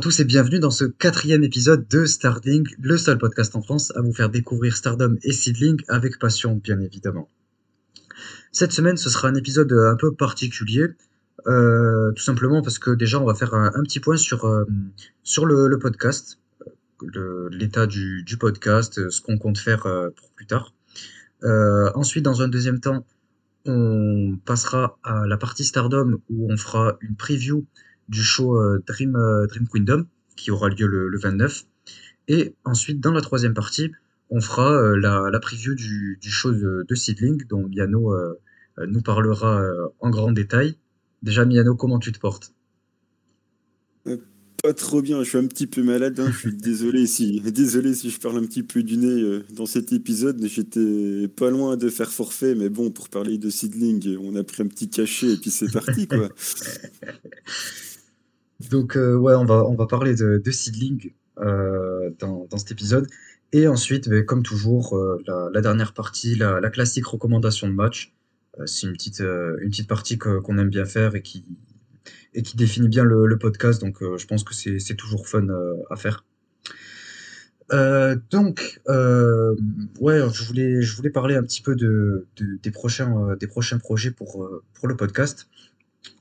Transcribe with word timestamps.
À 0.00 0.02
tous 0.02 0.18
et 0.18 0.24
bienvenue 0.24 0.60
dans 0.60 0.70
ce 0.70 0.86
quatrième 0.86 1.44
épisode 1.44 1.86
de 1.86 2.06
Starding, 2.06 2.66
le 2.80 2.96
seul 2.96 3.18
podcast 3.18 3.54
en 3.54 3.60
France 3.60 3.92
à 3.94 4.00
vous 4.00 4.14
faire 4.14 4.30
découvrir 4.30 4.74
Stardom 4.74 5.16
et 5.22 5.30
Seedling 5.30 5.76
avec 5.88 6.18
passion, 6.18 6.54
bien 6.54 6.80
évidemment. 6.80 7.28
Cette 8.50 8.72
semaine, 8.72 8.96
ce 8.96 9.10
sera 9.10 9.28
un 9.28 9.34
épisode 9.34 9.70
un 9.70 9.96
peu 9.96 10.14
particulier, 10.14 10.86
euh, 11.46 12.12
tout 12.12 12.22
simplement 12.22 12.62
parce 12.62 12.78
que 12.78 12.92
déjà, 12.92 13.20
on 13.20 13.26
va 13.26 13.34
faire 13.34 13.52
un, 13.52 13.82
petit 13.82 14.00
point 14.00 14.16
sur, 14.16 14.46
euh, 14.46 14.64
sur 15.22 15.44
le, 15.44 15.78
podcast, 15.78 16.38
l'état 17.50 17.86
du, 17.86 18.22
du, 18.22 18.38
podcast, 18.38 19.10
ce 19.10 19.20
qu'on 19.20 19.36
compte 19.36 19.58
faire 19.58 19.84
euh, 19.84 20.08
pour 20.16 20.30
plus 20.30 20.46
tard. 20.46 20.72
ensuite, 21.42 22.24
dans 22.24 22.40
un 22.40 22.48
deuxième 22.48 22.80
temps, 22.80 23.04
on 23.66 24.38
passera 24.46 24.98
à 25.02 25.26
la 25.26 25.36
partie 25.36 25.64
Stardom 25.64 26.22
où 26.30 26.50
on 26.50 26.56
fera 26.56 26.96
une 27.02 27.16
preview 27.16 27.66
du 28.10 28.22
show 28.22 28.56
euh, 28.56 28.82
Dream, 28.86 29.16
euh, 29.16 29.46
Dream 29.46 29.66
Kingdom 29.68 30.06
qui 30.36 30.50
aura 30.50 30.68
lieu 30.68 30.86
le, 30.86 31.18
29. 31.18 31.64
Et 32.28 32.54
ensuite, 32.64 33.00
dans 33.00 33.12
la 33.12 33.20
troisième 33.20 33.54
partie, 33.54 33.90
on 34.30 34.40
fera 34.40 34.72
euh, 34.72 34.96
la, 34.96 35.30
la 35.30 35.40
preview 35.40 35.74
du, 35.74 36.18
du 36.20 36.30
show 36.30 36.50
de, 36.52 36.84
de, 36.88 36.94
Seedling, 36.94 37.44
dont 37.48 37.66
Miano 37.68 38.14
nous 38.86 39.02
parlera 39.02 39.62
en 40.00 40.10
grand 40.10 40.32
détail. 40.32 40.76
Déjà, 41.22 41.44
Miano, 41.44 41.74
comment 41.76 41.98
tu 41.98 42.12
te 42.12 42.18
portes? 42.18 42.54
Pas 44.62 44.72
trop 44.74 45.02
bien, 45.02 45.22
je 45.22 45.28
suis 45.28 45.38
un 45.38 45.46
petit 45.46 45.66
peu 45.66 45.82
malade, 45.82 46.18
hein. 46.20 46.30
je 46.32 46.38
suis 46.38 46.56
désolé 46.56 47.06
si, 47.06 47.40
désolé 47.40 47.94
si 47.94 48.10
je 48.10 48.18
parle 48.18 48.38
un 48.38 48.46
petit 48.46 48.62
peu 48.62 48.82
du 48.82 48.96
nez 48.96 49.40
dans 49.50 49.66
cet 49.66 49.92
épisode, 49.92 50.42
j'étais 50.46 51.28
pas 51.28 51.50
loin 51.50 51.76
de 51.76 51.88
faire 51.90 52.10
forfait, 52.10 52.54
mais 52.54 52.70
bon, 52.70 52.90
pour 52.90 53.10
parler 53.10 53.36
de 53.36 53.50
Seedling, 53.50 54.16
on 54.18 54.36
a 54.36 54.44
pris 54.44 54.62
un 54.62 54.66
petit 54.66 54.88
cachet 54.88 55.32
et 55.32 55.36
puis 55.36 55.50
c'est 55.50 55.70
parti, 55.70 56.06
quoi. 56.06 56.30
Donc 58.68 58.96
euh, 58.96 59.14
ouais, 59.14 59.34
on 59.34 59.44
va, 59.44 59.64
on 59.64 59.74
va 59.74 59.86
parler 59.86 60.14
de, 60.14 60.40
de 60.44 60.50
Seedling 60.50 61.12
euh, 61.38 62.10
dans, 62.18 62.46
dans 62.50 62.58
cet 62.58 62.72
épisode. 62.72 63.06
Et 63.52 63.66
ensuite, 63.66 64.08
ben, 64.08 64.24
comme 64.24 64.42
toujours, 64.42 64.96
euh, 64.96 65.22
la, 65.52 65.60
dernière 65.60 65.94
partie, 65.94 66.34
la, 66.36 66.60
la, 66.60 66.70
classique 66.70 67.06
recommandation 67.06 67.68
de 67.68 67.72
match. 67.72 68.14
c'est 68.66 68.86
une 68.86 68.92
petite, 68.92 69.20
une 69.20 69.70
petite 69.70 69.88
partie 69.88 70.18
qu'on 70.18 70.58
aime 70.58 70.68
bien 70.68 70.84
faire 70.84 71.14
et 71.16 71.22
qui, 71.22 71.44
et 72.34 72.42
qui 72.42 72.56
définit 72.56 72.88
bien 72.88 73.04
le, 73.04 73.38
podcast. 73.38 73.80
Donc 73.80 73.98
je 74.00 74.26
pense 74.26 74.44
que 74.44 74.54
c'est 74.54 74.94
toujours 74.94 75.26
fun 75.26 75.46
à 75.90 75.96
faire. 75.96 76.24
Donc, 78.30 78.80
ouais, 78.86 80.20
je 80.32 80.44
voulais, 80.44 80.82
je 80.82 80.96
voulais 80.96 81.10
parler 81.10 81.34
un 81.34 81.42
petit 81.42 81.62
peu 81.62 81.74
de 81.74 82.28
des 82.36 82.70
prochains, 82.70 83.34
des 83.40 83.46
prochains 83.48 83.78
projets 83.78 84.10
pour, 84.12 84.48
pour 84.74 84.86
le 84.86 84.96
podcast. 84.96 85.48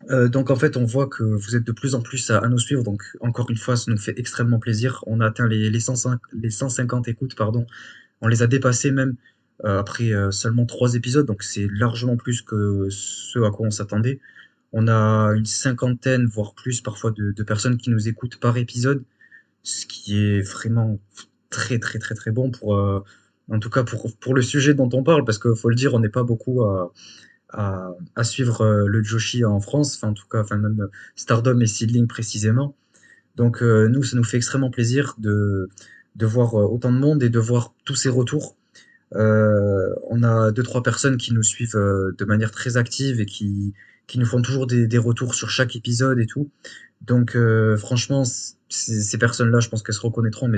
Euh, 0.09 0.27
donc 0.27 0.49
en 0.49 0.55
fait, 0.55 0.77
on 0.77 0.85
voit 0.85 1.07
que 1.07 1.23
vous 1.23 1.55
êtes 1.55 1.63
de 1.63 1.71
plus 1.71 1.95
en 1.95 2.01
plus 2.01 2.29
à, 2.31 2.47
nous 2.47 2.57
suivre. 2.57 2.83
Donc 2.83 3.03
encore 3.21 3.49
une 3.49 3.57
fois, 3.57 3.75
ça 3.75 3.91
nous 3.91 3.97
fait 3.97 4.17
extrêmement 4.17 4.59
plaisir. 4.59 5.03
On 5.07 5.19
a 5.19 5.27
atteint 5.27 5.47
les, 5.47 5.69
les, 5.69 5.79
105, 5.79 6.19
les 6.33 6.49
150 6.49 7.07
écoutes, 7.07 7.35
pardon. 7.35 7.65
On 8.21 8.27
les 8.27 8.41
a 8.41 8.47
dépassés 8.47 8.91
même 8.91 9.15
euh, 9.65 9.79
après 9.79 10.13
euh, 10.13 10.31
seulement 10.31 10.65
trois 10.65 10.95
épisodes. 10.95 11.25
Donc 11.25 11.43
c'est 11.43 11.67
largement 11.71 12.17
plus 12.17 12.41
que 12.41 12.87
ce 12.89 13.39
à 13.39 13.51
quoi 13.51 13.67
on 13.67 13.71
s'attendait. 13.71 14.19
On 14.71 14.87
a 14.87 15.31
une 15.35 15.45
cinquantaine, 15.45 16.25
voire 16.25 16.53
plus 16.53 16.81
parfois 16.81 17.11
de, 17.11 17.31
de, 17.31 17.43
personnes 17.43 17.77
qui 17.77 17.89
nous 17.89 18.07
écoutent 18.07 18.37
par 18.37 18.57
épisode, 18.57 19.03
ce 19.63 19.85
qui 19.87 20.17
est 20.17 20.41
vraiment 20.41 20.99
très 21.49 21.79
très 21.79 21.97
très 21.97 22.13
très 22.13 22.29
bon 22.29 22.51
pour, 22.51 22.73
en 23.49 23.59
tout 23.59 23.71
cas 23.71 23.83
pour, 23.83 24.15
pour 24.17 24.35
le 24.35 24.43
sujet 24.43 24.75
dont 24.75 24.89
on 24.93 25.03
parle, 25.03 25.25
parce 25.25 25.39
qu'il 25.39 25.55
faut 25.55 25.69
le 25.69 25.75
dire, 25.75 25.95
on 25.95 25.99
n'est 25.99 26.09
pas 26.09 26.21
beaucoup 26.21 26.63
à 26.65 26.93
à, 27.51 27.91
à 28.15 28.23
suivre 28.23 28.61
euh, 28.61 28.87
le 28.87 29.03
Joshi 29.03 29.43
en 29.45 29.59
France, 29.59 29.95
enfin 29.95 30.09
en 30.09 30.13
tout 30.13 30.27
cas, 30.29 30.41
enfin 30.41 30.57
même 30.57 30.87
Stardom 31.15 31.59
et 31.59 31.67
Seedling 31.67 32.07
précisément. 32.07 32.75
Donc 33.35 33.63
euh, 33.63 33.87
nous, 33.87 34.03
ça 34.03 34.17
nous 34.17 34.23
fait 34.23 34.37
extrêmement 34.37 34.69
plaisir 34.69 35.15
de, 35.17 35.69
de 36.15 36.25
voir 36.25 36.55
euh, 36.55 36.65
autant 36.65 36.91
de 36.91 36.97
monde 36.97 37.23
et 37.23 37.29
de 37.29 37.39
voir 37.39 37.73
tous 37.85 37.95
ces 37.95 38.09
retours. 38.09 38.55
Euh, 39.15 39.95
on 40.09 40.23
a 40.23 40.51
deux 40.51 40.63
trois 40.63 40.83
personnes 40.83 41.17
qui 41.17 41.33
nous 41.33 41.43
suivent 41.43 41.75
de 41.75 42.25
manière 42.25 42.51
très 42.51 42.77
active 42.77 43.19
et 43.19 43.25
qui 43.25 43.73
qui 44.07 44.19
nous 44.19 44.25
font 44.25 44.41
toujours 44.41 44.67
des, 44.67 44.87
des 44.87 44.97
retours 44.97 45.35
sur 45.35 45.49
chaque 45.49 45.75
épisode 45.75 46.19
et 46.19 46.25
tout. 46.25 46.49
Donc 47.01 47.37
franchement, 47.77 48.23
ces 48.69 49.17
personnes-là, 49.17 49.59
je 49.59 49.69
pense 49.69 49.83
qu'elles 49.83 49.95
se 49.95 50.01
reconnaîtront, 50.01 50.47
mais 50.47 50.57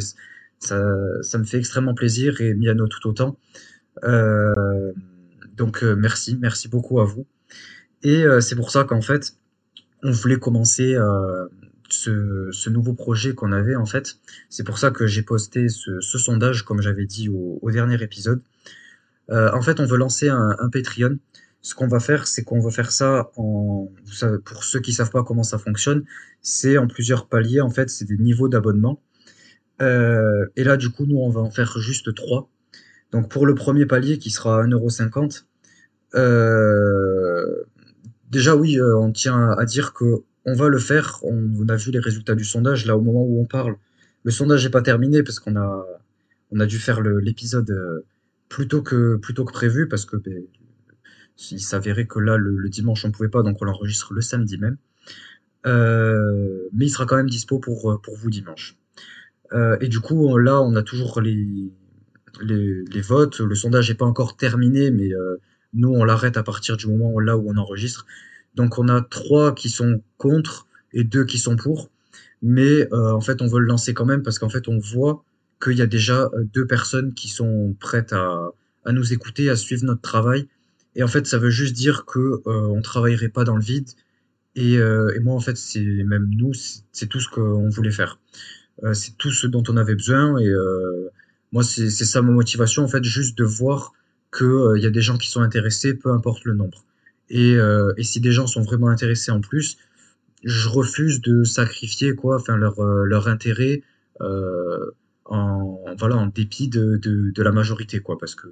ça, 0.60 0.84
ça 1.22 1.38
me 1.38 1.44
fait 1.44 1.58
extrêmement 1.58 1.94
plaisir 1.94 2.40
et 2.42 2.54
Miano 2.54 2.88
tout 2.88 3.08
autant. 3.08 3.38
Donc 5.62 5.84
euh, 5.84 5.96
merci, 5.96 6.40
merci 6.42 6.68
beaucoup 6.68 7.02
à 7.02 7.06
vous. 7.06 7.28
Et 8.02 8.24
euh, 8.24 8.42
c'est 8.42 8.56
pour 8.56 8.72
ça 8.72 8.84
qu'en 8.84 9.02
fait, 9.02 9.36
on 10.02 10.10
voulait 10.10 10.40
commencer 10.40 10.96
euh, 10.96 11.46
ce, 11.88 12.70
nouveau 12.72 12.94
projet 12.94 13.36
qu'on 13.36 13.52
avait 13.52 13.76
en 13.76 13.86
fait. 13.86 14.18
C'est 14.50 14.64
pour 14.64 14.80
ça 14.80 14.90
que 14.90 15.06
j'ai 15.06 15.22
posté 15.22 15.70
ce, 15.70 16.02
sondage, 16.02 16.64
comme 16.64 16.82
j'avais 16.82 17.06
dit 17.06 17.30
au, 17.30 17.70
dernier 17.70 18.02
épisode. 18.02 18.42
en 19.30 19.62
fait, 19.62 19.80
on 19.80 19.86
veut 19.86 19.98
lancer 19.98 20.30
un, 20.30 20.70
Patreon. 20.74 21.20
Ce 21.62 21.76
qu'on 21.76 21.88
va 21.88 22.00
faire, 22.00 22.26
c'est 22.26 22.44
qu'on 22.44 22.60
va 22.60 22.72
faire 22.72 22.92
ça 22.92 23.30
en, 23.36 23.88
pour 24.44 24.64
ceux 24.64 24.80
qui 24.80 24.94
savent 24.94 25.12
pas 25.12 25.24
comment 25.24 25.44
ça 25.44 25.60
fonctionne, 25.60 26.06
c'est 26.42 26.80
en 26.80 26.88
plusieurs 26.88 27.28
paliers. 27.28 27.62
En 27.62 27.70
fait, 27.70 27.92
c'est 27.92 28.06
des 28.06 28.18
niveaux 28.18 28.50
d'abonnement. 28.50 29.00
et 29.80 30.64
là, 30.64 30.76
du 30.76 30.90
coup, 30.90 31.06
nous, 31.06 31.20
on 31.20 31.30
va 31.30 31.42
en 31.42 31.52
faire 31.52 31.78
juste 31.78 32.16
trois. 32.16 32.50
Donc 33.12 33.30
pour 33.30 33.46
le 33.46 33.56
premier 33.56 33.86
palier 33.86 34.18
qui 34.18 34.30
sera 34.30 34.64
1,50€, 34.64 35.20
euh, 35.20 35.51
déjà 38.32 38.56
oui, 38.56 38.80
euh, 38.80 38.98
on 38.98 39.12
tient 39.12 39.52
à 39.52 39.66
dire 39.66 39.94
que 39.94 40.24
on 40.46 40.56
va 40.56 40.70
le 40.70 40.80
faire. 40.80 41.20
On, 41.24 41.68
a 41.70 41.76
vu 41.76 41.92
les 41.92 42.00
résultats 42.00 42.34
du 42.36 42.46
sondage 42.46 42.86
là 42.86 42.98
au 42.98 43.02
moment 43.02 43.24
où 43.24 43.40
on 43.40 43.46
parle. 43.46 43.76
Le 44.24 44.32
sondage 44.32 44.64
n'est 44.64 44.72
pas 44.72 44.82
terminé 44.82 45.22
parce 45.24 45.40
qu'on 45.40 45.56
a 45.56 45.86
on 46.52 46.60
a 46.60 46.66
dû 46.66 46.80
faire 46.80 47.02
l'épisode 47.02 47.70
euh, 47.70 48.06
plus 48.50 48.68
tôt 48.68 48.82
que 48.82 49.18
plus 49.18 49.34
tôt 49.34 49.46
que 49.46 49.54
prévu 49.54 49.88
parce 49.88 50.06
que 50.06 50.18
ben, 50.18 50.44
il 51.52 51.62
s'avérait 51.62 52.08
que 52.08 52.20
là 52.20 52.38
le, 52.38 52.70
dimanche 52.70 53.06
on 53.06 53.12
pouvait 53.12 53.30
pas 53.30 53.44
donc 53.44 53.58
on 53.62 53.66
l'enregistre 53.66 54.14
le 54.14 54.22
samedi 54.22 54.58
même. 54.58 54.78
Euh, 55.68 56.70
mais 56.74 56.86
il 56.86 56.90
sera 56.90 57.06
quand 57.06 57.18
même 57.18 57.30
dispo 57.30 57.60
pour 57.60 58.02
pour 58.02 58.16
vous 58.16 58.30
dimanche. 58.30 58.78
Euh, 59.54 59.78
et 59.82 59.88
du 59.88 60.00
coup 60.00 60.38
là 60.38 60.62
on 60.62 60.76
a 60.76 60.84
toujours 60.84 61.22
les 61.22 61.72
les, 62.42 63.02
votes. 63.02 63.40
Le 63.40 63.56
sondage 63.56 63.90
n'est 63.90 63.96
pas 63.96 64.06
encore 64.06 64.38
terminé, 64.38 64.92
mais 64.92 65.14
euh, 65.14 65.38
nous, 65.74 65.90
on 65.90 66.04
l'arrête 66.04 66.38
à 66.38 66.44
partir 66.44 66.78
du 66.78 66.88
moment 66.88 67.20
là 67.20 67.38
où 67.38 67.50
on 67.50 67.58
enregistre. 67.58 68.06
Donc, 68.56 68.78
on 68.78 68.88
a 68.90 69.02
trois 69.02 69.56
qui 69.56 69.70
sont 69.70 70.02
contre 70.18 70.68
et 70.94 71.04
deux 71.04 71.26
qui 71.26 71.38
sont 71.38 71.56
pour. 71.56 71.90
Mais 72.42 72.92
euh, 72.92 73.12
en 73.14 73.22
fait, 73.22 73.42
on 73.42 73.48
veut 73.48 73.60
le 73.60 73.68
lancer 73.68 73.94
quand 73.94 74.06
même 74.06 74.24
parce 74.24 74.40
qu'en 74.40 74.50
fait, 74.50 74.68
on 74.68 74.78
voit 74.80 75.24
qu'il 75.62 75.78
y 75.78 75.82
a 75.82 75.88
déjà 75.88 76.24
euh, 76.34 76.44
deux 76.54 76.66
personnes 76.66 77.14
qui 77.14 77.30
sont 77.30 77.76
prêtes 77.80 78.14
à, 78.14 78.50
à 78.84 78.92
nous 78.92 79.14
écouter, 79.14 79.50
à 79.50 79.56
suivre 79.56 79.86
notre 79.86 80.02
travail. 80.02 80.48
Et 80.96 81.04
en 81.04 81.08
fait, 81.08 81.26
ça 81.28 81.38
veut 81.38 81.52
juste 81.52 81.76
dire 81.76 82.06
que 82.06 82.42
on 82.46 82.82
travaillerait 82.82 83.30
pas 83.30 83.46
dans 83.46 83.56
le 83.56 83.64
vide. 83.64 83.88
Et, 84.56 84.74
et 84.74 85.20
moi, 85.22 85.36
en 85.36 85.40
fait, 85.40 85.56
c'est 85.56 85.80
même 85.80 86.30
nous, 86.36 86.52
c'est 86.92 87.08
tout 87.08 87.22
ce 87.22 87.30
qu'on 87.30 87.70
voulait 87.70 87.92
faire. 87.92 88.20
c'est 88.92 89.18
tout 89.18 89.32
ce 89.32 89.48
dont 89.48 89.64
on 89.70 89.78
avait 89.78 89.96
besoin. 89.96 90.38
Et 90.40 90.52
moi, 91.54 91.64
c'est 91.64 91.90
ça 91.90 92.22
ma 92.22 92.32
motivation, 92.32 92.84
en 92.84 92.90
fait, 92.90 93.06
juste 93.06 93.38
de 93.38 93.46
voir 93.46 93.94
qu'il 94.32 94.48
euh, 94.48 94.80
y 94.80 94.86
a 94.86 94.90
des 94.90 95.02
gens 95.02 95.18
qui 95.18 95.30
sont 95.30 95.42
intéressés, 95.42 95.94
peu 95.94 96.12
importe 96.12 96.46
le 96.46 96.54
nombre. 96.54 96.86
Et, 97.30 97.56
euh, 97.56 97.94
et, 97.98 98.04
si 98.04 98.20
des 98.20 98.32
gens 98.32 98.48
sont 98.48 98.62
vraiment 98.62 98.90
intéressés 98.90 99.32
en 99.32 99.42
plus, 99.42 99.78
je 100.44 100.70
refuse 100.70 101.22
de 101.22 101.44
sacrifier 101.44 102.16
quoi, 102.16 102.38
enfin 102.38 102.58
leur, 102.58 102.80
euh, 102.80 103.06
leur 103.06 103.28
intérêt 103.28 103.84
en 105.26 105.96
voilà 105.98 106.18
en 106.18 106.28
dépit 106.28 106.68
de, 106.68 106.98
de, 106.98 107.44
la 107.44 107.52
majorité 107.52 108.00
quoi, 108.00 108.18
parce 108.20 108.36
que 108.36 108.48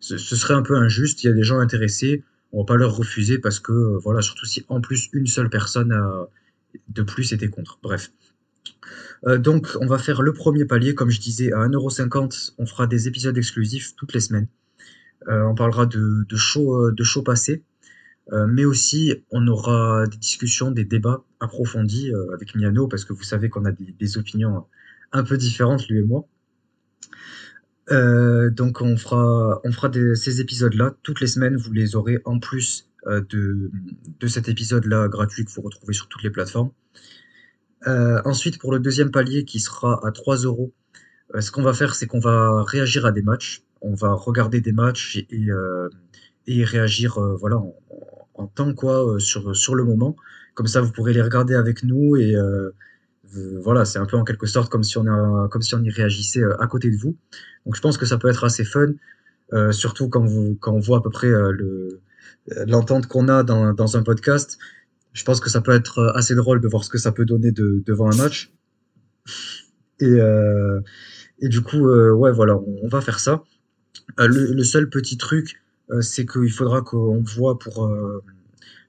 ce, 0.00 0.16
serait 0.16 0.54
un 0.54 0.62
peu 0.62 0.76
injuste. 0.76 1.22
Il 1.22 1.26
y 1.28 1.30
a 1.30 1.32
des 1.32 1.42
gens 1.42 1.58
intéressés, 1.58 2.24
on 2.52 2.60
va 2.60 2.64
pas 2.64 2.76
leur 2.76 2.96
refuser 2.96 3.38
parce 3.38 3.60
que 3.60 3.72
voilà, 4.02 4.22
surtout 4.22 4.46
si 4.46 4.64
en 4.68 4.80
plus 4.80 5.08
une 5.12 5.26
seule 5.26 5.50
personne 5.50 5.92
a, 5.92 6.26
de 6.88 7.02
plus 7.02 7.32
était 7.32 7.48
contre. 7.48 7.78
Bref. 7.82 8.10
Donc, 9.26 9.68
on 9.80 9.86
va 9.86 9.96
faire 9.96 10.20
le 10.20 10.34
premier 10.34 10.66
palier, 10.66 10.94
comme 10.94 11.10
je 11.10 11.20
disais, 11.20 11.52
à 11.52 11.66
1,50€. 11.66 12.54
On 12.58 12.66
fera 12.66 12.86
des 12.86 13.08
épisodes 13.08 13.36
exclusifs 13.38 13.94
toutes 13.96 14.12
les 14.12 14.20
semaines. 14.20 14.48
Euh, 15.28 15.42
on 15.44 15.54
parlera 15.54 15.86
de, 15.86 16.24
de 16.28 16.36
show 16.36 17.22
passés, 17.22 17.62
euh, 18.32 18.46
mais 18.46 18.64
aussi 18.64 19.14
on 19.30 19.46
aura 19.46 20.06
des 20.06 20.16
discussions, 20.16 20.70
des 20.70 20.84
débats 20.84 21.24
approfondis 21.40 22.12
avec 22.32 22.54
Miano, 22.54 22.88
parce 22.88 23.04
que 23.04 23.12
vous 23.12 23.22
savez 23.22 23.48
qu'on 23.48 23.64
a 23.64 23.72
des, 23.72 24.18
opinions 24.18 24.66
un 25.12 25.24
peu 25.24 25.36
différentes, 25.36 25.88
lui 25.88 25.98
et 25.98 26.02
moi. 26.02 26.26
donc 27.90 28.80
on 28.80 28.96
fera, 28.96 29.60
ces 30.14 30.40
épisodes-là 30.40 30.94
toutes 31.02 31.20
les 31.20 31.26
semaines. 31.26 31.56
Vous 31.56 31.72
les 31.72 31.96
aurez 31.96 32.18
en 32.24 32.38
plus 32.38 32.88
de, 33.06 33.70
cet 34.26 34.48
épisode-là 34.48 35.08
gratuit 35.08 35.44
que 35.44 35.50
vous 35.50 35.62
retrouvez 35.62 35.92
sur 35.92 36.08
toutes 36.08 36.22
les 36.22 36.30
plateformes. 36.30 36.70
Euh, 37.86 38.20
ensuite, 38.24 38.58
pour 38.58 38.72
le 38.72 38.78
deuxième 38.78 39.10
palier 39.10 39.44
qui 39.44 39.60
sera 39.60 40.06
à 40.06 40.10
3 40.10 40.38
euros, 40.38 40.72
euh, 41.34 41.40
ce 41.40 41.50
qu'on 41.50 41.62
va 41.62 41.72
faire, 41.72 41.94
c'est 41.94 42.06
qu'on 42.06 42.20
va 42.20 42.62
réagir 42.62 43.04
à 43.06 43.12
des 43.12 43.22
matchs. 43.22 43.62
On 43.86 43.94
va 43.94 44.14
regarder 44.14 44.62
des 44.62 44.72
matchs 44.72 45.24
et, 45.30 45.50
euh, 45.50 45.88
réagir 46.46 47.20
voilà, 47.38 47.60
en, 48.34 48.46
temps 48.46 48.72
quoi, 48.72 49.16
sur, 49.18 49.54
sur 49.54 49.74
le 49.74 49.84
moment. 49.84 50.16
Comme 50.54 50.66
ça, 50.66 50.80
vous 50.80 50.90
pourrez 50.90 51.12
les 51.12 51.20
regarder 51.22 51.54
avec 51.54 51.82
nous 51.82 52.16
et 52.16 52.34
voilà, 53.62 53.84
c'est 53.84 53.98
un 53.98 54.06
peu 54.06 54.16
en 54.16 54.24
quelque 54.24 54.46
sorte 54.46 54.70
comme 54.70 54.84
si 54.84 54.96
on, 54.96 55.48
comme 55.50 55.62
si 55.62 55.74
on 55.74 55.82
y 55.82 55.90
réagissait 55.90 56.44
à 56.58 56.66
côté 56.66 56.90
de 56.90 56.96
vous. 56.96 57.16
Donc 57.66 57.76
je 57.76 57.80
pense 57.80 57.98
que 57.98 58.06
ça 58.06 58.16
peut 58.16 58.28
être 58.28 58.44
assez 58.44 58.64
fun, 58.64 58.94
surtout 59.70 60.08
quand, 60.08 60.24
vous, 60.24 60.56
quand 60.60 60.72
on 60.72 60.80
voit 60.80 60.98
à 60.98 61.00
peu 61.02 61.10
près 61.10 61.28
le, 61.28 62.00
l'entente 62.66 63.06
qu'on 63.06 63.28
a 63.28 63.42
dans, 63.42 63.74
dans 63.74 63.96
un 63.96 64.02
podcast. 64.02 64.58
Je 65.12 65.24
pense 65.24 65.40
que 65.40 65.50
ça 65.50 65.60
peut 65.60 65.72
être 65.72 66.12
assez 66.14 66.34
drôle 66.34 66.60
de 66.60 66.68
voir 66.68 66.84
ce 66.84 66.90
que 66.90 66.98
ça 66.98 67.12
peut 67.12 67.26
donner 67.26 67.52
de, 67.52 67.82
devant 67.84 68.10
un 68.10 68.16
match. 68.16 68.52
Et, 70.00 70.18
et 71.40 71.48
du 71.48 71.60
coup, 71.60 71.88
ouais, 71.88 72.32
voilà, 72.32 72.56
on, 72.56 72.88
va 72.88 73.00
faire 73.00 73.20
ça. 73.20 73.42
Le, 74.18 74.52
le, 74.52 74.64
seul 74.64 74.88
petit 74.88 75.16
truc, 75.16 75.62
c'est 76.00 76.26
qu'il 76.26 76.50
faudra 76.50 76.82
qu'on 76.82 77.22
voit 77.22 77.58
pour, 77.58 77.90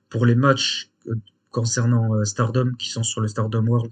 pour 0.10 0.26
les 0.26 0.36
matchs 0.36 0.90
concernant 1.52 2.24
Stardom 2.26 2.74
qui 2.78 2.90
sont 2.90 3.04
sur 3.04 3.22
le 3.22 3.28
Stardom 3.28 3.66
World, 3.66 3.92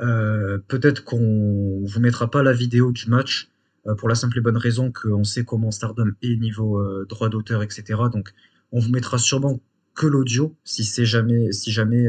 euh, 0.00 0.58
peut-être 0.68 1.04
qu'on 1.04 1.82
vous 1.84 2.00
mettra 2.00 2.30
pas 2.30 2.42
la 2.42 2.52
vidéo 2.52 2.92
du 2.92 3.08
match 3.08 3.48
euh, 3.86 3.94
pour 3.94 4.08
la 4.08 4.14
simple 4.14 4.38
et 4.38 4.40
bonne 4.40 4.56
raison 4.56 4.90
qu'on 4.90 5.24
sait 5.24 5.44
comment 5.44 5.70
Stardom 5.70 6.12
est 6.22 6.36
niveau 6.36 6.80
euh, 6.80 7.06
droit 7.08 7.28
d'auteur, 7.28 7.62
etc. 7.62 7.84
Donc 8.12 8.32
on 8.72 8.80
vous 8.80 8.90
mettra 8.90 9.18
sûrement 9.18 9.60
que 9.94 10.06
l'audio 10.06 10.56
si 10.64 10.84
c'est 10.84 11.06
jamais, 11.06 11.52
si 11.52 11.70
jamais 11.70 12.06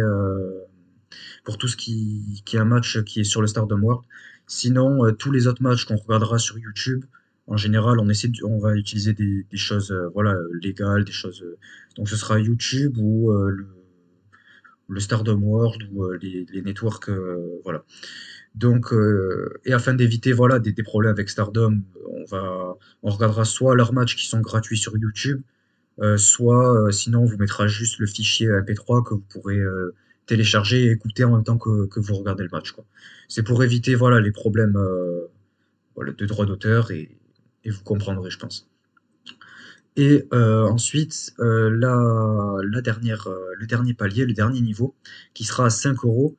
pour 1.44 1.60
tout 1.60 1.68
ce 1.68 1.78
qui, 1.78 2.42
qui 2.46 2.56
est 2.56 2.60
un 2.60 2.66
match 2.66 3.04
qui 3.04 3.20
est 3.20 3.24
sur 3.24 3.42
le 3.42 3.48
Stardom 3.48 3.80
World. 3.80 4.04
Sinon, 4.48 5.12
tous 5.14 5.32
les 5.32 5.48
autres 5.48 5.62
matchs 5.62 5.86
qu'on 5.86 5.98
regardera 5.98 6.40
sur 6.40 6.58
YouTube, 6.58 7.06
en 7.48 7.58
général, 7.58 8.00
on 8.00 8.10
essaie, 8.10 8.32
on 8.44 8.58
va 8.58 8.76
utiliser 8.76 9.14
des, 9.14 9.46
choses, 9.54 9.94
voilà, 10.14 10.36
légales, 10.62 11.06
des 11.06 11.12
choses. 11.12 11.46
donc, 11.96 12.10
ce 12.10 12.16
sera 12.16 12.40
YouTube 12.40 12.98
ou 12.98 13.32
le, 13.32 13.68
le 14.88 15.00
Stardom 15.00 15.40
World 15.42 15.88
ou 15.92 16.06
euh, 16.06 16.18
les, 16.22 16.62
networks, 16.62 17.10
euh, 17.10 17.60
voilà. 17.64 17.84
Donc, 18.54 18.94
euh, 18.94 19.60
et 19.66 19.74
afin 19.74 19.94
d'éviter 19.94 20.32
voilà 20.32 20.60
des, 20.60 20.74
problèmes 20.84 21.12
avec 21.12 21.30
Stardom, 21.30 21.82
on 22.10 22.24
va, 22.26 22.76
on 23.04 23.10
regardera 23.10 23.46
soit 23.46 23.76
leurs 23.76 23.94
matchs 23.94 24.16
qui 24.16 24.28
sont 24.28 24.40
gratuits 24.40 24.78
sur 24.78 24.98
YouTube, 24.98 25.42
soit 26.18 26.92
sinon 26.92 27.22
on 27.22 27.26
vous 27.26 27.38
mettra 27.38 27.68
juste 27.68 28.00
le 28.00 28.08
fichier 28.08 28.48
MP3 28.48 29.04
que 29.04 29.14
vous 29.14 29.24
pourrez 29.30 29.60
télécharger 30.26 30.86
et 30.86 30.92
écouter 30.92 31.24
en 31.26 31.36
même 31.36 31.44
temps 31.44 31.58
que, 31.58 31.88
que 31.88 32.00
vous 32.00 32.16
regardez 32.16 32.44
le 32.44 32.50
match. 32.52 32.74
C'est 33.28 33.44
pour 33.44 33.62
éviter 33.64 33.96
voilà 33.96 34.22
les 34.22 34.32
problèmes 34.32 34.78
de 35.98 36.26
droit 36.26 36.46
d'auteur 36.46 36.92
et, 36.92 37.18
et, 37.66 37.70
vous 37.72 37.84
comprendrez, 37.84 38.30
je 38.30 38.40
pense. 38.40 38.68
Et 39.98 40.28
euh, 40.34 40.64
ensuite, 40.64 41.34
euh, 41.40 41.70
la, 41.70 42.82
dernière, 42.82 43.28
euh, 43.28 43.54
le 43.58 43.66
dernier 43.66 43.94
palier, 43.94 44.26
le 44.26 44.34
dernier 44.34 44.62
niveau, 44.62 44.94
qui 45.34 45.44
sera 45.46 45.66
à 45.66 45.70
5 45.70 46.04
euros. 46.06 46.36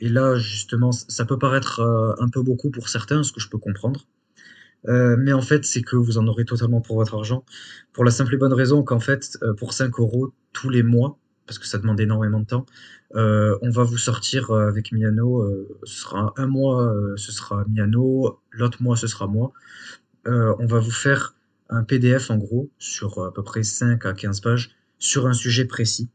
Et 0.00 0.08
là, 0.08 0.36
justement, 0.36 0.92
ça 0.92 1.24
peut 1.24 1.38
paraître 1.38 1.80
un 2.20 2.28
peu 2.28 2.42
beaucoup 2.42 2.70
pour 2.70 2.88
certains, 2.88 3.22
ce 3.22 3.32
que 3.32 3.40
je 3.40 3.48
peux 3.48 3.58
comprendre. 3.58 4.06
mais 4.86 5.32
en 5.32 5.42
fait, 5.42 5.64
c'est 5.64 5.82
que 5.82 5.96
vous 5.96 6.18
en 6.18 6.26
aurez 6.28 6.44
totalement 6.44 6.80
pour 6.80 6.96
votre 6.96 7.14
argent. 7.14 7.44
Pour 7.92 8.04
la 8.04 8.10
simple 8.10 8.34
et 8.34 8.36
bonne 8.36 8.52
raison 8.52 8.82
qu'en 8.84 9.00
fait, 9.00 9.38
pour 9.58 9.72
5 9.72 9.98
euros 9.98 10.32
tous 10.52 10.68
les 10.70 10.82
mois, 10.82 11.18
parce 11.46 11.58
que 11.58 11.66
ça 11.66 11.78
demande 11.78 12.00
énormément 12.00 12.40
de 12.40 12.46
temps, 12.46 12.66
on 13.14 13.70
va 13.70 13.82
vous 13.82 13.98
sortir 13.98 14.50
avec 14.52 14.92
Miano. 14.92 15.46
ce 15.84 16.00
sera 16.00 16.32
un 16.36 16.46
mois, 16.46 16.94
ce 17.16 17.32
sera 17.32 17.64
Miano, 17.68 18.40
l'autre 18.50 18.82
mois, 18.82 18.96
ce 18.96 19.06
sera 19.06 19.26
moi. 19.26 19.52
on 20.26 20.66
va 20.66 20.78
vous 20.78 20.90
faire 20.90 21.34
un 21.68 21.84
PDF 21.84 22.30
en 22.30 22.36
gros 22.36 22.70
sur 22.78 23.24
à 23.24 23.32
peu 23.32 23.42
près 23.42 23.62
5 23.62 24.04
à 24.06 24.12
15 24.12 24.40
pages 24.40 24.70
sur 24.98 25.26
un 25.26 25.32
sujet 25.32 25.64
précis. 25.64 26.08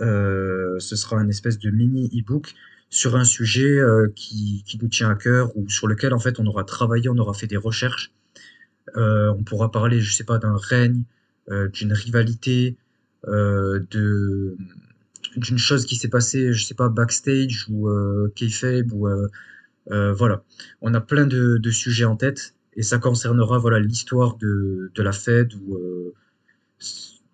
Euh, 0.00 0.78
ce 0.78 0.96
sera 0.96 1.20
une 1.22 1.30
espèce 1.30 1.58
de 1.58 1.70
mini 1.70 2.10
e-book 2.18 2.54
sur 2.90 3.16
un 3.16 3.24
sujet 3.24 3.78
euh, 3.78 4.08
qui, 4.14 4.62
qui, 4.66 4.78
nous 4.80 4.88
tient 4.88 5.10
à 5.10 5.14
cœur 5.14 5.56
ou 5.56 5.68
sur 5.68 5.86
lequel 5.86 6.14
en 6.14 6.18
fait 6.18 6.40
on 6.40 6.46
aura 6.46 6.64
travaillé, 6.64 7.08
on 7.08 7.18
aura 7.18 7.34
fait 7.34 7.46
des 7.46 7.56
recherches. 7.56 8.12
Euh, 8.96 9.32
on 9.36 9.42
pourra 9.42 9.70
parler, 9.70 10.00
je 10.00 10.12
sais 10.12 10.24
pas, 10.24 10.38
d'un 10.38 10.56
règne, 10.56 11.04
euh, 11.50 11.68
d'une 11.68 11.92
rivalité, 11.92 12.76
euh, 12.76 12.83
de 13.26 14.56
d'une 15.36 15.58
chose 15.58 15.84
qui 15.86 15.96
s'est 15.96 16.08
passée, 16.08 16.52
je 16.52 16.64
sais 16.64 16.74
pas, 16.74 16.88
backstage 16.88 17.66
ou 17.68 17.88
euh, 17.88 18.32
ou 18.92 19.08
voilà. 20.16 20.44
On 20.80 20.94
a 20.94 21.00
plein 21.00 21.26
de, 21.26 21.58
de 21.58 21.70
sujets 21.70 22.04
en 22.04 22.16
tête 22.16 22.54
et 22.76 22.82
ça 22.82 22.98
concernera 22.98 23.58
voilà 23.58 23.78
l'histoire 23.78 24.36
de, 24.36 24.90
de 24.94 25.02
la 25.02 25.12
Fed 25.12 25.54
ou, 25.54 25.76
euh, 25.76 26.14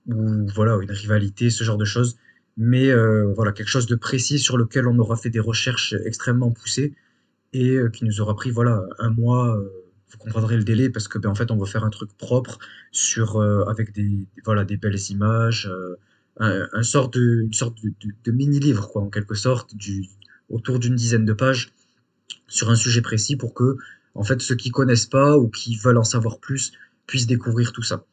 ou 0.06 0.46
voilà 0.54 0.78
une 0.80 0.90
rivalité, 0.90 1.50
ce 1.50 1.64
genre 1.64 1.78
de 1.78 1.84
choses. 1.84 2.18
Mais 2.56 2.90
euh, 2.90 3.32
voilà 3.34 3.52
quelque 3.52 3.68
chose 3.68 3.86
de 3.86 3.94
précis 3.94 4.38
sur 4.38 4.56
lequel 4.58 4.86
on 4.86 4.98
aura 4.98 5.16
fait 5.16 5.30
des 5.30 5.40
recherches 5.40 5.94
extrêmement 6.04 6.50
poussées 6.50 6.94
et 7.52 7.76
euh, 7.76 7.88
qui 7.88 8.04
nous 8.04 8.20
aura 8.20 8.34
pris 8.36 8.50
voilà 8.50 8.82
un 8.98 9.10
mois. 9.10 9.58
Euh, 10.10 10.16
vous 10.16 10.18
comprendrez 10.18 10.56
le 10.56 10.64
délai 10.64 10.90
parce 10.90 11.08
que 11.08 11.18
ben 11.18 11.30
en 11.30 11.34
fait 11.34 11.50
on 11.50 11.56
va 11.56 11.66
faire 11.66 11.84
un 11.84 11.90
truc 11.90 12.16
propre 12.16 12.58
sur 12.92 13.36
euh, 13.36 13.64
avec 13.64 13.92
des 13.92 14.26
voilà 14.44 14.64
des 14.64 14.76
belles 14.76 15.00
images, 15.10 15.70
un, 16.38 16.66
un, 16.72 16.82
sort 16.82 17.10
de 17.10 17.42
une 17.42 17.52
sorte 17.52 17.78
de, 17.82 18.32
mini 18.32 18.58
livre 18.60 18.88
quoi 18.88 19.02
en 19.02 19.10
quelque 19.10 19.34
sorte 19.34 19.74
du 19.74 20.08
autour 20.48 20.78
d'une 20.78 20.94
dizaine 20.94 21.24
de 21.24 21.32
pages 21.32 21.72
sur 22.48 22.70
un 22.70 22.76
sujet 22.76 23.02
précis 23.02 23.36
pour 23.36 23.54
que 23.54 23.76
en 24.14 24.22
fait, 24.22 24.40
ceux 24.42 24.56
qui 24.56 24.70
connaissent 24.70 25.06
pas 25.06 25.38
ou 25.38 25.48
qui 25.48 25.76
veulent 25.76 25.98
en 25.98 26.04
savoir 26.04 26.38
plus 26.40 26.72
puissent 27.06 27.26
découvrir 27.26 27.72
tout 27.72 27.82
ça. 27.82 28.04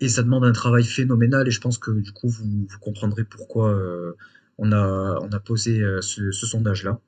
Et 0.00 0.08
ça 0.08 0.22
demande 0.22 0.44
un 0.44 0.52
travail 0.52 0.84
phénoménal 0.84 1.46
et 1.46 1.50
je 1.50 1.60
pense 1.60 1.78
que 1.78 1.90
du 1.90 2.12
coup, 2.12 2.28
vous, 2.28 2.66
comprendrez 2.80 3.24
pourquoi 3.24 3.70
euh, 3.70 4.12
on, 4.58 4.72
a, 4.72 5.18
on 5.22 5.30
a 5.30 5.40
posé 5.40 5.80
euh, 5.80 6.00
ce, 6.00 6.32
ce 6.32 6.46
sondage-là. 6.46 7.00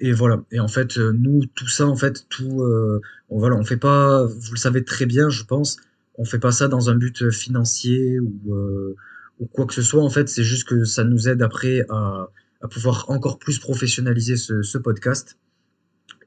Et 0.00 0.12
voilà. 0.12 0.42
Et 0.50 0.60
en 0.60 0.68
fait, 0.68 0.98
euh, 0.98 1.12
nous, 1.12 1.44
tout 1.54 1.68
ça, 1.68 1.86
en 1.86 1.96
fait, 1.96 2.26
tout, 2.28 2.62
euh, 2.62 3.00
on, 3.28 3.38
voilà, 3.38 3.56
on 3.56 3.64
fait 3.64 3.76
pas, 3.76 4.24
vous 4.24 4.52
le 4.52 4.58
savez 4.58 4.84
très 4.84 5.06
bien, 5.06 5.28
je 5.30 5.44
pense, 5.44 5.76
on 6.16 6.24
fait 6.24 6.38
pas 6.38 6.52
ça 6.52 6.68
dans 6.68 6.90
un 6.90 6.96
but 6.96 7.30
financier 7.30 8.18
ou, 8.20 8.54
euh, 8.54 8.96
ou 9.38 9.46
quoi 9.46 9.66
que 9.66 9.74
ce 9.74 9.82
soit. 9.82 10.02
En 10.02 10.10
fait, 10.10 10.28
c'est 10.28 10.42
juste 10.44 10.68
que 10.68 10.84
ça 10.84 11.04
nous 11.04 11.28
aide 11.28 11.42
après 11.42 11.84
à, 11.88 12.28
pouvoir 12.70 13.10
encore 13.10 13.38
plus 13.38 13.58
professionnaliser 13.58 14.36
ce, 14.36 14.78
podcast 14.78 15.36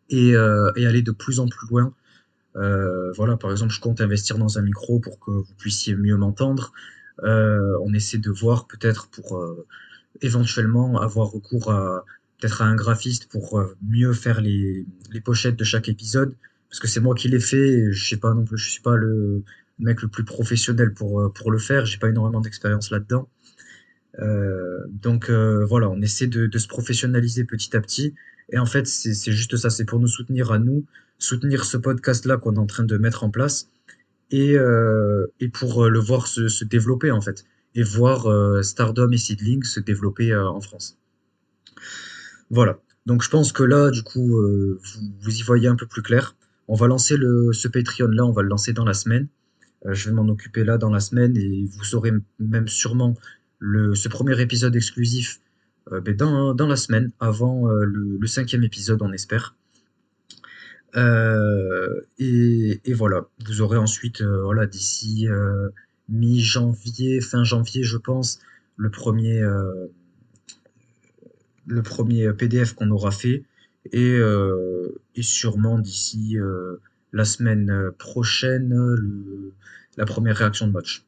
et, 0.10 0.36
euh, 0.36 0.72
aller 0.76 1.02
de 1.02 1.12
plus 1.12 1.40
en 1.40 1.48
plus 1.48 1.68
loin. 1.68 1.94
Euh, 2.56 3.12
voilà, 3.14 3.38
par 3.38 3.52
exemple, 3.52 3.74
je 3.74 3.80
compte 3.80 4.02
investir 4.02 4.38
dans 4.38 4.58
un 4.58 4.62
micro 4.62 5.00
pour 5.00 5.20
que 5.20 5.32
vous 5.32 5.54
puissiez 5.58 5.96
mieux 5.96 6.18
m'entendre. 6.18 6.74
Euh, 7.24 7.78
on 7.84 7.94
essaie 7.94 8.18
de 8.18 8.32
voir 8.32 8.68
peut-être 8.68 9.08
pour 9.10 9.38
euh, 9.38 9.66
éventuellement 10.22 11.00
avoir 11.00 11.32
recours 11.32 11.72
à 11.72 12.06
peut-être 12.40 12.62
à 12.62 12.66
un 12.66 12.76
graphiste 12.76 13.28
pour 13.30 13.60
euh, 13.60 13.76
mieux 13.82 14.14
faire 14.14 14.42
les, 14.42 14.86
pochettes 15.24 15.56
de 15.56 15.64
chaque 15.64 15.90
épisode 15.90 16.36
parce 16.70 16.80
que 16.80 16.88
c'est 16.88 17.00
moi 17.00 17.16
qui 17.16 17.28
l'ai 17.28 17.40
fait 17.40 17.92
je 17.92 18.08
sais 18.08 18.18
pas 18.18 18.34
non 18.34 18.46
suis 18.56 18.82
pas 18.82 18.96
le 18.96 19.44
mec 19.80 20.02
le 20.02 20.08
plus 20.08 20.24
professionnel 20.24 20.94
pour 20.94 21.22
euh, 21.22 21.34
le 21.50 21.58
faire 21.58 21.86
j'ai 21.86 21.98
pas 21.98 22.10
énormément 22.10 22.42
d'expérience 22.42 22.92
là-dedans. 22.92 23.30
Euh, 24.20 24.80
donc 24.90 25.30
voilà 25.30 25.90
on 25.90 26.02
essaie 26.02 26.28
de, 26.28 26.58
se 26.58 26.68
professionnaliser 26.68 27.44
petit 27.44 27.76
à 27.76 27.82
petit. 27.82 28.14
Et 28.50 28.60
en 28.60 28.66
fait, 28.66 28.88
c'est 28.88 29.34
juste 29.34 29.58
ça, 29.58 29.70
c'est 29.70 29.84
pour 29.84 30.00
nous 30.00 30.08
soutenir 30.08 30.54
à 30.54 30.58
nous, 30.58 30.86
soutenir 31.20 31.66
ce 31.66 31.76
podcast-là 31.76 32.38
qu'on 32.38 32.56
est 32.56 32.60
en 32.60 32.66
train 32.66 32.86
de 32.86 32.98
mettre 32.98 33.26
en 33.26 33.30
place, 33.30 33.70
et, 34.32 34.58
pour 35.52 35.90
le 35.90 36.00
voir 36.00 36.28
se, 36.28 36.64
développer 36.64 37.12
en 37.12 37.20
fait, 37.20 37.44
et 37.76 37.84
voir 37.84 38.64
Stardom 38.64 39.12
et 39.12 39.18
Seedling 39.18 39.64
se 39.64 39.82
développer 39.82 40.34
en 40.34 40.62
France. 40.62 40.98
Voilà. 42.50 42.80
Donc 43.06 43.24
je 43.24 43.30
pense 43.30 43.54
que 43.54 43.64
là, 43.64 43.90
du 43.90 44.04
coup, 44.04 44.38
euh, 44.38 44.80
vous, 45.22 45.40
y 45.40 45.42
voyez 45.42 45.68
un 45.68 45.76
peu 45.76 45.86
plus 45.86 46.02
clair. 46.02 46.36
On 46.68 46.76
va 46.76 46.88
lancer 46.88 47.16
ce 47.16 47.68
Patreon-là, 47.68 48.26
on 48.26 48.32
va 48.32 48.42
le 48.42 48.50
lancer 48.50 48.74
dans 48.74 48.84
la 48.84 48.94
semaine. 48.94 49.28
Euh, 49.86 49.94
je 49.94 50.10
vais 50.10 50.16
m'en 50.16 50.28
occuper 50.28 50.66
là 50.66 50.78
dans 50.78 50.90
la 50.90 51.00
semaine, 51.00 51.38
et 51.38 51.66
vous 51.72 51.96
aurez 51.96 52.12
même 52.40 52.68
sûrement 52.68 53.16
le, 53.60 53.96
ce 53.96 54.10
premier 54.10 54.40
épisode 54.42 54.76
exclusif 54.76 55.40
euh, 55.94 56.02
ben 56.02 56.16
dans, 56.16 56.68
la 56.68 56.76
semaine, 56.76 57.12
avant 57.22 57.68
le, 57.68 58.28
cinquième 58.28 58.64
épisode, 58.64 59.02
on 59.02 59.14
espère. 59.14 59.56
Et, 62.18 62.82
et, 62.84 62.94
voilà, 62.94 63.28
vous 63.46 63.62
aurez 63.62 63.78
ensuite, 63.78 64.22
voilà, 64.22 64.66
d'ici 64.66 65.28
mi-janvier, 66.10 67.22
fin 67.22 67.44
janvier, 67.44 67.84
je 67.84 67.98
pense, 67.98 68.40
le 68.78 68.90
premier, 68.90 69.44
le 71.68 71.84
premier 71.84 72.34
PDF 72.34 72.74
qu'on 72.74 72.90
aura 72.92 73.12
fait. 73.12 73.44
Et, 73.94 74.18
et 75.16 75.22
sûrement 75.22 75.80
d'ici 75.80 76.38
la 77.14 77.24
semaine 77.26 77.92
prochaine, 77.98 78.74
la 79.98 80.06
première 80.06 80.36
réaction 80.38 80.68
de 80.68 80.74
match. 80.74 81.06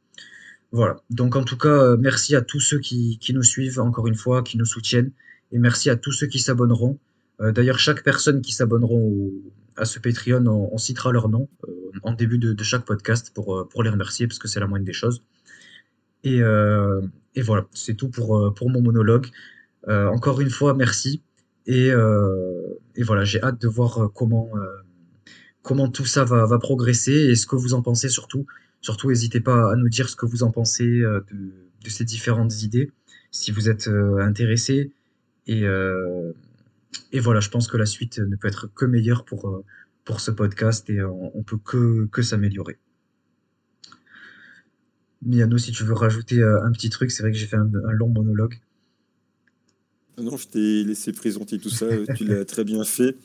Voilà. 0.71 1.01
Donc 1.09 1.35
en 1.35 1.43
tout 1.43 1.57
cas, 1.57 1.69
euh, 1.69 1.97
merci 1.97 2.35
à 2.35 2.41
tous 2.41 2.59
ceux 2.59 2.79
qui, 2.79 3.17
qui, 3.19 3.33
nous 3.33 3.43
suivent, 3.43 3.79
encore 3.79 4.07
une 4.07 4.15
fois, 4.15 4.43
qui 4.43 4.57
nous 4.57 4.65
soutiennent. 4.65 5.11
Et 5.51 5.57
merci 5.57 5.89
à 5.89 5.95
tous 5.95 6.11
ceux 6.11 6.27
qui 6.27 6.39
s'abonneront. 6.39 6.99
Euh, 7.41 7.51
D'ailleurs, 7.51 7.79
chaque 7.79 8.03
personne 8.03 8.41
qui 8.41 8.53
s'abonneront 8.53 9.31
à 9.77 9.85
ce 9.85 9.97
Patreon, 9.99 10.45
on, 10.45 10.77
citera 10.77 11.11
leur 11.11 11.29
nom 11.29 11.47
euh, 11.67 11.71
en 12.03 12.13
début 12.13 12.37
de, 12.37 12.53
de, 12.53 12.63
chaque 12.63 12.85
podcast 12.85 13.31
pour, 13.33 13.57
euh, 13.57 13.67
pour 13.67 13.81
les 13.81 13.89
remercier, 13.89 14.27
parce 14.27 14.37
que 14.37 14.47
c'est 14.47 14.59
la 14.59 14.67
moindre 14.67 14.85
des 14.85 14.93
choses. 14.93 15.23
Et, 16.23 16.41
euh, 16.41 17.01
et 17.35 17.41
voilà, 17.41 17.65
c'est 17.73 17.95
tout 17.95 18.09
pour, 18.09 18.53
pour 18.53 18.69
mon 18.69 18.81
monologue. 18.81 19.27
Encore 19.87 20.41
une 20.41 20.49
fois, 20.49 20.73
merci. 20.73 21.21
Et, 21.65 21.87
et 21.87 23.03
voilà, 23.03 23.23
j'ai 23.23 23.41
hâte 23.41 23.61
de 23.61 23.67
voir 23.67 24.11
comment, 24.13 24.49
comment 25.61 25.89
tout 25.89 26.05
ça 26.05 26.23
va, 26.23 26.45
va 26.45 26.59
progresser 26.59 27.13
et 27.13 27.35
ce 27.35 27.45
que 27.45 27.55
vous 27.55 27.73
en 27.73 27.81
pensez 27.81 28.09
surtout. 28.09 28.45
Surtout, 28.81 29.09
n'hésitez 29.09 29.41
pas 29.41 29.71
à 29.71 29.75
nous 29.75 29.89
dire 29.89 30.09
ce 30.09 30.15
que 30.15 30.25
vous 30.25 30.43
en 30.43 30.51
pensez 30.51 30.85
de, 30.85 31.23
de 31.83 31.89
ces 31.89 32.05
différentes 32.05 32.63
idées, 32.63 32.91
si 33.31 33.51
vous 33.51 33.69
êtes 33.69 33.87
intéressé. 33.87 34.91
Et, 35.47 35.63
et 37.11 37.19
voilà, 37.19 37.39
je 37.39 37.49
pense 37.49 37.67
que 37.67 37.77
la 37.77 37.85
suite 37.85 38.19
ne 38.19 38.35
peut 38.35 38.47
être 38.47 38.67
que 38.73 38.85
meilleure 38.85 39.25
pour, 39.25 39.63
pour 40.05 40.21
ce 40.21 40.31
podcast 40.31 40.89
et 40.89 41.03
on, 41.03 41.37
on 41.37 41.43
peut 41.43 41.59
que, 41.63 42.07
que 42.07 42.21
s'améliorer. 42.21 42.79
Miano, 45.21 45.57
si 45.57 45.71
tu 45.71 45.83
veux 45.83 45.93
rajouter 45.93 46.39
euh, 46.39 46.63
un 46.63 46.71
petit 46.71 46.89
truc, 46.89 47.11
c'est 47.11 47.23
vrai 47.23 47.31
que 47.31 47.37
j'ai 47.37 47.45
fait 47.45 47.57
un, 47.57 47.69
long 47.91 48.09
monologue. 48.09 48.59
Non, 50.21 50.37
je 50.37 50.47
t'ai 50.47 50.83
laissé 50.83 51.11
présenter 51.11 51.59
tout 51.59 51.69
ça, 51.69 51.87
tu 52.15 52.25
l'as 52.25 52.45
très 52.45 52.63
bien 52.63 52.83
fait. 52.83 53.15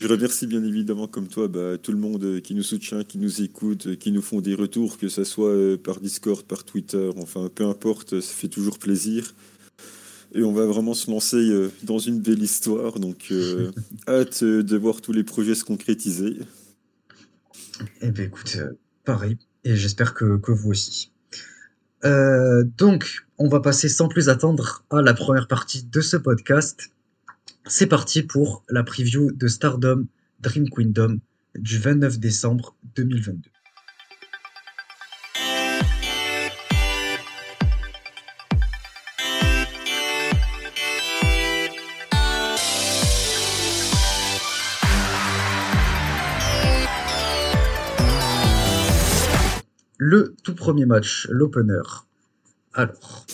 Je 0.00 0.06
remercie 0.06 0.46
bien 0.46 0.62
évidemment, 0.62 1.08
comme 1.08 1.26
toi, 1.26 1.48
bah, 1.48 1.76
tout 1.76 1.90
le 1.90 1.98
monde 1.98 2.40
qui 2.40 2.54
nous 2.54 2.62
soutient, 2.62 3.02
qui 3.02 3.18
nous 3.18 3.42
écoute, 3.42 3.96
qui 3.96 4.12
nous 4.12 4.22
font 4.22 4.40
des 4.40 4.54
retours, 4.54 4.96
que 4.96 5.08
ce 5.08 5.24
soit 5.24 5.48
euh, 5.48 5.76
par 5.76 5.98
Discord, 5.98 6.44
par 6.44 6.62
Twitter, 6.62 7.10
enfin 7.16 7.50
peu 7.52 7.64
importe, 7.64 8.20
ça 8.20 8.34
fait 8.34 8.48
toujours 8.48 8.78
plaisir. 8.78 9.34
Et 10.34 10.42
on 10.42 10.52
va 10.52 10.66
vraiment 10.66 10.94
se 10.94 11.10
lancer 11.10 11.36
euh, 11.36 11.72
dans 11.82 11.98
une 11.98 12.20
belle 12.20 12.42
histoire, 12.42 13.00
donc 13.00 13.32
hâte 14.08 14.44
de 14.44 14.76
voir 14.76 15.00
tous 15.00 15.12
les 15.12 15.24
projets 15.24 15.56
se 15.56 15.64
concrétiser. 15.64 16.36
Eh 18.00 18.10
bien 18.10 18.24
écoute, 18.24 18.56
pareil, 19.04 19.36
et 19.64 19.74
j'espère 19.74 20.14
que, 20.14 20.36
que 20.36 20.52
vous 20.52 20.70
aussi. 20.70 21.10
Euh, 22.04 22.64
donc, 22.76 23.26
on 23.38 23.48
va 23.48 23.60
passer 23.60 23.88
sans 23.88 24.08
plus 24.08 24.28
attendre 24.28 24.84
à 24.90 25.02
la 25.02 25.14
première 25.14 25.48
partie 25.48 25.84
de 25.84 26.00
ce 26.00 26.16
podcast. 26.16 26.90
C'est 27.66 27.86
parti 27.86 28.22
pour 28.22 28.64
la 28.68 28.82
preview 28.82 29.32
de 29.32 29.48
Stardom 29.48 30.06
Dream 30.40 30.68
Kingdom 30.68 31.18
du 31.54 31.78
29 31.78 32.18
décembre 32.18 32.76
2022. 32.96 33.50
Le 49.98 50.34
tout 50.42 50.54
premier 50.54 50.86
match, 50.86 51.26
l'opener. 51.30 51.82
Alors, 52.72 53.26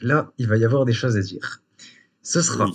là, 0.00 0.32
il 0.38 0.48
va 0.48 0.56
y 0.56 0.64
avoir 0.64 0.84
des 0.84 0.94
choses 0.94 1.16
à 1.16 1.20
dire. 1.20 1.62
Ce 2.22 2.40
sera 2.40 2.66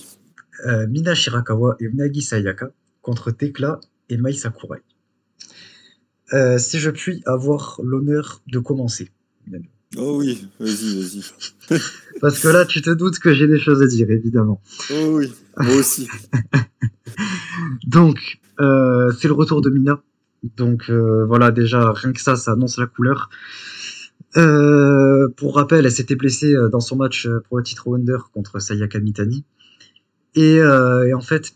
euh, 0.66 0.88
Mina 0.88 1.16
Shirakawa 1.16 1.76
et 1.80 1.86
Unagi 1.86 2.22
Sayaka 2.22 2.72
contre 3.02 3.32
Tekla 3.32 3.80
et 4.10 4.18
Mai 4.18 4.34
Sakurai. 4.34 4.82
Euh, 6.34 6.58
si 6.60 6.80
je 6.80 6.92
puis 6.92 7.22
avoir 7.26 7.82
l'honneur 7.84 8.42
de 8.48 8.60
commencer. 8.60 9.10
Oh 9.98 10.20
oui, 10.20 10.48
vas-y, 10.60 11.02
vas-y. 11.02 11.80
Parce 12.22 12.40
que 12.40 12.48
là, 12.48 12.66
tu 12.66 12.82
te 12.82 12.92
doutes 12.92 13.20
que 13.20 13.34
j'ai 13.34 13.48
des 13.48 13.60
choses 13.60 13.82
à 13.82 13.88
dire, 13.88 14.10
évidemment. 14.10 14.62
Oh 14.92 15.18
oui, 15.18 15.34
moi 15.58 15.76
aussi. 15.76 16.08
Donc, 17.88 18.40
euh, 18.62 19.12
c'est 19.20 19.28
le 19.28 19.34
retour 19.34 19.62
de 19.62 19.70
Mina 19.70 20.02
donc 20.44 20.90
euh, 20.90 21.26
voilà, 21.26 21.52
déjà, 21.52 21.92
rien 21.94 22.14
que 22.14 22.22
ça, 22.22 22.36
ça 22.36 22.54
annonce 22.54 22.78
la 22.78 22.88
couleur. 22.88 23.30
Euh, 24.38 25.28
pour 25.36 25.56
rappel, 25.56 25.86
elle 25.86 25.92
s'était 25.92 26.16
blessée 26.16 26.56
euh, 26.56 26.70
dans 26.70 26.80
son 26.80 26.96
match 26.96 27.28
pour 27.48 27.58
le 27.58 27.64
titre 27.64 27.88
Wonder 27.88 28.18
contre 28.34 28.60
Sayaka 28.60 29.00
Mitani. 29.00 29.46
Et, 30.36 30.64
en 30.64 31.22
fait, 31.22 31.54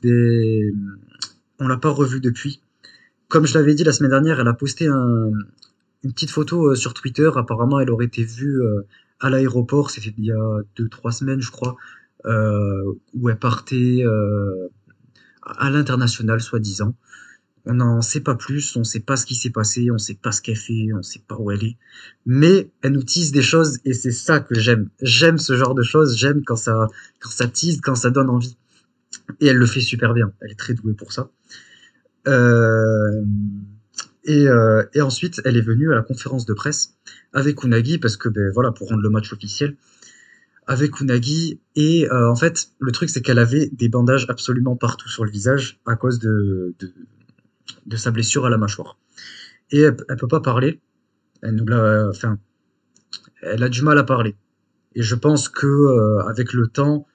on 1.60 1.68
l'a 1.68 1.78
pas 1.78 1.90
revue 1.90 2.20
depuis. 2.20 2.62
Comme 3.30 3.46
je 3.48 3.58
l'avais 3.58 3.74
dit 3.74 3.84
la 3.84 3.94
semaine 3.94 4.12
dernière, 4.12 4.40
elle 4.40 4.48
a 4.48 4.54
posté 4.54 4.88
une 4.88 5.46
petite 6.04 6.30
photo 6.30 6.76
sur 6.76 6.94
Twitter. 6.94 7.30
Apparemment, 7.36 7.80
elle 7.80 7.90
aurait 7.90 8.06
été 8.06 8.24
vue 8.26 8.62
à 9.22 9.30
l'aéroport. 9.30 9.92
C'était 9.92 10.14
il 10.18 10.26
y 10.26 10.32
a 10.34 10.60
deux, 10.76 10.90
trois 10.90 11.14
semaines, 11.14 11.42
je 11.42 11.52
crois, 11.52 11.78
où 12.26 13.30
elle 13.30 13.40
partait 13.40 14.04
à 15.42 15.70
l'international, 15.70 16.42
soi-disant. 16.42 16.96
On 17.68 17.74
n'en 17.76 18.02
sait 18.02 18.22
pas 18.22 18.36
plus, 18.36 18.76
on 18.76 18.84
sait 18.84 19.00
pas 19.00 19.18
ce 19.18 19.26
qui 19.26 19.36
s'est 19.36 19.50
passé, 19.50 19.90
on 19.92 19.98
sait 19.98 20.14
pas 20.16 20.32
ce 20.32 20.42
qu'elle 20.42 20.56
fait, 20.56 20.90
on 20.94 21.02
sait 21.02 21.24
pas 21.28 21.36
où 21.38 21.52
elle 21.52 21.64
est. 21.64 21.78
Mais 22.26 22.70
elle 22.82 22.92
nous 22.92 23.04
tease 23.04 23.32
des 23.32 23.42
choses 23.42 23.80
et 23.86 23.94
c'est 23.94 24.12
ça 24.12 24.40
que 24.40 24.54
j'aime. 24.60 24.90
J'aime 25.02 25.38
ce 25.38 25.56
genre 25.58 25.74
de 25.74 25.84
choses, 25.84 26.16
j'aime 26.16 26.44
quand 26.44 26.56
ça, 26.56 26.88
quand 27.20 27.52
tease, 27.52 27.82
quand 27.82 27.96
ça 27.96 28.12
donne 28.12 28.30
envie. 28.30 28.56
Et 29.40 29.48
elle 29.48 29.58
le 29.58 29.66
fait 29.66 29.82
super 29.82 30.14
bien. 30.14 30.32
Elle 30.42 30.52
est 30.52 30.60
très 30.60 30.74
douée 30.74 30.94
pour 30.94 31.12
ça. 31.12 31.30
Euh, 32.28 33.24
et, 34.24 34.48
euh, 34.48 34.84
et, 34.94 35.02
ensuite, 35.02 35.42
elle 35.46 35.56
est 35.56 35.62
venue 35.62 35.92
à 35.92 35.96
la 35.96 36.02
conférence 36.02 36.46
de 36.46 36.54
presse 36.54 36.96
avec 37.34 37.64
Unagi 37.64 38.00
parce 38.00 38.18
que, 38.18 38.30
ben 38.30 38.52
voilà, 38.54 38.72
pour 38.72 38.90
rendre 38.90 39.04
le 39.04 39.10
match 39.10 39.32
officiel, 39.32 39.76
avec 40.68 41.00
Unagi. 41.00 41.60
Et 41.76 42.10
euh, 42.12 42.30
en 42.30 42.36
fait, 42.36 42.70
le 42.80 42.92
truc, 42.92 43.10
c'est 43.10 43.22
qu'elle 43.22 43.40
avait 43.40 43.70
des 43.72 43.90
bandages 43.90 44.26
absolument 44.30 44.76
partout 44.76 45.10
sur 45.10 45.26
le 45.26 45.32
visage 45.32 45.80
à 45.86 45.96
cause 45.96 46.20
de, 46.20 46.74
de 47.86 47.98
sa 47.98 48.12
blessure 48.12 48.46
à 48.46 48.50
la 48.50 48.58
mâchoire. 48.58 48.98
Et 49.72 49.82
elle, 49.82 49.96
ne 50.10 50.16
peut 50.16 50.28
pas 50.28 50.42
parler. 50.42 50.80
Elle 51.42 51.64
a 53.64 53.70
du 53.70 53.82
mal 53.82 53.98
à 53.98 54.04
parler. 54.04 54.36
Et 54.96 55.02
je 55.02 55.16
pense 55.16 55.50
que 55.50 55.68
euh, 55.68 56.20
avec 56.28 56.54
le 56.54 56.68
temps, 56.68 57.06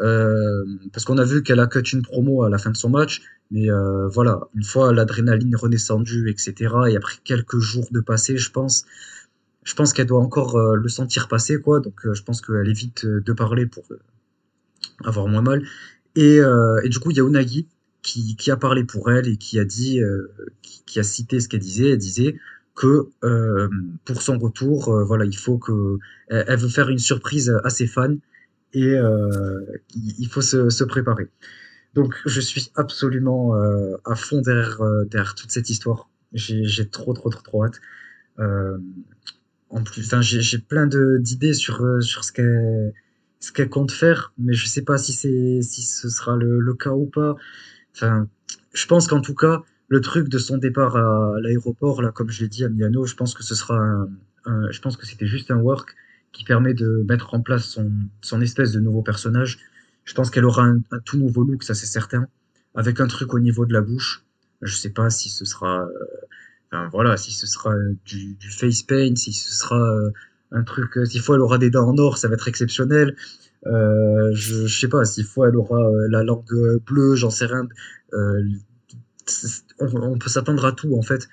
euh, 0.00 0.64
parce 0.92 1.04
qu'on 1.04 1.18
a 1.18 1.24
vu 1.24 1.42
qu'elle 1.42 1.60
a 1.60 1.66
cut 1.66 1.80
une 1.92 2.02
promo 2.02 2.42
à 2.42 2.50
la 2.50 2.58
fin 2.58 2.70
de 2.70 2.76
son 2.76 2.90
match, 2.90 3.22
mais 3.50 3.70
euh, 3.70 4.06
voilà, 4.08 4.40
une 4.54 4.62
fois 4.62 4.92
l'adrénaline 4.92 5.56
redescendue, 5.56 6.30
etc. 6.30 6.74
Et 6.88 6.96
après 6.96 7.16
quelques 7.24 7.58
jours 7.58 7.88
de 7.90 8.00
passé, 8.00 8.36
je 8.36 8.50
pense, 8.50 8.84
je 9.64 9.74
pense 9.74 9.92
qu'elle 9.92 10.06
doit 10.06 10.20
encore 10.20 10.58
le 10.58 10.88
sentir 10.88 11.28
passer, 11.28 11.60
quoi. 11.60 11.80
Donc 11.80 12.00
je 12.12 12.22
pense 12.22 12.40
qu'elle 12.40 12.68
évite 12.68 13.06
de 13.06 13.32
parler 13.32 13.66
pour 13.66 13.84
avoir 15.04 15.26
moins 15.26 15.42
mal. 15.42 15.62
Et, 16.16 16.36
et 16.84 16.88
du 16.88 16.98
coup, 16.98 17.10
il 17.10 17.16
y 17.16 17.20
a 17.20 17.24
Unagi 17.24 17.66
qui, 18.02 18.50
a 18.50 18.56
parlé 18.56 18.84
pour 18.84 19.10
elle 19.10 19.28
et 19.28 19.36
qui 19.36 19.58
a 19.58 19.64
dit, 19.64 20.02
euh, 20.02 20.32
qui, 20.62 20.98
a 20.98 21.02
cité 21.02 21.40
ce 21.40 21.48
qu'elle 21.48 21.60
disait. 21.60 21.90
Elle 21.90 21.98
disait 21.98 22.36
que 22.74 23.08
euh, 23.24 23.68
pour 24.04 24.22
son 24.22 24.38
retour, 24.38 24.88
euh, 24.88 25.04
voilà, 25.04 25.24
il 25.24 25.36
faut 25.36 25.58
que 25.58 25.98
elle, 26.28 26.58
veut 26.58 26.68
faire 26.68 26.88
une 26.88 26.98
surprise 26.98 27.54
à 27.64 27.70
ses 27.70 27.86
fans 27.86 28.16
et 28.72 28.94
il 29.94 30.28
faut 30.28 30.42
se, 30.42 30.84
préparer. 30.84 31.28
Donc, 31.94 32.14
je 32.24 32.40
suis 32.40 32.70
absolument 32.76 33.54
à 34.04 34.14
fond 34.14 34.40
derrière, 34.40 34.80
derrière 35.06 35.34
toute 35.34 35.50
cette 35.50 35.70
histoire. 35.70 36.08
J'ai 36.32 36.88
trop, 36.88 37.12
trop, 37.12 37.30
trop, 37.30 37.42
trop 37.42 37.64
hâte. 37.64 37.80
en 38.38 39.82
plus, 39.82 40.08
j'ai 40.20 40.58
plein 40.58 40.86
d'idées 40.86 41.54
sur 41.54 42.02
sur 42.02 42.24
ce 42.24 42.32
qu'elle 42.32 42.92
ce 43.40 43.50
compte 43.62 43.90
faire, 43.90 44.32
mais 44.38 44.52
je 44.52 44.66
sais 44.68 44.82
pas 44.82 44.98
si 44.98 45.12
si 45.12 45.82
ce 45.82 46.08
sera 46.08 46.36
le, 46.36 46.60
le 46.60 46.74
cas 46.74 46.92
ou 46.92 47.06
pas. 47.06 47.36
Je 47.94 48.86
pense 48.86 49.08
qu'en 49.08 49.20
tout 49.20 49.34
cas, 49.34 49.62
le 49.88 50.00
truc 50.00 50.28
de 50.28 50.38
son 50.38 50.58
départ 50.58 50.96
à 50.96 51.34
l'aéroport, 51.40 52.02
là, 52.02 52.12
comme 52.12 52.30
je 52.30 52.42
l'ai 52.42 52.48
dit 52.48 52.64
à 52.64 52.68
Miano, 52.68 53.04
je 53.06 53.14
pense 53.14 53.34
que 53.34 53.42
ce 53.42 53.54
sera 53.54 54.06
je 54.70 54.80
pense 54.80 54.96
que 54.96 55.06
c'était 55.06 55.26
juste 55.26 55.50
un 55.50 55.58
work 55.58 55.94
qui 56.32 56.44
permet 56.44 56.74
de 56.74 57.04
mettre 57.08 57.34
en 57.34 57.40
place 57.40 57.64
son, 57.64 57.90
son 58.20 58.40
espèce 58.40 58.72
de 58.72 58.80
nouveau 58.80 59.02
personnage. 59.02 59.58
Je 60.04 60.14
pense 60.14 60.30
qu'elle 60.30 60.44
aura 60.44 60.64
un, 60.64 60.80
tout 61.04 61.18
nouveau 61.18 61.42
look, 61.42 61.62
ça 61.62 61.74
c'est 61.74 61.86
certain, 61.86 62.26
avec 62.74 63.00
un 63.00 63.06
truc 63.06 63.34
au 63.34 63.40
niveau 63.40 63.66
de 63.66 63.72
la 63.72 63.80
bouche. 63.80 64.24
Je 64.62 64.74
sais 64.74 64.90
pas 64.90 65.10
si 65.10 65.28
ce 65.28 65.44
sera, 65.44 65.88
euh, 66.72 66.88
voilà, 66.92 67.16
si 67.16 67.32
ce 67.32 67.46
sera 67.46 67.74
du, 68.04 68.34
du 68.34 68.50
face 68.50 68.82
paint, 68.82 69.14
si 69.16 69.32
ce 69.32 69.52
sera 69.52 69.80
euh, 69.80 70.10
un 70.52 70.62
truc, 70.62 70.96
euh, 70.98 71.04
s'il 71.04 71.20
faut 71.20 71.34
elle 71.34 71.40
aura 71.40 71.58
des 71.58 71.70
dents 71.70 71.88
en 71.88 71.98
or, 71.98 72.18
ça 72.18 72.28
va 72.28 72.34
être 72.34 72.48
exceptionnel. 72.48 73.16
Euh, 73.66 74.30
je, 74.32 74.66
sais 74.66 74.88
pas, 74.88 75.04
s'il 75.04 75.24
faut, 75.24 75.44
elle 75.44 75.56
aura 75.56 75.80
euh, 75.80 76.08
la 76.08 76.22
langue 76.22 76.46
bleue, 76.86 77.14
j'en 77.14 77.30
sais 77.30 77.46
rien. 77.46 77.68
Euh, 78.14 78.42
on, 79.78 80.18
peut 80.18 80.28
s'attendre 80.28 80.64
à 80.64 80.72
tout 80.72 80.96
en 80.96 81.02
fait, 81.02 81.28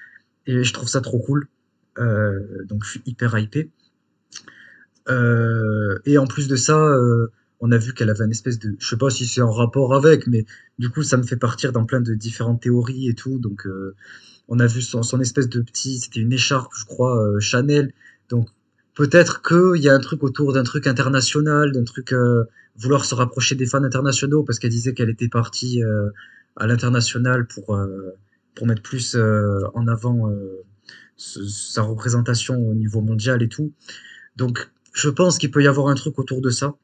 et 0.45 0.63
je 0.63 0.73
trouve 0.73 0.87
ça 0.87 1.01
trop 1.01 1.19
cool. 1.19 1.47
donc 1.97 2.83
je 2.83 2.91
suis 2.91 3.01
hyper 3.05 3.37
hypé. 3.37 3.71
et 5.09 6.17
en 6.17 6.27
plus 6.27 6.47
de 6.47 6.55
ça, 6.55 6.95
on 7.59 7.71
a 7.71 7.77
vu 7.77 7.93
qu'elle 7.93 8.09
avait 8.11 8.25
une 8.25 8.31
espèce 8.31 8.59
de, 8.59 8.75
je 8.77 8.87
sais 8.87 8.97
pas 8.97 9.09
si 9.09 9.25
c'est 9.25 9.41
en 9.41 9.51
rapport 9.51 9.95
avec, 9.95 10.27
mais 10.27 10.45
du 10.77 10.89
coup 10.89 11.01
ça 11.01 11.17
me 11.17 11.23
fait 11.23 11.37
partir 11.37 11.71
dans 11.71 11.85
plein 11.85 12.01
de 12.01 12.13
différentes 12.13 12.61
théories 12.61 13.09
et 13.09 13.15
tout. 13.15 13.39
Donc 13.39 13.67
on 14.47 14.59
a 14.59 14.67
vu 14.67 14.81
son, 14.81 15.01
son 15.01 15.19
espèce 15.19 15.49
de 15.49 15.61
petit, 15.61 15.99
c'était 15.99 16.19
une 16.19 16.33
écharpe, 16.33 16.71
je 16.75 16.85
crois, 16.85 17.39
Chanel. 17.39 17.93
Donc 18.29 18.49
peut-être 18.97 19.41
qu'il 19.43 19.81
y 19.83 19.89
a 19.89 19.93
un 19.93 19.99
truc 19.99 20.23
autour 20.23 20.53
d'un 20.53 20.63
truc 20.63 20.87
international, 20.87 21.71
d'un 21.71 21.83
truc 21.85 22.13
euh, 22.13 22.45
vouloir 22.77 23.05
se 23.05 23.15
rapprocher 23.15 23.55
des 23.55 23.65
fans 23.65 23.83
internationaux 23.83 24.43
parce 24.43 24.59
qu'elle 24.59 24.71
disait 24.71 24.93
qu'elle 24.93 25.09
était 25.09 25.29
partie 25.29 25.83
euh, 25.83 26.09
à 26.57 26.67
l'international 26.67 27.47
pour 27.47 27.75
euh, 27.75 28.11
pour 28.55 28.67
mettre 28.67 28.81
plus 28.81 29.15
en 29.15 29.87
avant 29.87 30.31
sa 31.17 31.81
représentation 31.81 32.55
au 32.67 32.73
niveau 32.73 33.01
mondial 33.01 33.41
et 33.43 33.49
tout. 33.49 33.71
Donc 34.37 34.69
je 34.93 35.09
pense 35.09 35.37
qu'il 35.39 35.51
peut 35.51 35.63
y 35.63 35.67
avoir 35.67 35.87
un 35.89 35.95
truc 35.95 36.19
autour 36.19 36.41
de 36.41 36.49
ça. 36.51 36.75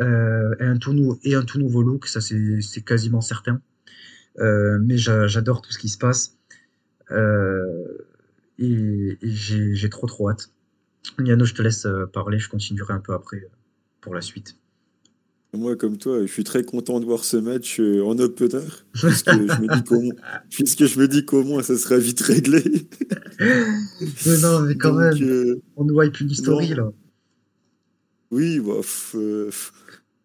euh, 0.00 0.54
et, 0.60 0.64
un 0.64 0.78
tout 0.78 1.18
et 1.24 1.34
un 1.36 1.44
tout 1.44 1.58
nouveau 1.58 1.82
look, 1.82 2.06
ça 2.08 2.20
c'est 2.20 2.82
quasiment 2.84 3.20
certain. 3.22 3.60
Euh, 4.40 4.78
mais 4.82 4.98
j'a- 4.98 5.26
j'adore 5.28 5.62
tout 5.62 5.72
ce 5.72 5.78
qui 5.78 5.88
se 5.90 5.98
passe. 5.98 6.36
Euh, 7.12 7.84
et 8.58 9.18
et 9.22 9.30
j'ai 9.32 9.90
trop 9.90 10.06
trop 10.08 10.30
hâte. 10.30 10.50
Miano, 11.18 11.44
je 11.44 11.54
te 11.54 11.62
laisse 11.62 11.86
euh, 11.86 12.06
parler, 12.06 12.38
je 12.38 12.48
continuerai 12.48 12.94
un 12.94 13.00
peu 13.00 13.12
après 13.14 13.38
euh, 13.38 13.48
pour 14.00 14.14
la 14.14 14.20
suite. 14.20 14.56
Moi, 15.56 15.76
comme 15.76 15.96
toi, 15.96 16.20
je 16.22 16.32
suis 16.32 16.44
très 16.44 16.64
content 16.64 17.00
de 17.00 17.04
voir 17.04 17.24
ce 17.24 17.36
match 17.36 17.80
euh, 17.80 18.02
en 18.04 18.18
opener, 18.18 18.64
puisque 18.92 19.30
je 19.30 19.60
me 19.62 19.74
dis 19.74 19.84
qu'au 19.84 20.00
moins, 20.00 20.14
puisque 20.50 20.86
je 20.86 21.00
me 21.00 21.08
dis 21.08 21.24
qu'au 21.24 21.42
moins 21.44 21.62
ça 21.62 21.76
sera 21.78 21.96
vite 21.96 22.20
réglé. 22.20 22.62
Mais 23.40 24.38
non, 24.42 24.60
mais 24.62 24.76
quand 24.76 24.92
Donc, 24.92 25.00
même, 25.00 25.22
euh, 25.22 25.62
on 25.76 25.84
nous 25.84 25.94
wipe 25.94 26.20
une 26.20 26.30
history 26.30 26.70
non. 26.70 26.76
là. 26.76 26.92
oui, 28.30 28.60
bah, 28.60 28.80
euh, 29.14 29.50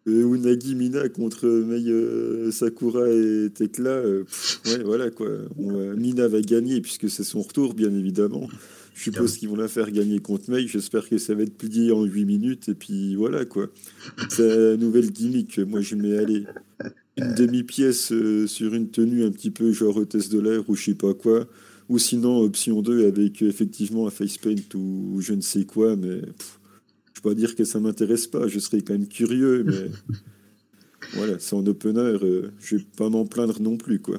Unagi 0.06 0.74
Mina 0.74 1.08
contre 1.08 1.46
Mei 1.48 1.88
euh, 1.88 2.50
Sakura 2.50 3.08
et 3.08 3.50
Tekla, 3.54 4.02
ouais, 4.04 4.82
voilà 4.84 5.10
quoi. 5.10 5.28
On, 5.56 5.94
Mina 5.94 6.28
va 6.28 6.40
gagner 6.40 6.80
puisque 6.80 7.08
c'est 7.08 7.24
son 7.24 7.40
retour, 7.40 7.74
bien 7.74 7.94
évidemment. 7.94 8.48
Je 8.94 9.04
suppose 9.04 9.36
qu'ils 9.38 9.48
vont 9.48 9.56
la 9.56 9.68
faire 9.68 9.90
gagner 9.90 10.18
contre 10.18 10.50
Mei. 10.50 10.66
J'espère 10.66 11.08
que 11.08 11.18
ça 11.18 11.34
va 11.34 11.42
être 11.42 11.56
plié 11.56 11.92
en 11.92 12.04
8 12.04 12.24
minutes 12.24 12.68
et 12.68 12.74
puis 12.74 13.14
voilà 13.14 13.44
quoi. 13.44 13.68
C'est 14.28 14.48
la 14.48 14.76
nouvelle 14.76 15.10
gimmick. 15.10 15.58
Moi, 15.60 15.80
je 15.80 15.96
mets 15.96 16.18
aller 16.18 16.44
une 17.16 17.34
demi-pièce 17.34 18.12
euh, 18.12 18.46
sur 18.46 18.74
une 18.74 18.90
tenue 18.90 19.24
un 19.24 19.30
petit 19.30 19.50
peu 19.50 19.72
genre 19.72 19.96
hôtesse 19.96 20.28
de 20.28 20.40
l'air 20.40 20.68
ou 20.68 20.74
je 20.74 20.84
sais 20.84 20.94
pas 20.94 21.14
quoi. 21.14 21.46
Ou 21.88 21.98
sinon, 21.98 22.38
option 22.38 22.80
2 22.80 23.06
avec 23.06 23.42
effectivement 23.42 24.06
un 24.06 24.10
facepaint 24.10 24.54
ou 24.74 25.20
je 25.20 25.34
ne 25.34 25.40
sais 25.40 25.64
quoi, 25.64 25.96
mais 25.96 26.20
pff, 26.20 26.58
je 27.14 27.20
peux 27.20 27.30
pas 27.30 27.34
dire 27.34 27.54
que 27.54 27.64
ça 27.64 27.80
m'intéresse 27.80 28.26
pas. 28.26 28.46
Je 28.46 28.58
serais 28.58 28.80
quand 28.82 28.94
même 28.94 29.08
curieux, 29.08 29.64
mais 29.64 30.16
voilà, 31.14 31.38
c'est 31.38 31.54
en 31.54 31.66
opener. 31.66 32.00
euh, 32.22 32.50
je 32.60 32.76
vais 32.76 32.84
pas 32.96 33.08
m'en 33.08 33.26
plaindre 33.26 33.60
non 33.60 33.76
plus, 33.76 34.00
quoi. 34.00 34.18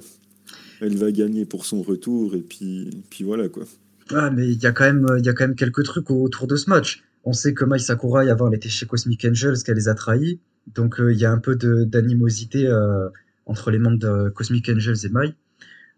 Elle 0.82 0.98
va 0.98 1.12
gagner 1.12 1.46
pour 1.46 1.66
son 1.66 1.82
retour 1.82 2.36
et 2.36 2.42
puis, 2.42 2.90
puis 3.10 3.24
voilà, 3.24 3.50
quoi. 3.50 3.66
Ah, 4.14 4.30
mais 4.32 4.48
il 4.50 4.62
y 4.62 4.66
a 4.66 4.72
quand 4.72 4.84
même, 4.86 5.06
il 5.18 5.26
y 5.26 5.30
a 5.30 5.34
quand 5.34 5.46
même 5.48 5.56
quelques 5.56 5.84
trucs 5.84 6.10
autour 6.12 6.48
de 6.48 6.56
ce 6.56 6.70
match. 6.70 7.04
On 7.24 7.34
sait 7.34 7.54
que 7.54 7.66
Mai 7.66 7.80
Sakurai, 7.80 8.30
avant, 8.30 8.50
elle 8.50 8.56
était 8.56 8.70
chez 8.70 8.86
Cosmic 8.86 9.26
Angels, 9.26 9.58
qu'elle 9.66 9.76
les 9.76 9.88
a 9.88 9.96
trahis. 9.96 10.40
Donc, 10.76 11.00
euh, 11.00 11.14
il 11.14 11.20
y 11.20 11.26
a 11.26 11.32
un 11.32 11.40
peu 11.40 11.56
d'animosité 11.56 12.68
euh, 12.68 13.08
entre 13.46 13.72
les 13.72 13.80
membres 13.80 14.00
de 14.00 14.30
Cosmic 14.30 14.70
Angels 14.70 15.06
et 15.06 15.10
Mai. 15.10 15.34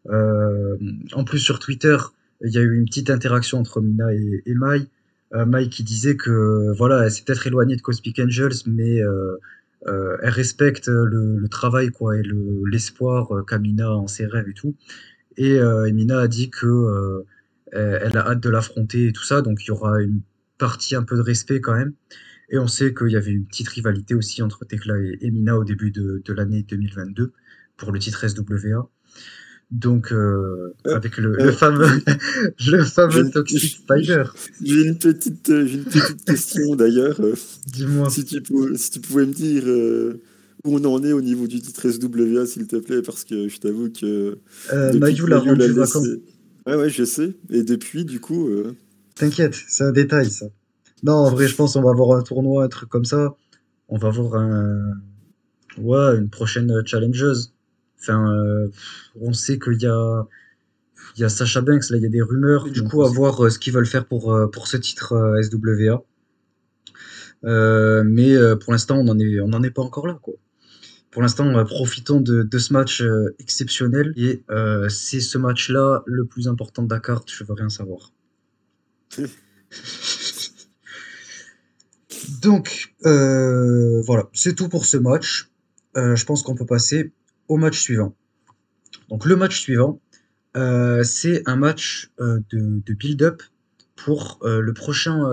Euh, 0.10 0.78
en 1.14 1.24
plus, 1.24 1.40
sur 1.40 1.60
Twitter, 1.60 1.98
il 2.44 2.52
y 2.54 2.58
a 2.58 2.62
eu 2.62 2.76
une 2.76 2.86
petite 2.86 3.10
interaction 3.10 3.60
entre 3.60 3.82
Mina 3.82 4.14
et, 4.14 4.44
et 4.46 4.54
Mai. 4.54 4.86
Euh, 5.34 5.46
Mai 5.46 5.70
qui 5.70 5.84
disait 5.84 6.16
que, 6.16 6.72
voilà, 6.78 7.04
elle 7.06 7.12
s'est 7.12 7.24
peut-être 7.26 7.48
éloignée 7.48 7.76
de 7.76 7.82
Cosmic 7.82 8.20
Angels, 8.20 8.54
mais 8.68 9.02
euh, 9.02 9.38
euh, 9.88 10.18
elle 10.22 10.30
respecte 10.30 10.88
le, 10.88 11.38
le 11.38 11.48
travail, 11.50 11.90
quoi, 11.90 12.18
et 12.18 12.22
le- 12.24 12.64
l'espoir 12.72 13.32
euh, 13.32 13.44
qu'a 13.44 13.58
Mina 13.58 13.92
en 13.92 14.08
ses 14.08 14.26
rêves 14.28 14.48
et 14.48 14.54
tout. 14.54 14.76
Et, 15.38 15.60
euh, 15.60 15.86
et 15.86 15.92
Mina 15.92 16.20
a 16.20 16.28
dit 16.28 16.50
que 16.50 16.68
euh, 16.68 17.26
elle 17.75 18.00
elle 18.12 18.17
a 18.17 18.27
hâte 18.29 18.39
de 18.41 18.50
l'affronter 18.50 19.07
et 19.07 19.14
tout 19.14 19.24
ça, 19.24 19.42
donc 19.42 19.64
il 19.64 19.68
y 19.68 19.72
aura 19.72 20.01
une 20.01 20.22
partie 20.57 20.96
un 20.96 21.03
peu 21.03 21.16
de 21.18 21.22
respect 21.22 21.59
quand 21.61 21.75
même. 21.75 21.94
Et 22.50 22.57
on 22.59 22.68
sait 22.68 22.94
qu'il 22.94 23.09
y 23.09 23.16
avait 23.16 23.31
une 23.31 23.46
petite 23.46 23.68
rivalité 23.70 24.14
aussi 24.16 24.42
entre 24.44 24.66
Tekla 24.66 24.98
et, 25.00 25.18
et 25.22 25.31
Mina 25.31 25.57
au 25.57 25.64
début 25.64 25.92
de, 25.92 26.22
de 26.24 26.33
l'année 26.33 26.64
2022 26.68 27.31
pour 27.77 27.92
le 27.92 28.00
titre 28.00 28.27
SWA. 28.27 28.88
Donc, 29.72 30.11
euh, 30.11 30.74
Euh, 30.85 30.96
avec 30.96 31.18
le, 31.18 31.31
euh, 31.42 31.46
le 31.46 31.51
fameux, 31.51 31.88
le 32.68 32.83
fameux 32.83 33.29
Toxic 33.31 33.64
Spider. 33.77 34.24
J'ai 34.64 34.83
une 34.85 35.00
petite, 35.00 35.50
euh, 35.50 35.66
une 35.68 35.83
petite 35.85 36.24
question 36.24 36.75
d'ailleurs. 36.81 37.20
euh, 37.20 37.33
Dis-moi. 37.66 38.09
si, 38.11 38.24
tu 38.25 38.42
pouvais, 38.42 38.77
si 38.77 38.92
tu 38.92 39.00
pouvais 39.00 39.25
me 39.25 39.33
dire 39.33 39.64
euh, 39.66 40.22
où 40.64 40.77
on 40.77 40.85
en 40.85 41.03
est 41.03 41.14
au 41.14 41.22
niveau 41.22 41.48
du 41.48 41.59
titre 41.61 41.90
SWA, 41.90 42.46
s'il 42.46 42.68
te 42.68 42.75
plaît, 42.75 43.01
parce 43.01 43.24
que 43.24 43.48
je 43.48 43.57
t'avoue 43.57 43.90
que. 43.90 44.38
Euh, 44.72 44.94
Mayu 45.00 45.25
l'a 45.27 45.40
rendu 45.40 45.72
vacant. 45.72 46.03
Ouais, 46.66 46.75
ouais, 46.75 46.90
je 46.90 47.04
sais. 47.04 47.36
Et 47.50 47.64
depuis, 47.64 48.06
du 48.06 48.20
coup. 48.20 48.48
euh, 48.50 48.75
T'inquiète, 49.16 49.56
c'est 49.68 49.84
un 49.84 49.92
détail 49.92 50.30
ça. 50.30 50.48
Non, 51.04 51.14
en 51.14 51.30
vrai, 51.32 51.48
je 51.48 51.56
pense 51.56 51.74
qu'on 51.74 51.82
va 51.84 51.92
avoir 51.92 52.18
un 52.18 52.24
tournoi, 52.24 52.64
un 52.66 52.68
truc 52.68 52.90
comme 52.90 53.06
ça. 53.06 53.36
On 53.90 53.98
va 53.98 54.10
avoir 54.10 54.36
un, 54.36 54.94
ouais, 55.78 56.18
une 56.18 56.30
prochaine 56.30 56.72
challengeuse. 56.86 57.54
Enfin, 58.01 58.34
euh, 58.36 58.70
on 59.22 59.34
sait 59.34 59.60
qu'il 59.60 59.82
y 59.82 59.88
a, 59.88 60.28
il 61.18 61.22
y 61.22 61.24
a 61.25 61.30
Sasha 61.30 61.62
Banks, 61.62 61.90
là, 61.92 61.98
il 61.98 62.04
y 62.04 62.08
a 62.08 62.10
des 62.10 62.22
rumeurs. 62.22 62.70
Du 62.72 62.84
coup, 62.84 63.04
à 63.04 63.10
voir 63.10 63.46
euh, 63.46 63.50
ce 63.50 63.60
qu'ils 63.60 63.74
veulent 63.74 63.86
faire 63.88 64.08
pour, 64.08 64.34
euh, 64.34 64.48
pour 64.48 64.68
ce 64.68 64.78
titre 64.78 65.38
SWA. 65.44 66.04
Euh, 67.46 68.04
mais 68.06 68.36
pour 68.62 68.74
l'instant, 68.74 68.98
on 68.98 69.04
n'en 69.06 69.20
est, 69.20 69.40
on 69.40 69.50
n'en 69.50 69.64
est 69.64 69.72
pas 69.72 69.82
encore 69.84 70.08
là, 70.08 70.20
quoi. 70.22 70.34
Pour 71.16 71.22
l'instant, 71.22 71.48
euh, 71.58 71.64
profitons 71.64 72.20
de, 72.20 72.44
de 72.44 72.58
ce 72.58 72.74
match 72.74 73.01
euh, 73.01 73.34
exceptionnel. 73.40 74.12
Et 74.18 74.44
euh, 74.50 74.90
c'est 74.90 75.22
ce 75.22 75.38
match-là 75.38 76.04
le 76.06 76.25
plus 76.25 76.50
important 76.50 76.84
de 76.84 76.94
la 76.94 77.00
carte, 77.00 77.32
je 77.32 77.46
veux 77.46 77.54
rien 77.54 77.70
savoir. 77.70 78.12
Donc, 82.42 82.94
euh, 83.06 84.01
voilà, 84.01 84.28
c'est 84.34 84.56
tout 84.56 84.68
pour 84.68 84.86
ce 84.86 84.98
match. 84.98 85.50
Euh, 85.96 86.18
je 86.18 86.25
pense 86.25 86.44
qu'on 86.44 86.54
peut 86.54 86.66
passer 86.66 87.14
au 87.48 87.56
match 87.56 87.80
suivant. 87.80 88.14
Donc, 89.08 89.24
le 89.24 89.38
match 89.38 89.58
suivant, 89.58 90.01
euh, 90.58 91.01
c'est 91.04 91.44
un 91.46 91.56
match 91.56 92.12
de, 92.20 92.44
de 92.51 92.94
build-up 92.94 93.42
pour 93.96 94.40
le 94.44 94.74
prochain 94.74 95.24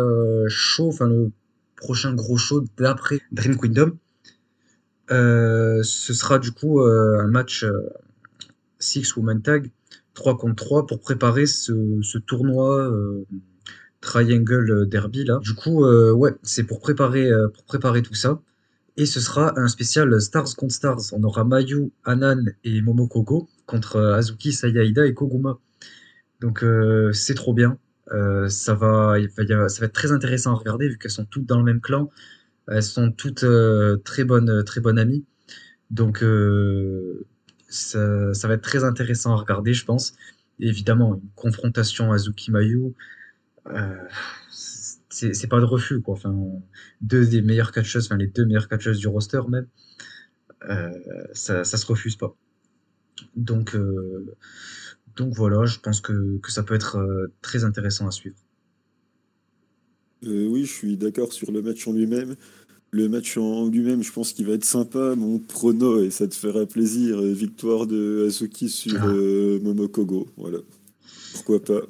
show, 0.47 0.90
enfin 0.90 1.09
le 1.09 1.33
prochain 1.75 2.14
gros 2.14 2.37
show 2.37 2.64
d'après 2.77 3.18
Dream 3.33 3.59
Kingdom. 3.59 3.99
Euh, 5.11 5.83
ce 5.83 6.15
sera 6.15 6.38
du 6.38 6.53
coup 6.53 6.81
euh, 6.81 7.21
un 7.21 7.27
match 7.27 7.65
euh, 7.65 7.88
Six 8.79 9.17
Woman 9.17 9.43
Tag 9.43 9.71
3 10.15 10.37
contre 10.37 10.65
3 10.65 10.87
pour 10.87 11.01
préparer 11.01 11.47
ce, 11.47 12.19
tournoi 12.19 12.88
euh, 12.91 13.27
Triangle 14.01 14.87
Derby 14.88 15.25
là. 15.25 15.38
Du 15.43 15.55
coup, 15.55 15.85
euh, 15.85 16.12
ouais, 16.12 16.35
c'est 16.43 16.65
pour 16.65 16.81
préparer, 16.81 17.31
euh, 17.31 17.49
pour 17.49 17.65
préparer 17.65 18.03
tout 18.03 18.15
ça. 18.15 18.41
Et 18.97 19.07
ce 19.07 19.21
sera 19.21 19.59
un 19.59 19.69
spécial 19.69 20.21
Stars 20.21 20.55
contre 20.57 20.75
Stars. 20.75 21.01
On 21.12 21.23
aura 21.23 21.45
Mayu, 21.45 21.93
Anan 22.05 22.45
et 22.65 22.83
Momokogo 22.83 23.49
contre 23.67 23.97
euh, 23.97 24.15
Azuki, 24.15 24.53
Sayaida 24.53 25.07
et 25.07 25.15
Koguma. 25.15 25.59
Donc 26.41 26.62
euh, 26.62 27.12
c'est 27.12 27.35
trop 27.35 27.55
bien. 27.55 27.79
Euh, 28.12 28.49
ça 28.49 28.75
va, 28.75 29.15
ça 29.37 29.81
va 29.81 29.87
être 29.87 29.93
très 29.93 30.12
intéressant 30.12 30.53
à 30.53 30.57
regarder 30.57 30.88
vu 30.88 30.99
qu'elles 30.99 31.11
sont 31.11 31.25
toutes 31.25 31.47
dans 31.47 31.59
le 31.59 31.65
même 31.65 31.81
clan. 31.81 32.11
Elles 32.68 32.83
sont 32.83 33.12
toutes 33.12 33.44
euh, 33.44 33.96
très 33.98 34.25
bonnes, 34.25 34.64
très 34.64 34.81
bonnes 34.81 34.98
amies. 34.98 35.25
Donc 35.90 36.22
euh, 36.22 37.27
ça, 37.68 38.33
va 38.44 38.55
être 38.55 38.62
très 38.62 38.85
intéressant 38.85 39.33
à 39.33 39.37
regarder, 39.37 39.75
je 39.75 39.85
pense. 39.85 40.14
Évidemment, 40.61 41.14
une 41.14 41.31
confrontation 41.35 42.12
Azuki-Mayu, 42.12 42.94
euh, 43.68 43.96
c'est 44.51 45.35
c'est 45.35 45.48
pas 45.48 45.61
de 45.61 45.64
refus, 45.64 46.01
quoi. 46.01 46.14
Enfin, 46.14 46.35
deux 47.01 47.27
des 47.27 47.42
meilleures 47.42 47.72
catcheuses, 47.72 48.07
enfin 48.07 48.16
les 48.16 48.27
deux 48.29 48.44
meilleures 48.46 48.68
catcheuses 48.68 48.98
du 48.98 49.09
roster 49.09 49.40
même, 49.48 49.66
euh, 50.68 50.90
ça, 51.33 51.64
ça 51.64 51.77
se 51.77 51.87
refuse 51.87 52.16
pas. 52.16 52.35
Donc, 53.37 53.75
euh, 53.75 54.37
donc 55.16 55.35
voilà, 55.35 55.66
je 55.66 55.79
pense 55.79 56.01
que, 56.01 56.38
que 56.38 56.51
ça 56.51 56.62
peut 56.62 56.75
être 56.75 56.96
euh, 56.98 57.33
très 57.42 57.64
intéressant 57.64 58.07
à 58.07 58.11
suivre. 58.11 58.37
Euh, 60.24 60.46
oui, 60.48 60.64
je 60.64 60.72
suis 60.72 60.96
d'accord 60.96 61.32
sur 61.32 61.50
le 61.52 61.62
match 61.62 61.87
en 61.88 61.92
lui-même. 61.92 62.37
Le 62.90 63.08
match 63.08 63.37
en 63.38 63.68
lui-même, 63.68 64.02
je 64.02 64.12
pense 64.12 64.32
qu'il 64.32 64.46
va 64.46 64.52
être 64.52 64.64
sympa. 64.64 65.14
Mon 65.16 65.38
prono, 65.38 66.02
et 66.02 66.11
ça 66.11 66.26
te 66.28 66.35
fera 66.35 66.66
plaisir, 66.66 67.18
euh, 67.18 67.32
victoire 67.32 67.87
de 67.87 68.26
Azuki 68.26 68.68
sur 68.68 69.00
Ah. 69.02 69.06
euh, 69.06 69.58
Momokogo. 69.61 70.28
Voilà. 70.37 70.58
Pourquoi 71.32 71.62
pas 71.62 71.80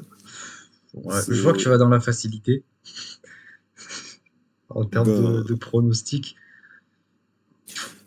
Ouais, 0.94 1.16
je 1.28 1.40
vois 1.40 1.52
que 1.54 1.58
tu 1.58 1.68
vas 1.68 1.78
dans 1.78 1.88
la 1.88 2.00
facilité 2.00 2.62
en 4.68 4.84
termes 4.84 5.06
Ben- 5.08 5.38
de, 5.38 5.42
de 5.42 5.54
pronostics. 5.54 6.36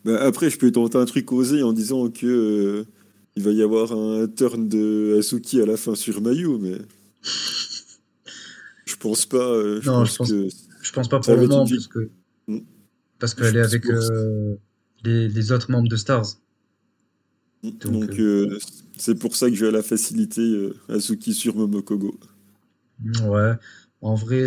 Bah, 0.03 0.21
après, 0.23 0.49
je 0.49 0.57
peux 0.57 0.71
tenter 0.71 0.97
un 0.97 1.05
truc 1.05 1.31
osé 1.31 1.63
en 1.63 1.73
disant 1.73 2.09
que 2.09 2.25
euh, 2.27 2.83
il 3.35 3.43
va 3.43 3.51
y 3.51 3.61
avoir 3.61 3.91
un 3.91 4.27
turn 4.27 4.67
de 4.69 5.17
Asuki 5.19 5.61
à 5.61 5.65
la 5.65 5.77
fin 5.77 5.95
sur 5.95 6.21
Mayu, 6.21 6.57
mais 6.59 6.77
pense 9.05 9.25
pas. 9.25 9.37
euh, 9.37 9.79
je 9.81 9.89
Non, 9.89 9.99
pense 9.99 10.11
je 10.13 10.17
pense- 10.17 10.29
que 10.31 10.47
Je 10.87 10.91
pense 10.93 11.07
pas 11.09 11.19
pour 11.19 11.35
le 11.35 11.47
moment 11.47 11.65
parce 11.67 11.87
que 11.87 12.09
Mm. 12.47 12.59
parce 13.19 13.33
qu'elle 13.33 13.55
est 13.57 13.61
avec 13.71 13.85
euh, 13.87 14.55
les, 15.03 15.27
les 15.27 15.51
autres 15.51 15.69
membres 15.71 15.89
de 15.89 15.95
Stars. 16.05 16.29
donc 17.63 18.11
euh, 18.19 18.59
c'est 18.97 19.17
pour 19.23 19.35
ça 19.35 19.49
que 19.49 19.55
j'ai 19.55 19.71
la 19.71 19.81
facilité 19.81 20.41
euh, 20.41 20.73
Asuki 20.89 21.33
sur 21.33 21.55
Momokogo. 21.55 22.19
Ouais, 23.23 23.53
en 24.01 24.15
vrai, 24.15 24.45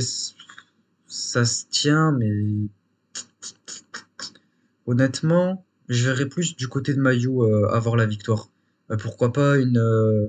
ça 1.08 1.44
se 1.44 1.64
tient, 1.70 2.12
mais 2.12 2.30
honnêtement, 4.86 5.64
je 5.88 6.04
verrais 6.08 6.26
plus 6.28 6.56
du 6.56 6.68
côté 6.68 6.94
de 6.94 7.00
Mayu 7.00 7.28
euh, 7.42 7.68
avoir 7.70 7.96
la 7.96 8.06
victoire. 8.06 8.48
Euh, 8.90 8.96
pourquoi 8.96 9.32
pas 9.32 9.58
une, 9.58 9.78
euh, 9.78 10.28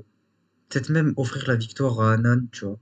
peut-être 0.68 0.90
même 0.90 1.14
offrir 1.16 1.44
la 1.46 1.56
victoire 1.56 2.00
à 2.00 2.12
Anan, 2.14 2.46
tu 2.52 2.64
vois, 2.64 2.78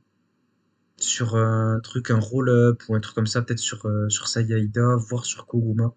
sur 1.00 1.36
un 1.36 1.80
truc, 1.80 2.10
un 2.10 2.18
roll-up 2.18 2.82
ou 2.88 2.94
un 2.94 3.00
truc 3.00 3.14
comme 3.14 3.26
ça, 3.26 3.42
peut-être 3.42 3.58
sur 3.58 3.86
euh, 3.86 4.08
sur 4.08 4.28
Sayaida, 4.28 4.96
voire 4.96 5.24
sur 5.24 5.46
Koguma. 5.46 5.94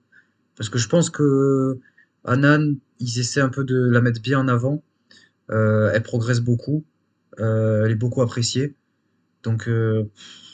Parce 0.56 0.70
que 0.70 0.78
je 0.78 0.88
pense 0.88 1.10
que 1.10 1.80
Anan, 2.24 2.76
ils 3.00 3.20
essaient 3.20 3.42
un 3.42 3.50
peu 3.50 3.64
de 3.64 3.78
la 3.78 4.02
mettre 4.02 4.22
bien 4.22 4.40
en 4.40 4.48
avant. 4.48 4.84
Euh, 5.50 5.92
elle 5.94 6.04
progresse 6.04 6.40
beaucoup. 6.40 6.86
Euh, 7.40 7.86
elle 7.86 7.92
est 7.92 7.96
beaucoup 7.96 8.22
appréciée. 8.22 8.76
Donc, 9.44 9.68
euh, 9.68 10.10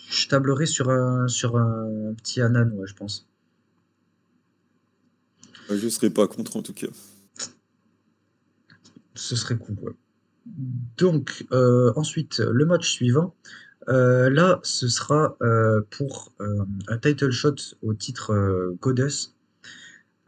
je 0.10 0.28
tablerai 0.28 0.66
sur 0.66 0.90
un, 0.90 1.28
sur 1.28 1.58
un 1.58 2.14
petit 2.16 2.42
Anan, 2.42 2.72
ouais, 2.72 2.88
je 2.88 2.96
pense. 2.96 3.28
Je 5.70 5.84
ne 5.84 5.90
serais 5.90 6.10
pas 6.10 6.28
contre 6.28 6.56
en 6.56 6.62
tout 6.62 6.74
cas. 6.74 6.88
Ce 9.16 9.36
serait 9.36 9.58
cool, 9.58 9.76
ouais. 9.82 9.92
Donc, 10.96 11.46
ensuite, 11.52 12.40
le 12.40 12.66
match 12.66 12.90
suivant. 12.90 13.36
Euh, 13.89 14.30
là, 14.30 14.60
ce 14.63 14.88
sera 14.88 15.38
euh, 15.41 15.82
pour 15.91 16.34
euh, 16.41 16.65
un 16.88 16.97
title 16.97 17.32
shot 17.32 17.56
au 17.82 17.93
titre 17.93 18.76
Goddess. 18.82 19.36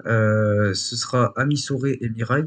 Ce 0.06 0.74
sera 0.74 1.34
Amisore 1.36 1.88
et 1.88 2.10
Mirai 2.10 2.46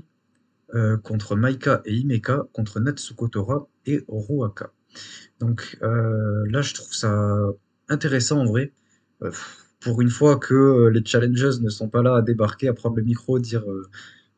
contre 1.03 1.37
Maika 1.37 1.83
et 1.85 1.95
Himeka 1.95 2.47
contre 2.55 2.81
Natsuko 2.81 3.29
Tora 3.29 3.69
et 3.85 4.05
Ruaka. 4.09 4.73
Donc 5.39 5.77
là, 5.83 6.63
je 6.63 6.73
trouve 6.73 6.95
ça 6.95 7.39
intéressant 7.91 8.41
en 8.41 8.47
vrai. 8.47 8.73
Pour 9.81 10.01
une 10.01 10.09
fois 10.09 10.39
que 10.39 10.89
les 10.89 11.05
challengers 11.05 11.61
ne 11.61 11.69
sont 11.69 11.91
pas 11.91 12.03
là 12.03 12.17
à 12.17 12.23
débarquer, 12.23 12.69
à 12.69 12.73
prendre 12.73 12.97
le 12.97 13.03
micro, 13.03 13.39
dire 13.39 13.65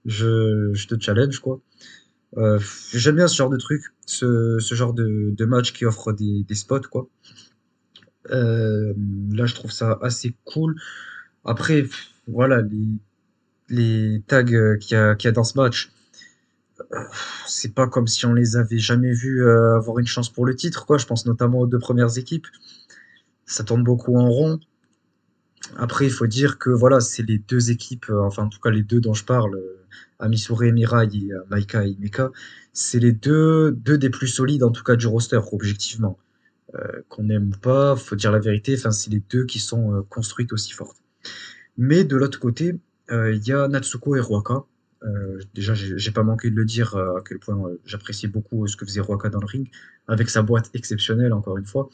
je 0.07 0.87
te 0.89 1.01
challenge 1.01 1.39
quoi. 1.39 1.61
Euh, 2.37 2.59
j'aime 2.93 3.17
bien 3.17 3.29
ce 3.29 3.37
genre 3.37 3.51
de 3.51 3.57
truc, 3.57 3.85
ce, 4.07 4.59
ce 4.59 4.75
genre 4.75 4.93
de, 4.93 5.31
de 5.33 5.45
match 5.45 5.73
qui 5.73 5.85
offre 5.85 6.13
des, 6.13 6.43
des 6.45 6.55
spots 6.55 6.89
quoi. 6.91 7.09
Euh, 8.31 8.95
là, 9.33 9.47
je 9.47 9.55
trouve 9.55 9.71
ça 9.71 9.99
assez 10.03 10.35
cool. 10.45 10.75
Après, 11.45 11.87
voilà, 12.27 12.63
les, 12.63 12.89
les 13.69 14.23
tags 14.27 14.45
euh, 14.53 14.77
qu'il 14.79 14.97
y 14.97 15.25
y 15.25 15.29
a 15.29 15.33
dans 15.33 15.45
ce 15.45 15.59
match, 15.59 15.93
c'est 17.47 17.75
pas 17.75 17.87
comme 17.87 18.07
si 18.07 18.27
on 18.27 18.35
les 18.35 18.57
avait 18.57 18.79
jamais 18.79 19.13
vus 19.13 19.49
avoir 19.49 19.99
une 19.99 20.07
chance 20.07 20.29
pour 20.31 20.45
le 20.45 20.57
titre, 20.57 20.87
quoi. 20.87 20.99
Je 20.99 21.07
pense 21.07 21.27
notamment 21.27 21.61
aux 21.61 21.67
deux 21.67 21.79
premières 21.79 22.19
équipes. 22.19 22.47
Ça 23.47 23.65
tourne 23.65 23.85
beaucoup 23.85 24.17
en 24.17 24.29
rond. 24.29 24.61
Après, 25.77 26.05
il 26.07 26.11
faut 26.11 26.27
dire 26.27 26.59
que 26.59 26.71
voilà, 26.71 27.01
c'est 27.01 27.23
les 27.23 27.39
deux 27.39 27.71
équipes, 27.71 28.07
euh, 28.11 28.23
enfin 28.23 28.45
en 28.45 28.49
tout 28.49 28.61
cas 28.61 28.71
les 28.71 28.83
deux 28.83 29.01
dont 29.01 29.15
je 29.15 29.25
parle, 29.25 29.57
euh, 29.57 29.85
Amisure 30.19 30.61
Mirai 30.61 31.09
et 31.13 31.33
euh, 31.33 31.41
Maika 31.51 31.87
et 31.87 31.97
Meka, 31.99 32.31
c'est 32.73 32.99
les 32.99 33.13
deux, 33.13 33.73
des 33.73 34.11
plus 34.11 34.29
solides 34.29 34.63
en 34.63 34.71
tout 34.71 34.83
cas 34.83 34.97
du 34.97 35.07
roster, 35.07 35.41
objectivement. 35.53 36.19
Euh, 36.75 37.03
qu'on 37.09 37.29
aime 37.29 37.51
ou 37.55 37.59
pas, 37.59 37.95
faut 37.95 38.17
dire 38.17 38.33
la 38.33 38.41
vérité, 38.41 38.77
c'est 38.77 39.11
les 39.11 39.23
deux 39.31 39.45
qui 39.45 39.61
sont 39.61 39.95
euh, 39.95 40.03
construites 40.03 40.53
aussi 40.53 40.73
fortes. 40.73 40.97
Mais 41.77 42.05
de 42.05 42.17
l'autre 42.17 42.41
côté, 42.41 42.81
euh, 43.11 43.33
il 43.33 43.47
y 43.47 43.53
a 43.53 43.69
Natsuko 43.69 44.17
et 44.17 44.21
Ruaka. 44.21 44.65
Euh, 45.05 45.39
déjà, 45.55 45.75
j'ai 45.75 46.11
pas 46.11 46.23
manqué 46.23 46.51
de 46.51 46.57
le 46.57 46.65
dire 46.65 46.97
euh, 46.97 47.19
à 47.19 47.23
quel 47.27 47.39
point 47.39 47.69
euh, 47.69 47.81
j'appréciais 47.85 48.29
beaucoup 48.29 48.65
euh, 48.65 48.67
ce 48.67 48.77
que 48.77 48.87
faisait 48.87 49.01
Ruaka 49.01 49.29
dans 49.29 49.41
le 49.41 49.47
ring, 49.47 49.69
avec 50.09 50.31
sa 50.31 50.43
boîte 50.43 50.71
exceptionnelle, 50.75 51.33
encore 51.33 51.59
une 51.59 51.67
fois. 51.67 51.91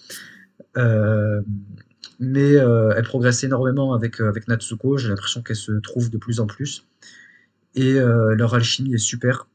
Mais 2.20 2.54
euh, 2.56 2.92
elle 2.94 3.04
progresse 3.04 3.42
énormément 3.44 3.94
avec, 3.94 4.20
euh, 4.20 4.28
avec 4.28 4.46
Natsuko. 4.46 4.98
J'ai 4.98 5.08
l'impression 5.08 5.42
qu'elle 5.42 5.56
se 5.56 5.72
trouve 5.72 6.10
de 6.10 6.18
plus 6.18 6.38
en 6.38 6.46
plus. 6.46 6.86
Et 7.74 7.94
euh, 7.94 8.34
leur 8.34 8.54
alchimie 8.54 8.94
est 8.94 8.98
super. 8.98 9.48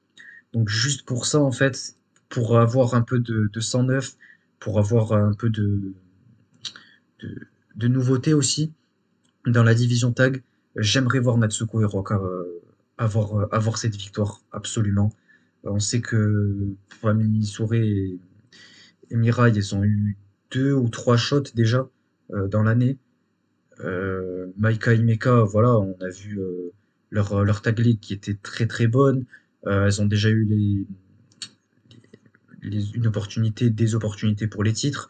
Donc 0.51 0.67
juste 0.67 1.04
pour 1.06 1.28
ça, 1.28 1.39
en 1.39 1.51
fait, 1.51 1.95
pour 2.28 2.58
avoir 2.58 2.95
un 2.95 3.04
peu 3.04 3.19
de, 3.19 3.49
de 3.54 3.60
sang 3.60 3.84
neuf, 3.84 4.15
pour 4.60 4.80
avoir 4.80 5.13
un 5.13 5.34
peu 5.34 5.51
de, 5.51 5.93
de, 7.75 7.88
nouveauté 7.88 8.34
aussi 8.34 8.73
dans 9.45 9.63
la 9.63 9.75
division 9.75 10.12
tag, 10.12 10.41
j'aimerais 10.75 11.19
voir 11.19 11.38
Natsuko 11.38 11.82
et 11.82 11.84
euh, 11.84 12.43
avoir, 12.97 13.54
avoir 13.54 13.78
cette 13.78 13.95
victoire, 13.95 14.41
absolument. 14.51 15.13
On 15.65 15.80
sait 15.80 16.01
que 16.01 16.56
Famille 16.89 17.45
Souré 17.45 17.88
et, 17.88 18.19
et 19.12 19.15
Mirai, 19.15 19.51
ils 19.54 19.75
ont 19.75 19.84
eu 19.84 20.17
deux 20.51 20.73
ou 20.73 20.89
trois 20.89 21.17
shots 21.17 21.51
déjà 21.54 21.88
dans 22.29 22.63
l'année. 22.63 22.97
Euh, 23.81 24.47
Maika 24.57 24.93
Himeka, 24.93 25.43
voilà, 25.43 25.77
on 25.77 25.95
a 26.01 26.09
vu 26.09 26.39
euh, 26.39 26.71
leur, 27.11 27.43
leur 27.43 27.61
tag 27.61 27.79
league 27.79 27.99
qui 27.99 28.13
était 28.13 28.35
très 28.35 28.67
très 28.67 28.88
bonne. 28.88 29.25
Euh, 29.67 29.85
elles 29.88 30.01
ont 30.01 30.05
déjà 30.05 30.29
eu 30.29 30.45
les, 30.45 30.85
une 32.95 33.07
opportunité, 33.07 33.69
des 33.69 33.95
opportunités 33.95 34.47
pour 34.47 34.63
les 34.63 34.73
titres. 34.73 35.09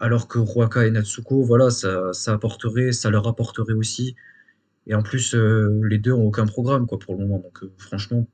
Alors 0.00 0.28
que 0.28 0.38
Ruaka 0.38 0.86
et 0.86 0.90
Natsuko, 0.90 1.44
voilà, 1.44 1.70
ça, 1.70 2.12
ça 2.12 2.32
apporterait, 2.34 2.92
ça 2.92 3.10
leur 3.10 3.26
apporterait 3.28 3.74
aussi. 3.74 4.16
Et 4.86 4.94
en 4.94 5.02
plus, 5.02 5.34
euh, 5.34 5.80
les 5.84 5.98
deux 5.98 6.12
ont 6.12 6.26
aucun 6.26 6.46
programme, 6.46 6.86
quoi, 6.86 6.98
pour 6.98 7.14
le 7.14 7.20
moment. 7.26 7.38
Donc, 7.40 7.64
euh, 7.64 7.72
franchement, 7.78 8.28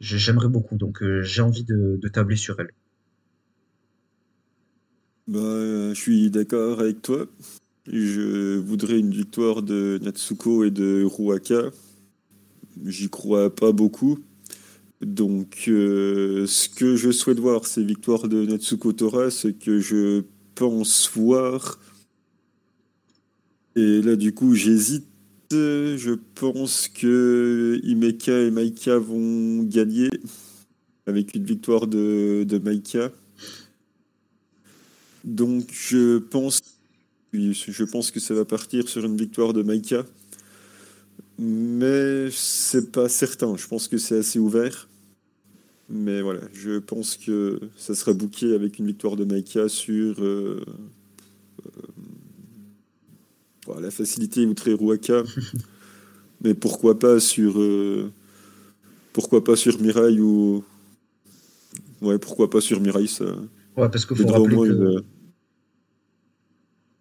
j'ai- 0.00 0.18
j'aimerais 0.18 0.48
beaucoup. 0.48 0.76
Donc, 0.78 1.02
euh, 1.02 1.22
j'ai 1.22 1.42
envie 1.42 1.64
de, 1.64 1.98
de 2.02 2.08
tabler 2.08 2.36
sur 2.36 2.60
elle. 2.60 2.70
Bah, 5.28 5.38
euh, 5.38 5.94
je 5.94 6.00
suis 6.00 6.30
d'accord 6.30 6.80
avec 6.80 7.02
toi. 7.02 7.26
Je 7.86 8.58
voudrais 8.58 8.98
une 8.98 9.10
victoire 9.10 9.62
de 9.62 9.98
Natsuko 10.02 10.64
et 10.64 10.70
de 10.70 11.04
Ruaka. 11.04 11.70
J'y 12.84 13.08
crois 13.08 13.54
pas 13.54 13.72
beaucoup. 13.72 14.18
Donc, 15.00 15.64
euh, 15.68 16.46
ce 16.46 16.68
que 16.68 16.96
je 16.96 17.10
souhaite 17.10 17.38
voir, 17.38 17.66
c'est 17.66 17.82
victoire 17.82 18.28
de 18.28 18.44
Natsuko 18.44 18.92
Tora, 18.92 19.30
ce 19.30 19.48
que 19.48 19.80
je 19.80 20.22
pense 20.54 21.10
voir. 21.14 21.78
Et 23.76 24.02
là, 24.02 24.16
du 24.16 24.34
coup, 24.34 24.54
j'hésite. 24.54 25.06
Je 25.52 26.16
pense 26.34 26.86
que 26.86 27.80
Himeka 27.82 28.40
et 28.42 28.50
Maika 28.52 28.98
vont 28.98 29.64
gagner 29.64 30.08
avec 31.06 31.34
une 31.34 31.44
victoire 31.44 31.88
de, 31.88 32.44
de 32.46 32.58
Maika. 32.58 33.10
Donc, 35.24 35.68
je 35.72 36.18
pense, 36.18 36.60
oui, 37.32 37.52
je 37.52 37.84
pense 37.84 38.10
que 38.10 38.20
ça 38.20 38.34
va 38.34 38.44
partir 38.44 38.88
sur 38.88 39.04
une 39.04 39.16
victoire 39.16 39.52
de 39.52 39.62
Maika. 39.62 40.04
Mais 41.38 42.30
c'est 42.30 42.92
pas 42.92 43.08
certain. 43.08 43.56
Je 43.56 43.66
pense 43.66 43.88
que 43.88 43.98
c'est 43.98 44.18
assez 44.18 44.38
ouvert. 44.38 44.88
Mais 45.88 46.22
voilà, 46.22 46.42
je 46.52 46.78
pense 46.78 47.16
que 47.16 47.58
ça 47.76 47.94
sera 47.94 48.12
booké 48.12 48.54
avec 48.54 48.78
une 48.78 48.86
victoire 48.86 49.16
de 49.16 49.24
Maika 49.24 49.68
sur 49.68 50.22
euh, 50.22 50.64
voilà, 53.66 53.82
la 53.82 53.90
facilité 53.90 54.46
outre 54.46 54.70
Ruaka. 54.70 55.24
Mais 56.42 56.54
pourquoi 56.54 56.98
pas 56.98 57.20
sur 57.20 57.60
euh, 57.60 58.10
pourquoi 59.12 59.42
pas 59.44 59.56
sur 59.56 59.80
Mirai 59.80 60.18
ou 60.20 60.64
ouais 62.00 62.18
pourquoi 62.18 62.48
pas 62.48 62.60
sur 62.60 62.80
Mirai 62.80 63.06
ça 63.06 63.26
Ouais, 63.76 63.88
parce 63.88 64.04
qu'il 64.06 64.16
faut 64.16 64.26
rappeler 64.28 64.56
que, 64.56 64.62
une- 64.72 65.04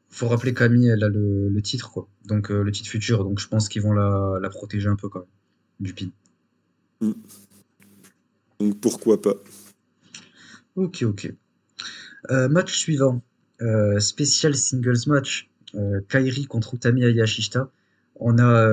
faut 0.09 0.27
rappeler 0.27 0.53
qu'Ami, 0.53 0.87
elle 0.87 1.03
a 1.03 1.09
le, 1.09 1.49
le 1.49 1.61
titre, 1.61 1.91
quoi. 1.91 2.07
Donc, 2.25 2.51
euh, 2.51 2.63
le 2.63 2.71
titre 2.71 2.89
futur. 2.89 3.23
Donc, 3.23 3.39
je 3.39 3.47
pense 3.47 3.69
qu'ils 3.69 3.81
vont 3.81 3.93
la, 3.93 4.37
la 4.41 4.49
protéger 4.49 4.87
un 4.89 4.95
peu, 4.95 5.07
quand 5.09 5.19
même, 5.19 5.27
du 5.79 5.93
pin. 5.93 6.09
donc 8.59 8.79
pourquoi 8.81 9.21
pas. 9.21 9.35
Ok, 10.75 11.03
ok. 11.03 11.33
Euh, 12.31 12.49
match 12.49 12.77
suivant. 12.77 13.21
Euh, 13.61 13.99
spécial 13.99 14.55
singles 14.55 15.07
match. 15.07 15.49
Euh, 15.75 16.01
Kairi 16.09 16.45
contre 16.45 16.73
Utami 16.75 17.03
Hayashishita. 17.05 17.71
On 18.15 18.37
a 18.39 18.69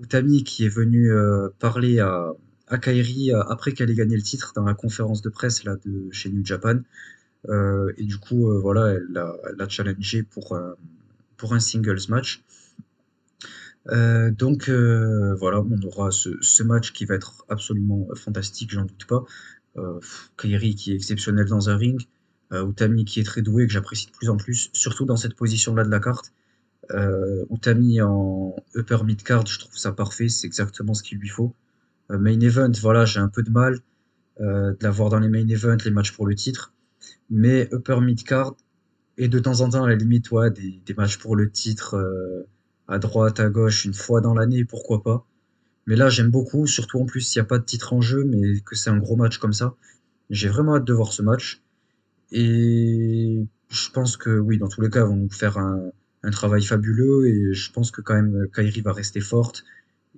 Utami 0.00 0.42
qui 0.42 0.64
est 0.64 0.68
venu 0.68 1.12
parler 1.60 2.00
à, 2.00 2.32
à 2.66 2.78
Kairi 2.78 3.30
après 3.32 3.72
qu'elle 3.72 3.90
ait 3.90 3.94
gagné 3.94 4.16
le 4.16 4.22
titre 4.22 4.52
dans 4.56 4.64
la 4.64 4.74
conférence 4.74 5.22
de 5.22 5.28
presse 5.28 5.62
là, 5.62 5.76
de 5.84 6.08
chez 6.10 6.30
New 6.30 6.44
Japan. 6.44 6.80
Euh, 7.48 7.92
et 7.96 8.04
du 8.04 8.18
coup, 8.18 8.50
euh, 8.50 8.58
voilà, 8.58 8.88
elle 8.88 9.06
l'a 9.10 9.36
elle 9.48 9.70
challengé 9.70 10.22
pour, 10.22 10.54
un- 10.56 10.74
pour 11.36 11.54
un 11.54 11.60
singles 11.60 12.00
match. 12.08 12.42
Euh, 13.90 14.30
donc 14.30 14.68
euh, 14.68 15.34
voilà, 15.36 15.60
on 15.60 15.80
aura 15.86 16.10
ce, 16.10 16.62
match 16.62 16.92
qui 16.92 17.04
va 17.06 17.14
être 17.14 17.44
absolument 17.48 18.06
fantastique, 18.14 18.70
j'en 18.72 18.84
doute 18.84 19.06
pas. 19.06 19.24
Euh, 19.76 20.00
Kairi 20.36 20.74
qui 20.74 20.92
est 20.92 20.96
exceptionnel 20.96 21.46
dans 21.46 21.70
un 21.70 21.76
ring, 21.76 22.06
euh, 22.52 22.68
Utami 22.68 23.04
qui 23.04 23.20
est 23.20 23.24
très 23.24 23.42
doué, 23.42 23.66
que 23.66 23.72
j'apprécie 23.72 24.06
de 24.06 24.12
plus 24.12 24.28
en 24.30 24.36
plus, 24.36 24.70
surtout 24.72 25.04
dans 25.04 25.16
cette 25.16 25.34
position-là 25.34 25.84
de 25.84 25.90
la 25.90 26.00
carte. 26.00 26.32
Euh, 26.92 27.44
Utami 27.50 28.00
en 28.02 28.56
upper 28.74 29.04
mid 29.04 29.22
card, 29.22 29.46
je 29.46 29.58
trouve 29.58 29.76
ça 29.76 29.92
parfait, 29.92 30.28
c'est 30.28 30.46
exactement 30.46 30.94
ce 30.94 31.02
qu'il 31.02 31.18
lui 31.18 31.28
faut. 31.28 31.54
Euh, 32.10 32.18
main 32.18 32.40
event, 32.40 32.72
voilà, 32.80 33.04
j'ai 33.04 33.20
un 33.20 33.28
peu 33.28 33.42
de 33.42 33.50
mal 33.50 33.80
euh, 34.40 34.72
de 34.72 34.78
l'avoir 34.82 35.10
dans 35.10 35.18
les 35.20 35.28
main 35.28 35.46
events, 35.48 35.78
les 35.84 35.90
matchs 35.90 36.12
pour 36.12 36.26
le 36.26 36.34
titre, 36.34 36.72
mais 37.30 37.68
upper 37.72 38.00
mid 38.00 38.22
card 38.24 38.54
et 39.18 39.28
de 39.28 39.38
temps 39.38 39.60
en 39.60 39.70
temps 39.70 39.84
à 39.84 39.88
la 39.88 39.96
limite, 39.96 40.30
ouais, 40.30 40.50
des, 40.50 40.80
des 40.86 40.94
matchs 40.94 41.18
pour 41.18 41.36
le 41.36 41.50
titre 41.50 41.94
euh, 41.94 42.46
à 42.86 42.98
droite, 42.98 43.40
à 43.40 43.50
gauche, 43.50 43.84
une 43.84 43.94
fois 43.94 44.20
dans 44.20 44.34
l'année, 44.34 44.64
pourquoi 44.64 45.02
pas. 45.02 45.26
Mais 45.86 45.96
là, 45.96 46.08
j'aime 46.08 46.30
beaucoup, 46.30 46.66
surtout 46.66 47.00
en 47.00 47.06
plus 47.06 47.22
s'il 47.22 47.40
n'y 47.40 47.46
a 47.46 47.48
pas 47.48 47.58
de 47.58 47.64
titre 47.64 47.92
en 47.94 48.00
jeu, 48.00 48.24
mais 48.24 48.60
que 48.60 48.76
c'est 48.76 48.90
un 48.90 48.98
gros 48.98 49.16
match 49.16 49.38
comme 49.38 49.52
ça. 49.52 49.74
J'ai 50.30 50.48
vraiment 50.48 50.76
hâte 50.76 50.84
de 50.84 50.92
voir 50.92 51.12
ce 51.12 51.22
match. 51.22 51.62
Et 52.32 53.46
je 53.70 53.90
pense 53.90 54.16
que 54.16 54.38
oui, 54.38 54.58
dans 54.58 54.68
tous 54.68 54.82
les 54.82 54.90
cas, 54.90 55.00
ils 55.00 55.08
vont 55.08 55.16
nous 55.16 55.30
faire 55.30 55.58
un, 55.58 55.90
travail 56.30 56.62
fabuleux. 56.62 57.28
Et 57.28 57.54
je 57.54 57.72
pense 57.72 57.90
que 57.90 58.02
quand 58.02 58.14
même, 58.14 58.48
Kairi 58.54 58.82
va 58.82 58.92
rester 58.92 59.20
forte. 59.20 59.64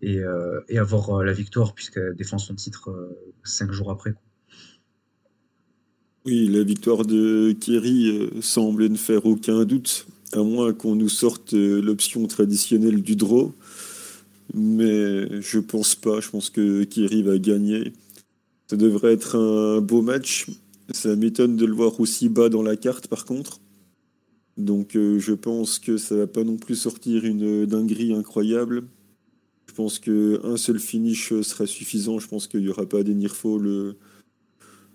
et, 0.02 0.20
et 0.68 0.78
avoir 0.78 1.22
la 1.24 1.32
victoire 1.32 1.74
puisqu'elle 1.74 2.14
défend 2.16 2.38
son 2.38 2.54
titre 2.54 2.90
cinq 3.44 3.72
jours 3.72 3.90
après. 3.90 4.14
Oui, 6.26 6.48
la 6.48 6.62
victoire 6.62 7.06
de 7.06 7.56
Kerry 7.58 8.28
semble 8.42 8.88
ne 8.88 8.96
faire 8.96 9.24
aucun 9.24 9.64
doute, 9.64 10.06
à 10.32 10.42
moins 10.42 10.74
qu'on 10.74 10.94
nous 10.94 11.08
sorte 11.08 11.54
l'option 11.54 12.26
traditionnelle 12.26 13.02
du 13.02 13.16
draw. 13.16 13.54
Mais 14.52 15.40
je 15.40 15.58
pense 15.58 15.94
pas, 15.94 16.20
je 16.20 16.28
pense 16.28 16.50
que 16.50 16.84
Kerry 16.84 17.22
va 17.22 17.38
gagner. 17.38 17.92
Ça 18.68 18.76
devrait 18.76 19.14
être 19.14 19.36
un 19.36 19.80
beau 19.80 20.02
match. 20.02 20.46
Ça 20.92 21.16
m'étonne 21.16 21.56
de 21.56 21.64
le 21.64 21.74
voir 21.74 21.98
aussi 22.00 22.28
bas 22.28 22.48
dans 22.48 22.62
la 22.62 22.76
carte 22.76 23.06
par 23.06 23.24
contre. 23.24 23.60
Donc 24.56 24.96
euh, 24.96 25.18
je 25.18 25.32
pense 25.32 25.78
que 25.78 25.96
ça 25.96 26.16
va 26.16 26.26
pas 26.26 26.44
non 26.44 26.56
plus 26.56 26.76
sortir 26.76 27.24
une 27.24 27.64
dinguerie 27.64 28.12
incroyable. 28.12 28.84
Je 29.68 29.74
pense 29.74 29.98
qu'un 29.98 30.56
seul 30.56 30.78
finish 30.78 31.32
sera 31.42 31.66
suffisant. 31.66 32.18
Je 32.18 32.28
pense 32.28 32.46
qu'il 32.46 32.60
n'y 32.60 32.68
aura 32.68 32.86
pas 32.86 33.02
des 33.02 33.14
nearfall 33.14 33.66
euh, 33.66 33.96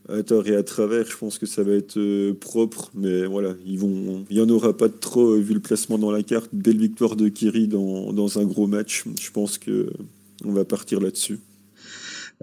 à 0.09 0.23
tort 0.23 0.47
et 0.47 0.55
à 0.55 0.63
travers. 0.63 1.05
Je 1.05 1.17
pense 1.17 1.37
que 1.37 1.45
ça 1.45 1.63
va 1.63 1.73
être 1.73 1.97
euh, 1.97 2.33
propre. 2.33 2.91
Mais 2.93 3.25
voilà, 3.25 3.55
ils 3.65 3.79
vont, 3.79 4.25
il 4.29 4.37
n'y 4.37 4.41
en 4.41 4.49
aura 4.49 4.75
pas 4.75 4.87
de 4.87 4.93
trop 4.93 5.35
vu 5.35 5.53
le 5.53 5.59
placement 5.59 5.97
dans 5.97 6.11
la 6.11 6.23
carte. 6.23 6.49
Belle 6.53 6.77
victoire 6.77 7.15
de 7.15 7.29
Kiri 7.29 7.67
dans, 7.67 8.39
un 8.39 8.45
gros 8.45 8.67
match. 8.67 9.05
Je 9.19 9.31
pense 9.31 9.57
que 9.57 9.89
on 10.43 10.51
va 10.51 10.65
partir 10.65 10.99
là-dessus. 10.99 11.39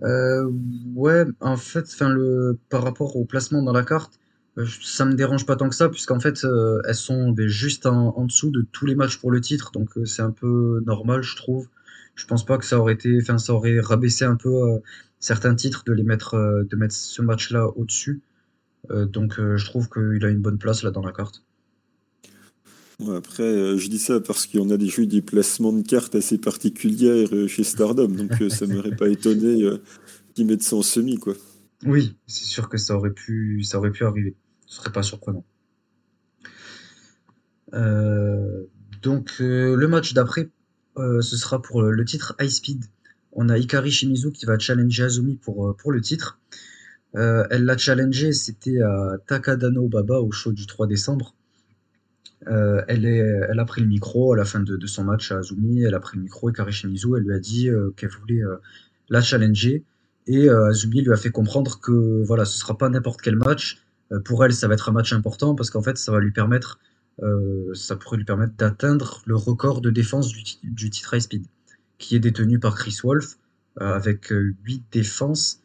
Euh, 0.03 0.51
ouais, 0.95 1.25
en 1.41 1.57
fait, 1.57 1.85
enfin 1.85 2.09
le 2.09 2.59
par 2.71 2.83
rapport 2.83 3.17
au 3.17 3.25
placement 3.25 3.63
dans 3.63 3.73
la 3.73 3.85
carte, 3.85 4.19
euh, 4.59 4.67
ça 4.83 5.05
me 5.05 5.15
dérange 5.15 5.45
pas 5.45 5.57
tant 5.57 5.69
que 5.69 5.75
ça, 5.75 5.89
puisqu'en 5.89 6.19
fait, 6.19 6.45
euh, 6.45 6.81
elles 6.89 6.95
sont 6.95 7.31
ben, 7.31 7.47
juste 7.47 7.85
en, 7.87 8.17
en, 8.17 8.25
dessous 8.25 8.51
de 8.51 8.67
tous 8.73 8.87
les 8.87 8.95
matchs 8.95 9.19
pour 9.19 9.31
le 9.31 9.41
titre, 9.41 9.71
donc 9.73 9.91
c'est 10.07 10.23
un 10.23 10.31
peu 10.31 10.83
normal, 10.87 11.23
je 11.23 11.37
trouve. 11.37 11.69
Je 12.15 12.27
pense 12.27 12.45
pas 12.45 12.59
que 12.59 12.65
ça 12.65 12.79
aurait 12.79 12.95
été, 12.95 13.19
enfin, 13.21 13.39
ça 13.39 13.55
aurait 13.55 13.81
rabaissé 13.81 14.25
un 14.25 14.37
peu 14.37 14.81
certains 15.23 15.55
titres 15.55 15.85
de 15.87 15.95
les 15.95 16.03
mettre, 16.03 16.37
de 16.69 16.77
mettre 16.77 16.95
ce 16.95 17.23
match-là 17.23 17.69
au-dessus. 17.77 18.21
donc, 18.91 19.37
je 19.39 19.65
trouve 19.65 19.89
qu'il 19.89 20.23
a 20.25 20.29
une 20.29 20.41
bonne 20.41 20.59
place 20.59 20.83
là 20.83 20.91
dans 20.91 21.01
la 21.01 21.13
carte. 21.13 21.45
Après, 23.09 23.79
je 23.79 23.89
dis 23.89 23.99
ça 23.99 24.21
parce 24.21 24.47
qu'il 24.47 24.61
y 24.61 24.63
en 24.63 24.71
a 24.71 24.77
des 24.77 25.07
des 25.07 25.23
placements 25.23 25.73
de 25.73 25.83
cartes 25.83 26.15
assez 26.15 26.39
particuliers 26.39 27.49
chez 27.49 27.65
Stardom, 27.65 28.09
donc 28.09 28.33
ça 28.51 28.67
ne 28.67 28.75
m'aurait 28.75 28.97
pas 28.97 29.09
étonné 29.09 29.65
qu'ils 30.35 30.47
mettent 30.47 30.63
ça 30.63 30.77
en 30.77 30.83
semi, 30.83 31.19
quoi. 31.19 31.35
Oui, 31.85 32.17
c'est 32.27 32.45
sûr 32.45 32.69
que 32.69 32.77
ça 32.77 32.97
aurait 32.97 33.13
pu, 33.13 33.63
ça 33.63 33.79
aurait 33.79 33.91
pu 33.91 34.05
arriver. 34.05 34.37
Ce 34.67 34.77
serait 34.77 34.93
pas 34.93 35.03
surprenant. 35.03 35.45
Euh, 37.75 38.65
donc 39.03 39.37
le 39.39 39.87
match 39.87 40.13
d'après, 40.15 40.51
ce 40.97 41.37
sera 41.37 41.63
pour 41.63 41.83
le 41.83 42.05
titre 42.05 42.35
High 42.41 42.51
Speed. 42.51 42.85
On 43.33 43.49
a 43.49 43.59
Ikari 43.59 43.91
Shimizu 43.91 44.33
qui 44.33 44.47
va 44.47 44.59
challenger 44.59 45.05
Azumi 45.05 45.37
pour, 45.37 45.77
pour 45.77 45.93
le 45.93 46.01
titre. 46.01 46.39
elle 47.15 47.65
l'a 47.65 47.77
challengé, 47.77 48.33
c'était 48.33 48.81
à 48.81 49.17
Takadano 49.27 49.89
Baba 49.89 50.21
au 50.21 50.31
show 50.31 50.53
du 50.53 50.67
3 50.67 50.87
décembre. 50.87 51.35
Euh, 52.49 52.83
elle, 52.89 53.59
a 53.59 53.65
pris 53.65 53.81
le 53.81 53.87
micro 53.87 54.33
à 54.33 54.37
la 54.37 54.45
fin 54.45 54.61
de, 54.61 54.87
son 54.87 55.05
match 55.05 55.31
à 55.31 55.39
Azumi, 55.39 55.83
elle 55.83 55.95
a 55.95 56.01
pris 56.01 56.17
le 56.17 56.25
micro 56.25 56.51
et 56.51 56.73
Shimizu, 56.73 57.17
elle 57.17 57.23
lui 57.23 57.35
a 57.35 57.39
dit 57.39 57.69
euh, 57.69 57.91
qu'elle 57.97 58.11
voulait 58.11 58.43
euh, 58.43 58.57
la 59.09 59.21
challenger. 59.21 59.85
Et 60.27 60.49
Azumi 60.49 61.03
lui 61.03 61.13
a 61.13 61.17
fait 61.17 61.31
comprendre 61.31 61.81
que 61.81 62.23
voilà, 62.25 62.45
ce 62.45 62.57
sera 62.57 62.79
pas 62.79 62.89
n'importe 62.89 63.21
quel 63.21 63.35
match. 63.35 63.83
pour 64.25 64.45
elle, 64.45 64.53
ça 64.53 64.69
va 64.69 64.75
être 64.75 64.89
un 64.89 64.93
match 64.93 65.13
important 65.13 65.57
parce 65.57 65.69
qu'en 65.71 65.83
fait, 65.83 65.99
ça 65.99 66.13
va 66.13 66.21
lui 66.21 66.31
permettre, 66.31 66.79
ça 67.75 67.97
pourrait 67.97 68.19
lui 68.19 68.25
permettre 68.25 68.55
d'atteindre 68.57 69.21
le 69.27 69.35
record 69.35 69.81
de 69.81 69.91
défense 69.91 70.29
du 70.63 70.91
titre 70.91 71.15
High 71.15 71.21
Speed, 71.21 71.45
qui 72.03 72.17
est 72.17 72.21
détenu 72.21 72.59
par 72.59 72.75
Chris 72.75 72.99
Wolf 73.03 73.39
avec 73.77 74.29
8 74.31 74.85
défenses, 74.93 75.63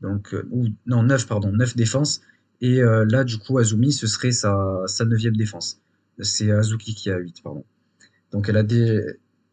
donc 0.00 0.34
ou 0.50 0.68
non 0.86 1.02
9 1.02 1.26
pardon, 1.26 1.52
9 1.52 1.76
défenses. 1.76 2.22
Et 2.62 2.80
là, 2.80 3.24
du 3.24 3.36
coup, 3.36 3.58
Azumi, 3.58 3.92
ce 3.92 4.06
serait 4.06 4.32
sa, 4.32 4.82
sa 4.86 5.04
neuvième 5.04 5.36
défense. 5.36 5.80
C'est 6.20 6.50
Azuki 6.50 6.94
qui 6.94 7.10
a 7.10 7.18
8, 7.18 7.42
pardon. 7.42 7.64
Donc 8.30 8.48
elle, 8.48 8.56
a 8.56 8.62
des... 8.62 9.04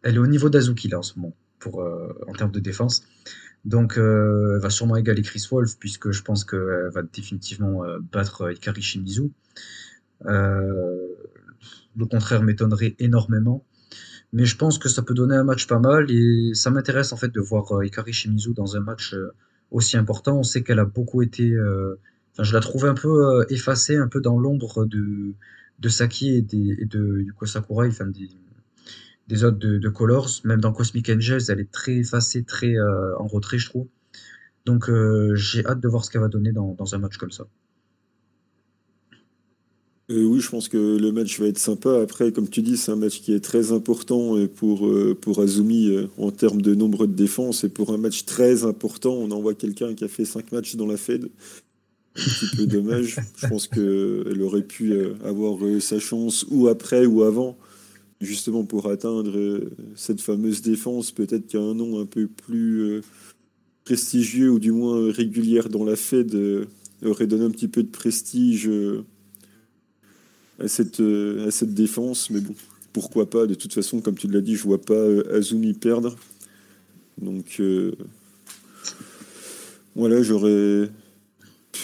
elle 0.03 0.15
est 0.15 0.19
au 0.19 0.27
niveau 0.27 0.49
d'Azuki 0.49 0.87
là 0.87 0.99
en 0.99 1.03
ce 1.03 1.17
moment, 1.19 1.35
pour, 1.59 1.81
euh, 1.81 2.13
en 2.27 2.33
termes 2.33 2.51
de 2.51 2.59
défense. 2.59 3.03
Donc 3.65 3.97
euh, 3.97 4.53
elle 4.55 4.61
va 4.61 4.69
sûrement 4.69 4.95
égaler 4.95 5.21
Chris 5.21 5.45
Wolf, 5.51 5.77
puisque 5.79 6.11
je 6.11 6.21
pense 6.21 6.45
qu'elle 6.45 6.89
va 6.93 7.01
définitivement 7.01 7.83
euh, 7.83 7.99
battre 7.99 8.51
Ikari 8.51 8.81
Shimizu. 8.81 9.31
le 10.21 12.05
contraire 12.09 12.43
m'étonnerait 12.43 12.95
énormément. 12.99 13.65
Mais 14.33 14.45
je 14.45 14.57
pense 14.57 14.77
que 14.77 14.89
ça 14.89 15.01
peut 15.01 15.13
donner 15.13 15.35
un 15.35 15.43
match 15.43 15.67
pas 15.67 15.79
mal 15.79 16.11
et 16.11 16.51
ça 16.53 16.69
m'intéresse 16.69 17.13
en 17.13 17.17
fait 17.17 17.29
de 17.29 17.39
voir 17.39 17.83
Ikari 17.83 18.13
Shimizu 18.13 18.53
dans 18.53 18.75
un 18.75 18.81
match 18.81 19.15
aussi 19.71 19.97
important. 19.97 20.39
On 20.39 20.43
sait 20.43 20.63
qu'elle 20.63 20.79
a 20.79 20.85
beaucoup 20.85 21.21
été. 21.21 21.55
Enfin, 22.33 22.43
je 22.43 22.53
la 22.53 22.59
trouve 22.59 22.85
un 22.85 22.93
peu 22.93 23.45
effacée, 23.49 23.95
un 23.95 24.07
peu 24.07 24.19
dans 24.19 24.37
l'ombre 24.37 24.85
de, 24.85 25.33
de 25.79 25.89
Saki 25.89 26.35
et, 26.35 26.41
de 26.85 27.21
Yuko 27.21 27.45
Sakurai, 27.45 27.87
enfin 27.87 28.07
des, 28.07 28.29
des 29.27 29.43
autres 29.43 29.57
de, 29.57 29.89
Colors. 29.89 30.29
Même 30.43 30.61
dans 30.61 30.73
Cosmic 30.73 31.09
Angels, 31.09 31.41
elle 31.49 31.59
est 31.59 31.71
très 31.71 31.97
effacée, 31.97 32.43
très 32.43 32.75
euh, 32.75 33.17
en 33.17 33.27
retrait, 33.27 33.57
je 33.57 33.69
trouve. 33.69 33.87
Donc 34.65 34.89
euh, 34.89 35.35
j'ai 35.35 35.65
hâte 35.65 35.79
de 35.79 35.87
voir 35.87 36.03
ce 36.03 36.11
qu'elle 36.11 36.21
va 36.21 36.27
donner 36.27 36.51
dans, 36.51 36.75
un 36.93 36.97
match 36.97 37.17
comme 37.17 37.31
ça. 37.31 37.45
Euh, 40.09 40.23
oui, 40.23 40.39
je 40.39 40.49
pense 40.49 40.69
que 40.69 40.77
le 40.77 41.11
match 41.11 41.39
va 41.39 41.47
être 41.47 41.57
sympa. 41.57 42.01
Après, 42.01 42.31
comme 42.31 42.49
tu 42.49 42.61
dis, 42.61 42.77
c'est 42.77 42.91
un 42.91 42.95
match 42.95 43.21
qui 43.21 43.33
est 43.33 43.41
très 43.41 43.73
important 43.73 44.35
pour, 44.55 44.89
pour 45.19 45.39
Azumi 45.41 45.91
en 46.17 46.31
termes 46.31 46.61
de 46.61 46.75
nombre 46.75 47.07
de 47.07 47.13
défenses. 47.13 47.65
Et 47.65 47.69
pour 47.69 47.91
un 47.91 47.97
match 47.97 48.23
très 48.23 48.63
important, 48.63 49.13
on 49.13 49.31
envoie 49.31 49.53
quelqu'un 49.53 49.93
qui 49.95 50.05
a 50.05 50.07
fait 50.07 50.23
5 50.23 50.51
matchs 50.53 50.75
dans 50.75 50.87
la 50.87 50.95
Fed 50.97 51.29
un 52.17 52.23
petit 52.23 52.55
peu 52.55 52.65
dommage. 52.65 53.17
Je 53.37 53.47
pense 53.47 53.67
qu'elle 53.67 54.41
aurait 54.41 54.63
pu 54.63 54.91
euh, 54.91 55.13
avoir 55.23 55.63
euh, 55.63 55.79
sa 55.79 55.99
chance 55.99 56.45
ou 56.49 56.67
après 56.67 57.05
ou 57.05 57.23
avant, 57.23 57.57
justement 58.21 58.63
pour 58.63 58.89
atteindre 58.89 59.37
euh, 59.37 59.69
cette 59.95 60.21
fameuse 60.21 60.61
défense. 60.61 61.11
Peut-être 61.11 61.47
qu'un 61.47 61.73
nom 61.73 61.99
un 61.99 62.05
peu 62.05 62.27
plus 62.27 63.01
prestigieux 63.85 64.49
ou 64.49 64.59
du 64.59 64.71
moins 64.71 65.11
régulière 65.11 65.69
dans 65.69 65.85
la 65.85 65.95
Fed 65.95 66.35
aurait 67.05 67.27
donné 67.27 67.45
un 67.45 67.51
petit 67.51 67.69
peu 67.69 67.83
de 67.83 67.89
prestige 67.89 68.69
à 70.59 70.67
cette, 70.67 70.99
à 70.99 71.51
cette 71.51 71.73
défense. 71.73 72.29
Mais 72.29 72.39
bon, 72.39 72.53
pourquoi 72.93 73.29
pas 73.29 73.45
De 73.45 73.55
toute 73.55 73.73
façon, 73.73 74.01
comme 74.01 74.15
tu 74.15 74.27
l'as 74.27 74.41
dit, 74.41 74.55
je 74.55 74.63
vois 74.63 74.81
pas 74.81 75.05
Azumi 75.33 75.73
perdre. 75.73 76.15
Donc 77.19 77.61
voilà, 79.95 80.21
j'aurais 80.21 80.89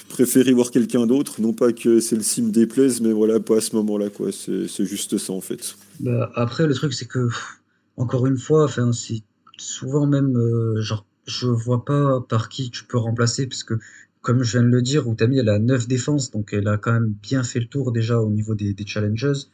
préféré 0.09 0.53
voir 0.53 0.71
quelqu'un 0.71 1.07
d'autre. 1.07 1.41
Non 1.41 1.53
pas 1.53 1.73
que 1.73 1.99
celle-ci 1.99 2.41
me 2.43 2.51
déplaise, 2.51 3.01
mais 3.01 3.11
voilà, 3.11 3.39
pas 3.39 3.57
à 3.57 3.61
ce 3.61 3.75
moment-là, 3.75 4.09
quoi. 4.09 4.29
C'est 4.31 4.85
juste 4.85 5.17
ça, 5.17 5.33
en 5.33 5.41
fait. 5.41 5.75
Bah, 5.99 6.31
après, 6.35 6.67
le 6.67 6.73
truc, 6.73 6.93
c'est 6.93 7.07
que, 7.07 7.27
encore 7.97 8.27
une 8.27 8.37
fois, 8.37 8.65
enfin, 8.65 8.91
c'est 8.93 9.23
souvent 9.57 10.05
même, 10.05 10.37
euh, 10.37 10.81
genre, 10.81 11.05
je 11.25 11.47
vois 11.47 11.83
pas 11.85 12.21
par 12.21 12.49
qui 12.49 12.69
tu 12.69 12.83
peux 12.85 12.97
remplacer, 12.97 13.47
parce 13.47 13.63
que, 13.63 13.75
comme 14.23 14.41
je 14.41 14.53
viens 14.53 14.63
de 14.63 14.73
le 14.73 14.81
dire, 14.81 15.07
Utami, 15.11 15.37
elle 15.37 15.49
a 15.49 15.59
9 15.59 15.87
défenses, 15.87 16.31
donc 16.31 16.53
elle 16.53 16.67
a 16.69 16.77
quand 16.77 16.93
même 16.93 17.13
bien 17.21 17.43
fait 17.43 17.59
le 17.59 17.67
tour 17.67 17.91
déjà 17.91 18.19
au 18.19 18.31
niveau 18.31 18.55
des, 18.55 18.73
des 18.73 18.85
challenges. 18.87 19.47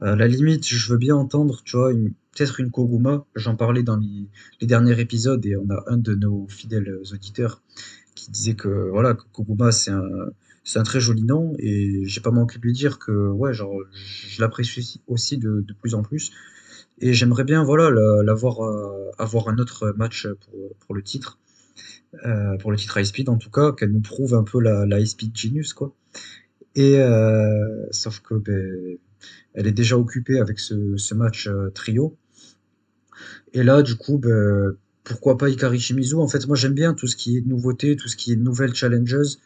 À 0.00 0.16
la 0.16 0.26
limite, 0.26 0.66
je 0.66 0.90
veux 0.90 0.98
bien 0.98 1.14
entendre, 1.14 1.62
tu 1.64 1.76
vois, 1.76 1.92
peut-être 1.92 2.60
une 2.60 2.70
Koguma. 2.70 3.26
J'en 3.34 3.56
parlais 3.56 3.82
dans 3.82 3.98
les, 3.98 4.66
derniers 4.66 4.98
épisodes 5.00 5.44
et 5.46 5.56
on 5.56 5.68
a 5.70 5.84
un 5.86 5.98
de 5.98 6.14
nos 6.14 6.46
fidèles 6.48 6.98
auditeurs 7.12 7.62
qui 8.14 8.30
disait 8.30 8.54
que 8.54 8.88
voilà, 8.90 9.14
Koguma 9.14 9.70
c'est 9.70 9.92
un 9.92 10.02
un 10.74 10.82
très 10.82 11.00
joli 11.00 11.22
nom 11.22 11.54
et 11.60 12.02
j'ai 12.06 12.20
pas 12.20 12.32
manqué 12.32 12.58
de 12.58 12.64
lui 12.64 12.72
dire 12.72 12.98
que 12.98 13.12
ouais, 13.12 13.54
genre 13.54 13.72
je 13.92 14.40
l'apprécie 14.40 15.00
aussi 15.06 15.38
de, 15.38 15.60
de, 15.60 15.72
plus 15.72 15.94
en 15.94 16.02
plus 16.02 16.32
et 16.98 17.14
j'aimerais 17.14 17.44
bien 17.44 17.62
voilà 17.62 17.88
l'avoir 18.22 18.62
euh, 18.62 19.10
avoir 19.16 19.48
un 19.48 19.58
autre 19.58 19.94
match 19.96 20.26
pour, 20.26 20.76
pour 20.80 20.94
le 20.96 21.02
titre 21.02 21.38
euh, 22.24 22.56
pour 22.58 22.70
le 22.70 22.76
titre 22.76 22.96
High 22.98 23.04
Speed 23.04 23.28
en 23.28 23.36
tout 23.36 23.50
cas 23.50 23.72
qu'elle 23.72 23.92
nous 23.92 24.00
prouve 24.00 24.34
un 24.34 24.44
peu 24.44 24.60
la, 24.60 24.86
High 24.98 25.06
Speed 25.06 25.36
Genius 25.36 25.72
quoi 25.72 25.94
et 26.74 26.98
euh, 26.98 27.86
sauf 27.90 28.20
que 28.20 28.34
ben, 28.34 28.98
elle 29.54 29.66
est 29.66 29.72
déjà 29.72 29.96
occupée 29.98 30.38
avec 30.38 30.58
ce, 30.58 31.14
match 31.14 31.48
euh, 31.48 31.70
trio 31.70 32.16
et 33.52 33.62
là 33.62 33.82
du 33.82 33.96
coup 33.96 34.18
ben, 34.18 34.76
pourquoi 35.04 35.38
pas 35.38 35.48
Ikari 35.48 35.78
Shimizu? 35.78 36.16
En 36.16 36.26
fait, 36.26 36.48
moi 36.48 36.56
j'aime 36.56 36.74
bien 36.74 36.92
tout 36.92 37.06
ce 37.06 37.14
qui 37.14 37.38
est 37.38 37.40
nouveauté, 37.46 37.94
tout 37.94 38.08
ce 38.08 38.16
qui 38.16 38.32
est 38.32 38.36
nouvelles 38.36 38.74
challenges, 38.74 39.36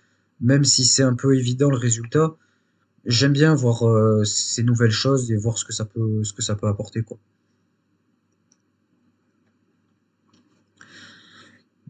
même 0.40 0.64
si 0.64 0.86
c'est 0.86 1.02
un 1.02 1.14
peu 1.14 1.36
évident 1.36 1.68
le 1.68 1.76
résultat. 1.76 2.34
J'aime 3.04 3.32
bien 3.32 3.54
voir 3.54 3.84
ces 4.24 4.62
nouvelles 4.62 4.90
choses 4.90 5.30
et 5.30 5.36
voir 5.36 5.58
ce 5.58 5.66
que 5.66 5.74
ça 5.74 5.84
peut, 5.84 6.24
ce 6.24 6.32
que 6.32 6.40
ça 6.40 6.54
peut 6.54 6.66
apporter, 6.66 7.02
quoi. 7.02 7.18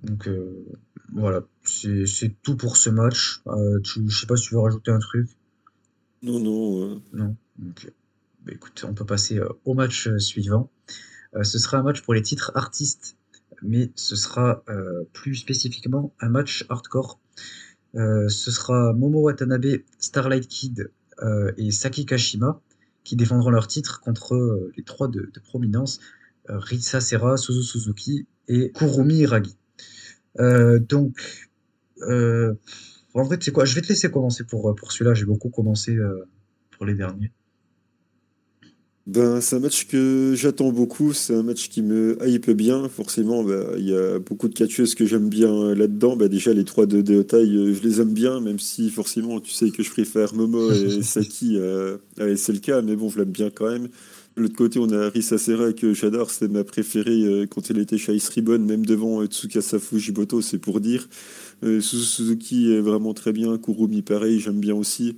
Donc 0.03 0.29
euh, 0.29 0.65
voilà, 1.13 1.43
c'est 1.63 2.35
tout 2.43 2.57
pour 2.57 2.77
ce 2.77 2.91
match. 2.91 3.43
Euh, 3.47 3.81
tu, 3.81 4.09
je 4.09 4.21
sais 4.21 4.27
pas 4.27 4.37
si 4.37 4.49
tu 4.49 4.55
veux 4.55 4.61
rajouter 4.61 4.91
un 4.91 4.99
truc. 4.99 5.29
Non, 6.23 6.39
non. 6.39 7.03
Non. 7.13 7.37
Ok. 7.69 7.93
Bah, 8.45 8.53
écoute, 8.53 8.85
on 8.89 8.95
peut 8.95 9.05
passer 9.05 9.41
au 9.65 9.75
match 9.75 10.09
suivant. 10.17 10.71
ce 11.43 11.59
sera 11.59 11.79
un 11.79 11.83
match 11.83 12.03
pour 12.03 12.15
les 12.15 12.23
titres 12.23 12.53
artistes 12.55 13.17
mais 13.63 13.91
ce 13.95 14.17
sera 14.17 14.65
plus 15.13 15.35
spécifiquement 15.35 16.15
un 16.21 16.31
match 16.31 16.65
hardcore. 16.71 17.21
ce 17.93 18.51
sera 18.51 18.95
Momo 18.95 19.21
Watanabe, 19.21 19.83
Starlight 19.99 20.49
Kid 20.49 20.91
et 21.59 21.71
Saki 21.71 22.07
Kashima 22.07 22.63
qui 23.05 23.17
défendront 23.17 23.51
leur 23.51 23.67
titre 23.67 24.01
contre 24.01 24.71
les 24.79 24.83
trois 24.83 25.09
de, 25.09 25.31
de 25.31 25.41
prominence, 25.41 26.01
Risa 26.49 27.03
Serra, 27.03 27.37
Suzu 27.37 27.63
Suzuki 27.63 28.27
et 28.49 28.73
Kurumi 28.73 29.19
Iragi. 29.19 29.59
Donc, 30.38 31.16
en 32.03 33.23
vrai, 33.23 33.38
tu 33.38 33.47
sais 33.47 33.53
quoi, 33.53 33.64
je 33.64 33.75
vais 33.75 33.81
te 33.83 33.88
laisser 33.88 34.11
commencer 34.11 34.45
pour, 34.45 34.75
pour 34.75 34.93
celui-là. 34.93 35.14
J'ai 35.14 35.25
beaucoup 35.25 35.51
commencé 35.51 35.97
pour 36.71 36.87
les 36.87 36.95
derniers. 36.95 37.33
Ben, 39.11 39.40
c'est 39.40 39.57
un 39.57 39.59
match 39.59 39.88
que 39.88 40.35
j'attends 40.37 40.71
beaucoup, 40.71 41.12
c'est 41.12 41.35
un 41.35 41.43
match 41.43 41.69
qui 41.69 41.83
me 41.83 42.16
hype 42.25 42.51
bien. 42.51 42.88
Forcément, 42.88 43.43
ben, 43.43 43.64
il 43.77 43.88
y 43.88 43.97
a 43.97 44.21
beaucoup 44.21 44.47
de 44.47 44.55
catcheuses 44.55 44.95
que 44.95 45.05
j'aime 45.05 45.29
bien 45.29 45.53
euh, 45.53 45.75
là-dedans. 45.75 46.14
Ben, 46.14 46.29
déjà, 46.29 46.53
les 46.53 46.64
trois 46.64 46.87
de 46.87 47.01
Deotai, 47.01 47.38
euh, 47.38 47.75
je 47.75 47.83
les 47.83 48.01
aime 48.01 48.12
bien, 48.12 48.40
même 48.40 48.61
si 48.61 48.88
forcément, 48.88 49.40
tu 49.40 49.51
sais 49.51 49.71
que 49.71 49.83
je 49.83 49.90
préfère 49.90 50.33
Momo 50.35 50.71
et 50.71 51.03
Saki 51.03 51.59
à, 51.59 52.37
SLK, 52.37 52.85
mais 52.85 52.95
bon, 52.95 53.09
je 53.09 53.19
l'aime 53.19 53.33
bien 53.33 53.51
quand 53.51 53.69
même. 53.69 53.88
De 54.37 54.43
l'autre 54.43 54.57
côté, 54.57 54.79
on 54.79 54.90
a 54.90 55.09
Risa 55.09 55.38
Serra 55.38 55.73
que 55.73 55.93
j'adore, 55.93 56.31
c'est 56.31 56.49
ma 56.49 56.64
préférée 56.64 57.25
euh, 57.25 57.47
quand 57.47 57.71
elle 57.71 57.79
était 57.79 57.99
chez 57.99 58.14
Ice 58.14 58.31
même 58.37 58.87
devant 58.87 59.25
Tsukasa 59.27 59.79
Fujiboto, 59.79 60.40
c'est 60.40 60.59
pour 60.59 60.81
dire. 60.81 61.09
Suzuki 61.62 62.73
est 62.73 62.81
vraiment 62.81 63.12
très 63.12 63.33
bien, 63.33 63.59
Kurumi 63.59 64.01
pareil, 64.01 64.40
j'aime 64.40 64.61
bien 64.61 64.75
aussi. 64.75 65.16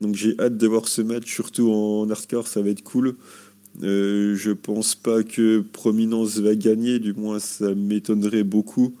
Donc 0.00 0.14
j'ai 0.14 0.38
hâte 0.40 0.56
de 0.56 0.66
voir 0.66 0.88
ce 0.88 1.02
match, 1.02 1.32
surtout 1.32 1.70
en 1.70 2.08
hardcore, 2.10 2.46
ça 2.46 2.62
va 2.62 2.70
être 2.70 2.82
cool. 2.82 3.16
Euh, 3.82 4.36
je 4.36 4.52
pense 4.52 4.94
pas 4.94 5.22
que 5.22 5.60
Prominence 5.60 6.38
va 6.38 6.54
gagner, 6.54 6.98
du 6.98 7.12
moins 7.12 7.38
ça 7.38 7.74
m'étonnerait 7.74 8.44
beaucoup. 8.44 8.94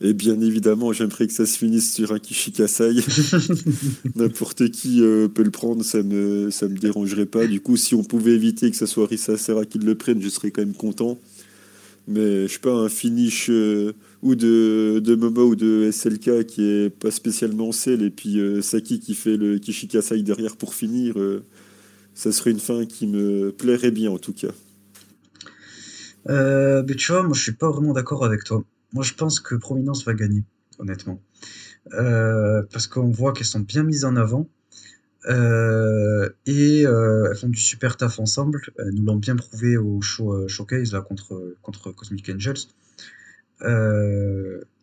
Et 0.00 0.12
bien 0.12 0.40
évidemment, 0.40 0.92
j'aimerais 0.92 1.26
que 1.26 1.32
ça 1.32 1.44
se 1.44 1.58
finisse 1.58 1.92
sur 1.92 2.12
un 2.12 2.20
Kishikasai. 2.20 2.94
N'importe 4.14 4.70
qui 4.70 5.02
euh, 5.02 5.26
peut 5.26 5.42
le 5.42 5.50
prendre, 5.50 5.84
ça 5.84 6.02
me, 6.04 6.50
ça 6.50 6.68
me 6.68 6.76
dérangerait 6.76 7.26
pas. 7.26 7.46
Du 7.46 7.60
coup, 7.60 7.76
si 7.76 7.96
on 7.96 8.04
pouvait 8.04 8.32
éviter 8.32 8.70
que 8.70 8.76
ce 8.76 8.86
soit 8.86 9.06
Risa 9.06 9.36
Serra 9.36 9.64
qui 9.64 9.78
le 9.78 9.96
prenne, 9.96 10.22
je 10.22 10.28
serais 10.28 10.52
quand 10.52 10.62
même 10.62 10.74
content. 10.74 11.18
Mais 12.06 12.46
je 12.46 12.52
sais 12.52 12.60
pas, 12.60 12.72
un 12.72 12.88
finish 12.88 13.50
euh, 13.50 13.92
ou 14.22 14.36
de, 14.36 15.00
de 15.04 15.14
Momo 15.16 15.48
ou 15.48 15.56
de 15.56 15.90
SLK 15.90 16.46
qui 16.46 16.62
est 16.62 16.90
pas 16.90 17.10
spécialement 17.10 17.72
sel, 17.72 18.02
et 18.02 18.10
puis 18.10 18.38
euh, 18.38 18.62
Saki 18.62 19.00
qui 19.00 19.14
fait 19.14 19.36
le 19.36 19.58
Kishikasai 19.58 20.22
derrière 20.22 20.56
pour 20.56 20.74
finir, 20.74 21.16
ça 22.14 22.30
serait 22.30 22.52
une 22.52 22.60
fin 22.60 22.86
qui 22.86 23.08
me 23.08 23.50
plairait 23.50 23.90
bien 23.90 24.12
en 24.12 24.18
tout 24.18 24.32
cas. 24.32 24.52
mais 26.28 26.94
tu 26.94 27.12
vois, 27.12 27.24
moi 27.24 27.34
je 27.34 27.42
suis 27.42 27.52
pas 27.52 27.68
vraiment 27.68 27.92
d'accord 27.92 28.24
avec 28.24 28.44
toi. 28.44 28.64
Moi 28.92 29.04
je 29.04 29.14
pense 29.14 29.40
que 29.40 29.54
Prominence 29.54 30.04
va 30.04 30.14
gagner, 30.14 30.44
honnêtement. 30.78 31.20
parce 31.90 32.86
qu'on 32.86 33.10
voit 33.10 33.32
qu'elles 33.32 33.46
sont 33.46 33.60
bien 33.60 33.82
mises 33.82 34.04
en 34.04 34.16
avant. 34.16 34.48
Euh, 35.26 36.30
et 36.46 36.86
euh, 36.86 37.28
elles 37.30 37.36
font 37.36 37.48
du 37.48 37.60
super 37.60 37.96
taf 37.96 38.18
ensemble. 38.18 38.60
Elles 38.78 38.94
nous 38.94 39.04
l'ont 39.04 39.16
bien 39.16 39.36
prouvé 39.36 39.76
au 39.76 40.00
show, 40.00 40.32
euh, 40.32 40.48
showcase 40.48 40.92
là, 40.92 41.02
contre, 41.02 41.56
contre 41.62 41.92
Cosmic 41.92 42.30
Angels. 42.30 42.68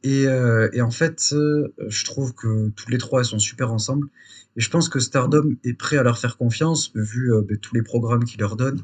Et, 0.04 0.82
en 0.82 0.92
fait, 0.92 1.30
je 1.32 2.06
trouve 2.06 2.34
que 2.34 2.70
tous 2.70 2.90
les 2.92 2.98
trois 2.98 3.22
elles 3.22 3.26
sont 3.26 3.40
super 3.40 3.72
ensemble. 3.72 4.08
Et 4.58 4.62
je 4.62 4.70
pense 4.70 4.90
que 4.90 5.00
Stardom 5.00 5.56
est 5.64 5.74
prêt 5.74 5.98
à 5.98 6.04
leur 6.04 6.18
faire 6.18 6.38
confiance, 6.38 6.92
vu 6.96 7.32
ben, 7.48 7.58
tous 7.58 7.76
les 7.76 7.82
programmes 7.82 8.24
qu'ils 8.24 8.40
leur 8.40 8.56
donnent 8.56 8.82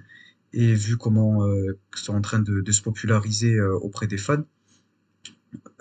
et 0.54 0.74
vu 0.74 0.98
comment 0.98 1.46
ils 1.48 1.76
sont 1.96 2.14
en 2.14 2.22
train 2.22 2.40
de 2.40 2.72
se 2.72 2.82
populariser 2.82 3.62
auprès 3.62 4.08
des 4.08 4.18
fans. 4.18 4.44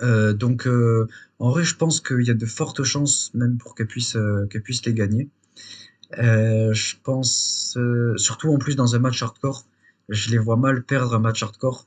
Donc, 0.00 0.66
en 1.38 1.50
vrai, 1.50 1.64
je 1.64 1.76
pense 1.76 2.00
qu'il 2.00 2.22
y 2.22 2.30
a 2.30 2.34
de 2.34 2.46
fortes 2.46 2.82
chances, 2.82 3.32
même 3.34 3.58
pour 3.58 3.74
qu'elles 3.74 3.86
puissent, 3.86 4.18
qu'elles 4.50 4.62
puissent 4.62 4.84
les 4.86 4.94
gagner. 4.94 5.30
Euh, 6.18 6.72
je 6.72 6.96
pense, 7.02 7.74
euh, 7.76 8.16
surtout 8.16 8.52
en 8.52 8.58
plus 8.58 8.74
dans 8.76 8.96
un 8.96 8.98
match 8.98 9.22
hardcore, 9.22 9.64
je 10.08 10.30
les 10.30 10.38
vois 10.38 10.56
mal 10.56 10.82
perdre 10.82 11.14
un 11.14 11.20
match 11.20 11.42
hardcore. 11.42 11.86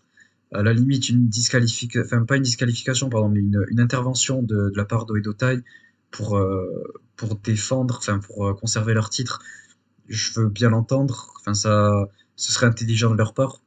À 0.54 0.64
la 0.64 0.74
limite, 0.74 1.10
une 1.10 1.28
disqualification, 1.28 2.04
enfin 2.06 2.26
pas 2.26 2.38
une 2.38 2.44
disqualification, 2.44 3.10
pardon, 3.10 3.30
mais 3.30 3.40
une, 3.40 3.80
intervention 3.80 4.44
de, 4.44 4.72
la 4.76 4.86
part 4.86 5.06
d'Oedo 5.06 5.34
Tai 5.34 5.62
pour, 6.12 6.38
euh, 6.38 6.84
pour 7.16 7.36
défendre, 7.36 7.98
enfin 7.98 8.20
pour 8.20 8.56
conserver 8.60 8.94
leur 8.94 9.10
titre. 9.10 9.40
Je 10.08 10.40
veux 10.40 10.50
bien 10.50 10.70
l'entendre, 10.70 11.34
enfin 11.40 11.54
ça, 11.54 12.08
ce 12.36 12.52
serait 12.52 12.68
intelligent 12.68 13.12
de 13.12 13.18
leur 13.18 13.34
part. 13.34 13.62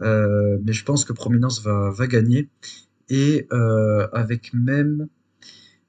mais 0.00 0.72
je 0.72 0.84
pense 0.84 1.04
que 1.04 1.12
Prominence 1.12 1.62
va 1.62 2.06
gagner. 2.06 2.48
Et 3.10 3.48
avec 4.12 4.52
même, 4.54 5.08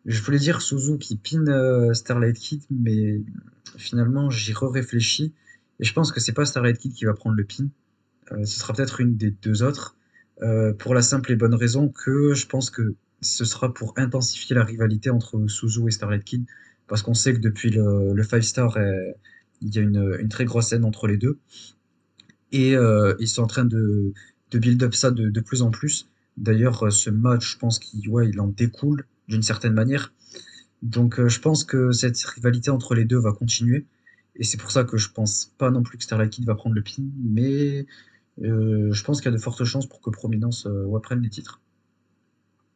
je 0.05 0.21
voulais 0.21 0.39
dire 0.39 0.61
Suzu 0.61 0.97
qui 0.97 1.15
pin 1.17 1.93
Starlight 1.93 2.37
Kid, 2.37 2.63
mais 2.69 3.21
finalement, 3.77 4.29
j'y 4.29 4.53
réfléchis 4.53 5.33
et 5.79 5.83
je 5.83 5.93
pense 5.93 6.11
que 6.11 6.19
c'est 6.19 6.33
pas 6.33 6.45
Starlight 6.45 6.77
Kid 6.77 6.93
qui 6.93 7.05
va 7.05 7.13
prendre 7.13 7.35
le 7.35 7.43
pin. 7.43 7.67
Euh, 8.31 8.45
ce 8.45 8.59
sera 8.59 8.73
peut-être 8.73 9.01
une 9.01 9.17
des 9.17 9.31
deux 9.31 9.63
autres, 9.63 9.95
euh, 10.41 10.73
pour 10.73 10.93
la 10.93 11.01
simple 11.01 11.31
et 11.31 11.35
bonne 11.35 11.53
raison 11.53 11.89
que 11.89 12.33
je 12.33 12.47
pense 12.47 12.69
que 12.69 12.95
ce 13.21 13.45
sera 13.45 13.73
pour 13.73 13.93
intensifier 13.97 14.55
la 14.55 14.63
rivalité 14.63 15.09
entre 15.09 15.47
Suzu 15.47 15.87
et 15.87 15.91
Starlight 15.91 16.23
Kid, 16.23 16.45
parce 16.87 17.01
qu'on 17.01 17.13
sait 17.13 17.33
que 17.33 17.39
depuis 17.39 17.69
le, 17.69 18.13
le 18.13 18.23
Five 18.23 18.41
Star, 18.41 18.77
euh, 18.77 19.11
il 19.61 19.73
y 19.73 19.79
a 19.79 19.81
une, 19.81 20.29
très 20.29 20.45
grosse 20.45 20.67
scène 20.69 20.85
entre 20.85 21.07
les 21.07 21.17
deux, 21.17 21.39
et 22.51 22.75
euh, 22.75 23.15
ils 23.19 23.27
sont 23.27 23.43
en 23.43 23.47
train 23.47 23.65
de, 23.65 24.13
build 24.53 24.81
up 24.83 24.93
ça 24.93 25.11
de 25.11 25.39
plus 25.41 25.61
en 25.61 25.71
plus. 25.71 26.07
D'ailleurs, 26.37 26.91
ce 26.91 27.09
match, 27.09 27.53
je 27.53 27.57
pense 27.57 27.79
qu'il 27.79 28.07
ouais, 28.09 28.29
il 28.29 28.39
en 28.39 28.47
découle 28.47 29.05
d'une 29.27 29.43
certaine 29.43 29.73
manière. 29.73 30.11
Donc 30.81 31.19
euh, 31.19 31.27
je 31.29 31.39
pense 31.39 31.63
que 31.63 31.91
cette 31.91 32.21
rivalité 32.23 32.69
entre 32.69 32.95
les 32.95 33.05
deux 33.05 33.17
va 33.17 33.31
continuer. 33.31 33.85
Et 34.35 34.43
c'est 34.43 34.57
pour 34.57 34.71
ça 34.71 34.83
que 34.83 34.97
je 34.97 35.09
pense 35.09 35.51
pas 35.57 35.71
non 35.71 35.81
plus 35.81 35.97
que 35.97 36.03
Starlight 36.03 36.31
Kid 36.31 36.45
va 36.45 36.55
prendre 36.55 36.75
le 36.75 36.83
pin, 36.83 37.03
mais 37.23 37.85
euh, 38.43 38.91
je 38.91 39.03
pense 39.03 39.21
qu'il 39.21 39.31
y 39.31 39.33
a 39.33 39.37
de 39.37 39.41
fortes 39.41 39.63
chances 39.63 39.87
pour 39.87 40.01
que 40.01 40.09
Prominence 40.09 40.67
euh, 40.67 40.99
prenne 40.99 41.21
les 41.21 41.29
titres. 41.29 41.61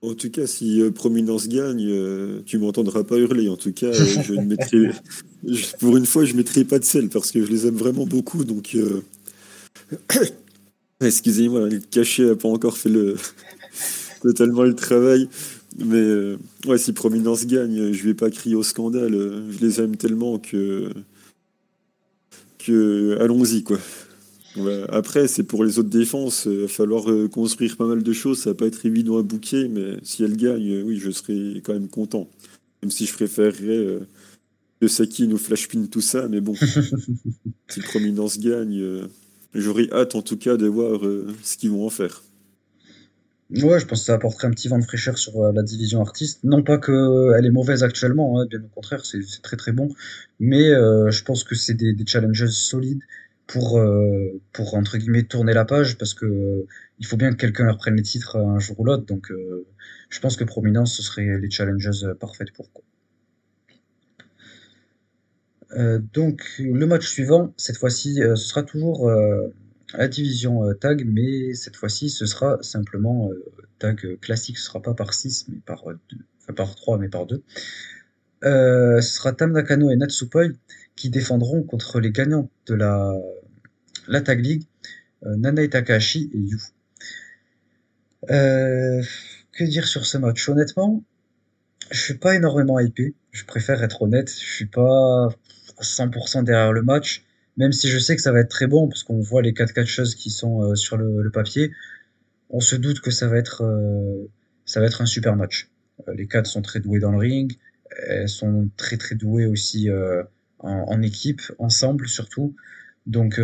En 0.02 0.14
tout 0.14 0.32
cas, 0.32 0.48
si 0.48 0.82
Prominence 0.96 1.50
gagne, 1.50 2.42
tu 2.46 2.58
m'entendras 2.58 3.04
pas 3.04 3.18
hurler. 3.18 3.50
En 3.50 3.58
tout 3.58 3.74
cas, 3.74 3.92
je 3.92 4.34
ne 4.34 4.46
mettrai, 4.46 4.92
pour 5.80 5.98
une 5.98 6.06
fois, 6.06 6.24
je 6.24 6.36
mettrai 6.36 6.64
pas 6.64 6.80
de 6.80 6.86
sel 6.86 7.10
parce 7.10 7.34
que 7.34 7.46
je 7.46 7.52
les 7.52 7.68
aime 7.68 7.76
vraiment 7.76 8.06
beaucoup. 8.06 8.46
Donc, 8.46 8.78
excusez-moi, 11.02 11.70
le 11.70 11.80
cachet 11.80 12.26
n'a 12.26 12.36
pas 12.36 12.50
encore 12.50 12.78
fait 12.78 12.90
le 12.90 13.16
totalement 14.22 14.64
le 14.64 14.76
travail. 14.76 15.30
Mais 15.78 15.96
euh, 15.96 16.38
ouais, 16.66 16.78
si 16.78 16.94
Prominence 16.94 17.46
gagne, 17.46 17.94
je 17.94 18.04
vais 18.04 18.14
pas 18.14 18.30
crier 18.30 18.56
au 18.56 18.64
scandale. 18.64 19.14
Je 19.14 19.66
les 19.66 19.80
aime 19.82 19.96
tellement 19.96 20.40
que. 20.40 20.90
que. 22.58 23.18
Allons-y, 23.20 23.64
quoi. 23.64 23.80
Après, 24.90 25.28
c'est 25.28 25.44
pour 25.44 25.64
les 25.64 25.80
autres 25.80 25.90
défenses. 25.90 26.48
Il 26.50 26.62
va 26.62 26.68
falloir 26.68 27.10
euh, 27.10 27.28
construire 27.28 27.78
pas 27.78 27.86
mal 27.86 28.04
de 28.04 28.14
choses. 28.14 28.40
Ça 28.40 28.50
va 28.52 28.56
pas 28.56 28.66
être 28.66 28.86
évident 28.86 29.18
à 29.18 29.24
bouquer, 29.24 29.68
mais 29.68 29.98
si 30.04 30.24
elle 30.24 30.36
gagne, 30.36 30.82
oui, 30.84 30.98
je 30.98 31.12
serai 31.12 31.62
quand 31.64 31.74
même 31.74 31.88
content. 31.88 32.28
Même 32.82 32.92
si 32.92 33.06
je 33.06 33.14
préférerais 33.14 33.78
euh, 33.78 34.00
que 34.82 34.88
Saki 34.88 35.28
nous 35.28 35.38
flashpin 35.38 35.86
tout 35.86 36.02
ça, 36.02 36.28
mais 36.28 36.42
bon. 36.42 36.56
si 37.70 37.80
Prominence 37.82 38.40
gagne, 38.40 39.08
j'aurai 39.54 39.90
hâte 39.92 40.16
en 40.16 40.22
tout 40.22 40.38
cas 40.38 40.58
de 40.58 40.68
voir 40.68 41.02
ce 41.44 41.58
qu'ils 41.58 41.72
vont 41.72 41.86
en 41.86 41.90
faire. 41.90 42.24
Ouais, 43.52 43.80
je 43.80 43.86
pense 43.88 44.02
que 44.02 44.06
ça 44.06 44.14
apporterait 44.14 44.48
un 44.48 44.52
petit 44.52 44.68
vent 44.68 44.78
de 44.78 44.84
fraîcheur 44.84 45.18
sur 45.18 45.42
euh, 45.42 45.52
la 45.52 45.64
division 45.64 46.02
artiste. 46.02 46.44
Non 46.44 46.62
pas 46.62 46.78
qu'elle 46.78 47.46
est 47.46 47.50
mauvaise 47.52 47.84
actuellement, 47.84 48.40
hein, 48.40 48.46
bien 48.48 48.60
au 48.64 48.68
contraire, 48.68 49.04
c'est 49.06 49.22
très 49.42 49.58
très 49.58 49.72
bon. 49.72 49.90
Mais 50.40 50.70
euh, 50.70 51.10
je 51.10 51.24
pense 51.24 51.44
que 51.44 51.56
c'est 51.56 51.74
des, 51.74 51.94
des 51.94 52.06
challenges 52.06 52.46
solides 52.50 53.02
pour, 53.48 53.80
euh, 53.80 54.40
pour 54.54 54.76
entre 54.76 54.98
guillemets 55.00 55.24
tourner 55.24 55.54
la 55.54 55.66
page 55.66 55.98
parce 55.98 56.14
que 56.14 56.68
il 57.00 57.08
faut 57.08 57.18
bien 57.18 57.32
que 57.32 57.38
quelqu'un 57.38 57.66
leur 57.66 57.78
prenne 57.78 57.96
les 57.96 58.04
titres 58.04 58.38
un 58.38 58.60
jour 58.60 58.80
ou 58.80 58.84
l'autre. 58.86 59.06
Donc 59.06 59.32
je 60.10 60.20
pense 60.20 60.36
que 60.38 60.44
Prominence, 60.44 60.96
ce 60.96 61.02
serait 61.02 61.40
les 61.40 61.50
challenges 61.50 62.14
parfaites 62.20 62.52
pour 62.54 62.72
quoi. 62.72 62.84
Donc 65.76 66.44
le 66.60 66.86
match 66.86 67.08
suivant, 67.08 67.54
cette 67.58 67.78
fois-ci, 67.78 68.16
ce 68.16 68.36
sera 68.36 68.64
toujours 68.64 69.10
la 69.94 70.08
division 70.08 70.64
euh, 70.64 70.74
tag, 70.74 71.04
mais 71.06 71.54
cette 71.54 71.76
fois-ci, 71.76 72.10
ce 72.10 72.26
sera 72.26 72.62
simplement 72.62 73.32
euh, 73.32 73.46
tag 73.80 74.20
classique. 74.20 74.58
Ce 74.58 74.66
sera 74.66 74.82
pas 74.82 74.94
par 74.94 75.14
6, 75.14 75.48
mais 75.50 75.60
par 75.66 75.84
2. 75.86 75.98
Enfin, 76.42 76.54
par 76.54 76.76
3, 76.76 76.98
mais 77.00 77.10
par 77.10 77.26
2. 77.26 77.44
Euh, 78.46 79.02
ce 79.02 79.16
sera 79.16 79.34
Tam 79.34 79.52
Nakano 79.52 79.90
et 79.90 79.96
Natsupoi 79.96 80.48
qui 80.96 81.10
défendront 81.10 81.64
contre 81.64 82.00
les 82.00 82.12
gagnants 82.12 82.50
de 82.68 82.76
la, 82.76 83.14
la 84.08 84.22
Tag 84.22 84.40
League, 84.40 84.64
euh, 85.26 85.36
Nana 85.36 85.68
Takahashi 85.68 86.30
et 86.34 86.38
Yu. 86.38 86.60
Euh, 88.30 89.02
que 89.54 89.64
dire 89.64 89.88
sur 89.88 90.06
ce 90.06 90.18
match? 90.18 90.48
Honnêtement, 90.48 91.04
je 91.92 92.00
suis 92.00 92.18
pas 92.18 92.36
énormément 92.36 92.80
hypé. 92.80 93.16
Je 93.32 93.46
préfère 93.46 93.84
être 93.84 94.02
honnête. 94.02 94.30
Je 94.30 94.54
suis 94.54 94.66
pas 94.66 95.30
100% 95.82 96.44
derrière 96.44 96.74
le 96.74 96.82
match 96.82 97.24
même 97.58 97.74
si 97.74 97.90
je 97.90 98.00
sais 98.00 98.16
que 98.16 98.22
ça 98.22 98.32
va 98.32 98.40
être 98.40 98.50
très 98.50 98.68
bon, 98.68 98.88
parce 98.88 99.04
qu'on 99.04 99.20
voit 99.20 99.42
les 99.42 99.54
quatre 99.54 99.74
catcheuses 99.74 100.16
qui 100.16 100.30
sont 100.30 100.64
euh, 100.64 100.76
sur 100.76 100.96
le, 100.96 101.30
papier. 101.30 101.74
on 102.50 102.62
se 102.62 102.78
doute 102.78 103.02
que 103.02 103.12
ça 103.12 103.28
va 103.28 103.38
être, 103.38 103.64
ça 104.66 104.80
va 104.80 104.86
être 104.86 105.02
un 105.02 105.06
super 105.06 105.36
match. 105.36 105.70
les 106.14 106.26
quatre 106.26 106.48
sont 106.48 106.62
très 106.62 106.80
doués 106.80 107.00
dans 107.00 107.12
le 107.12 107.18
ring, 107.18 107.58
elles 108.08 108.30
sont 108.30 108.70
très 108.78 108.96
très 108.96 109.16
douées 109.16 109.46
aussi 109.46 109.90
en, 110.60 111.02
équipe, 111.02 111.42
ensemble 111.60 112.08
surtout. 112.08 112.56
Donc 113.06 113.40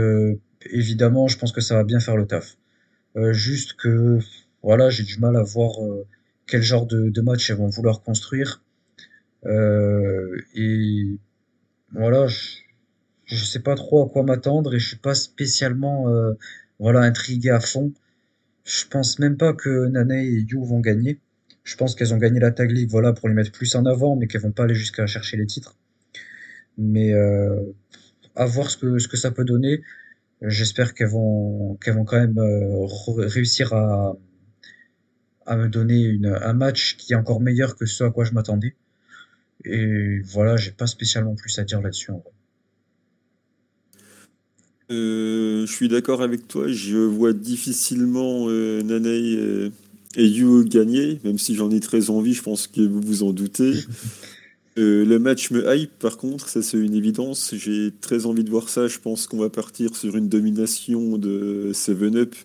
évidemment, 0.72 1.28
je 1.28 1.38
pense 1.38 1.52
que 1.52 1.62
ça 1.62 1.76
va 1.76 1.84
bien 1.84 2.00
faire 2.00 2.16
le 2.16 2.26
taf. 2.26 2.58
juste 3.32 3.74
que 3.74 4.20
voilà, 4.64 4.90
j'ai 4.90 5.04
du 5.04 5.20
mal 5.20 5.36
à 5.36 5.44
voir 5.44 5.74
quel 6.48 6.62
genre 6.62 6.86
de, 6.88 7.22
match 7.22 7.50
elles 7.50 7.58
vont 7.58 7.68
vouloir 7.68 8.02
construire. 8.02 8.64
Euh, 9.46 10.38
et 10.56 11.18
voilà, 11.92 12.28
je, 12.28 12.58
je 13.26 13.44
sais 13.44 13.60
pas 13.60 13.76
trop 13.76 14.06
à 14.06 14.10
quoi 14.10 14.24
m'attendre 14.24 14.74
et 14.76 14.80
je 14.80 14.88
suis 14.88 14.98
pas 14.98 15.16
spécialement 15.16 16.10
euh, 16.10 16.34
voilà 16.80 17.02
intrigué 17.02 17.50
à 17.50 17.60
fond. 17.60 17.94
Je 18.64 18.86
pense 18.88 19.20
même 19.20 19.38
pas 19.38 19.54
que 19.54 19.88
Nane 19.88 20.12
et 20.12 20.26
Yu 20.26 20.58
vont 20.64 20.80
gagner. 20.80 21.20
Je 21.64 21.76
pense 21.78 21.96
qu'elles 21.96 22.14
ont 22.14 22.18
gagné 22.18 22.40
la 22.40 22.52
Tag 22.52 22.72
League 22.72 22.90
voilà 22.90 23.14
pour 23.14 23.30
les 23.30 23.36
mettre 23.36 23.52
plus 23.52 23.76
en 23.76 23.86
avant, 23.86 24.16
mais 24.16 24.28
qu'elles 24.28 24.42
vont 24.42 24.52
pas 24.52 24.64
aller 24.66 24.76
jusqu'à 24.76 25.06
chercher 25.08 25.38
les 25.38 25.46
titres. 25.48 25.76
Mais 26.78 27.14
euh, 27.14 27.62
à 28.36 28.46
voir 28.46 28.70
ce 28.70 29.08
que 29.08 29.18
ça 29.18 29.32
peut 29.32 29.46
donner. 29.46 29.82
J'espère 30.42 30.94
qu'elles 30.94 31.10
vont 31.10 31.78
vont 31.88 32.06
quand 32.06 32.20
même 32.20 32.38
euh, 32.40 32.86
réussir 33.18 33.74
à 33.74 34.16
me 35.56 35.68
donner 35.70 36.20
un 36.42 36.54
match 36.54 36.98
qui 36.98 37.14
est 37.14 37.16
encore 37.16 37.42
meilleur 37.42 37.76
que 37.76 37.86
ce 37.86 38.04
à 38.04 38.12
quoi 38.12 38.26
je 38.26 38.34
m'attendais. 38.34 38.76
Et 39.64 40.20
voilà, 40.22 40.58
j'ai 40.58 40.72
pas 40.72 40.88
spécialement 40.88 41.36
plus 41.36 41.58
à 41.60 41.64
dire 41.64 41.82
là-dessus 41.82 42.12
en 42.12 42.20
vrai. 42.20 42.32
Euh, 44.92 45.66
je 45.66 45.72
suis 45.72 45.88
d'accord 45.88 46.22
avec 46.22 46.48
toi, 46.48 46.68
je 46.68 46.98
vois 46.98 47.34
difficilement 47.34 48.46
euh, 48.50 48.84
Nanae 48.84 49.72
et 50.16 50.26
Yu 50.28 50.64
gagner, 50.66 51.20
même 51.24 51.40
si 51.40 51.56
j'en 51.56 51.72
ai 51.72 51.80
très 51.80 52.12
envie, 52.12 52.34
je 52.34 52.44
pense 52.44 52.68
que 52.68 52.82
vous 52.82 53.02
vous 53.02 53.24
en 53.24 53.34
doutez. 53.34 53.74
Euh, 54.78 55.06
le 55.06 55.20
match 55.20 55.52
me 55.52 55.74
hype 55.74 55.98
par 56.00 56.18
contre, 56.18 56.50
ça 56.50 56.62
c'est 56.62 56.78
une 56.78 56.96
évidence, 56.96 57.56
j'ai 57.56 57.94
très 58.02 58.26
envie 58.26 58.44
de 58.44 58.50
voir 58.50 58.68
ça, 58.68 58.90
je 58.90 59.00
pense 59.00 59.26
qu'on 59.26 59.38
va 59.38 59.50
partir 59.50 59.96
sur 59.96 60.18
une 60.18 60.28
domination 60.28 61.18
de 61.18 61.72
7-Up 61.72 62.36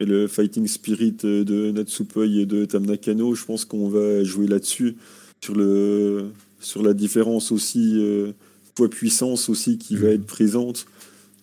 et 0.00 0.06
le 0.06 0.26
fighting 0.26 0.66
spirit 0.66 1.12
de 1.22 1.72
Natsupoi 1.72 2.24
et 2.24 2.46
de 2.46 2.64
Tam 2.64 2.86
Nakano, 2.86 3.34
je 3.34 3.44
pense 3.44 3.66
qu'on 3.66 3.90
va 3.90 4.24
jouer 4.24 4.46
là-dessus, 4.46 4.96
sur, 5.42 5.54
le, 5.54 6.30
sur 6.64 6.82
la 6.82 6.94
différence 6.94 7.52
aussi, 7.52 7.94
euh, 7.96 8.32
poids-puissance 8.74 9.48
aussi 9.48 9.78
qui 9.78 9.96
va 9.96 10.08
mhm. 10.08 10.14
être 10.14 10.26
présente. 10.26 10.86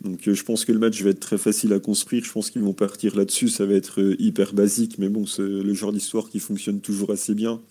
Donc 0.03 0.28
euh, 0.28 0.34
je 0.34 0.43
pense 0.43 0.65
que 0.65 0.72
le 0.72 0.80
match 0.80 1.01
va 1.03 1.11
être 1.11 1.19
très 1.19 1.38
facile 1.38 1.74
à 1.74 1.80
construire, 1.80 2.24
je 2.24 2.32
pense 2.32 2.49
qu'ils 2.49 2.63
vont 2.63 2.74
partir 2.74 3.15
là-dessus, 3.15 3.49
ça 3.49 3.65
va 3.65 3.76
être 3.76 4.01
euh, 4.01 4.15
hyper 4.19 4.53
basique, 4.53 4.97
mais 4.97 5.09
bon, 5.09 5.26
c'est 5.26 5.43
le 5.43 5.74
genre 5.74 5.93
d'histoire 5.93 6.30
qui 6.30 6.39
fonctionne 6.39 6.80
toujours 6.82 7.11
assez 7.11 7.36
bien. 7.36 7.61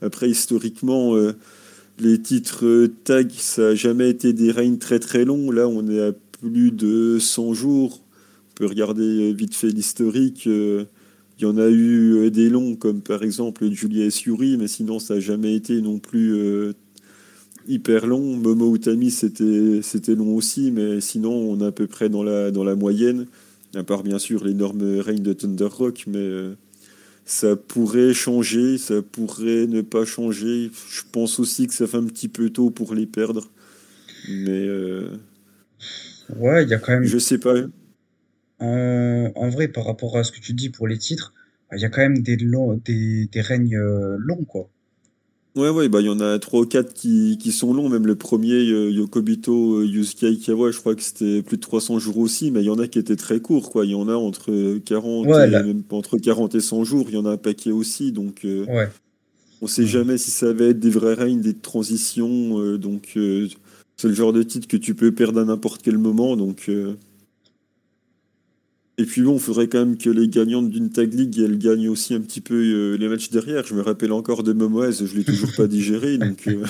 Après, 0.00 0.30
historiquement, 0.30 1.16
les 1.98 2.22
titres 2.22 2.88
tag, 3.02 3.32
ça 3.32 3.62
n'a 3.62 3.74
jamais 3.74 4.08
été 4.08 4.32
des 4.32 4.52
règnes 4.52 4.78
très 4.78 5.00
très 5.00 5.24
longs. 5.24 5.50
Là, 5.50 5.66
on 5.66 5.88
est 5.88 6.00
à 6.00 6.12
plus 6.12 6.70
de 6.70 7.18
100 7.18 7.52
jours 7.54 8.00
peut 8.58 8.66
regarder 8.66 9.32
vite 9.32 9.54
fait 9.54 9.68
l'historique. 9.68 10.48
Euh, 11.38 11.42
il 11.42 11.42
y 11.42 11.46
en 11.46 11.58
a 11.58 11.68
eu 11.68 12.16
euh, 12.16 12.30
des 12.30 12.48
longs, 12.48 12.76
comme 12.76 13.00
par 13.00 13.22
exemple 13.22 13.70
Julius 13.70 14.22
Yuri, 14.22 14.56
mais 14.56 14.68
sinon 14.68 14.98
ça 14.98 15.14
n'a 15.14 15.20
jamais 15.20 15.54
été 15.54 15.80
non 15.80 15.98
plus 15.98 16.74
hyper 17.66 18.06
long. 18.06 18.36
Momo 18.36 18.74
Utami, 18.74 19.10
c'était, 19.10 19.80
c'était 19.82 20.14
long 20.14 20.34
aussi, 20.34 20.70
mais 20.70 21.00
sinon 21.00 21.32
on 21.32 21.60
est 21.60 21.66
à 21.66 21.72
peu 21.72 21.86
près 21.86 22.08
dans 22.08 22.22
la, 22.22 22.50
dans 22.50 22.64
la 22.64 22.74
moyenne, 22.74 23.26
à 23.74 23.82
part 23.82 24.02
bien 24.02 24.18
sûr 24.18 24.44
l'énorme 24.44 24.98
règne 25.00 25.22
de 25.22 25.32
Thunder 25.32 25.68
Rock, 25.70 26.04
mais 26.06 26.28
ça 27.24 27.56
pourrait 27.56 28.14
changer, 28.14 28.78
ça 28.78 29.02
pourrait 29.02 29.66
ne 29.66 29.82
pas 29.82 30.06
changer. 30.06 30.70
Je 30.90 31.02
pense 31.12 31.38
aussi 31.38 31.66
que 31.66 31.74
ça 31.74 31.86
fait 31.86 31.98
un 31.98 32.06
petit 32.06 32.28
peu 32.28 32.50
tôt 32.50 32.70
pour 32.70 32.94
les 32.94 33.06
perdre, 33.06 33.50
mais... 34.28 34.68
ouais, 36.36 36.64
il 36.64 36.70
y 36.70 36.74
a 36.74 36.78
quand 36.78 36.92
même... 36.92 37.04
Je 37.04 37.18
sais 37.18 37.38
pas. 37.38 37.54
En, 38.60 39.30
en 39.34 39.48
vrai, 39.48 39.68
par 39.68 39.84
rapport 39.84 40.16
à 40.16 40.24
ce 40.24 40.32
que 40.32 40.40
tu 40.40 40.52
dis 40.52 40.70
pour 40.70 40.88
les 40.88 40.98
titres, 40.98 41.32
bah, 41.70 41.76
il 41.76 41.82
y 41.82 41.84
a 41.84 41.88
quand 41.88 42.00
même 42.00 42.18
des, 42.18 42.36
longs, 42.36 42.80
des, 42.84 43.26
des 43.26 43.40
règnes 43.40 43.76
euh, 43.76 44.16
longs, 44.18 44.44
quoi. 44.44 44.68
Ouais, 45.56 45.70
ouais, 45.70 45.88
bah 45.88 46.00
il 46.00 46.06
y 46.06 46.10
en 46.10 46.20
a 46.20 46.38
trois 46.38 46.60
ou 46.60 46.66
quatre 46.66 46.94
qui, 46.94 47.36
qui 47.40 47.50
sont 47.50 47.74
longs. 47.74 47.88
Même 47.88 48.06
le 48.06 48.14
premier, 48.14 48.62
Yokobito, 48.62 49.82
Yusuke 49.82 50.22
Aikawa, 50.24 50.70
je 50.70 50.78
crois 50.78 50.94
que 50.94 51.02
c'était 51.02 51.42
plus 51.42 51.56
de 51.56 51.62
300 51.62 51.98
jours 51.98 52.18
aussi, 52.18 52.52
mais 52.52 52.60
il 52.60 52.66
y 52.66 52.70
en 52.70 52.78
a 52.78 52.86
qui 52.86 52.98
étaient 53.00 53.16
très 53.16 53.40
courts, 53.40 53.70
quoi. 53.70 53.84
Il 53.84 53.90
y 53.90 53.94
en 53.94 54.08
a 54.08 54.14
entre 54.14 54.78
40, 54.78 55.26
et, 55.26 55.50
même 55.50 55.82
entre 55.90 56.16
40 56.16 56.54
et 56.54 56.60
100 56.60 56.84
jours, 56.84 57.06
il 57.08 57.14
y 57.14 57.18
en 57.18 57.26
a 57.26 57.30
un 57.30 57.36
paquet 57.36 57.72
aussi, 57.72 58.12
donc 58.12 58.44
euh, 58.44 58.66
ouais. 58.66 58.88
on 59.60 59.66
sait 59.66 59.86
jamais 59.86 60.16
si 60.16 60.30
ça 60.30 60.52
va 60.52 60.66
être 60.66 60.78
des 60.78 60.90
vrais 60.90 61.14
règnes, 61.14 61.40
des 61.40 61.54
transitions, 61.54 62.60
euh, 62.60 62.78
donc 62.78 63.18
c'est 63.96 64.08
le 64.08 64.14
genre 64.14 64.32
de 64.32 64.44
titre 64.44 64.68
que 64.68 64.76
tu 64.76 64.94
peux 64.94 65.10
perdre 65.10 65.40
à 65.40 65.44
n'importe 65.44 65.82
quel 65.82 65.98
moment, 65.98 66.36
donc 66.36 66.70
et 69.00 69.04
puis 69.04 69.22
bon, 69.22 69.34
il 69.34 69.40
faudrait 69.40 69.68
quand 69.68 69.78
même 69.78 69.96
que 69.96 70.10
les 70.10 70.28
gagnantes 70.28 70.70
d'une 70.70 70.90
tag 70.90 71.14
league, 71.14 71.38
elles 71.38 71.56
gagnent 71.56 71.88
aussi 71.88 72.14
un 72.14 72.20
petit 72.20 72.40
peu 72.40 72.56
euh, 72.56 72.96
les 72.96 73.08
matchs 73.08 73.30
derrière. 73.30 73.64
Je 73.64 73.74
me 73.74 73.80
rappelle 73.80 74.10
encore 74.10 74.42
de 74.42 74.52
Momoez, 74.52 74.92
je 74.92 75.16
l'ai 75.16 75.22
toujours 75.22 75.52
pas 75.56 75.68
digéré, 75.68 76.18
donc 76.18 76.48
euh, 76.48 76.64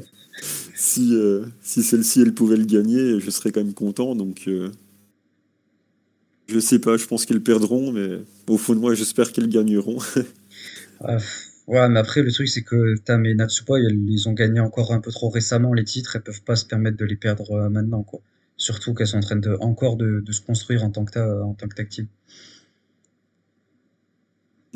si, 0.74 1.14
euh, 1.14 1.44
si 1.60 1.82
celle-ci, 1.82 2.22
elle 2.22 2.32
pouvait 2.32 2.56
le 2.56 2.64
gagner, 2.64 3.20
je 3.20 3.30
serais 3.30 3.52
quand 3.52 3.62
même 3.62 3.74
content. 3.74 4.14
Donc 4.14 4.48
je 6.48 6.58
sais 6.58 6.78
pas, 6.78 6.96
je 6.96 7.06
pense 7.06 7.26
qu'elles 7.26 7.42
perdront, 7.42 7.92
mais 7.92 8.20
au 8.48 8.56
fond 8.56 8.74
de 8.74 8.80
moi, 8.80 8.94
j'espère 8.94 9.30
qu'elles 9.30 9.48
gagneront. 9.48 9.98
Ouais, 11.68 11.88
mais 11.88 12.00
après, 12.00 12.22
le 12.22 12.32
truc, 12.32 12.48
c'est 12.48 12.62
que 12.62 12.96
Tam 12.98 13.24
et 13.24 13.34
Natsupa, 13.34 13.74
ils 13.78 14.28
ont 14.28 14.32
gagné 14.32 14.58
encore 14.58 14.92
un 14.92 15.00
peu 15.00 15.12
trop 15.12 15.30
récemment 15.30 15.72
les 15.72 15.84
titres, 15.84 16.16
elles 16.16 16.22
peuvent 16.22 16.42
pas 16.42 16.56
se 16.56 16.64
permettre 16.64 16.96
de 16.96 17.04
les 17.04 17.14
perdre 17.14 17.68
maintenant, 17.68 18.02
quoi. 18.02 18.20
Surtout 18.62 18.94
qu'elles 18.94 19.08
sont 19.08 19.16
en 19.16 19.22
train 19.22 19.34
de, 19.34 19.56
encore 19.58 19.96
de, 19.96 20.22
se 20.30 20.40
construire 20.40 20.84
en 20.84 20.90
tant 20.90 21.04
que, 21.04 21.42
en 21.42 21.52
tant 21.54 21.66
que 21.66 21.74
tag 21.74 21.88
team. 21.88 22.06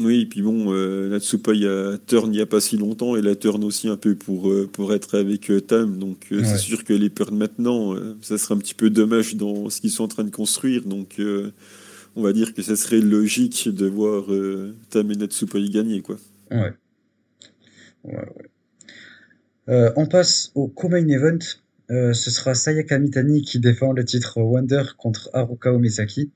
Oui, 0.00 0.22
et 0.22 0.26
puis 0.26 0.42
bon, 0.42 0.72
euh, 0.72 1.08
Natsupa, 1.08 1.52
il 1.54 1.60
y 1.60 1.68
a 1.68 1.96
Turn 1.96 2.34
il 2.34 2.36
n'y 2.36 2.42
a 2.42 2.46
pas 2.46 2.60
si 2.60 2.76
longtemps, 2.76 3.14
et 3.14 3.22
la 3.22 3.36
Turn 3.36 3.62
aussi 3.62 3.88
un 3.88 3.96
peu 3.96 4.16
pour, 4.16 4.50
euh, 4.50 4.68
pour 4.70 4.92
être 4.92 5.16
avec 5.16 5.52
euh, 5.52 5.60
Tam. 5.60 6.00
Donc 6.00 6.26
c'est 6.30 6.58
sûr 6.58 6.82
que 6.82 6.92
les 6.94 7.10
perdre 7.10 7.34
maintenant, 7.34 7.94
ça 8.22 8.38
serait 8.38 8.56
un 8.56 8.58
petit 8.58 8.74
peu 8.74 8.90
dommage 8.90 9.36
dans 9.36 9.70
ce 9.70 9.80
qu'ils 9.80 9.92
sont 9.92 10.02
en 10.02 10.08
train 10.08 10.24
de 10.24 10.30
construire. 10.30 10.82
Donc 10.82 11.20
on 12.16 12.22
va 12.22 12.32
dire 12.32 12.54
que 12.54 12.62
ça 12.62 12.74
serait 12.74 13.00
logique 13.00 13.68
de 13.68 13.86
voir 13.86 14.24
Tam 14.90 15.12
et 15.12 15.14
Natsupa 15.14 15.58
y 15.58 15.70
gagner. 15.70 16.02
Quoi. 16.02 16.16
Ouais. 16.50 16.72
ouais, 18.02 18.28
ouais. 19.68 19.92
on 19.94 20.06
passe 20.06 20.50
au 20.56 20.66
co-main 20.66 21.06
event. 21.06 21.38
Euh, 21.90 22.12
ce 22.12 22.30
sera 22.30 22.54
Sayaka 22.54 22.98
Mitani 22.98 23.42
qui 23.42 23.60
défend 23.60 23.92
le 23.92 24.04
titre 24.04 24.40
Wonder 24.40 24.82
contre 24.98 25.30
Haruka 25.32 25.72
Omezaki. 25.72 26.30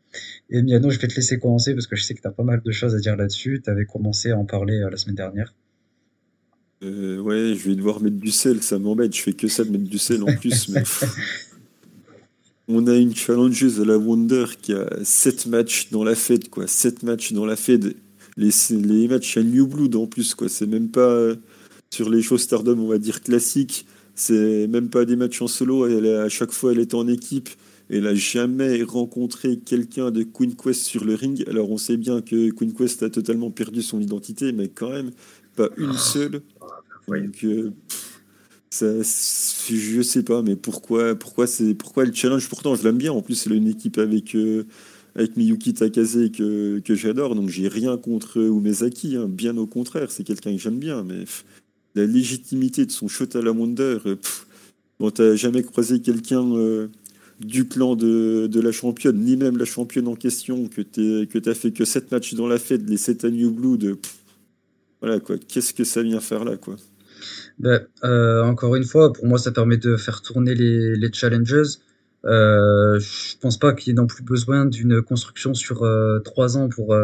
Et 0.48 0.62
Miano, 0.62 0.90
je 0.90 0.98
vais 1.00 1.08
te 1.08 1.16
laisser 1.16 1.40
commencer 1.40 1.74
parce 1.74 1.88
que 1.88 1.96
je 1.96 2.04
sais 2.04 2.14
que 2.14 2.20
tu 2.20 2.28
as 2.28 2.32
pas 2.32 2.44
mal 2.44 2.62
de 2.64 2.70
choses 2.70 2.94
à 2.94 2.98
dire 2.98 3.16
là-dessus. 3.16 3.60
Tu 3.64 3.70
avais 3.70 3.84
commencé 3.84 4.30
à 4.30 4.38
en 4.38 4.44
parler 4.44 4.78
euh, 4.78 4.90
la 4.90 4.96
semaine 4.96 5.16
dernière. 5.16 5.52
Euh, 6.82 7.18
ouais, 7.18 7.54
je 7.56 7.68
vais 7.68 7.74
devoir 7.74 8.00
mettre 8.00 8.16
du 8.16 8.30
sel, 8.30 8.62
ça 8.62 8.78
m'embête. 8.78 9.14
Je 9.14 9.22
fais 9.22 9.32
que 9.32 9.48
ça 9.48 9.64
de 9.64 9.70
mettre 9.70 9.84
du 9.84 9.98
sel 9.98 10.22
en 10.22 10.34
plus. 10.36 10.68
mais... 10.68 10.82
On 12.72 12.86
a 12.86 12.94
une 12.94 13.16
challengeuse 13.16 13.80
à 13.80 13.84
la 13.84 13.98
Wonder 13.98 14.44
qui 14.62 14.72
a 14.72 14.88
7 15.02 15.46
matchs 15.46 15.90
dans 15.90 16.04
la 16.04 16.14
Fed, 16.14 16.48
quoi. 16.48 16.68
7 16.68 17.02
matchs 17.02 17.32
dans 17.32 17.44
la 17.44 17.56
Fed. 17.56 17.96
Les, 18.36 18.50
les 18.70 19.08
matchs 19.08 19.36
à 19.36 19.42
New 19.42 19.66
Blood 19.66 19.96
en 19.96 20.06
plus, 20.06 20.36
quoi. 20.36 20.48
C'est 20.48 20.68
même 20.68 20.88
pas 20.88 21.32
sur 21.92 22.08
les 22.08 22.22
shows 22.22 22.38
Stardom, 22.38 22.78
on 22.78 22.86
va 22.86 22.98
dire 22.98 23.22
classiques 23.22 23.86
c'est 24.20 24.66
même 24.66 24.90
pas 24.90 25.06
des 25.06 25.16
matchs 25.16 25.40
en 25.40 25.46
solo. 25.46 25.86
Elle, 25.86 26.06
à 26.06 26.28
chaque 26.28 26.52
fois, 26.52 26.72
elle 26.72 26.78
est 26.78 26.92
en 26.92 27.08
équipe. 27.08 27.48
Elle 27.88 28.02
n'a 28.02 28.14
jamais 28.14 28.82
rencontré 28.82 29.58
quelqu'un 29.58 30.10
de 30.10 30.24
Queen 30.24 30.54
Quest 30.54 30.82
sur 30.82 31.04
le 31.04 31.14
ring. 31.14 31.42
Alors, 31.48 31.70
on 31.70 31.78
sait 31.78 31.96
bien 31.96 32.20
que 32.20 32.50
Queen 32.50 32.74
Quest 32.74 33.02
a 33.02 33.08
totalement 33.08 33.50
perdu 33.50 33.80
son 33.80 33.98
identité, 33.98 34.52
mais 34.52 34.68
quand 34.68 34.90
même, 34.90 35.10
pas 35.56 35.70
une 35.78 35.94
seule. 35.94 36.42
Donc, 37.08 37.44
euh, 37.44 37.70
ça, 38.68 38.86
je 38.98 40.02
sais 40.02 40.22
pas, 40.22 40.42
mais 40.42 40.54
pourquoi, 40.54 41.14
pourquoi, 41.14 41.46
c'est, 41.46 41.72
pourquoi 41.74 42.04
le 42.04 42.12
challenge? 42.12 42.46
Pourtant, 42.46 42.74
je 42.74 42.84
l'aime 42.84 42.98
bien. 42.98 43.12
En 43.12 43.22
plus, 43.22 43.46
elle 43.46 43.54
a 43.54 43.56
une 43.56 43.68
équipe 43.68 43.96
avec, 43.96 44.34
euh, 44.34 44.64
avec 45.14 45.38
Miyuki 45.38 45.72
Takase 45.72 46.30
que, 46.30 46.78
que 46.80 46.94
j'adore. 46.94 47.34
Donc, 47.34 47.48
j'ai 47.48 47.68
rien 47.68 47.96
contre 47.96 48.36
Umezaki. 48.36 49.16
Hein. 49.16 49.28
Bien 49.30 49.56
au 49.56 49.66
contraire, 49.66 50.10
c'est 50.10 50.24
quelqu'un 50.24 50.52
que 50.52 50.60
j'aime 50.60 50.78
bien. 50.78 51.04
Mais 51.04 51.24
la 51.94 52.06
légitimité 52.06 52.86
de 52.86 52.90
son 52.90 53.08
shot 53.08 53.28
à 53.34 53.42
la 53.42 53.52
Wonder. 53.52 53.98
Euh, 54.06 54.16
bon, 54.98 55.10
t'as 55.10 55.34
jamais 55.34 55.62
croisé 55.62 56.00
quelqu'un 56.00 56.44
euh, 56.56 56.88
du 57.40 57.66
clan 57.66 57.96
de, 57.96 58.60
la 58.60 58.72
championne, 58.72 59.18
ni 59.18 59.36
même 59.36 59.56
la 59.56 59.64
championne 59.64 60.08
en 60.08 60.14
question, 60.14 60.68
que 60.68 60.82
tu 60.82 61.26
que 61.26 61.54
fait 61.54 61.72
que 61.72 61.84
7 61.84 62.12
matchs 62.12 62.34
dans 62.34 62.46
la 62.46 62.58
fête, 62.58 62.82
les 62.86 62.96
7 62.96 63.24
à 63.24 63.30
New 63.30 63.50
Blue, 63.50 63.96
voilà 65.00 65.18
quoi, 65.20 65.36
qu'est-ce 65.38 65.72
que 65.72 65.84
ça 65.84 66.02
vient 66.02 66.20
faire 66.20 66.44
là 66.44 66.56
quoi? 66.56 66.76
Ben, 67.58 67.86
euh, 68.04 68.42
Encore 68.42 68.76
une 68.76 68.84
fois, 68.84 69.12
pour 69.12 69.26
moi, 69.26 69.38
ça 69.38 69.50
permet 69.52 69.76
de 69.78 69.96
faire 69.96 70.22
tourner 70.22 70.54
les, 70.54 70.94
les 70.96 71.12
challenges. 71.12 71.78
Euh, 72.26 72.98
je 73.00 73.36
pense 73.38 73.58
pas 73.58 73.72
qu'il 73.72 73.88
y 73.88 73.90
ait 73.92 73.94
non 73.94 74.06
plus 74.06 74.22
besoin 74.22 74.66
d'une 74.66 75.00
construction 75.00 75.54
sur 75.54 75.86
3 76.24 76.58
ans 76.58 76.68
pour, 76.68 76.94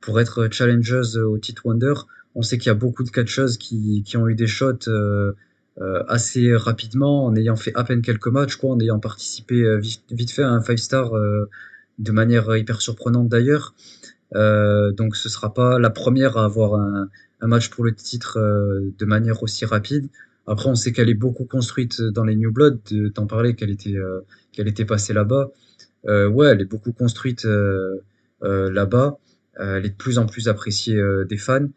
pour 0.00 0.20
être 0.20 0.48
challengers 0.50 1.18
au 1.18 1.38
titre 1.38 1.62
Wonder. 1.64 1.94
On 2.34 2.42
sait 2.42 2.58
qu'il 2.58 2.68
y 2.68 2.70
a 2.70 2.74
beaucoup 2.74 3.04
de 3.04 3.10
catcheuses 3.10 3.58
qui, 3.58 4.02
qui 4.04 4.16
ont 4.16 4.28
eu 4.28 4.34
des 4.34 4.46
shots 4.46 4.88
euh, 4.88 5.32
euh, 5.80 6.02
assez 6.08 6.54
rapidement, 6.54 7.26
en 7.26 7.34
ayant 7.34 7.56
fait 7.56 7.72
à 7.74 7.84
peine 7.84 8.02
quelques 8.02 8.28
matchs, 8.28 8.56
quoi, 8.56 8.70
en 8.70 8.80
ayant 8.80 8.98
participé 8.98 9.62
euh, 9.62 9.78
vite, 9.78 10.02
vite, 10.10 10.30
fait 10.30 10.42
à 10.42 10.50
un 10.50 10.60
5-star 10.60 11.12
de 11.98 12.12
manière 12.12 12.56
hyper 12.56 12.80
surprenante 12.80 13.28
d'ailleurs. 13.28 13.74
donc 14.32 15.16
ce 15.16 15.28
sera 15.28 15.52
pas 15.52 15.78
la 15.78 15.90
première 15.90 16.36
à 16.36 16.44
avoir 16.44 16.74
un, 16.74 17.08
match 17.42 17.70
pour 17.70 17.84
le 17.84 17.92
titre 17.92 18.38
de 18.38 19.04
manière 19.04 19.42
aussi 19.42 19.64
rapide. 19.64 20.08
Après, 20.46 20.68
on 20.68 20.74
sait 20.74 20.92
qu'elle 20.92 21.10
est 21.10 21.14
beaucoup 21.14 21.44
construite 21.44 22.00
dans 22.00 22.24
les 22.24 22.36
New 22.36 22.52
Blood. 22.52 22.78
T'en 23.14 23.26
parlais 23.26 23.54
qu'elle 23.54 23.70
était, 23.70 23.96
qu'elle 24.52 24.68
était 24.68 24.84
passée 24.84 25.12
là-bas. 25.12 25.50
ouais, 26.04 26.46
elle 26.46 26.60
est 26.60 26.70
beaucoup 26.70 26.92
construite 26.92 27.46
là-bas. 28.40 29.18
elle 29.58 29.86
est 29.86 29.90
de 29.90 29.96
plus 29.96 30.18
en 30.18 30.26
plus 30.26 30.48
appréciée 30.48 31.00
des 31.28 31.36
fans. 31.36 31.68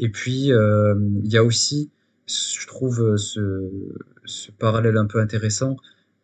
Et 0.00 0.08
puis, 0.08 0.50
euh, 0.50 0.94
il 1.22 1.30
y 1.30 1.36
a 1.36 1.44
aussi, 1.44 1.90
je 2.26 2.66
trouve, 2.66 3.02
euh, 3.02 3.16
ce, 3.18 4.50
parallèle 4.58 4.96
un 4.96 5.04
peu 5.04 5.20
intéressant, 5.20 5.76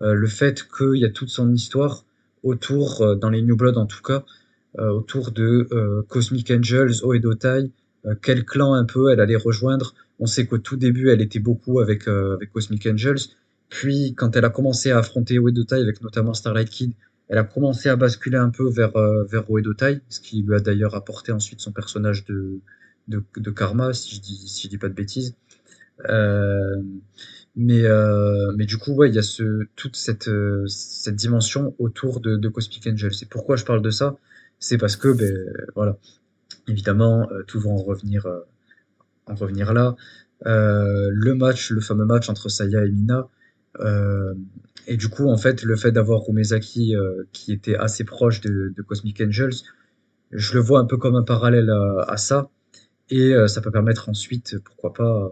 euh, 0.02 0.14
le 0.14 0.26
fait 0.26 0.66
qu'il 0.76 0.96
y 0.96 1.04
a 1.04 1.10
toute 1.10 1.28
son 1.28 1.52
histoire 1.52 2.06
autour, 2.42 3.16
dans 3.16 3.28
les 3.28 3.42
New 3.42 3.56
Blood 3.56 3.76
en 3.76 3.86
tout 3.86 4.02
cas, 4.02 4.24
autour 4.78 5.32
de 5.32 5.66
Cosmic 6.08 6.50
Angels, 6.50 7.02
Oedotai, 7.02 7.72
quel 8.22 8.44
clan 8.44 8.74
un 8.74 8.84
peu 8.84 9.10
elle 9.10 9.20
allait 9.20 9.36
rejoindre. 9.36 9.94
On 10.20 10.26
sait 10.26 10.46
qu'au 10.46 10.58
tout 10.58 10.76
début, 10.76 11.10
elle 11.10 11.22
était 11.22 11.40
beaucoup 11.40 11.80
avec, 11.80 12.06
avec 12.06 12.52
Cosmic 12.52 12.86
Angels. 12.86 13.18
Puis, 13.68 14.14
quand 14.14 14.36
elle 14.36 14.44
a 14.44 14.50
commencé 14.50 14.92
à 14.92 14.98
affronter 14.98 15.40
Oedotai, 15.40 15.80
avec 15.80 16.02
notamment 16.02 16.34
Starlight 16.34 16.68
Kid, 16.68 16.92
elle 17.28 17.38
a 17.38 17.44
commencé 17.44 17.88
à 17.88 17.96
basculer 17.96 18.36
un 18.36 18.50
peu 18.50 18.70
vers, 18.70 18.92
vers 19.24 19.50
Oedotai, 19.50 20.02
ce 20.08 20.20
qui 20.20 20.42
lui 20.42 20.54
a 20.54 20.60
d'ailleurs 20.60 20.94
apporté 20.94 21.32
ensuite 21.32 21.60
son 21.60 21.72
personnage 21.72 22.26
de, 22.26 22.60
de, 23.08 23.50
Karma, 23.50 23.92
si 23.92 24.16
je 24.16 24.20
dis, 24.20 24.68
dis 24.68 24.78
pas 24.78 24.88
de 24.88 24.94
bêtises. 24.94 25.34
Euh, 26.08 26.82
mais, 27.54 27.84
euh, 27.84 28.52
mais 28.56 28.66
du 28.66 28.76
coup, 28.76 29.02
il 29.04 29.14
y 29.14 29.18
a 29.18 29.22
toute 29.76 29.96
cette, 29.96 30.28
euh, 30.28 30.66
cette 30.66 31.16
dimension 31.16 31.74
autour 31.78 32.20
de, 32.20 32.48
Cosmic 32.48 32.86
Angel. 32.86 33.14
C'est 33.14 33.28
pourquoi 33.28 33.56
je 33.56 33.64
parle 33.64 33.82
de 33.82 33.90
ça. 33.90 34.16
C'est 34.58 34.78
parce 34.78 34.96
que, 34.96 35.08
ben, 35.08 35.34
voilà, 35.74 35.98
évidemment, 36.68 37.28
tout 37.46 37.60
va 37.60 37.70
en 37.70 37.76
revenir, 37.76 38.26
en 39.26 39.34
revenir 39.34 39.72
là. 39.72 39.96
Le 40.44 41.32
match, 41.34 41.70
le 41.70 41.80
fameux 41.80 42.06
match 42.06 42.28
entre 42.28 42.48
Saya 42.48 42.84
et 42.84 42.90
Mina. 42.90 43.28
et 44.86 44.96
du 44.96 45.08
coup, 45.08 45.28
en 45.28 45.36
fait, 45.36 45.62
le 45.62 45.76
fait 45.76 45.92
d'avoir 45.92 46.28
Umezaki 46.28 46.94
qui 47.32 47.52
était 47.52 47.76
assez 47.76 48.04
proche 48.04 48.40
de, 48.40 48.74
Cosmic 48.86 49.20
Angels, 49.20 49.54
je 50.32 50.54
le 50.54 50.60
vois 50.60 50.80
un 50.80 50.86
peu 50.86 50.96
comme 50.96 51.16
un 51.16 51.22
parallèle 51.22 51.70
à 52.06 52.16
ça. 52.16 52.50
Et 53.10 53.34
euh, 53.34 53.46
ça 53.46 53.60
peut 53.60 53.70
permettre 53.70 54.08
ensuite, 54.08 54.58
pourquoi 54.58 54.92
pas, 54.92 55.30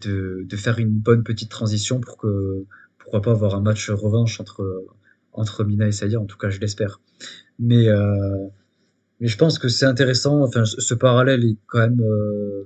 de, 0.00 0.44
de, 0.44 0.56
faire 0.56 0.78
une 0.78 0.90
bonne 0.90 1.22
petite 1.22 1.50
transition 1.50 2.00
pour 2.00 2.18
que, 2.18 2.64
pourquoi 2.98 3.22
pas, 3.22 3.30
avoir 3.30 3.54
un 3.54 3.62
match 3.62 3.90
revanche 3.90 4.40
entre, 4.40 4.84
entre 5.32 5.64
Mina 5.64 5.86
et 5.86 5.92
Saya, 5.92 6.20
en 6.20 6.26
tout 6.26 6.36
cas, 6.36 6.50
je 6.50 6.60
l'espère. 6.60 7.00
Mais, 7.58 7.88
euh, 7.88 8.48
mais 9.20 9.28
je 9.28 9.36
pense 9.36 9.58
que 9.58 9.68
c'est 9.68 9.86
intéressant, 9.86 10.42
enfin, 10.42 10.64
ce 10.64 10.94
parallèle 10.94 11.44
est 11.44 11.56
quand 11.66 11.80
même. 11.80 12.00
Euh, 12.00 12.64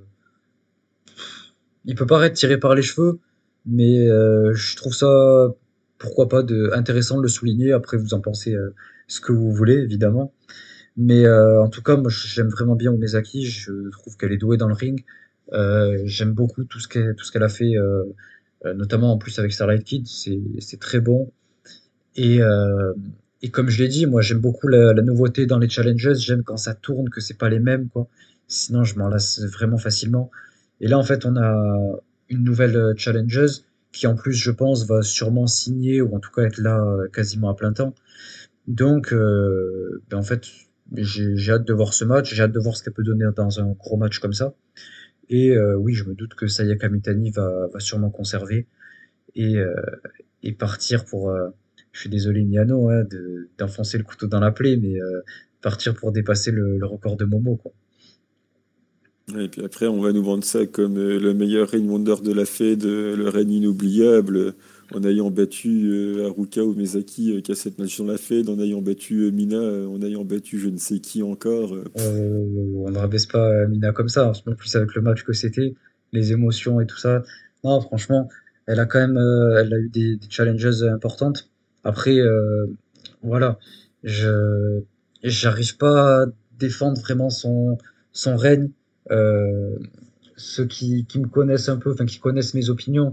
il 1.85 1.95
peut 1.95 2.07
paraître 2.07 2.37
tiré 2.37 2.59
par 2.59 2.75
les 2.75 2.83
cheveux, 2.83 3.19
mais 3.67 4.07
euh, 4.09 4.53
je 4.55 4.77
trouve 4.77 4.95
ça, 4.95 5.55
pourquoi 5.99 6.29
pas, 6.29 6.43
de, 6.43 6.71
intéressant 6.75 7.17
de 7.17 7.23
le 7.23 7.29
souligner. 7.29 7.73
Après, 7.73 7.97
vous 7.97 8.15
en 8.15 8.21
pensez 8.21 8.55
euh, 8.55 8.75
ce 9.07 9.21
que 9.21 9.33
vous 9.33 9.53
voulez, 9.53 9.75
évidemment. 9.75 10.33
Mais 10.97 11.25
euh, 11.25 11.63
en 11.63 11.69
tout 11.69 11.83
cas, 11.83 11.97
moi, 11.97 12.11
j'aime 12.11 12.49
vraiment 12.49 12.77
bien 12.77 12.93
Umezaki. 12.93 13.47
Je 13.47 13.91
trouve 13.91 14.17
qu'elle 14.17 14.33
est 14.33 14.39
douée 14.39 14.57
dans 14.57 14.69
le 14.69 14.75
ring. 14.75 15.05
Euh, 15.53 16.03
j'aime 16.05 16.33
beaucoup 16.33 16.65
tout 16.65 16.81
ce 16.81 16.89
qu'elle 16.89 17.15
tout 17.17 17.25
ce 17.25 17.33
qu'elle 17.33 17.43
a 17.43 17.49
fait, 17.49 17.77
euh, 17.77 18.05
notamment 18.75 19.13
en 19.13 19.19
plus 19.19 19.39
avec 19.39 19.53
Starlight 19.53 19.85
Kid. 19.85 20.07
C'est 20.07 20.41
c'est 20.61 20.81
très 20.81 21.01
bon. 21.01 21.33
Et 22.17 22.41
et 23.45 23.51
comme 23.51 23.69
je 23.71 23.83
l'ai 23.83 23.89
dit, 23.89 24.07
moi, 24.07 24.23
j'aime 24.23 24.39
beaucoup 24.39 24.69
la, 24.69 24.93
la, 24.93 25.03
nouveauté 25.03 25.47
dans 25.47 25.59
les 25.59 25.69
challenges. 25.69 26.15
J'aime 26.15 26.45
quand 26.45 26.57
ça 26.57 26.75
tourne, 26.75 27.09
que 27.11 27.21
c'est 27.21 27.39
pas 27.39 27.49
les 27.49 27.59
mêmes, 27.59 27.89
quoi. 27.89 28.07
Sinon, 28.47 28.85
je 28.85 28.97
m'en 28.99 29.09
lasse 29.09 29.41
vraiment 29.47 29.79
facilement. 29.79 30.31
Et 30.81 30.87
là, 30.87 30.99
en 30.99 31.03
fait, 31.03 31.27
on 31.27 31.37
a 31.37 32.01
une 32.29 32.45
nouvelle 32.45 32.95
challengeuse 32.97 33.65
qui, 33.93 34.07
en 34.07 34.15
plus, 34.15 34.35
je 34.35 34.51
pense, 34.53 34.87
va 34.87 35.03
sûrement 35.03 35.47
signer 35.49 36.03
ou 36.03 36.15
en 36.15 36.21
tout 36.21 36.31
cas 36.31 36.43
être 36.43 36.59
là 36.59 36.85
quasiment 37.13 37.51
à 37.51 37.55
plein 37.55 37.73
temps. 37.73 37.95
Donc, 38.67 39.13
euh, 39.13 40.03
ben 40.09 40.19
en 40.19 40.23
fait, 40.23 40.47
j'ai 40.97 41.53
hâte 41.53 41.67
de 41.67 41.73
voir 41.73 41.95
ce 41.95 42.05
match, 42.05 42.35
j'ai 42.35 42.43
hâte 42.43 42.53
de 42.53 42.61
voir 42.61 42.77
ce 42.77 42.83
qu'elle 42.83 42.93
peut 42.93 43.03
donner 43.03 43.25
dans 43.37 43.61
un 43.61 43.73
gros 43.73 43.97
match 43.97 44.19
comme 44.19 44.33
ça. 44.33 44.55
Et 45.29 45.51
euh, 45.51 45.77
oui, 45.77 45.95
je 45.95 46.05
me 46.05 46.15
doute 46.15 46.35
que 46.35 46.47
Sayaka 46.47 46.89
Mitani 46.89 47.31
va, 47.31 47.69
va 47.73 47.81
sûrement 47.81 48.11
conserver 48.11 48.67
et, 49.35 49.57
euh, 49.57 49.75
et 50.43 50.53
partir 50.53 51.05
pour. 51.05 51.31
Euh, 51.31 51.49
je 51.93 52.01
suis 52.01 52.11
désolé, 52.11 52.43
Miano, 52.45 52.89
hein, 52.89 53.05
d'enfoncer 53.59 53.99
le 53.99 54.05
couteau 54.05 54.27
dans 54.27 54.41
la 54.41 54.51
plaie, 54.51 54.79
mais 54.79 54.95
partir 55.61 55.95
pour 55.95 56.11
dépasser 56.11 56.51
le, 56.51 56.79
le, 56.79 56.87
record 56.87 57.19
de 57.19 57.27
Momo. 57.27 57.61
Et 59.39 59.49
puis 59.49 59.63
après, 59.63 59.87
on 59.89 60.01
va 60.01 60.11
nous 60.13 60.23
vendre 60.23 60.43
ça 60.43 60.65
comme 60.65 60.97
le 60.97 61.35
meilleur 61.35 61.69
Rain 61.69 61.87
Wonder 61.87 62.15
de 62.25 62.33
la 62.33 62.47
Fed, 62.47 62.85
le 62.85 63.29
règne 63.29 63.53
inoubliable 63.53 64.55
en 64.95 65.05
ayant 65.05 65.31
battu 65.31 65.91
euh, 65.91 66.27
Haruka 66.27 66.65
ou 66.65 66.75
Mezaki 66.75 67.33
euh, 67.33 67.41
qui 67.41 67.53
a 67.53 67.55
cette 67.55 67.79
match 67.79 67.99
dans 67.99 68.07
la 68.07 68.19
Fed, 68.19 68.49
en 68.49 68.59
ayant 68.59 68.81
battu 68.81 69.23
euh, 69.23 69.31
Mina, 69.31 69.59
en 69.59 70.01
ayant 70.03 70.25
battu 70.25 70.59
je 70.59 70.69
ne 70.69 70.77
sais 70.77 70.99
qui 70.99 71.23
encore. 71.23 71.77
on 71.97 72.91
ne 72.91 72.99
rabaisse 72.99 73.27
pas 73.27 73.67
Mina 73.67 73.93
comme 73.93 74.09
ça, 74.09 74.33
en 74.47 74.55
plus 74.55 74.75
avec 74.77 74.95
le 74.95 75.03
match 75.03 75.25
que 75.25 75.33
c'était, 75.33 75.75
les 76.13 76.33
émotions 76.33 76.81
et 76.81 76.87
tout 76.87 76.99
ça. 76.99 77.23
Non, 77.65 77.81
franchement, 77.81 78.29
elle 78.67 78.81
a 78.81 78.87
quand 78.87 79.01
même 79.01 79.19
elle 79.59 79.73
a 79.73 79.79
eu 79.79 79.89
des, 79.89 80.17
des 80.17 80.27
challenges 80.29 80.83
importantes. 80.85 81.51
Après, 81.85 82.19
voilà, 83.23 83.59
je 84.05 84.81
j'arrive 85.23 85.77
pas 85.77 86.23
à 86.23 86.27
défendre 86.59 87.01
vraiment 87.01 87.31
son, 87.31 87.79
son 88.13 88.37
règne. 88.37 88.71
ceux 90.37 90.67
qui, 90.67 91.07
qui 91.07 91.19
me 91.21 91.29
connaissent 91.29 91.69
un 91.69 91.77
peu, 91.77 91.93
enfin 91.93 92.07
qui 92.07 92.19
connaissent 92.19 92.55
mes 92.55 92.71
opinions, 92.71 93.13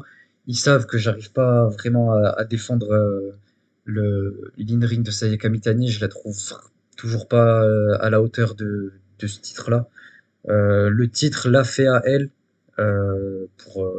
ils 0.49 0.57
savent 0.57 0.87
que 0.87 0.97
j'arrive 0.97 1.31
pas 1.31 1.67
vraiment 1.67 2.11
à, 2.11 2.43
défendre 2.43 2.91
euh, 2.91 3.37
le 3.85 4.51
l'in-ring 4.57 5.05
de 5.05 5.11
Sayaka 5.11 5.47
Mitani. 5.47 5.89
Je 5.89 6.01
la 6.01 6.07
trouve 6.07 6.35
toujours 6.97 7.27
pas 7.27 7.63
euh, 7.63 7.95
à 8.01 8.09
la 8.09 8.19
hauteur 8.19 8.55
de, 8.55 8.91
ce 9.19 9.39
titre-là. 9.39 9.87
Euh, 10.49 10.89
le 10.89 11.07
titre 11.07 11.49
l'a 11.49 11.63
fait 11.63 11.85
à 11.85 12.01
elle, 12.03 12.31
pour, 13.57 13.93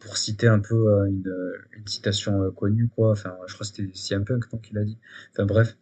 pour 0.00 0.16
citer 0.16 0.48
un 0.48 0.58
peu 0.58 1.06
une, 1.06 1.32
une 1.76 1.86
citation 1.86 2.50
connue, 2.50 2.88
quoi. 2.88 3.12
Enfin, 3.12 3.36
je 3.46 3.54
crois 3.54 3.64
que 3.64 3.72
c'était 3.76 3.88
CM 3.94 4.24
Punk 4.24 4.44
qui 4.62 4.74
l'a 4.74 4.82
dit. 4.82 4.98
Enfin 5.32 5.46
bref. 5.46 5.76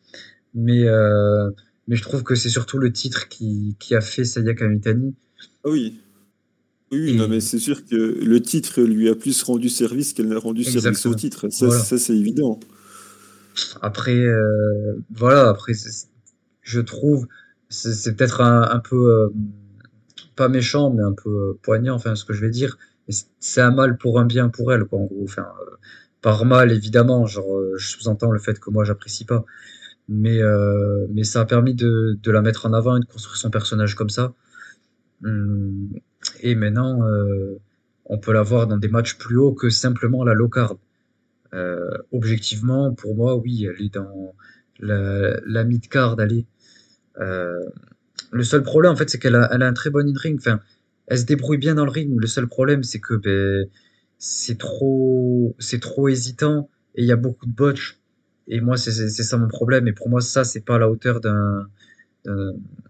Mais, 0.53 0.85
mais 1.89 1.97
je 1.97 2.03
trouve 2.03 2.25
que 2.25 2.35
c'est 2.35 2.51
surtout 2.51 2.77
le 2.77 2.93
titre 2.93 3.29
qui, 3.29 3.75
qui 3.79 3.95
a 3.95 4.03
fait 4.03 4.25
Sayaka 4.25 4.69
Mitani. 4.69 5.15
Oui. 5.65 5.99
Oui, 6.93 7.16
non, 7.16 7.28
mais 7.28 7.41
c'est 7.41 7.59
sûr 7.59 7.85
que 7.85 7.95
le 7.95 8.41
titre 8.41 8.82
lui 8.82 9.09
a 9.09 9.14
plus 9.14 9.43
rendu 9.43 9.68
service 9.68 10.12
qu'elle 10.12 10.28
n'a 10.28 10.39
rendu 10.39 10.61
Exactement. 10.61 10.82
service 10.95 11.07
au 11.07 11.14
titre. 11.14 11.49
Ça, 11.51 11.66
voilà. 11.66 11.82
ça 11.82 11.99
c'est 11.99 12.16
évident. 12.16 12.61
Après, 13.82 14.16
euh, 14.16 14.95
voilà, 15.11 15.49
après, 15.49 15.72
je 16.62 16.80
trouve, 16.80 17.26
c'est 17.68 18.16
peut-être 18.16 18.41
un, 18.41 18.62
un, 18.62 18.80
peu, 18.80 19.11
euh, 19.11 19.28
pas 20.37 20.49
méchant, 20.49 20.91
mais 20.91 21.03
un 21.03 21.12
peu 21.12 21.30
euh, 21.30 21.59
poignant, 21.62 21.95
enfin, 21.95 22.14
ce 22.14 22.24
que 22.24 22.32
je 22.32 22.41
vais 22.41 22.51
dire. 22.51 22.78
C'est 23.09 23.61
un 23.61 23.70
mal 23.70 23.99
pour 23.99 24.18
un 24.18 24.24
bien 24.24 24.49
pour 24.49 24.72
elle, 24.72 24.85
quoi, 24.85 24.99
en 25.01 25.05
gros. 25.05 25.24
Enfin, 25.24 25.47
euh, 25.61 25.76
par 26.22 26.45
mal, 26.45 26.72
évidemment, 26.72 27.26
genre, 27.26 27.61
je 27.76 27.87
sous-entends 27.87 28.30
le 28.30 28.39
fait 28.39 28.59
que 28.59 28.70
moi, 28.70 28.85
j'apprécie 28.85 29.24
pas. 29.24 29.45
Mais, 30.09 30.41
mais 31.11 31.24
ça 31.24 31.41
a 31.41 31.45
permis 31.47 31.74
de, 31.74 32.18
de 32.22 32.30
la 32.30 32.43
mettre 32.43 32.66
en 32.66 32.72
avant 32.72 32.97
et 32.97 33.01
de 33.01 33.07
construire 33.07 33.37
son 33.37 33.51
personnage 33.51 33.95
comme 33.95 34.11
ça. 34.11 34.35
Hum, 35.25 35.89
et 36.41 36.55
maintenant, 36.55 37.03
euh, 37.09 37.59
on 38.05 38.18
peut 38.18 38.33
la 38.33 38.43
voir 38.43 38.66
dans 38.66 38.77
des 38.77 38.89
matchs 38.89 39.16
plus 39.16 39.37
hauts 39.37 39.55
que 39.55 39.70
simplement 39.70 40.25
la 40.25 40.35
low 40.35 40.49
card. 40.49 40.77
Euh, 41.55 41.91
objectivement, 42.12 42.93
pour 42.95 43.16
moi, 43.16 43.37
oui, 43.37 43.66
elle 43.66 43.85
est 43.85 43.95
dans 43.95 44.35
la, 44.81 45.64
mid 45.64 45.89
card. 45.89 46.16
Elle 46.20 46.45
euh, 47.20 47.61
le 48.33 48.45
seul 48.45 48.62
problème, 48.62 48.93
en 48.93 48.97
fait, 48.97 49.09
c'est 49.09 49.18
qu'elle 49.18 49.37
a, 49.37 49.49
un 49.53 49.72
très 49.72 49.91
bon 49.91 50.07
in-ring. 50.07 50.39
Enfin, 50.39 50.61
elle 51.07 51.18
se 51.18 51.25
débrouille 51.25 51.59
bien 51.59 51.75
dans 51.75 51.85
le 51.85 51.91
ring. 51.91 52.14
Le 52.20 52.27
seul 52.27 52.47
problème, 52.49 52.83
c'est 52.83 53.01
que 53.01 53.14
ben, 53.14 53.68
c'est 54.18 54.59
trop, 54.59 55.55
hésitant 56.09 56.68
et 56.95 57.03
il 57.03 57.07
y 57.07 57.12
a 57.12 57.16
beaucoup 57.16 57.47
de 57.47 57.53
botch. 57.53 58.01
Et 58.49 58.61
moi, 58.61 58.77
c'est 58.77 59.09
ça 59.09 59.39
mon 59.39 59.49
problème. 59.49 59.89
Et 59.89 59.93
pour 59.93 60.09
moi, 60.11 60.20
ça, 60.20 60.45
c'est 60.45 60.61
pas 60.61 60.77
à 60.77 60.79
la 60.79 60.91
hauteur 60.91 61.20
d'un 61.20 61.68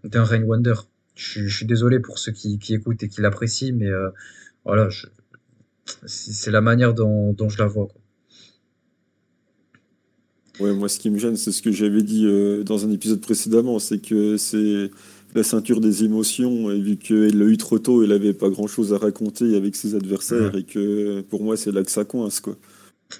d'un 0.03 0.43
Wonder 0.43 0.75
je, 1.15 1.47
je, 1.47 1.55
suis 1.55 1.65
désolé 1.65 1.99
pour 1.99 2.19
ceux 2.19 2.31
qui, 2.31 2.59
qui 2.59 2.73
écoutent 2.73 3.01
et 3.03 3.09
qui 3.09 3.21
l'apprécient, 3.21 3.73
mais 3.75 3.87
euh, 3.87 4.09
voilà, 4.63 4.89
c'est 6.05 6.51
la 6.51 6.61
manière 6.61 6.93
dont, 6.93 7.33
dont, 7.33 7.49
je 7.49 7.57
la 7.57 7.67
vois. 7.67 7.87
Quoi. 7.87 8.01
Ouais, 10.59 10.73
moi, 10.73 10.87
ce 10.87 10.99
qui 10.99 11.09
me 11.09 11.17
gêne, 11.17 11.35
c'est 11.35 11.51
ce 11.51 11.61
que 11.61 11.71
j'avais 11.71 12.01
dit 12.01 12.25
euh, 12.25 12.63
dans 12.63 12.85
un 12.85 12.91
épisode 12.91 13.21
précédemment, 13.21 13.79
c'est 13.79 13.99
que 13.99 14.37
c'est 14.37 14.91
la 15.33 15.43
ceinture 15.43 15.81
des 15.81 16.03
émotions, 16.05 16.71
et 16.71 16.79
vu 16.79 16.97
qu'il 16.97 17.37
l'a 17.37 17.45
eu 17.45 17.57
trop 17.57 17.77
tôt, 17.77 18.03
il 18.03 18.11
avait 18.13 18.33
pas 18.33 18.49
grand 18.49 18.67
chose 18.67 18.93
à 18.93 18.97
raconter 18.97 19.55
avec 19.55 19.75
ses 19.75 19.95
adversaires, 19.95 20.55
et 20.55 20.63
que 20.63 21.21
pour 21.21 21.43
moi, 21.43 21.57
c'est 21.57 21.71
là 21.71 21.83
que 21.83 21.91
ça 21.91 22.05
coince, 22.05 22.39
quoi. 22.39 22.57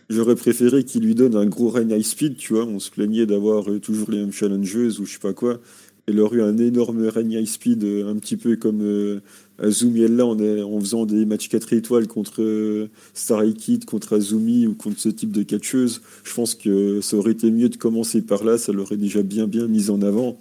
J'aurais 0.10 0.36
préféré 0.36 0.84
qu'il 0.84 1.04
lui 1.04 1.16
donne 1.16 1.36
un 1.36 1.46
gros 1.46 1.70
règne 1.70 1.92
high 1.92 2.04
speed, 2.04 2.38
tu 2.38 2.54
vois. 2.54 2.66
On 2.66 2.80
se 2.80 2.90
plaignait 2.90 3.26
d'avoir 3.26 3.70
euh, 3.70 3.80
toujours 3.80 4.10
les 4.10 4.18
mêmes 4.18 4.32
challengeuses 4.32 5.00
ou 5.00 5.06
je 5.06 5.14
sais 5.14 5.20
pas 5.20 5.34
quoi. 5.34 5.60
Il 6.08 6.20
aurait 6.20 6.38
eu 6.38 6.42
un 6.42 6.58
énorme 6.58 7.08
règne 7.08 7.32
high 7.32 7.48
speed, 7.48 7.84
euh, 7.84 8.08
un 8.08 8.16
petit 8.18 8.38
peu 8.38 8.56
comme 8.58 8.82
euh, 8.82 9.22
Azumi 9.58 10.08
là 10.08 10.26
en, 10.26 10.40
en 10.40 10.80
faisant 10.80 11.06
des 11.06 11.26
matchs 11.26 11.50
4 11.50 11.74
étoiles 11.74 12.08
contre 12.08 12.44
euh, 12.44 12.90
Starry 13.14 13.56
Kid, 13.56 13.86
contre 13.86 14.14
Azumi 14.14 14.68
ou 14.68 14.76
contre 14.76 15.00
ce 15.00 15.10
type 15.10 15.32
de 15.32 15.42
catcheuse. 15.42 16.02
Je 16.24 16.34
pense 16.34 16.54
que 16.54 17.02
ça 17.02 17.18
aurait 17.18 17.32
été 17.32 17.50
mieux 17.50 17.70
de 17.70 17.78
commencer 17.78 18.22
par 18.22 18.44
là, 18.44 18.58
ça 18.58 18.72
l'aurait 18.72 18.98
déjà 18.98 19.24
bien 19.24 19.48
bien 19.48 19.68
mis 19.68 19.90
en 19.90 20.02
avant. 20.02 20.38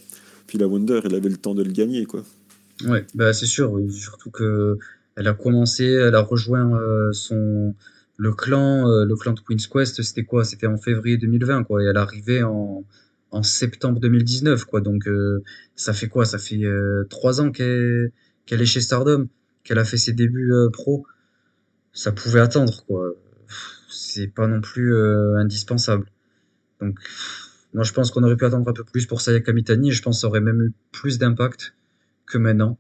Puis 0.47 0.59
la 0.59 0.69
Wonder, 0.69 1.01
elle 1.05 1.15
avait 1.15 1.31
le 1.31 1.39
temps 1.39 1.55
de 1.55 1.63
le 1.63 1.73
gagner, 1.73 2.05
quoi. 2.05 2.23
Ouais, 2.85 3.07
bah 3.15 3.33
c'est 3.33 3.47
sûr, 3.47 3.81
surtout 3.89 4.31
que 4.31 4.77
elle 5.17 5.29
a 5.29 5.33
commencé, 5.33 5.85
elle 5.85 6.15
a 6.15 6.21
rejoint 6.21 6.79
son 7.13 7.75
le 8.17 8.33
clan, 8.33 8.89
euh, 8.89 9.05
le 9.05 9.17
clan 9.17 9.33
de 9.33 9.41
Queen's 9.41 9.67
Quest, 9.67 10.03
c'était 10.03 10.25
quoi? 10.25 10.45
C'était 10.45 10.67
en 10.67 10.77
février 10.77 11.17
2020, 11.17 11.65
quoi. 11.65 11.83
Et 11.83 11.87
elle 11.87 11.97
arrivait 11.97 12.43
en, 12.43 12.85
en 13.35 13.43
septembre 13.43 13.99
2019, 14.01 14.65
quoi. 14.65 14.81
Donc, 14.81 15.09
euh, 15.09 15.43
ça 15.75 15.93
fait 15.93 16.09
quoi? 16.09 16.25
Ça 16.25 16.39
fait 16.39 16.65
euh, 16.65 17.05
trois 17.11 17.41
ans 17.41 17.51
qu'elle 17.51 18.13
est 18.49 18.67
chez 18.67 18.81
Stardom, 18.81 19.29
qu'elle 19.65 19.79
a 19.79 19.85
fait 19.85 19.97
ses 19.97 20.13
débuts 20.13 20.53
pro. 20.73 21.05
Ça 21.93 22.13
pouvait 22.13 22.41
attendre, 22.41 22.85
quoi. 22.87 23.15
C'est 23.91 24.29
pas 24.29 24.47
non 24.47 24.61
plus 24.61 24.97
indispensable. 25.37 26.07
Donc, 26.81 26.99
moi, 27.73 27.83
je 27.85 27.93
pense 27.93 28.13
qu'on 28.13 28.23
aurait 28.23 28.37
pu 28.37 28.45
attendre 28.45 28.69
un 28.69 28.73
peu 28.73 28.85
plus 28.85 29.07
pour 29.07 29.21
Sayaka 29.21 29.53
Mitani. 29.53 29.91
Je 29.91 30.03
pense 30.03 30.19
que 30.19 30.21
ça 30.21 30.29
aurait 30.29 30.41
même 30.41 30.63
eu 30.63 30.73
plus 30.93 31.19
d'impact 31.19 31.75
que 32.27 32.39
maintenant. 32.39 32.79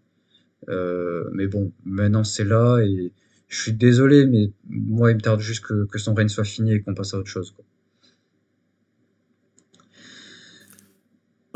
mais 0.69 1.49
bon, 1.49 1.73
maintenant 1.85 2.25
c'est 2.25 2.45
là 2.45 2.79
et 2.81 3.13
je 3.49 3.61
suis 3.61 3.73
désolé, 3.73 4.27
mais 4.27 4.53
moi, 4.69 5.11
il 5.11 5.17
me 5.17 5.21
tarde 5.21 5.41
juste 5.41 5.65
que, 5.65 5.87
que 5.87 5.99
son 5.99 6.15
règne 6.15 6.29
soit 6.29 6.45
fini 6.45 6.75
et 6.75 6.81
qu'on 6.81 6.95
passe 6.95 7.15
à 7.15 7.19
autre 7.19 7.29
chose. 7.29 7.53
Quoi. 7.53 7.65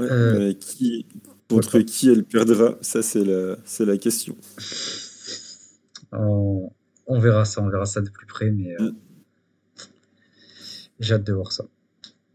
Euh, 0.00 0.52
qui, 0.54 1.06
contre 1.48 1.80
qui 1.80 2.08
elle 2.08 2.24
perdra 2.24 2.78
Ça, 2.82 3.02
c'est 3.02 3.24
la, 3.24 3.56
c'est 3.64 3.84
la 3.84 3.96
question. 3.98 4.36
On, 6.12 6.70
verra 7.18 7.44
ça, 7.44 7.62
on 7.62 7.68
verra 7.68 7.86
ça 7.86 8.00
de 8.00 8.10
plus 8.10 8.26
près, 8.26 8.50
mais 8.50 8.74
euh, 8.80 8.92
j'ai 11.00 11.14
hâte 11.14 11.24
de 11.24 11.32
voir 11.32 11.52
ça. 11.52 11.64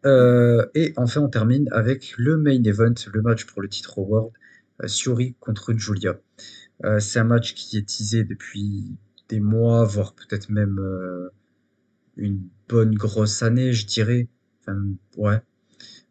Euh, 0.05 0.65
et 0.75 0.93
enfin, 0.97 1.21
on 1.21 1.29
termine 1.29 1.69
avec 1.71 2.15
le 2.17 2.37
main 2.37 2.61
event, 2.63 2.93
le 3.11 3.21
match 3.21 3.45
pour 3.45 3.61
le 3.61 3.69
titre 3.69 3.99
World, 3.99 4.33
Suri 4.85 5.35
contre 5.39 5.73
Julia. 5.73 6.19
c'est 6.99 7.19
un 7.19 7.23
match 7.23 7.53
qui 7.53 7.77
est 7.77 7.87
teasé 7.87 8.23
depuis 8.23 8.97
des 9.29 9.39
mois, 9.39 9.85
voire 9.85 10.13
peut-être 10.13 10.49
même 10.49 10.79
euh, 10.79 11.29
une 12.17 12.41
bonne 12.67 12.93
grosse 12.93 13.41
année, 13.43 13.73
je 13.73 13.85
dirais. 13.85 14.27
Enfin, 14.61 14.77
ouais. 15.17 15.41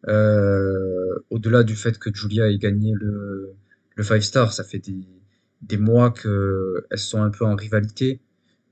Euh, 0.09 1.18
au-delà 1.30 1.62
du 1.62 1.76
fait 1.76 1.98
que 1.98 2.11
Julia 2.14 2.50
ait 2.50 2.59
gagné 2.59 2.92
le, 2.94 3.55
le 3.96 4.03
5 4.03 4.22
star, 4.22 4.53
ça 4.53 4.64
fait 4.64 4.78
des, 4.78 5.07
des 5.62 5.76
mois 5.76 6.12
qu'elles 6.12 6.98
sont 6.98 7.22
un 7.22 7.30
peu 7.30 7.44
en 7.44 7.55
rivalité. 7.55 8.20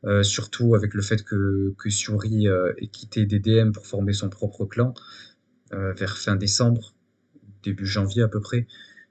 Euh, 0.06 0.22
surtout 0.22 0.74
avec 0.74 0.94
le 0.94 1.02
fait 1.02 1.22
que, 1.22 1.74
que 1.76 1.90
Suri 1.90 2.46
ait 2.46 2.86
quitté 2.88 3.26
DDM 3.26 3.72
pour 3.72 3.86
former 3.86 4.14
son 4.14 4.30
propre 4.30 4.64
clan 4.64 4.94
vers 5.72 6.16
fin 6.18 6.36
décembre, 6.36 6.94
début 7.62 7.86
janvier 7.86 8.22
à 8.22 8.28
peu 8.28 8.40
près. 8.40 8.66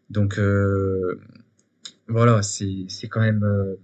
Donc 0.10 0.40
voilà, 2.08 2.42
c'est 2.42 2.88
quand 3.08 3.22
même 3.22 3.78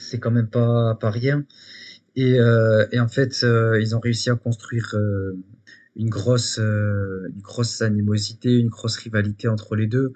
c'est 0.00 0.18
quand 0.18 0.30
même 0.30 0.48
pas, 0.48 0.94
pas 0.96 1.10
rien. 1.10 1.44
Et, 2.16 2.40
euh, 2.40 2.86
et 2.92 3.00
en 3.00 3.08
fait, 3.08 3.44
euh, 3.44 3.80
ils 3.80 3.94
ont 3.94 4.00
réussi 4.00 4.30
à 4.30 4.34
construire 4.36 4.90
euh, 4.94 5.36
une, 6.00 6.10
grosse, 6.10 6.58
une 6.58 7.40
grosse 7.40 7.82
animosité, 7.82 8.58
une 8.58 8.68
grosse 8.68 8.96
rivalité 8.96 9.48
entre 9.48 9.76
les 9.76 9.86
deux, 9.86 10.12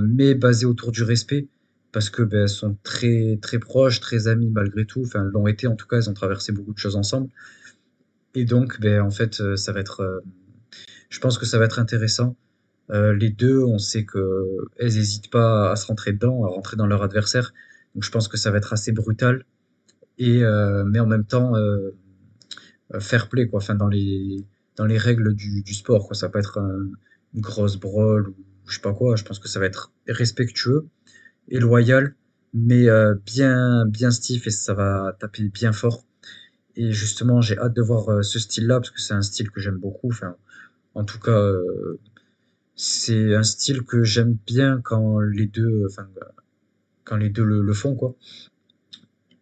mais 0.00 0.34
basée 0.34 0.66
autour 0.66 0.92
du 0.92 1.02
respect, 1.02 1.48
parce 1.92 2.10
que 2.10 2.22
ben, 2.22 2.42
elles 2.42 2.48
sont 2.48 2.76
très, 2.82 3.38
très 3.42 3.58
proches, 3.58 4.00
très 4.00 4.28
amies 4.28 4.50
malgré 4.50 4.84
tout. 4.84 5.02
Enfin, 5.02 5.24
l'ont 5.24 5.46
été 5.46 5.66
en 5.66 5.76
tout 5.76 5.86
cas, 5.86 5.96
elles 5.96 6.10
ont 6.10 6.14
traversé 6.14 6.52
beaucoup 6.52 6.74
de 6.74 6.78
choses 6.78 6.96
ensemble. 6.96 7.28
Et 8.34 8.44
donc, 8.44 8.80
ben, 8.80 9.00
en 9.00 9.10
fait, 9.10 9.56
ça 9.56 9.72
va 9.72 9.80
être. 9.80 10.22
je 11.10 11.20
pense 11.20 11.38
que 11.38 11.46
ça 11.46 11.58
va 11.58 11.64
être 11.64 11.78
intéressant. 11.78 12.36
les 12.90 13.30
deux, 13.30 13.62
on 13.64 13.78
sait 13.78 14.04
que 14.04 14.46
elles 14.78 14.94
n'hésitent 14.94 15.30
pas 15.30 15.72
à 15.72 15.76
se 15.76 15.86
rentrer 15.86 16.12
dedans, 16.12 16.44
à 16.44 16.48
rentrer 16.48 16.76
dans 16.76 16.86
leur 16.86 17.02
adversaire. 17.02 17.52
Donc 17.94 18.04
je 18.04 18.10
pense 18.10 18.28
que 18.28 18.36
ça 18.36 18.50
va 18.50 18.58
être 18.58 18.72
assez 18.72 18.92
brutal. 18.92 19.44
Et, 20.18 20.42
euh, 20.44 20.84
mais 20.84 21.00
en 21.00 21.06
même 21.06 21.24
temps, 21.24 21.56
euh, 21.56 21.90
euh, 22.94 23.00
fair 23.00 23.28
play, 23.28 23.48
quoi. 23.48 23.58
Enfin, 23.58 23.74
dans 23.74 23.88
les, 23.88 24.44
dans 24.78 24.86
les 24.86 24.98
règles 24.98 25.34
du, 25.34 25.62
du 25.62 25.74
sport, 25.74 26.06
quoi. 26.06 26.16
Ça 26.16 26.26
va 26.26 26.32
pas 26.32 26.38
être 26.38 26.58
une 27.34 27.40
grosse 27.40 27.76
brawl 27.76 28.28
ou 28.28 28.34
je 28.66 28.76
sais 28.76 28.80
pas 28.80 28.94
quoi. 28.94 29.16
Je 29.16 29.24
pense 29.24 29.38
que 29.38 29.48
ça 29.48 29.60
va 29.60 29.66
être 29.66 29.92
respectueux 30.06 30.86
et 31.48 31.58
loyal, 31.58 32.14
mais 32.54 32.86
bien, 33.26 33.84
bien 33.86 34.10
stiff 34.10 34.46
et 34.46 34.50
ça 34.50 34.74
va 34.74 35.16
taper 35.18 35.48
bien 35.48 35.72
fort. 35.72 36.04
Et 36.76 36.92
justement, 36.92 37.40
j'ai 37.40 37.58
hâte 37.58 37.74
de 37.74 37.82
voir 37.82 38.24
ce 38.24 38.38
style-là 38.38 38.78
parce 38.80 38.90
que 38.90 39.00
c'est 39.00 39.14
un 39.14 39.22
style 39.22 39.50
que 39.50 39.60
j'aime 39.60 39.78
beaucoup. 39.78 40.08
Enfin, 40.10 40.36
en 40.94 41.04
tout 41.04 41.18
cas, 41.18 41.52
c'est 42.76 43.34
un 43.34 43.42
style 43.42 43.82
que 43.82 44.04
j'aime 44.04 44.38
bien 44.46 44.80
quand 44.82 45.18
les 45.18 45.46
deux, 45.46 45.88
quand 47.02 47.16
les 47.16 47.28
deux 47.28 47.44
le, 47.44 47.72
font, 47.72 47.96
quoi. 47.96 48.14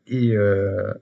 Et 0.07 0.37
euh, 0.37 0.93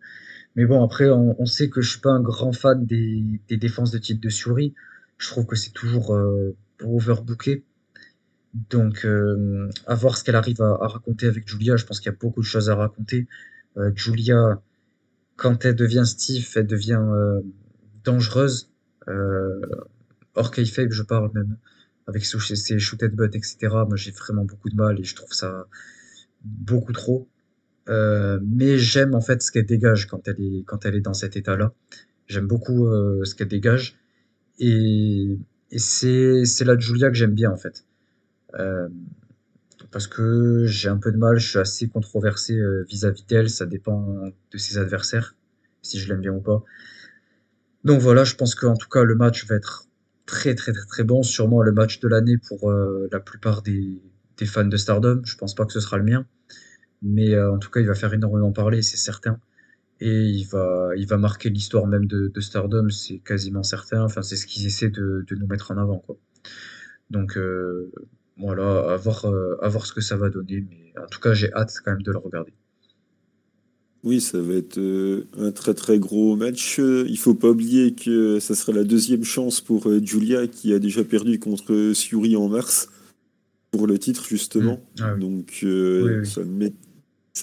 mais 0.57 0.67
bon, 0.67 0.85
après, 0.85 1.11
on, 1.11 1.47
sait 1.47 1.69
que 1.69 1.81
je 1.81 1.91
suis 1.91 2.01
pas 2.01 2.11
un 2.11 2.21
grand 2.21 2.53
fan 2.53 2.87
des, 2.87 3.41
défenses 3.51 3.91
de 3.91 3.99
titre 3.99 4.21
de 4.21 4.29
Suri. 4.29 4.75
Je 5.19 5.29
trouve 5.29 5.47
que 5.47 5.57
c'est 5.57 5.73
toujours 5.73 6.15
euh, 6.15 6.57
overbooké. 6.81 7.65
Donc, 8.71 9.05
euh, 9.05 9.69
à 9.87 9.97
voir 9.97 10.17
ce 10.17 10.23
qu'elle 10.23 10.37
arrive 10.37 10.63
à, 10.63 10.77
raconter 10.87 11.27
avec 11.27 11.49
Julia. 11.49 11.77
Je 11.77 11.85
pense 11.85 11.99
qu'il 11.99 12.11
y 12.11 12.15
a 12.15 12.19
beaucoup 12.19 12.41
de 12.41 12.47
choses 12.47 12.71
à 12.71 12.77
raconter. 12.77 13.27
Julia, 13.97 14.63
quand 15.35 15.65
elle 15.65 15.75
devient 15.75 16.05
Steve, 16.07 16.49
elle 16.55 16.69
devient 16.69 17.03
dangereuse. 18.05 18.71
hors 20.37 20.51
kayfabe, 20.53 20.93
je 20.93 21.03
parle 21.03 21.33
même. 21.35 21.57
Avec 22.07 22.25
ses 22.25 22.79
shooted 22.79 23.17
butt, 23.17 23.35
etc. 23.35 23.57
Moi, 23.89 23.97
j'ai 23.97 24.13
vraiment 24.13 24.45
beaucoup 24.45 24.71
de 24.71 24.77
mal 24.77 25.01
et 25.01 25.05
je 25.05 25.17
trouve 25.17 25.33
ça 25.33 25.67
beaucoup 26.45 26.93
trop. 26.93 27.29
Euh, 27.89 28.41
mais 28.43 28.79
j'aime 28.79 29.15
en 29.15 29.21
fait 29.21 29.43
ce 29.43 29.53
qu'elle 29.53 29.67
dégage 29.67 30.07
quand 30.07 30.27
elle 30.27 30.41
est 30.41 30.65
quand 30.67 30.87
elle 30.87 30.95
est 30.95 31.01
dans 31.01 31.15
cet 31.15 31.37
état-là. 31.37 31.73
J'aime 32.27 32.47
beaucoup 32.47 32.87
euh, 32.87 33.25
ce 33.25 33.35
qu'elle 33.35 33.49
dégage 33.49 33.99
et, 34.59 35.39
c'est 35.77 36.45
c'est 36.45 36.65
la 36.65 36.79
Julia 36.79 37.09
que 37.09 37.17
j'aime 37.17 37.35
bien 37.35 37.51
en 37.51 37.57
fait. 37.57 37.85
Euh, 38.55 38.89
parce 39.91 40.07
que 40.07 40.65
j'ai 40.67 40.89
un 40.89 40.97
peu 40.97 41.13
de 41.13 41.17
mal, 41.19 41.39
je 41.39 41.49
suis 41.49 41.59
assez 41.59 41.89
controversé 41.89 42.57
vis-à-vis 42.89 43.25
d'elle, 43.27 43.51
ça 43.51 43.67
dépend 43.67 44.33
de 44.51 44.59
ses 44.59 44.79
adversaires, 44.79 45.37
si 45.83 45.99
je 45.99 46.09
l'aime 46.09 46.21
bien 46.21 46.33
ou 46.33 46.41
pas. 46.41 46.65
Donc 47.85 48.01
voilà, 48.01 48.25
je 48.25 48.35
pense 48.35 48.55
qu'en 48.55 48.77
tout 48.77 48.89
cas 48.89 49.05
le 49.05 49.15
match 49.15 49.47
va 49.47 49.57
être 49.57 49.87
très 50.27 50.55
très 50.55 50.73
très 50.73 50.87
très 50.87 51.05
bon, 51.05 51.23
sûrement 51.23 51.63
le 51.63 51.73
match 51.73 52.01
de 52.01 52.09
l'année 52.09 52.39
pour 52.39 52.73
la 52.73 53.21
plupart 53.21 53.63
des, 53.63 54.01
des 54.39 54.47
fans 54.47 54.65
de 54.65 54.77
Stardom. 54.77 55.23
Je 55.25 55.37
pense 55.37 55.55
pas 55.55 55.65
que 55.65 55.73
ce 55.73 55.81
sera 55.81 55.99
le 55.99 56.05
mien. 56.05 56.27
Mais 57.05 57.35
euh, 57.35 57.53
en 57.53 57.59
tout 57.59 57.71
cas, 57.71 57.81
il 57.81 57.87
va 57.87 57.95
faire 57.95 58.13
énormément 58.15 58.51
parler, 58.51 58.81
c'est 58.81 58.97
certain. 58.97 59.39
Et 60.01 60.23
il 60.23 60.45
va, 60.45 60.89
il 60.97 61.07
va 61.07 61.19
marquer 61.19 61.51
l'histoire 61.51 61.87
même 61.87 62.07
de, 62.07 62.29
de 62.29 62.41
Stardom, 62.41 62.89
c'est 62.89 63.19
quasiment 63.19 63.63
certain. 63.63 64.03
Enfin, 64.03 64.23
c'est 64.23 64.37
ce 64.37 64.47
qu'ils 64.47 64.67
essaient 64.67 64.89
de, 64.89 65.25
de, 65.29 65.37
nous 65.37 65.47
mettre 65.47 65.71
en 65.71 65.77
avant. 65.77 65.99
Quoi. 65.99 66.17
Donc 67.11 67.37
euh, 67.37 67.93
voilà, 68.39 68.93
à 68.93 68.97
voir, 68.97 69.27
euh, 69.27 69.57
à 69.63 69.69
voir 69.69 69.87
ce 69.87 69.93
que 69.93 70.01
ça 70.01 70.17
va 70.17 70.31
donner. 70.31 70.65
Mais 70.69 70.93
en 71.01 71.07
tout 71.07 71.21
cas, 71.21 71.35
j'ai 71.35 71.53
hâte 71.53 71.75
quand 71.85 71.93
même 71.93 72.03
de 72.03 72.11
le 72.11 72.19
regarder. 72.19 72.55
Oui, 74.03 74.21
ça 74.21 74.41
va 74.41 74.55
être 74.55 74.79
un 75.39 75.53
très 75.53 75.73
très 75.73 75.99
gros 75.99 76.37
match. 76.37 76.79
Il 76.79 77.19
faut 77.19 77.35
pas 77.35 77.49
oublier 77.49 77.95
que 77.95 78.39
ça 78.39 78.55
sera 78.55 78.73
la 78.73 78.85
deuxième 78.85 79.25
chance 79.25 79.63
pour 79.63 79.89
Julia 80.03 80.47
qui 80.47 80.75
a 80.75 80.79
déjà 80.79 81.05
perdu 81.05 81.39
contre 81.39 81.93
Suri 81.95 82.37
en 82.37 82.49
mars 82.49 82.89
pour 83.75 83.87
le 83.87 83.99
titre, 83.99 84.25
justement. 84.27 84.75
Mmh. 84.75 85.03
Ah 85.03 85.15
Donc, 85.15 85.61
euh, 85.65 86.25
ça 86.25 86.43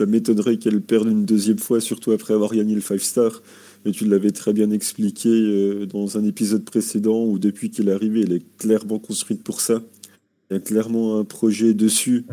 m'étonnerait 0.06 0.58
qu'elle 0.58 0.82
perde 0.82 1.08
une 1.08 1.26
deuxième 1.26 1.60
fois, 1.60 1.82
surtout 1.82 2.12
après 2.12 2.34
avoir 2.34 2.54
gagné 2.54 2.76
le 2.76 2.82
5 2.82 3.00
star. 3.00 3.42
Mais 3.86 3.92
tu 3.92 4.06
l'avais 4.06 4.32
très 4.32 4.54
bien 4.54 4.72
expliqué 4.72 5.30
euh, 5.30 5.86
dans 5.86 6.18
un 6.18 6.24
épisode 6.24 6.64
précédent 6.64 7.26
où 7.26 7.40
depuis 7.40 7.72
qu'elle 7.72 7.90
est 7.90 7.94
arrivée, 7.94 8.22
elle 8.22 8.34
est 8.34 8.58
clairement 8.58 9.00
construite 9.00 9.44
pour 9.44 9.60
ça. 9.60 9.82
Il 10.50 10.54
y 10.54 10.58
a 10.58 10.60
clairement 10.60 11.20
un 11.20 11.24
projet 11.24 11.74
dessus. 11.74 12.26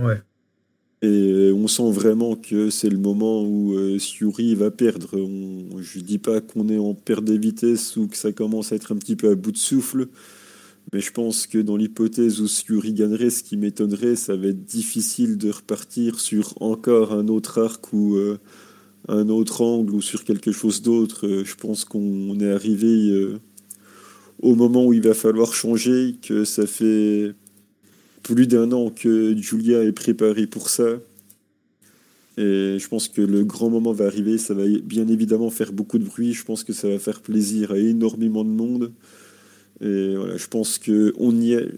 Et 1.01 1.53
on 1.55 1.69
sent 1.69 1.91
vraiment 1.93 2.35
que 2.35 2.71
c'est 2.71 2.91
le 2.91 2.99
moment 2.99 3.43
où 3.45 3.75
euh, 3.75 3.99
Suri 4.01 4.57
va 4.57 4.73
perdre. 4.73 5.17
je 5.81 6.01
dis 6.01 6.19
pas 6.19 6.41
qu'on 6.41 6.69
est 6.69 6.79
en 6.79 6.95
perte 6.95 7.25
de 7.25 7.35
vitesse 7.35 7.97
ou 7.97 8.09
que 8.09 8.17
ça 8.17 8.33
commence 8.33 8.73
à 8.73 8.77
être 8.77 8.93
un 8.93 8.97
petit 8.97 9.15
peu 9.15 9.31
à 9.31 9.35
bout 9.37 9.53
de 9.53 9.59
souffle, 9.59 10.09
Mais 10.93 11.01
je 11.01 11.13
pense 11.13 11.47
que 11.47 11.59
dans 11.59 11.77
l'hypothèse 11.77 12.41
où 12.41 12.47
Yuri 12.69 12.95
gagnerait, 12.95 13.31
ce 13.31 13.43
qui 13.43 13.57
m'étonnerait, 13.57 14.17
ça 14.17 14.37
va 14.37 14.49
être 14.49 14.65
difficile 14.65 15.37
de 15.37 15.51
repartir 15.51 16.19
sur 16.19 16.55
encore 16.63 17.13
un 17.13 17.29
autre 17.29 17.61
arc 17.61 17.93
ou 17.93 18.17
euh, 18.17 18.39
un 19.09 19.29
autre 19.29 19.61
angle 19.61 19.95
ou 19.95 20.01
sur 20.01 20.25
quelque 20.25 20.51
chose 20.51 20.81
d'autre. 20.81 21.27
Euh, 21.27 21.45
je 21.45 21.57
pense 21.57 21.85
qu'on 21.85 22.41
est 22.41 22.51
arrivé 22.51 23.11
euh, 23.11 23.39
au 24.41 24.55
moment 24.55 24.87
où 24.87 24.95
il 24.95 25.03
va 25.03 25.13
falloir 25.13 25.53
changer, 25.53 26.17
que 26.23 26.45
ça 26.45 26.67
fait 26.67 27.35
plus 28.23 28.47
d'un 28.47 28.73
an 28.73 28.91
que 28.91 29.37
Julia 29.37 29.85
est 29.85 29.93
préparée 29.93 30.47
pour 30.47 30.71
ça. 30.71 31.01
Et 32.39 32.79
je 32.79 32.89
pense 32.89 33.09
que 33.09 33.21
le 33.21 33.45
grand 33.45 33.69
moment 33.69 33.93
va 33.93 34.07
arriver, 34.07 34.39
ça 34.39 34.55
va 34.55 34.63
bien 34.85 35.09
évidemment 35.09 35.51
faire 35.51 35.73
beaucoup 35.73 35.99
de 35.99 36.05
bruit, 36.05 36.35
je 36.35 36.45
pense 36.45 36.63
que 36.63 36.73
ça 36.73 36.89
va 36.89 36.99
faire 37.01 37.21
plaisir 37.21 37.73
à 37.73 37.79
énormément 37.79 38.45
de 38.45 38.51
monde. 38.51 38.93
Et 39.81 40.15
je 40.37 40.49
pense 40.49 40.79
qu'on 40.79 41.41
y 41.41 41.53
est. 41.53 41.71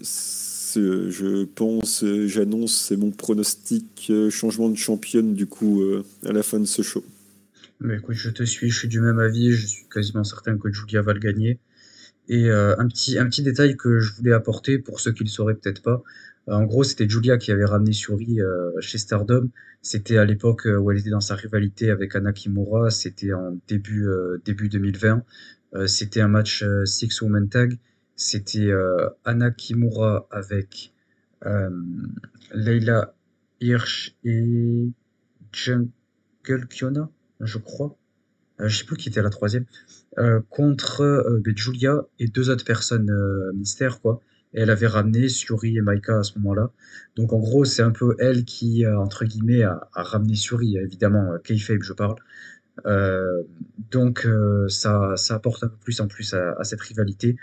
Je 0.76 1.44
pense, 1.44 2.04
j'annonce, 2.26 2.76
c'est 2.76 2.96
mon 2.96 3.10
pronostic 3.10 4.06
euh, 4.10 4.30
changement 4.30 4.68
de 4.68 4.76
championne 4.76 5.34
du 5.34 5.46
coup 5.46 5.82
euh, 5.82 6.04
à 6.24 6.32
la 6.32 6.42
fin 6.42 6.60
de 6.60 6.64
ce 6.64 6.82
show. 6.82 7.04
Mais 7.80 7.96
écoute, 7.96 8.16
je 8.16 8.30
te 8.30 8.42
suis, 8.44 8.70
je 8.70 8.78
suis 8.78 8.88
du 8.88 9.00
même 9.00 9.18
avis, 9.18 9.52
je 9.52 9.66
suis 9.66 9.86
quasiment 9.92 10.22
certain 10.22 10.58
que 10.58 10.70
Julia 10.70 11.02
va 11.02 11.14
le 11.14 11.18
gagner. 11.18 11.58
Et 12.28 12.48
euh, 12.50 12.76
un, 12.78 12.86
petit, 12.86 13.18
un 13.18 13.26
petit 13.26 13.42
détail 13.42 13.76
que 13.76 13.98
je 13.98 14.12
voulais 14.12 14.32
apporter 14.32 14.78
pour 14.78 15.00
ceux 15.00 15.12
qui 15.12 15.24
le 15.24 15.30
sauraient 15.30 15.54
peut-être 15.54 15.82
pas. 15.82 16.02
en 16.46 16.64
gros, 16.64 16.84
c'était 16.84 17.08
Julia 17.08 17.38
qui 17.38 17.50
avait 17.50 17.64
ramené 17.64 17.92
Suri 17.92 18.38
chez 18.80 18.98
Stardom. 18.98 19.48
C'était 19.82 20.18
à 20.18 20.24
l'époque 20.24 20.66
où 20.66 20.90
elle 20.90 20.98
était 20.98 21.10
dans 21.10 21.20
sa 21.20 21.34
rivalité 21.34 21.90
avec 21.90 22.14
Anna 22.14 22.32
Kimura. 22.32 22.90
C'était 22.90 23.32
en 23.32 23.58
début, 23.66 24.06
début 24.44 24.68
2020. 24.68 25.24
c'était 25.86 26.20
un 26.20 26.28
match 26.28 26.64
Six 26.84 27.20
Woman 27.22 27.48
Tag. 27.48 27.78
C'était 28.20 28.70
euh, 28.70 29.08
Anna 29.24 29.50
Kimura 29.50 30.26
avec 30.30 30.92
euh, 31.46 31.70
Leila 32.52 33.14
Hirsch 33.62 34.14
et 34.24 34.90
Jungle 35.54 36.66
Kiona, 36.68 37.08
je 37.40 37.56
crois. 37.56 37.96
Euh, 38.60 38.68
je 38.68 38.76
sais 38.76 38.84
plus 38.84 38.98
qui 38.98 39.08
était 39.08 39.22
la 39.22 39.30
troisième. 39.30 39.64
contre 40.50 41.40
ben, 41.42 41.56
Julia 41.56 42.04
et 42.18 42.28
deux 42.28 42.50
autres 42.50 42.66
personnes 42.66 43.10
mystères, 43.54 44.02
quoi. 44.02 44.20
Et 44.52 44.60
elle 44.60 44.70
avait 44.70 44.86
ramené 44.86 45.30
Suri 45.30 45.78
et 45.78 45.80
Maika 45.80 46.18
à 46.18 46.22
ce 46.22 46.38
moment-là. 46.40 46.72
Donc 47.16 47.32
en 47.32 47.38
gros, 47.38 47.64
c'est 47.64 47.82
un 47.82 47.92
peu 47.92 48.16
elle 48.18 48.44
qui, 48.44 48.86
entre 48.86 49.24
guillemets, 49.24 49.62
a, 49.62 49.88
ramené 49.94 50.34
Suri, 50.34 50.76
évidemment, 50.76 51.38
Kayfabe, 51.42 51.82
je 51.82 51.94
parle. 51.94 52.16
donc 53.90 54.28
ça, 54.68 55.16
ça 55.16 55.34
apporte 55.36 55.64
un 55.64 55.68
peu 55.68 55.78
plus 55.78 56.02
en 56.02 56.06
plus 56.06 56.34
à 56.34 56.64
cette 56.64 56.82
rivalité. 56.82 57.38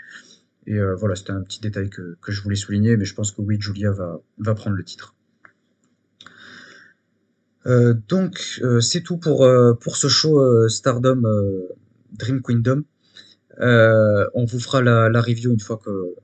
Et 0.68 0.74
euh, 0.74 0.94
voilà, 0.94 1.16
c'était 1.16 1.30
un 1.30 1.40
petit 1.40 1.60
détail 1.60 1.88
que, 1.88 2.18
je 2.28 2.42
voulais 2.42 2.54
souligner, 2.54 2.98
mais 2.98 3.06
je 3.06 3.14
pense 3.14 3.32
que 3.32 3.40
oui, 3.40 3.56
Julia 3.58 3.90
va, 3.90 4.54
prendre 4.54 4.76
le 4.76 4.84
titre. 4.84 5.14
Euh, 7.64 7.94
donc, 8.06 8.60
euh, 8.62 8.78
c'est 8.82 9.00
tout 9.00 9.16
pour, 9.16 9.46
ce 9.96 10.08
show 10.08 10.68
Stardom 10.68 11.22
Dream 12.12 12.42
Kingdom. 12.42 12.84
on 13.58 14.44
vous 14.44 14.60
fera 14.60 14.82
la, 14.82 15.22
review 15.22 15.50
une 15.52 15.60
fois 15.60 15.80
que, 15.82 16.14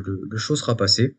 le, 0.00 0.36
show 0.38 0.56
sera 0.56 0.76
passé. 0.76 1.14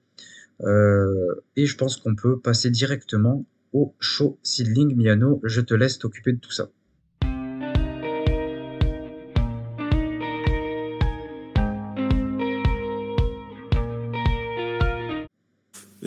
et 0.59 1.65
je 1.65 1.77
pense 1.77 1.95
qu'on 1.95 2.13
peut 2.15 2.41
passer 2.41 2.69
directement 2.69 3.45
au 3.71 3.95
show 4.01 4.37
Seedling 4.43 4.97
Miano. 4.97 5.39
Je 5.45 5.61
te 5.61 5.73
laisse 5.73 5.97
t'occuper 5.97 6.33
de 6.33 6.39
tout 6.39 6.51
ça. 6.51 6.69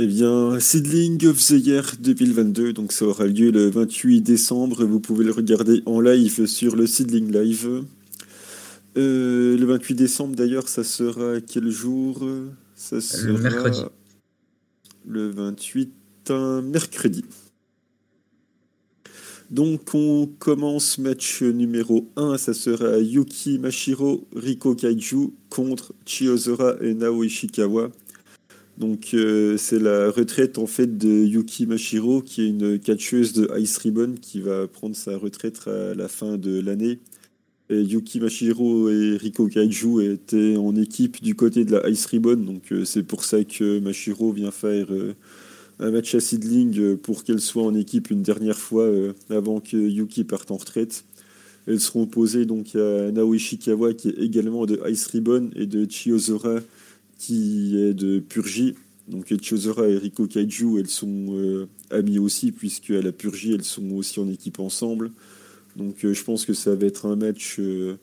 Eh 0.01 0.07
bien, 0.07 0.61
Seedling 0.61 1.27
of 1.27 1.45
the 1.45 1.55
Year 1.59 1.83
2022, 1.99 2.73
donc 2.73 2.93
ça 2.93 3.05
aura 3.05 3.27
lieu 3.27 3.51
le 3.51 3.69
28 3.69 4.21
décembre. 4.21 4.85
Vous 4.85 5.01
pouvez 5.01 5.25
le 5.25 5.33
regarder 5.33 5.83
en 5.87 6.01
live 6.01 6.47
sur 6.47 6.77
le 6.77 6.87
Seedling 6.87 7.33
Live. 7.33 7.83
Euh, 8.97 9.59
le 9.59 9.67
28 9.67 9.97
décembre, 9.97 10.37
d'ailleurs, 10.37 10.69
ça 10.69 10.85
sera 10.85 11.41
quel 11.41 11.69
jour? 11.71 12.25
Ça 12.77 13.01
sera 13.01 13.33
le 13.33 13.39
mercredi. 13.39 13.83
Le 15.05 15.31
28, 15.31 15.91
un 16.31 16.63
mercredi. 16.63 17.25
Donc 19.51 19.95
on 19.95 20.29
commence 20.39 20.99
match 20.99 21.43
numéro 21.43 22.09
1, 22.15 22.39
ça 22.39 22.55
sera 22.55 22.99
Yuki 22.99 23.59
Mashiro, 23.59 24.29
Riko 24.37 24.77
Kaiju 24.77 25.33
contre 25.51 25.93
Chiozora 26.07 26.77
et 26.83 26.95
Nao 26.95 27.25
Ishikawa. 27.25 27.91
Donc 28.79 29.11
euh, 29.12 29.57
c'est 29.57 29.81
la 29.81 30.09
retraite 30.09 30.57
en 30.57 30.68
fait 30.68 30.97
de 30.97 31.09
Yuki 31.09 31.66
Mashiro, 31.66 32.22
qui 32.22 32.43
est 32.43 32.49
une 32.49 32.79
catcheuse 32.79 33.33
de 33.33 33.51
Ice 33.59 33.76
Ribbon, 33.79 34.14
qui 34.20 34.41
va 34.41 34.68
prendre 34.68 34.95
sa 34.95 35.16
retraite 35.18 35.66
à 35.66 35.95
la 35.95 36.07
fin 36.07 36.39
de 36.39 36.61
l'année. 36.61 37.01
Et 37.70 37.83
Yuki 37.83 38.20
Mashiro 38.20 38.89
et 38.89 39.16
Riko 39.16 39.49
Kaiju 39.49 40.12
étaient 40.12 40.57
en 40.57 40.76
équipe 40.76 41.20
du 41.20 41.35
côté 41.35 41.64
de 41.64 41.72
la 41.72 41.89
Ice 41.91 42.07
Ribbon, 42.07 42.37
donc 42.37 42.70
euh, 42.70 42.85
c'est 42.85 43.03
pour 43.03 43.24
ça 43.24 43.43
que 43.43 43.81
Mashiro 43.81 44.33
vient 44.33 44.53
faire 44.53 44.87
euh, 44.91 45.14
un 45.81 45.91
match 45.91 46.14
à 46.14 46.20
Seedling 46.20 46.97
pour 46.99 47.24
qu'elle 47.24 47.41
soit 47.41 47.64
en 47.64 47.74
équipe 47.74 48.11
une 48.12 48.22
dernière 48.22 48.59
fois 48.59 48.89
avant 49.29 49.61
que 49.61 49.76
Yuki 49.76 50.22
parte 50.22 50.53
en 50.53 50.57
retraite. 50.57 51.05
Elles 51.66 51.81
seront 51.81 52.03
opposées 52.03 52.47
donc 52.47 52.76
à 52.76 53.11
Naoshi 53.11 53.57
Ishikawa 53.57 53.93
qui 53.95 54.09
est 54.09 54.18
également 54.18 54.66
de 54.66 54.81
Ice 54.89 55.07
Ribbon 55.09 55.51
et 55.57 55.66
de 55.66 55.85
Chiozora 55.85 56.61
qui 57.19 57.77
est 57.77 57.93
de 57.93 58.21
Purgie. 58.21 58.75
Donc 59.09 59.35
Chozora 59.43 59.89
et 59.89 59.99
Riko 59.99 60.27
Kaiju, 60.27 60.79
elles 60.79 60.89
sont 60.89 61.27
euh, 61.31 61.66
amies 61.91 62.19
aussi, 62.19 62.53
puisque 62.53 62.91
à 62.91 63.03
la 63.03 63.12
Purgie, 63.12 63.53
elles 63.53 63.64
sont 63.64 63.91
aussi 63.93 64.21
en 64.21 64.29
équipe 64.29 64.61
ensemble. 64.61 65.11
Donc 65.77 66.05
euh, 66.05 66.14
je 66.14 66.25
pense 66.25 66.45
que 66.45 66.53
ça 66.53 66.75
va 66.75 66.87
être 66.87 67.07
un 67.07 67.16
match 67.16 67.57
euh, 67.59 67.97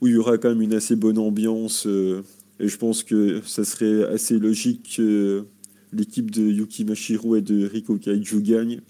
où 0.00 0.06
il 0.06 0.14
y 0.14 0.16
aura 0.16 0.38
quand 0.38 0.48
même 0.48 0.62
une 0.62 0.74
assez 0.74 0.96
bonne 0.96 1.18
ambiance. 1.18 1.86
et 1.86 2.68
je 2.68 2.76
pense 2.76 3.02
que 3.02 3.40
ça 3.44 3.64
serait 3.64 4.04
assez 4.04 4.38
logique 4.38 4.94
que 4.96 5.44
l'équipe 5.92 6.30
de 6.30 6.42
Yuki 6.42 6.84
Mashiro 6.84 7.36
et 7.36 7.42
de 7.42 7.66
Riko 7.66 7.96
Kaiju 7.96 8.42
gagne. 8.42 8.80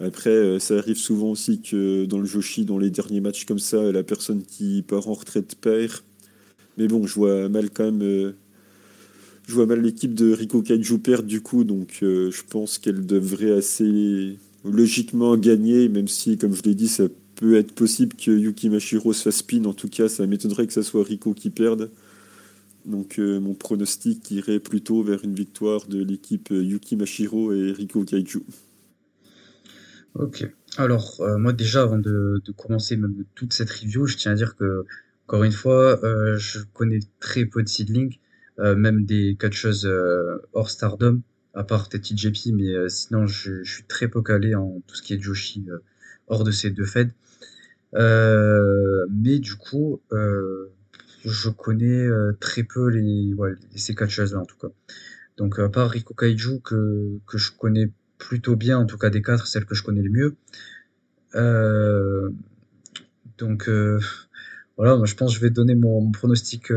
Après, 0.00 0.58
ça 0.60 0.78
arrive 0.78 0.96
souvent 0.96 1.30
aussi 1.30 1.60
que 1.60 2.06
dans 2.06 2.18
le 2.18 2.24
Joshi, 2.24 2.64
dans 2.64 2.78
les 2.78 2.90
derniers 2.90 3.20
matchs 3.20 3.44
comme 3.44 3.58
ça, 3.58 3.92
la 3.92 4.02
personne 4.02 4.42
qui 4.42 4.82
part 4.82 5.08
en 5.08 5.12
retraite 5.12 5.56
perd. 5.60 6.00
Mais 6.78 6.88
bon, 6.88 7.06
je 7.06 7.14
vois 7.14 7.48
mal 7.48 7.70
quand 7.70 7.92
même 7.92 8.34
je 9.50 9.56
vois 9.56 9.66
mal 9.66 9.80
l'équipe 9.80 10.14
de 10.14 10.32
Rico 10.32 10.62
Kaiju 10.62 10.98
perdre 11.00 11.26
du 11.26 11.40
coup, 11.40 11.64
donc 11.64 11.98
euh, 12.02 12.30
je 12.30 12.42
pense 12.48 12.78
qu'elle 12.78 13.04
devrait 13.04 13.50
assez 13.50 14.38
logiquement 14.64 15.36
gagner, 15.36 15.88
même 15.88 16.06
si, 16.06 16.38
comme 16.38 16.54
je 16.54 16.62
l'ai 16.62 16.76
dit, 16.76 16.86
ça 16.86 17.08
peut 17.34 17.56
être 17.56 17.72
possible 17.72 18.14
que 18.14 18.30
Yuki 18.30 18.70
Mashiro 18.70 19.12
se 19.12 19.24
fasse 19.24 19.38
spin. 19.38 19.64
En 19.64 19.74
tout 19.74 19.88
cas, 19.88 20.08
ça 20.08 20.24
m'étonnerait 20.24 20.68
que 20.68 20.72
ça 20.72 20.84
soit 20.84 21.02
Rico 21.02 21.34
qui 21.34 21.50
perde. 21.50 21.90
Donc 22.84 23.18
euh, 23.18 23.40
mon 23.40 23.54
pronostic 23.54 24.30
irait 24.30 24.60
plutôt 24.60 25.02
vers 25.02 25.24
une 25.24 25.34
victoire 25.34 25.86
de 25.86 26.00
l'équipe 26.00 26.52
euh, 26.52 26.62
Yuki 26.62 26.94
Mashiro 26.94 27.52
et 27.52 27.72
Rico 27.72 28.04
Kaiju. 28.04 28.42
Ok. 30.14 30.48
Alors, 30.76 31.20
moi 31.38 31.52
déjà, 31.52 31.82
avant 31.82 31.98
de, 31.98 32.40
commencer 32.56 32.96
même 32.96 33.24
toute 33.34 33.52
cette 33.52 33.70
review, 33.70 34.06
je 34.06 34.16
tiens 34.16 34.30
à 34.30 34.34
dire 34.36 34.54
que, 34.54 34.84
encore 35.26 35.42
une 35.42 35.52
fois, 35.52 35.98
je 36.36 36.60
connais 36.72 37.00
très 37.18 37.44
peu 37.46 37.64
de 37.64 37.68
seedling. 37.68 38.19
Euh, 38.60 38.74
même 38.74 39.04
des 39.06 39.36
catcheuses 39.38 39.86
euh, 39.86 40.38
hors 40.52 40.68
stardom, 40.68 41.22
à 41.54 41.64
part 41.64 41.88
TJP, 41.88 42.52
mais 42.52 42.74
euh, 42.74 42.88
sinon 42.88 43.26
je, 43.26 43.62
suis 43.64 43.84
très 43.84 44.06
peu 44.08 44.22
calé 44.22 44.54
en 44.54 44.82
tout 44.86 44.94
ce 44.94 45.02
qui 45.02 45.14
est 45.14 45.20
Joshi 45.20 45.66
hors 46.26 46.44
de 46.44 46.50
ces 46.50 46.70
deux 46.70 46.84
feds. 46.84 47.14
mais 47.94 49.38
du 49.38 49.54
coup, 49.54 50.02
je 51.24 51.48
connais 51.50 52.08
très 52.38 52.62
peu 52.62 52.88
les, 52.88 53.34
ces 53.76 53.94
catcheuses 53.94 54.34
là 54.34 54.40
en 54.40 54.46
tout 54.46 54.58
cas. 54.58 54.68
Donc 55.38 55.58
à 55.58 55.68
part 55.70 55.90
Riko 55.90 56.12
Kaiju 56.14 56.60
que, 56.60 57.18
que 57.26 57.38
je 57.38 57.52
connais 57.52 57.90
plutôt 58.18 58.56
bien, 58.56 58.78
en 58.78 58.86
tout 58.86 58.98
cas 58.98 59.08
des 59.10 59.22
quatre, 59.22 59.46
celle 59.46 59.64
que 59.64 59.74
je 59.74 59.82
connais 59.82 60.02
le 60.02 60.10
mieux. 60.10 60.36
donc 63.38 63.70
voilà, 64.76 65.02
je 65.04 65.14
pense 65.14 65.32
que 65.32 65.36
je 65.36 65.40
vais 65.40 65.50
donner 65.50 65.74
mon, 65.74 66.10
pronostic 66.12 66.70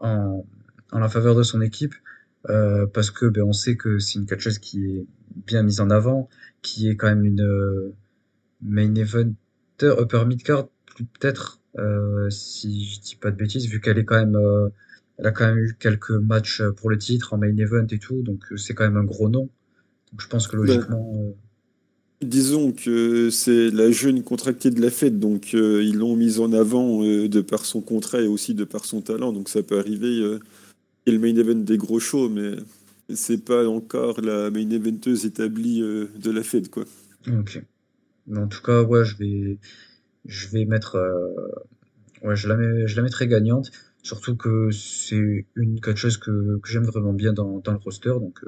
en, 0.00 0.44
en, 0.92 0.98
la 0.98 1.08
faveur 1.08 1.34
de 1.34 1.42
son 1.42 1.60
équipe 1.60 1.94
euh, 2.48 2.86
parce 2.86 3.10
que 3.10 3.26
ben, 3.26 3.42
on 3.42 3.52
sait 3.52 3.76
que 3.76 3.98
c'est 3.98 4.18
une 4.18 4.26
catcheuse 4.26 4.58
qui 4.58 4.84
est 4.84 5.06
bien 5.46 5.62
mise 5.62 5.80
en 5.80 5.90
avant, 5.90 6.28
qui 6.62 6.88
est 6.88 6.96
quand 6.96 7.08
même 7.08 7.24
une 7.24 7.42
euh, 7.42 7.94
main 8.62 8.94
eventer 8.94 9.34
upper 9.82 10.24
mid 10.26 10.42
card 10.42 10.68
peut-être 11.20 11.60
si 12.30 12.86
je 12.86 13.00
dis 13.00 13.16
pas 13.16 13.30
de 13.30 13.36
bêtises 13.36 13.68
vu 13.68 13.82
qu'elle 13.82 13.98
est 13.98 14.06
quand 14.06 14.16
même 14.16 14.38
elle 15.18 15.26
a 15.26 15.30
quand 15.30 15.46
même 15.46 15.58
eu 15.58 15.76
quelques 15.78 16.10
matchs 16.10 16.62
pour 16.78 16.88
le 16.88 16.96
titre 16.96 17.34
en 17.34 17.38
main 17.38 17.54
event 17.54 17.86
et 17.90 17.98
tout 17.98 18.22
donc 18.22 18.44
c'est 18.56 18.72
quand 18.74 18.84
même 18.84 18.96
un 18.96 19.04
gros 19.04 19.28
nom. 19.28 19.50
Donc 20.10 20.20
je 20.20 20.28
pense 20.28 20.48
que 20.48 20.56
logiquement 20.56 21.34
Disons 22.22 22.72
que 22.72 23.28
c'est 23.28 23.70
la 23.70 23.90
jeune 23.90 24.22
contractée 24.22 24.70
de 24.70 24.80
la 24.80 24.90
fête, 24.90 25.18
donc 25.18 25.50
euh, 25.52 25.82
ils 25.84 25.98
l'ont 25.98 26.16
mise 26.16 26.40
en 26.40 26.50
avant 26.54 27.04
euh, 27.04 27.28
de 27.28 27.42
par 27.42 27.66
son 27.66 27.82
contrat 27.82 28.22
et 28.22 28.26
aussi 28.26 28.54
de 28.54 28.64
par 28.64 28.86
son 28.86 29.02
talent, 29.02 29.32
donc 29.32 29.50
ça 29.50 29.62
peut 29.62 29.78
arriver. 29.78 30.20
Euh, 30.20 30.40
et 31.04 31.12
le 31.12 31.18
main 31.18 31.36
event 31.36 31.54
des 31.62 31.76
gros 31.76 32.00
shows, 32.00 32.30
mais 32.30 32.52
c'est 33.12 33.44
pas 33.44 33.68
encore 33.68 34.22
la 34.22 34.50
main 34.50 34.70
eventeuse 34.70 35.26
établie 35.26 35.82
euh, 35.82 36.06
de 36.18 36.30
la 36.30 36.42
Fed, 36.42 36.70
quoi. 36.70 36.84
Ok. 37.28 37.62
En 38.34 38.48
tout 38.48 38.62
cas, 38.62 38.82
ouais, 38.82 39.04
je 39.04 39.18
vais, 39.18 39.58
je 40.24 40.48
vais 40.48 40.64
mettre, 40.64 40.96
ouais, 42.22 42.34
je 42.34 42.48
la 42.48 42.56
mets, 42.56 42.88
je 42.88 42.96
la 42.96 43.02
mettrai 43.02 43.28
gagnante. 43.28 43.70
Surtout 44.02 44.36
que 44.36 44.70
c'est 44.70 45.44
une 45.54 45.80
quelque 45.80 45.98
chose 45.98 46.16
que, 46.16 46.58
que 46.60 46.68
j'aime 46.68 46.86
vraiment 46.86 47.12
bien 47.12 47.34
dans, 47.34 47.58
dans 47.58 47.72
le 47.72 47.78
roster, 47.78 48.14
donc 48.18 48.40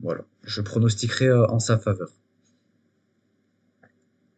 voilà, 0.00 0.24
je 0.44 0.60
pronostiquerai 0.60 1.32
en 1.32 1.58
sa 1.58 1.78
faveur. 1.78 2.12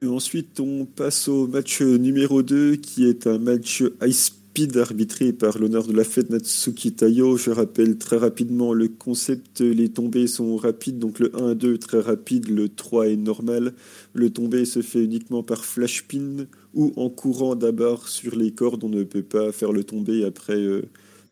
Ensuite, 0.03 0.61
on 0.61 0.85
passe 0.85 1.29
au 1.29 1.47
match 1.47 1.81
numéro 1.81 2.43
2, 2.43 2.77
qui 2.77 3.07
est 3.07 3.27
un 3.27 3.39
match 3.39 3.83
Ice 4.07 4.33
speed 4.55 4.77
arbitré 4.77 5.33
par 5.33 5.59
l'honneur 5.59 5.85
de 5.85 5.93
la 5.93 6.05
fête 6.05 6.31
Natsuki 6.31 6.93
Tayo. 6.93 7.37
Je 7.37 7.51
rappelle 7.51 7.99
très 7.99 8.17
rapidement 8.17 8.73
le 8.73 8.87
concept, 8.87 9.61
les 9.61 9.89
tombées 9.89 10.29
sont 10.29 10.57
rapides, 10.57 11.01
donc 11.01 11.19
le 11.19 11.31
1-2 11.31 11.79
très 11.79 11.99
rapide, 11.99 12.49
le 12.49 12.69
3 12.69 13.09
est 13.09 13.17
normal. 13.17 13.73
Le 14.13 14.31
tombé 14.31 14.65
se 14.65 14.81
fait 14.81 15.03
uniquement 15.03 15.43
par 15.43 15.65
flash 15.65 16.05
pin 16.07 16.47
ou 16.73 16.93
en 16.95 17.11
courant 17.11 17.57
d'abord 17.57 18.07
sur 18.07 18.37
les 18.37 18.53
cordes, 18.53 18.85
on 18.85 18.89
ne 18.89 19.03
peut 19.03 19.25
pas 19.25 19.51
faire 19.51 19.73
le 19.73 19.83
tombé 19.83 20.25
après 20.25 20.55
euh, 20.55 20.83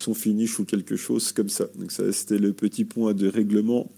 son 0.01 0.15
finish 0.15 0.59
ou 0.59 0.65
quelque 0.65 0.97
chose 0.97 1.31
comme 1.31 1.49
ça. 1.49 1.69
Donc 1.79 1.93
ça 1.93 2.11
c'était 2.11 2.39
le 2.39 2.53
petit 2.53 2.85
point 2.85 3.15
de 3.15 3.29
règlement. 3.29 3.89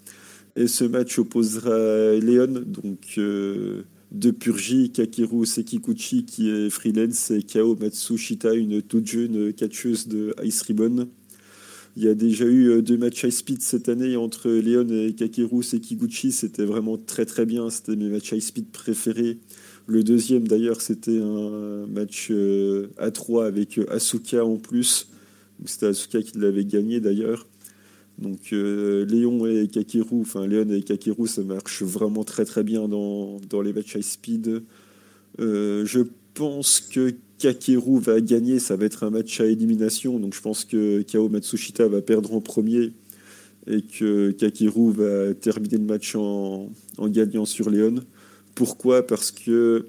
Et 0.54 0.66
ce 0.66 0.84
match 0.84 1.18
opposera 1.18 2.12
Léon, 2.20 2.62
donc... 2.66 3.14
Euh, 3.16 3.84
de 4.14 4.30
Purgi, 4.30 4.90
Kakeru 4.90 5.44
Sekikuchi 5.44 6.24
qui 6.24 6.48
est 6.48 6.70
freelance 6.70 7.32
et 7.32 7.42
Kao 7.42 7.76
Matsushita, 7.76 8.54
une 8.54 8.80
toute 8.80 9.06
jeune 9.06 9.52
catcheuse 9.52 10.06
de 10.06 10.34
Ice 10.44 10.62
Ribbon. 10.62 11.08
Il 11.96 12.04
y 12.04 12.08
a 12.08 12.14
déjà 12.14 12.44
eu 12.44 12.70
euh, 12.70 12.82
deux 12.82 12.96
matchs 12.96 13.24
high 13.24 13.30
speed 13.30 13.60
cette 13.60 13.88
année 13.88 14.16
entre 14.16 14.50
Leon 14.50 14.88
et 14.88 15.14
Kakeru 15.14 15.62
Sekiguchi. 15.62 16.32
C'était 16.32 16.64
vraiment 16.64 16.96
très 16.96 17.24
très 17.24 17.46
bien. 17.46 17.70
C'était 17.70 17.94
mes 17.96 18.08
matchs 18.08 18.32
high 18.32 18.40
speed 18.40 18.70
préférés. 18.70 19.38
Le 19.86 20.02
deuxième 20.02 20.48
d'ailleurs, 20.48 20.80
c'était 20.80 21.20
un 21.20 21.86
match 21.86 22.28
euh, 22.30 22.88
à 22.98 23.10
3 23.10 23.46
avec 23.46 23.80
Asuka 23.90 24.44
en 24.44 24.56
plus. 24.56 25.08
C'était 25.66 25.86
Asuka 25.86 26.22
qui 26.22 26.38
l'avait 26.38 26.64
gagné 26.64 27.00
d'ailleurs. 27.00 27.46
Donc 28.24 28.54
euh, 28.54 29.04
Léon 29.04 29.46
et 29.46 29.68
Kakeru, 29.68 30.22
enfin 30.22 30.46
Léon 30.46 30.70
et 30.70 31.26
ça 31.26 31.42
marche 31.42 31.82
vraiment 31.82 32.24
très 32.24 32.46
très 32.46 32.64
bien 32.64 32.88
dans, 32.88 33.38
les 33.62 33.72
matchs 33.74 33.96
high 33.96 34.02
speed. 34.02 34.62
Euh, 35.40 35.84
je 35.84 36.00
pense 36.32 36.80
que 36.80 37.14
Kakeru 37.38 38.00
va 38.00 38.22
gagner, 38.22 38.58
ça 38.58 38.76
va 38.76 38.86
être 38.86 39.04
un 39.04 39.10
match 39.10 39.40
à 39.40 39.46
élimination, 39.46 40.18
donc 40.18 40.34
je 40.34 40.40
pense 40.40 40.64
que 40.64 41.02
Kao 41.02 41.28
Matsushita 41.28 41.86
va 41.86 42.00
perdre 42.00 42.32
en 42.32 42.40
premier 42.40 42.92
et 43.66 43.82
que 43.82 44.30
Kakeru 44.30 44.92
va 44.92 45.34
terminer 45.34 45.76
le 45.76 45.84
match 45.84 46.14
en, 46.16 46.72
en 46.96 47.08
gagnant 47.08 47.44
sur 47.44 47.68
Léon. 47.68 47.96
Pourquoi? 48.54 49.06
Parce 49.06 49.32
que 49.32 49.86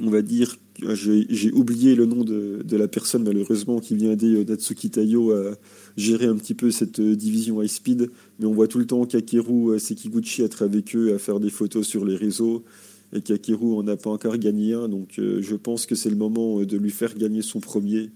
on 0.00 0.10
va 0.10 0.22
dire 0.22 0.56
j'ai 0.92 1.52
oublié 1.52 1.94
le 1.94 2.06
nom 2.06 2.24
de, 2.24 2.76
la 2.76 2.88
personne 2.88 3.24
malheureusement 3.24 3.80
qui 3.80 3.94
vient 3.94 4.12
aider 4.12 4.44
Natsuki 4.44 4.90
Tayo 4.90 5.32
à 5.32 5.56
gérer 5.96 6.26
un 6.26 6.36
petit 6.36 6.54
peu 6.54 6.70
cette 6.70 7.00
euh, 7.00 7.16
division 7.16 7.62
high 7.62 7.68
speed, 7.68 8.10
mais 8.38 8.46
on 8.46 8.52
voit 8.52 8.68
tout 8.68 8.78
le 8.78 8.86
temps 8.86 9.04
Kakeru 9.06 9.70
euh, 9.70 9.78
Sekiguchi 9.78 10.42
être 10.42 10.62
avec 10.62 10.94
eux 10.96 11.14
à 11.14 11.18
faire 11.18 11.40
des 11.40 11.50
photos 11.50 11.86
sur 11.86 12.04
les 12.04 12.16
réseaux, 12.16 12.64
et 13.12 13.20
Kakeru 13.20 13.74
en 13.76 13.86
a 13.86 13.96
pas 13.96 14.10
encore 14.10 14.36
gagné 14.38 14.74
un, 14.74 14.88
donc 14.88 15.18
euh, 15.18 15.40
je 15.40 15.54
pense 15.54 15.86
que 15.86 15.94
c'est 15.94 16.10
le 16.10 16.16
moment 16.16 16.62
de 16.62 16.76
lui 16.76 16.90
faire 16.90 17.14
gagner 17.16 17.42
son 17.42 17.60
premier. 17.60 18.10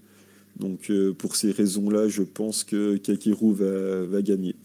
Donc 0.59 0.91
pour 1.17 1.37
ces 1.37 1.51
raisons-là, 1.51 2.09
je 2.09 2.21
pense 2.21 2.65
que 2.65 2.97
Kakeru 2.97 3.53
va 3.53 4.21
gagner. 4.21 4.55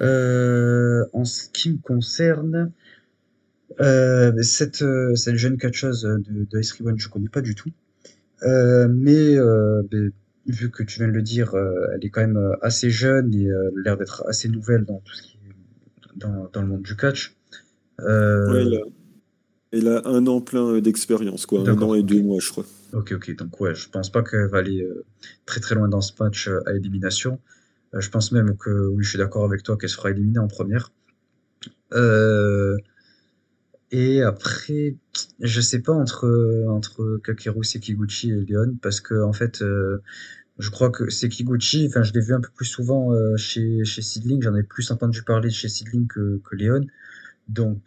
en 0.00 1.24
ce 1.24 1.48
qui 1.52 1.70
me 1.70 1.78
concerne, 1.80 2.72
cette, 4.42 4.84
cette 5.14 5.36
jeune 5.36 5.56
catcheuse 5.56 6.02
de, 6.02 6.44
de 6.44 6.60
Ice 6.60 6.72
Ribbon, 6.72 6.96
je 6.96 7.08
connais 7.08 7.28
pas 7.28 7.42
du 7.42 7.54
tout. 7.54 7.70
mais 8.42 9.36
ben, 9.36 10.12
vu 10.46 10.70
que 10.70 10.82
tu 10.82 10.98
viens 10.98 11.08
de 11.08 11.12
le 11.12 11.22
dire, 11.22 11.54
euh, 11.54 11.86
elle 11.94 12.04
est 12.04 12.10
quand 12.10 12.20
même 12.20 12.36
euh, 12.36 12.56
assez 12.62 12.90
jeune 12.90 13.34
et 13.34 13.50
euh, 13.50 13.70
l'air 13.84 13.96
d'être 13.96 14.24
assez 14.28 14.48
nouvelle 14.48 14.84
dans 14.84 15.00
tout 15.04 15.14
ce 15.14 15.22
qui 15.22 15.36
est 15.36 16.18
dans, 16.18 16.48
dans 16.52 16.62
le 16.62 16.68
monde 16.68 16.82
du 16.82 16.96
catch. 16.96 17.36
Ouais, 17.98 18.64
elle, 19.72 19.88
a, 19.88 20.02
un 20.06 20.26
an 20.26 20.40
plein 20.40 20.78
d'expérience, 20.80 21.44
quoi, 21.46 21.68
un 21.68 21.82
an 21.82 21.94
et 21.94 22.02
deux 22.02 22.22
mois, 22.22 22.38
je 22.40 22.50
crois. 22.50 22.64
Ok, 22.92 23.12
ok, 23.12 23.36
donc 23.36 23.60
ouais, 23.60 23.74
je 23.74 23.88
pense 23.88 24.10
pas 24.10 24.22
qu'elle 24.22 24.48
va 24.48 24.58
aller 24.58 24.86
très 25.44 25.60
très 25.60 25.74
loin 25.74 25.88
dans 25.88 26.00
ce 26.00 26.12
match 26.20 26.48
à 26.66 26.72
élimination. 26.74 27.40
je 27.92 28.08
pense 28.08 28.32
même 28.32 28.56
que 28.56 28.86
oui, 28.88 29.02
je 29.02 29.10
suis 29.10 29.18
d'accord 29.18 29.44
avec 29.44 29.62
toi 29.62 29.76
qu'elle 29.76 29.90
sera 29.90 30.10
éliminée 30.10 30.38
en 30.38 30.48
première. 30.48 30.92
Et 33.90 34.22
après, 34.22 34.96
je 35.40 35.60
sais 35.60 35.80
pas 35.80 35.92
entre 35.92 36.64
entre 36.68 37.20
Kakeru 37.24 37.64
Sekiguchi 37.64 38.30
et 38.30 38.44
Leon 38.44 38.76
parce 38.82 39.00
que 39.00 39.22
en 39.22 39.32
fait 39.32 39.62
je 40.58 40.70
crois 40.70 40.90
que 40.90 41.10
Sekiguchi, 41.10 41.86
enfin, 41.88 42.02
je 42.02 42.12
l'ai 42.12 42.20
vu 42.20 42.34
un 42.34 42.40
peu 42.40 42.48
plus 42.54 42.64
souvent 42.64 43.12
euh, 43.12 43.36
chez, 43.36 43.84
chez 43.84 44.02
Sidling, 44.02 44.42
j'en 44.42 44.54
ai 44.56 44.62
plus 44.62 44.90
entendu 44.90 45.22
parler 45.22 45.50
chez 45.50 45.68
Sidling 45.68 46.06
que, 46.06 46.40
que 46.44 46.56
Léon. 46.56 46.86
Donc, 47.48 47.78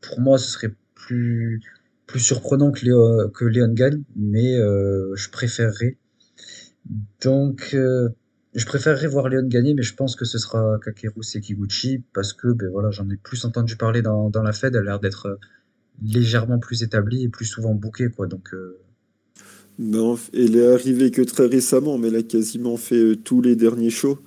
pour 0.00 0.20
moi, 0.20 0.38
ce 0.38 0.50
serait 0.50 0.74
plus, 0.94 1.60
plus 2.06 2.20
surprenant 2.20 2.72
que 2.72 2.84
Léon, 2.84 3.30
que 3.30 3.44
Léon 3.44 3.72
gagne, 3.72 4.02
mais 4.16 4.56
euh, 4.56 5.14
je 5.16 5.28
préférerais. 5.30 5.98
Donc, 7.20 7.70
euh, 7.74 8.08
je 8.54 8.64
préférerais 8.66 9.06
voir 9.06 9.28
Léon 9.28 9.46
gagner, 9.46 9.74
mais 9.74 9.82
je 9.82 9.94
pense 9.94 10.16
que 10.16 10.24
ce 10.24 10.38
sera 10.38 10.78
Kakeru 10.84 11.22
Sekiguchi, 11.22 12.02
parce 12.12 12.32
que 12.32 12.48
ben 12.48 12.70
voilà, 12.70 12.90
j'en 12.90 13.08
ai 13.10 13.16
plus 13.16 13.44
entendu 13.44 13.76
parler 13.76 14.02
dans, 14.02 14.30
dans 14.30 14.42
la 14.42 14.52
Fed, 14.52 14.74
elle 14.74 14.82
a 14.82 14.84
l'air 14.84 15.00
d'être 15.00 15.38
légèrement 16.02 16.58
plus 16.58 16.82
établie 16.82 17.24
et 17.24 17.28
plus 17.28 17.44
souvent 17.44 17.74
bookée, 17.74 18.08
quoi. 18.10 18.26
Donc, 18.26 18.54
non, 19.78 20.18
elle 20.34 20.56
est 20.56 20.72
arrivée 20.72 21.12
que 21.12 21.22
très 21.22 21.46
récemment, 21.46 21.98
mais 21.98 22.08
elle 22.08 22.16
a 22.16 22.22
quasiment 22.22 22.76
fait 22.76 22.96
euh, 22.96 23.16
tous 23.16 23.40
les 23.40 23.54
derniers 23.54 23.90
shows. 23.90 24.18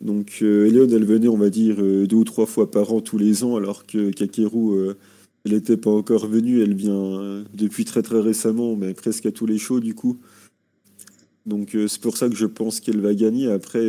Donc 0.00 0.38
euh, 0.40 0.66
elle 0.66 1.04
venait, 1.04 1.28
on 1.28 1.36
va 1.36 1.50
dire, 1.50 1.76
euh, 1.80 2.06
deux 2.06 2.16
ou 2.16 2.24
trois 2.24 2.46
fois 2.46 2.70
par 2.70 2.90
an 2.92 3.02
tous 3.02 3.18
les 3.18 3.44
ans, 3.44 3.56
alors 3.56 3.84
que 3.86 4.10
Kakeru, 4.10 4.72
euh, 4.72 4.94
elle 5.44 5.52
n'était 5.52 5.76
pas 5.76 5.90
encore 5.90 6.26
venue. 6.26 6.62
Elle 6.62 6.74
vient 6.74 7.44
depuis 7.52 7.84
très 7.84 8.00
très 8.00 8.20
récemment, 8.20 8.74
mais 8.76 8.94
presque 8.94 9.26
à 9.26 9.32
tous 9.32 9.46
les 9.46 9.58
shows 9.58 9.80
du 9.80 9.94
coup. 9.94 10.18
Donc 11.46 11.76
c'est 11.88 12.00
pour 12.00 12.16
ça 12.16 12.28
que 12.28 12.36
je 12.36 12.46
pense 12.46 12.80
qu'elle 12.80 13.00
va 13.00 13.14
gagner. 13.14 13.50
Après, 13.50 13.82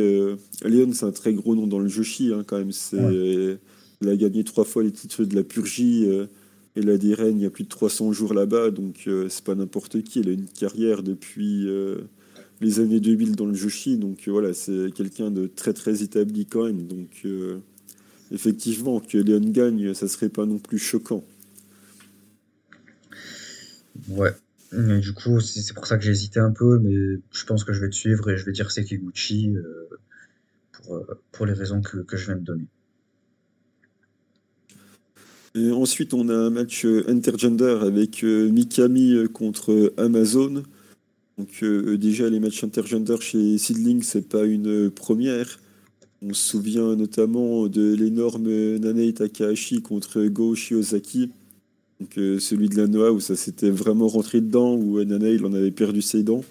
Léon, 0.64 0.92
c'est 0.92 1.04
un 1.04 1.12
très 1.12 1.34
gros 1.34 1.54
nom 1.54 1.66
dans 1.66 1.78
le 1.78 1.88
Joshi, 1.88 2.32
hein, 2.32 2.44
quand 2.46 2.58
même. 2.58 2.72
C'est, 2.72 2.96
Elle 4.00 4.08
a 4.08 4.16
gagné 4.16 4.42
trois 4.42 4.64
fois 4.64 4.82
les 4.82 4.90
titres 4.90 5.24
de 5.24 5.34
la 5.34 5.44
Purgie. 5.44 6.08
Elle 6.74 6.88
a 6.88 6.96
des 6.96 7.14
règnes 7.14 7.40
il 7.40 7.42
y 7.42 7.46
a 7.46 7.50
plus 7.50 7.64
de 7.64 7.68
300 7.68 8.12
jours 8.12 8.32
là-bas, 8.32 8.70
donc 8.70 9.04
euh, 9.06 9.28
c'est 9.28 9.44
pas 9.44 9.54
n'importe 9.54 10.02
qui. 10.02 10.20
Elle 10.20 10.28
a 10.28 10.32
une 10.32 10.48
carrière 10.48 11.02
depuis 11.02 11.68
euh, 11.68 11.98
les 12.60 12.80
années 12.80 13.00
2000 13.00 13.36
dans 13.36 13.44
le 13.44 13.54
Joshi, 13.54 13.98
donc 13.98 14.26
euh, 14.26 14.30
voilà, 14.30 14.54
c'est 14.54 14.90
quelqu'un 14.94 15.30
de 15.30 15.46
très 15.46 15.74
très 15.74 16.02
établi 16.02 16.46
quand 16.46 16.64
même. 16.64 16.86
Donc 16.86 17.26
effectivement, 18.30 19.00
que 19.00 19.18
Léon 19.18 19.50
gagne, 19.50 19.92
ça 19.92 20.08
serait 20.08 20.30
pas 20.30 20.46
non 20.46 20.58
plus 20.58 20.78
choquant. 20.78 21.24
Ouais. 24.08 24.30
Mais 24.72 25.00
du 25.00 25.12
coup, 25.12 25.40
c'est 25.40 25.74
pour 25.74 25.86
ça 25.86 25.98
que 25.98 26.04
j'ai 26.04 26.12
hésité 26.12 26.40
un 26.40 26.50
peu, 26.50 26.78
mais 26.78 26.94
je 27.30 27.44
pense 27.44 27.64
que 27.64 27.72
je 27.72 27.80
vais 27.80 27.90
te 27.90 27.94
suivre 27.94 28.30
et 28.30 28.36
je 28.36 28.44
vais 28.44 28.52
dire 28.52 28.70
Sekiguchi 28.70 29.54
pour, 30.72 31.04
pour 31.30 31.46
les 31.46 31.52
raisons 31.52 31.82
que, 31.82 31.98
que 31.98 32.16
je 32.16 32.26
viens 32.26 32.36
de 32.36 32.44
donner. 32.44 32.68
Et 35.54 35.70
ensuite, 35.70 36.14
on 36.14 36.30
a 36.30 36.34
un 36.34 36.50
match 36.50 36.86
euh, 36.86 37.04
intergender 37.08 37.78
avec 37.82 38.24
euh, 38.24 38.48
Mikami 38.48 39.12
euh, 39.12 39.28
contre 39.28 39.92
Amazon. 39.98 40.62
Donc 41.38 41.64
déjà, 41.64 42.28
les 42.28 42.40
matchs 42.40 42.62
intergender 42.62 43.16
chez 43.20 43.56
Seedling, 43.56 44.02
c'est 44.02 44.28
pas 44.28 44.44
une 44.44 44.90
première. 44.90 45.58
On 46.20 46.34
se 46.34 46.50
souvient 46.50 46.94
notamment 46.94 47.66
de 47.68 47.94
l'énorme 47.94 48.76
Nanei 48.78 49.12
Takahashi 49.14 49.80
contre 49.80 50.24
Go 50.26 50.54
Shiozaki. 50.54 51.32
Donc 52.02 52.40
celui 52.40 52.68
de 52.68 52.76
la 52.76 52.88
Noah 52.88 53.12
où 53.12 53.20
ça 53.20 53.36
s'était 53.36 53.70
vraiment 53.70 54.08
rentré 54.08 54.40
dedans, 54.40 54.74
où 54.74 55.02
Nanei 55.04 55.36
il 55.36 55.46
en 55.46 55.52
avait 55.52 55.70
perdu 55.70 56.02
ses 56.02 56.22
dents. 56.22 56.44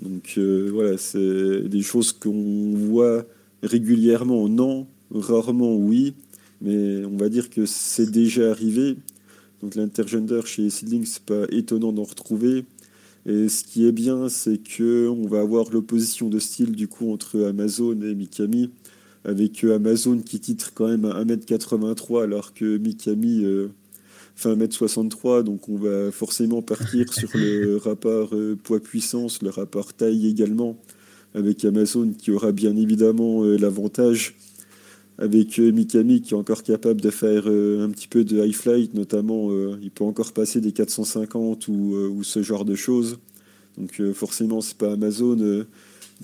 Donc 0.00 0.38
voilà, 0.38 0.96
c'est 0.96 1.68
des 1.68 1.82
choses 1.82 2.12
qu'on 2.12 2.72
voit 2.74 3.24
régulièrement, 3.62 4.48
non, 4.48 4.86
rarement, 5.10 5.74
oui 5.76 6.14
mais 6.60 7.04
on 7.04 7.16
va 7.16 7.28
dire 7.28 7.50
que 7.50 7.66
c'est 7.66 8.10
déjà 8.10 8.50
arrivé. 8.50 8.96
Donc 9.62 9.74
l'intergender 9.74 10.40
chez 10.44 10.70
Seedling, 10.70 11.04
c'est 11.04 11.22
pas 11.22 11.44
étonnant 11.50 11.92
d'en 11.92 12.04
retrouver. 12.04 12.64
Et 13.26 13.48
ce 13.48 13.64
qui 13.64 13.86
est 13.86 13.92
bien, 13.92 14.28
c'est 14.28 14.58
que 14.58 15.08
on 15.08 15.26
va 15.26 15.40
avoir 15.40 15.70
l'opposition 15.70 16.28
de 16.28 16.38
style 16.38 16.72
du 16.72 16.88
coup 16.88 17.12
entre 17.12 17.42
Amazon 17.44 18.00
et 18.00 18.14
Mikami, 18.14 18.70
avec 19.24 19.62
Amazon 19.64 20.18
qui 20.18 20.40
titre 20.40 20.72
quand 20.74 20.88
même 20.88 21.04
à 21.04 21.22
1m83 21.22 22.22
alors 22.22 22.54
que 22.54 22.78
Mikami, 22.78 23.44
euh, 23.44 23.68
fait 24.40 24.54
1m63, 24.54 25.42
donc 25.42 25.68
on 25.68 25.76
va 25.76 26.10
forcément 26.10 26.62
partir 26.62 27.12
sur 27.12 27.28
le 27.34 27.76
rapport 27.76 28.30
poids-puissance, 28.64 29.42
le 29.42 29.50
rapport 29.50 29.92
taille 29.92 30.26
également, 30.26 30.76
avec 31.34 31.64
Amazon 31.64 32.12
qui 32.16 32.30
aura 32.30 32.52
bien 32.52 32.76
évidemment 32.76 33.44
l'avantage 33.44 34.34
avec 35.18 35.58
Mikami 35.58 36.22
qui 36.22 36.32
est 36.32 36.36
encore 36.36 36.62
capable 36.62 37.00
de 37.00 37.10
faire 37.10 37.46
un 37.46 37.90
petit 37.90 38.08
peu 38.08 38.24
de 38.24 38.42
high 38.42 38.54
flight, 38.54 38.94
notamment 38.94 39.50
il 39.80 39.90
peut 39.90 40.04
encore 40.04 40.32
passer 40.32 40.60
des 40.60 40.72
450 40.72 41.68
ou, 41.68 41.72
ou 41.72 42.24
ce 42.24 42.42
genre 42.42 42.64
de 42.64 42.74
choses. 42.74 43.18
Donc 43.76 44.02
forcément 44.14 44.62
c'est 44.62 44.78
pas 44.78 44.92
Amazon 44.92 45.66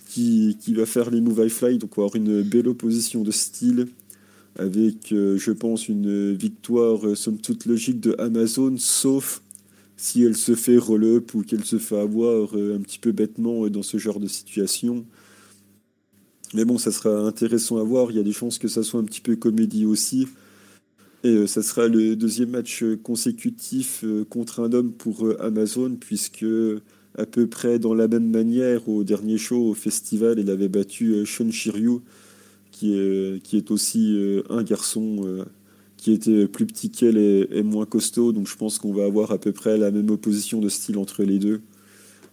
qui, 0.09 0.57
qui, 0.61 0.75
va 0.75 0.87
faire 0.87 1.11
les 1.11 1.21
move 1.21 1.45
high 1.45 1.51
flight, 1.51 1.81
donc 1.81 1.97
on 1.97 2.01
va 2.01 2.07
avoir 2.07 2.17
une 2.17 2.43
belle 2.43 2.69
opposition 2.69 3.23
de 3.23 3.31
style 3.31 3.87
avec, 4.59 5.13
euh, 5.13 5.37
je 5.39 5.53
pense, 5.53 5.89
une 5.89 6.33
victoire 6.33 7.07
euh, 7.07 7.15
somme 7.15 7.39
toute 7.39 7.67
logique 7.67 8.01
de 8.01 8.15
Amazon, 8.19 8.77
sauf 8.79 9.43
si 9.97 10.23
elle 10.23 10.37
se 10.37 10.55
fait 10.55 10.79
roll-up 10.79 11.35
ou 11.35 11.43
qu'elle 11.43 11.65
se 11.65 11.79
fait 11.79 11.99
avoir 11.99 12.57
euh, 12.57 12.77
un 12.77 12.81
petit 12.81 12.99
peu 12.99 13.13
bêtement 13.13 13.69
dans 13.69 13.83
ce 13.83 13.99
genre 13.99 14.21
de 14.21 14.27
situation. 14.27 15.05
Mais 16.55 16.65
bon, 16.65 16.79
ça 16.79 16.91
sera 16.93 17.11
intéressant 17.21 17.79
à 17.79 17.83
voir. 17.83 18.11
Il 18.11 18.17
y 18.17 18.21
a 18.21 18.23
des 18.23 18.33
chances 18.33 18.59
que 18.59 18.69
ça 18.69 18.83
soit 18.83 19.01
un 19.01 19.05
petit 19.05 19.21
peu 19.21 19.37
comédie 19.37 19.85
aussi. 19.85 20.29
Et 21.25 21.47
ça 21.49 21.61
sera 21.63 21.89
le 21.89 22.15
deuxième 22.15 22.51
match 22.51 22.85
consécutif 23.03 24.05
contre 24.31 24.61
un 24.61 24.73
homme 24.73 24.93
pour 24.93 25.27
Amazon, 25.41 25.97
puisque 25.99 26.47
à 27.19 27.27
peu 27.27 27.49
près 27.49 27.81
dans 27.81 27.95
la 27.95 28.07
même 28.07 28.31
manière, 28.31 28.89
au 28.89 29.03
dernier 29.03 29.39
show, 29.39 29.71
au 29.71 29.75
festival, 29.75 30.39
il 30.39 30.51
avait 30.51 30.69
battu 30.69 31.27
Shun 31.27 31.51
Shiryu 31.51 31.99
qui 32.77 33.57
est, 33.57 33.71
aussi 33.71 34.17
euh, 34.19 34.43
un 34.51 34.63
garçon 34.63 35.23
euh, 35.25 35.45
qui 35.97 36.13
était 36.13 36.47
plus 36.47 36.67
petit 36.67 36.91
qu'elle 36.91 37.17
et, 37.17 37.63
moins 37.63 37.87
costaud. 37.87 38.33
Donc 38.33 38.47
je 38.47 38.57
pense 38.57 38.79
qu'on 38.79 38.93
va 38.93 39.07
avoir 39.07 39.33
à 39.33 39.39
peu 39.39 39.53
près 39.53 39.79
la 39.79 39.91
même 39.91 40.11
opposition 40.11 40.61
de 40.61 40.69
style 40.69 40.99
entre 40.99 41.25
les 41.25 41.39
deux. 41.39 41.63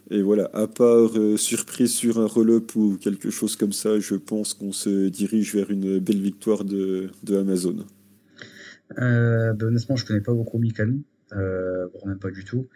Et 0.10 0.22
voilà, 0.22 0.50
à 0.54 0.68
part 0.68 1.18
euh, 1.18 1.38
surprise 1.38 1.94
sur 1.94 2.20
un 2.20 2.28
roll-up 2.28 2.76
ou 2.76 2.98
quelque 2.98 3.30
chose 3.30 3.56
comme 3.56 3.72
ça, 3.72 4.00
je 4.00 4.16
pense 4.16 4.54
qu'on 4.54 4.74
se 4.74 5.08
dirige 5.08 5.56
vers 5.56 5.72
une 5.72 6.00
belle 6.00 6.20
victoire 6.20 6.66
de, 6.66 7.10
Amazon. 7.30 7.86
Ben, 8.98 9.58
honnêtement, 9.62 9.96
je 9.96 10.06
connais 10.06 10.22
pas 10.22 10.34
beaucoup 10.34 10.60
Mikami, 10.60 11.04
euh, 11.32 11.88
même 12.06 12.20
pas 12.20 12.32
du 12.32 12.44
tout. 12.44 12.68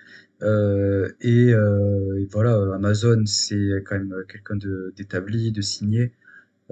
et, 0.41 1.53
voilà, 2.31 2.75
Amazon, 2.75 3.23
c'est 3.25 3.83
quand 3.85 3.95
même 3.99 4.15
quelqu'un 4.29 4.55
d'établi, 4.95 5.51
de, 5.51 5.61
signé. 5.61 6.13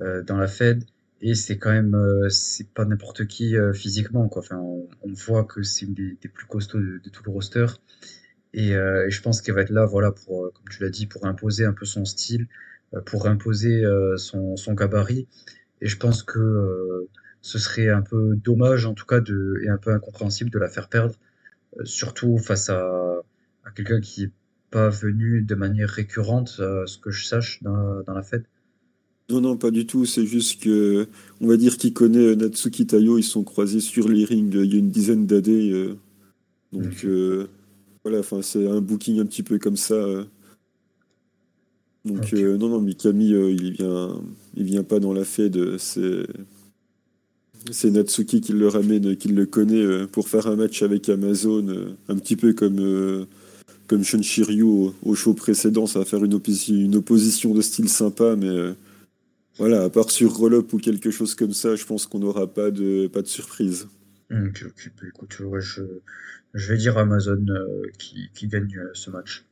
Euh, 0.01 0.21
dans 0.21 0.35
la 0.35 0.47
Fed 0.47 0.83
et 1.21 1.35
c'est 1.35 1.57
quand 1.57 1.71
même 1.71 1.95
euh, 1.95 2.27
c'est 2.27 2.67
pas 2.67 2.83
n'importe 2.83 3.27
qui 3.27 3.55
euh, 3.55 3.71
physiquement 3.71 4.27
quoi. 4.27 4.41
Enfin, 4.41 4.57
on, 4.57 5.13
voit 5.13 5.45
que 5.45 5.63
c'est 5.63 5.85
une 5.85 5.93
des, 5.93 6.17
plus 6.27 6.45
costauds 6.47 6.79
de, 6.79 7.09
tout 7.09 7.23
le 7.25 7.31
roster 7.31 7.65
et, 8.53 8.71
je 8.71 9.21
pense 9.21 9.41
qu'elle 9.41 9.55
va 9.55 9.61
être 9.61 9.69
là 9.69 9.85
voilà 9.85 10.11
pour 10.11 10.51
comme 10.53 10.69
tu 10.69 10.83
l'as 10.83 10.89
dit 10.89 11.07
pour 11.07 11.25
imposer 11.25 11.65
un 11.65 11.71
peu 11.71 11.85
son 11.85 12.03
style, 12.03 12.47
pour 13.05 13.27
imposer 13.27 13.83
son, 14.17 14.57
son 14.57 14.73
gabarit 14.73 15.27
et 15.81 15.87
je 15.87 15.97
pense 15.97 16.23
que 16.23 17.07
ce 17.41 17.57
serait 17.57 17.89
un 17.89 18.01
peu 18.01 18.35
dommage 18.35 18.85
en 18.85 18.93
tout 18.93 19.05
cas 19.05 19.21
de 19.21 19.61
et 19.63 19.69
un 19.69 19.77
peu 19.77 19.91
incompréhensible 19.91 20.49
de 20.49 20.59
la 20.59 20.67
faire 20.67 20.89
perdre 20.89 21.15
surtout 21.85 22.37
face 22.37 22.69
à, 22.69 23.21
à 23.63 23.71
quelqu'un 23.71 24.01
qui 24.01 24.23
est 24.23 24.31
pas 24.71 24.89
venu 24.89 25.41
de 25.41 25.55
manière 25.55 25.89
récurrente, 25.89 26.49
ce 26.49 26.97
que 26.97 27.11
je 27.11 27.25
sache 27.25 27.63
dans, 27.63 28.01
dans 28.03 28.13
la 28.13 28.23
Fed. 28.23 28.45
Non, 29.29 29.41
non, 29.41 29.57
pas 29.57 29.71
du 29.71 29.87
tout. 29.87 30.05
C'est 30.05 30.25
juste 30.25 30.61
que, 30.61 31.07
on 31.41 31.47
va 31.47 31.57
dire 31.57 31.77
qu'il 31.77 31.93
connaît 31.93 32.35
Natsuki 32.35 32.85
Tayo. 32.85 33.17
Ils 33.17 33.23
sont 33.23 33.43
croisés 33.43 33.79
sur 33.79 34.07
les 34.07 34.23
rings 34.23 34.55
euh, 34.55 34.65
il 34.65 34.73
y 34.73 34.75
a 34.75 34.79
une 34.79 34.91
dizaine 34.91 35.25
d'années. 35.25 35.71
Euh. 35.71 35.95
donc, 36.71 37.03
euh, 37.05 37.47
voilà, 38.03 38.19
enfin, 38.19 38.41
c'est 38.43 38.67
un 38.67 38.81
booking 38.81 39.19
un 39.19 39.25
petit 39.25 39.41
peu 39.41 39.57
comme 39.57 39.77
ça. 39.77 39.95
Donc, 42.05 42.33
non, 42.33 42.69
non, 42.69 42.81
Mikami, 42.81 43.29
il 43.29 43.71
vient, 43.71 44.21
il 44.55 44.63
vient 44.63 44.83
pas 44.83 44.99
dans 44.99 45.11
la 45.11 45.25
Fed. 45.25 45.79
C'est, 45.79 46.27
c'est 47.71 47.89
Natsuki 47.89 48.41
qui 48.41 48.53
le 48.53 48.67
ramène, 48.67 49.15
qui 49.15 49.29
le 49.29 49.47
connaît 49.47 50.05
pour 50.05 50.29
faire 50.29 50.45
un 50.45 50.55
match 50.55 50.83
avec 50.83 51.09
Amazon, 51.09 51.65
un 52.07 52.15
petit 52.17 52.35
peu 52.35 52.53
comme 52.53 53.25
comme 53.87 54.03
Shun 54.03 54.21
Shiryu 54.21 54.63
au, 55.03 55.15
show 55.15 55.33
précédent, 55.33 55.87
ça 55.87 55.99
va 55.99 56.05
faire 56.05 56.23
une, 56.23 56.39
une 56.69 56.95
opposition 56.95 57.53
de 57.53 57.61
style 57.61 57.89
sympa, 57.89 58.35
mais 58.35 58.75
voilà, 59.57 59.83
à 59.83 59.89
part 59.89 60.11
sur 60.11 60.33
roll-up 60.35 60.71
ou 60.73 60.77
quelque 60.77 61.11
chose 61.11 61.33
comme 61.33 61.53
ça, 61.53 61.75
je 61.75 61.85
pense 61.85 62.07
qu'on 62.07 62.19
n'aura 62.19 62.47
pas 62.47 62.71
de, 62.71 63.07
pas 63.07 63.21
de 63.21 63.27
surprise. 63.27 63.87
Ok, 64.31 64.65
ok. 64.65 64.91
Bah, 64.99 65.07
écoute, 65.07 65.35
je, 65.59 65.83
je, 66.53 66.67
vais 66.67 66.77
dire 66.77 66.97
Amazon 66.97 67.45
euh, 67.49 67.83
qui, 67.97 68.29
qui, 68.33 68.47
gagne 68.47 68.75
euh, 68.77 68.89
ce 68.93 69.09
match. 69.09 69.45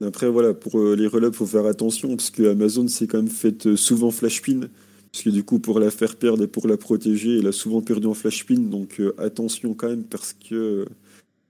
Après, 0.00 0.28
voilà, 0.28 0.54
pour 0.54 0.80
euh, 0.80 0.96
les 0.96 1.06
roll-up, 1.06 1.34
il 1.34 1.36
faut 1.36 1.46
faire 1.46 1.66
attention, 1.66 2.16
parce 2.16 2.30
que 2.30 2.50
Amazon 2.50 2.88
s'est 2.88 3.06
quand 3.06 3.18
même 3.18 3.28
fait 3.28 3.76
souvent 3.76 4.10
flash 4.10 4.40
pin. 4.40 4.60
Parce 5.12 5.24
que 5.24 5.30
du 5.30 5.44
coup, 5.44 5.58
pour 5.58 5.78
la 5.78 5.90
faire 5.90 6.16
perdre 6.16 6.42
et 6.42 6.46
pour 6.46 6.66
la 6.66 6.78
protéger, 6.78 7.38
elle 7.38 7.46
a 7.46 7.52
souvent 7.52 7.82
perdu 7.82 8.06
en 8.06 8.14
flash 8.14 8.46
pin. 8.46 8.58
Donc 8.58 9.02
attention 9.18 9.74
quand 9.74 9.90
même, 9.90 10.04
parce 10.04 10.32
que 10.32 10.86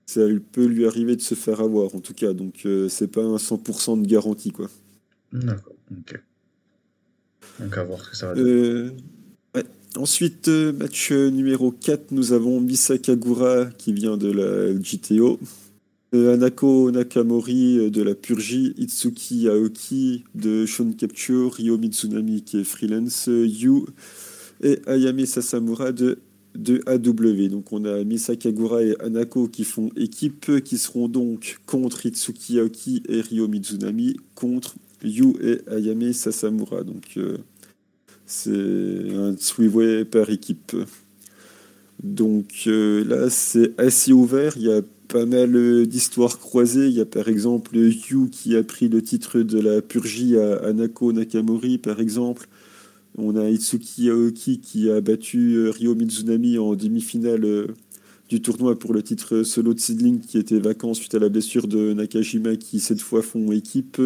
ça 0.05 0.19
peut 0.51 0.65
lui 0.65 0.85
arriver 0.85 1.15
de 1.15 1.21
se 1.21 1.33
faire 1.33 1.61
avoir, 1.61 1.95
en 1.95 2.01
tout 2.01 2.13
cas. 2.13 2.33
Donc 2.33 2.67
c'est 2.89 3.07
pas 3.09 3.23
un 3.23 3.37
100% 3.37 4.01
de 4.01 4.05
garantie, 4.05 4.51
quoi. 4.51 4.69
D'accord, 5.31 5.77
ok. 5.97 6.21
Euh, 8.23 8.89
Ensuite, 9.95 10.47
euh, 10.47 10.73
match 10.73 11.11
numéro 11.11 11.71
4, 11.71 12.11
nous 12.11 12.33
avons 12.33 12.59
Misakagura 12.59 13.65
qui 13.77 13.93
vient 13.93 14.17
de 14.17 14.31
la 14.31 14.73
GTO. 14.73 15.39
Euh, 16.15 16.33
Anako 16.33 16.89
Nakamori 16.89 17.91
de 17.91 18.01
la 18.01 18.15
Purgie, 18.15 18.73
Itsuki 18.77 19.47
Aoki 19.47 20.23
de 20.33 20.65
Shon 20.65 20.93
Capture, 20.93 21.53
Ryo 21.53 21.77
Mitsunami 21.77 22.41
qui 22.43 22.59
est 22.59 22.63
freelance, 22.63 23.27
Yu 23.27 23.83
et 24.63 24.79
Ayame 24.87 25.27
Sasamura 25.27 25.91
de, 25.91 26.19
de 26.55 26.81
AW. 26.87 27.49
Donc 27.49 27.71
on 27.71 27.85
a 27.85 28.03
Misakagura 28.03 28.83
et 28.83 28.95
Anako 28.99 29.47
qui 29.47 29.63
font 29.63 29.91
équipe, 29.95 30.63
qui 30.63 30.77
seront 30.79 31.07
donc 31.07 31.59
contre 31.67 32.07
Itsuki 32.07 32.59
Aoki 32.59 33.03
et 33.07 33.21
Ryo 33.21 33.47
Mitsunami, 33.47 34.15
contre 34.33 34.75
Yu 35.03 35.33
et 35.41 35.61
Ayame 35.69 36.13
Sasamura. 36.13 36.83
Donc 36.83 37.17
euh, 37.17 37.37
c'est 38.25 38.49
un 39.13 39.33
three-way 39.33 40.05
par 40.05 40.29
équipe. 40.29 40.75
Donc 42.01 42.63
euh, 42.67 43.03
là, 43.05 43.29
c'est 43.29 43.79
assez 43.79 44.13
ouvert. 44.13 44.53
Il 44.57 44.63
y 44.63 44.71
a 44.71 44.81
pas 45.07 45.25
mal 45.25 45.85
d'histoires 45.85 46.39
croisées. 46.39 46.87
Il 46.87 46.93
y 46.93 47.01
a 47.01 47.05
par 47.05 47.27
exemple 47.27 47.77
Yu 47.77 48.29
qui 48.31 48.55
a 48.55 48.63
pris 48.63 48.89
le 48.89 49.01
titre 49.01 49.39
de 49.39 49.59
la 49.59 49.81
purgie 49.81 50.37
à 50.37 50.57
Anako 50.65 51.13
Nakamori, 51.13 51.77
par 51.77 51.99
exemple. 51.99 52.47
On 53.15 53.35
a 53.35 53.47
Itsuki 53.47 54.09
Aoki 54.09 54.59
qui 54.59 54.89
a 54.89 54.99
battu 54.99 55.53
euh, 55.53 55.69
Ryo 55.69 55.93
Mizunami 55.93 56.57
en 56.57 56.75
demi-finale 56.75 57.67
du 58.27 58.41
tournoi 58.41 58.79
pour 58.79 58.93
le 58.93 59.03
titre 59.03 59.43
solo 59.43 59.75
de 59.75 59.79
Seedling 59.79 60.19
qui 60.19 60.39
était 60.39 60.57
vacant 60.57 60.95
suite 60.95 61.13
à 61.13 61.19
la 61.19 61.29
blessure 61.29 61.67
de 61.67 61.93
Nakajima 61.93 62.55
qui 62.55 62.79
cette 62.79 63.01
fois 63.01 63.21
font 63.21 63.51
équipe. 63.51 64.01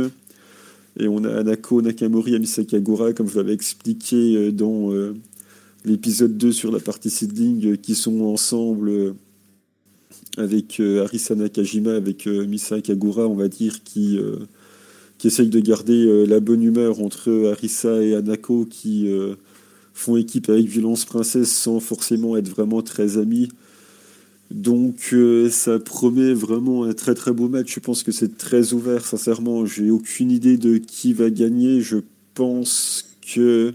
Et 0.99 1.07
on 1.07 1.23
a 1.23 1.39
Anako 1.39 1.81
Nakamori 1.81 2.33
et 2.33 2.39
Misakagura, 2.39 3.13
comme 3.13 3.29
je 3.29 3.37
l'avais 3.37 3.53
expliqué 3.53 4.35
euh, 4.35 4.51
dans 4.51 4.91
euh, 4.91 5.13
l'épisode 5.85 6.37
2 6.37 6.51
sur 6.51 6.71
la 6.71 6.79
partie 6.79 7.11
seedling, 7.11 7.73
euh, 7.73 7.75
qui 7.75 7.93
sont 7.93 8.21
ensemble 8.21 9.15
avec 10.37 10.79
Arisa 10.79 11.33
Nakajima, 11.33 11.95
avec 11.95 12.27
Misa 12.27 12.79
Kagura, 12.79 13.27
on 13.27 13.33
va 13.33 13.47
dire, 13.47 13.81
qui, 13.83 14.19
qui 15.17 15.27
essayent 15.27 15.49
de 15.49 15.59
garder 15.59 16.27
la 16.27 16.39
bonne 16.39 16.61
humeur 16.61 17.01
entre 17.01 17.49
Arisa 17.51 18.03
et 18.03 18.13
Anako, 18.13 18.67
qui 18.69 19.09
font 19.95 20.15
équipe 20.15 20.47
avec 20.49 20.67
Violence 20.67 21.05
Princesse 21.05 21.51
sans 21.51 21.79
forcément 21.79 22.37
être 22.37 22.49
vraiment 22.49 22.83
très 22.83 23.17
amis. 23.17 23.49
Donc 24.51 25.09
euh, 25.11 25.49
ça 25.49 25.77
promet 25.77 26.33
vraiment 26.33 26.85
un 26.85 26.93
très 26.93 27.15
très 27.15 27.33
beau 27.33 27.49
match. 27.49 27.73
Je 27.75 27.79
pense 27.79 28.03
que 28.03 28.11
c'est 28.11 28.37
très 28.37 28.73
ouvert, 28.73 29.05
sincèrement. 29.05 29.65
J'ai 29.65 29.91
aucune 29.91 30.31
idée 30.31 30.57
de 30.57 30.77
qui 30.77 31.13
va 31.13 31.29
gagner. 31.29 31.81
Je 31.81 31.97
pense 32.33 33.09
que 33.33 33.73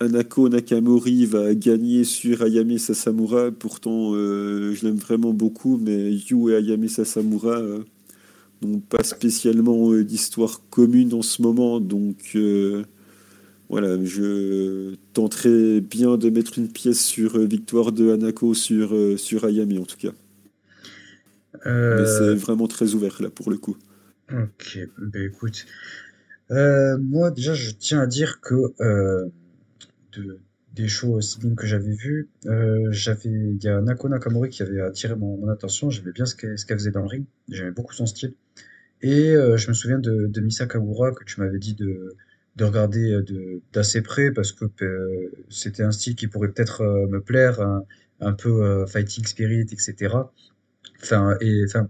Anako 0.00 0.48
Nakamori 0.48 1.26
va 1.26 1.54
gagner 1.54 2.04
sur 2.04 2.42
Ayame 2.42 2.78
Sasamura. 2.78 3.52
Pourtant, 3.52 4.14
euh, 4.14 4.74
je 4.74 4.84
l'aime 4.84 4.96
vraiment 4.96 5.32
beaucoup, 5.32 5.78
mais 5.80 6.12
Yu 6.12 6.50
et 6.50 6.56
Ayame 6.56 6.88
Sasamura 6.88 7.58
euh, 7.58 7.84
n'ont 8.62 8.80
pas 8.80 9.04
spécialement 9.04 9.92
d'histoire 9.94 10.60
commune 10.70 11.14
en 11.14 11.22
ce 11.22 11.40
moment. 11.40 11.78
Donc 11.78 12.36
voilà, 13.68 14.02
je 14.04 14.94
tenterai 15.12 15.80
bien 15.80 16.16
de 16.16 16.30
mettre 16.30 16.58
une 16.58 16.68
pièce 16.68 17.04
sur 17.04 17.36
euh, 17.36 17.44
victoire 17.46 17.92
de 17.92 18.10
Hanako 18.10 18.54
sur, 18.54 18.94
euh, 18.94 19.16
sur 19.16 19.44
Ayami 19.44 19.78
en 19.78 19.84
tout 19.84 19.96
cas. 19.96 20.12
Mais 21.64 22.06
c'est 22.06 22.22
euh, 22.22 22.34
vraiment 22.34 22.68
très 22.68 22.94
ouvert 22.94 23.20
là 23.20 23.30
pour 23.30 23.50
le 23.50 23.58
coup. 23.58 23.76
Ok, 24.30 24.78
ben 24.98 25.22
écoute, 25.24 25.66
moi 26.50 27.30
déjà 27.30 27.54
je 27.54 27.70
tiens 27.72 28.00
à 28.00 28.06
dire 28.06 28.40
que 28.40 28.54
de, 30.12 30.38
des 30.78 30.88
shows 30.88 31.20
Seedling 31.20 31.56
que 31.56 31.66
j'avais 31.66 31.94
vus. 31.94 32.28
Euh, 32.46 32.86
j'avais, 32.90 33.28
il 33.28 33.62
y 33.62 33.68
a 33.68 33.80
Nako 33.80 34.08
Nakamori 34.08 34.48
qui 34.48 34.62
avait 34.62 34.80
attiré 34.80 35.16
mon, 35.16 35.36
mon 35.36 35.48
attention. 35.48 35.90
J'aimais 35.90 36.12
bien 36.12 36.24
ce 36.24 36.36
qu'elle 36.36 36.56
ce 36.58 36.64
qu'elle 36.64 36.78
faisait 36.78 36.92
dans 36.92 37.02
le 37.02 37.08
ring. 37.08 37.24
J'aimais 37.48 37.72
beaucoup 37.72 37.94
son 37.94 38.06
style. 38.06 38.34
Et 39.02 39.30
euh, 39.30 39.56
je 39.56 39.68
me 39.68 39.74
souviens 39.74 39.98
de, 39.98 40.26
de 40.26 40.40
Misa 40.40 40.66
Kawura 40.66 41.12
que 41.12 41.24
tu 41.24 41.40
m'avais 41.40 41.58
dit 41.58 41.74
de, 41.74 42.14
de 42.58 42.64
regarder 42.64 43.12
euh, 43.12 43.62
d'assez 43.72 44.02
près 44.02 44.32
parce 44.32 44.52
que 44.52 44.66
euh, 44.82 45.30
c'était 45.48 45.84
un 45.84 45.92
style 45.92 46.16
qui 46.16 46.26
pourrait 46.26 46.48
peut-être 46.48 46.82
euh, 46.82 47.06
me 47.06 47.20
plaire, 47.20 47.60
un, 47.60 47.84
un 48.20 48.32
peu 48.32 48.84
fighting 48.86 49.24
spirit, 49.24 49.68
etc. 49.72 50.14
Enfin, 51.00 51.36
et, 51.40 51.62
enfin, 51.64 51.88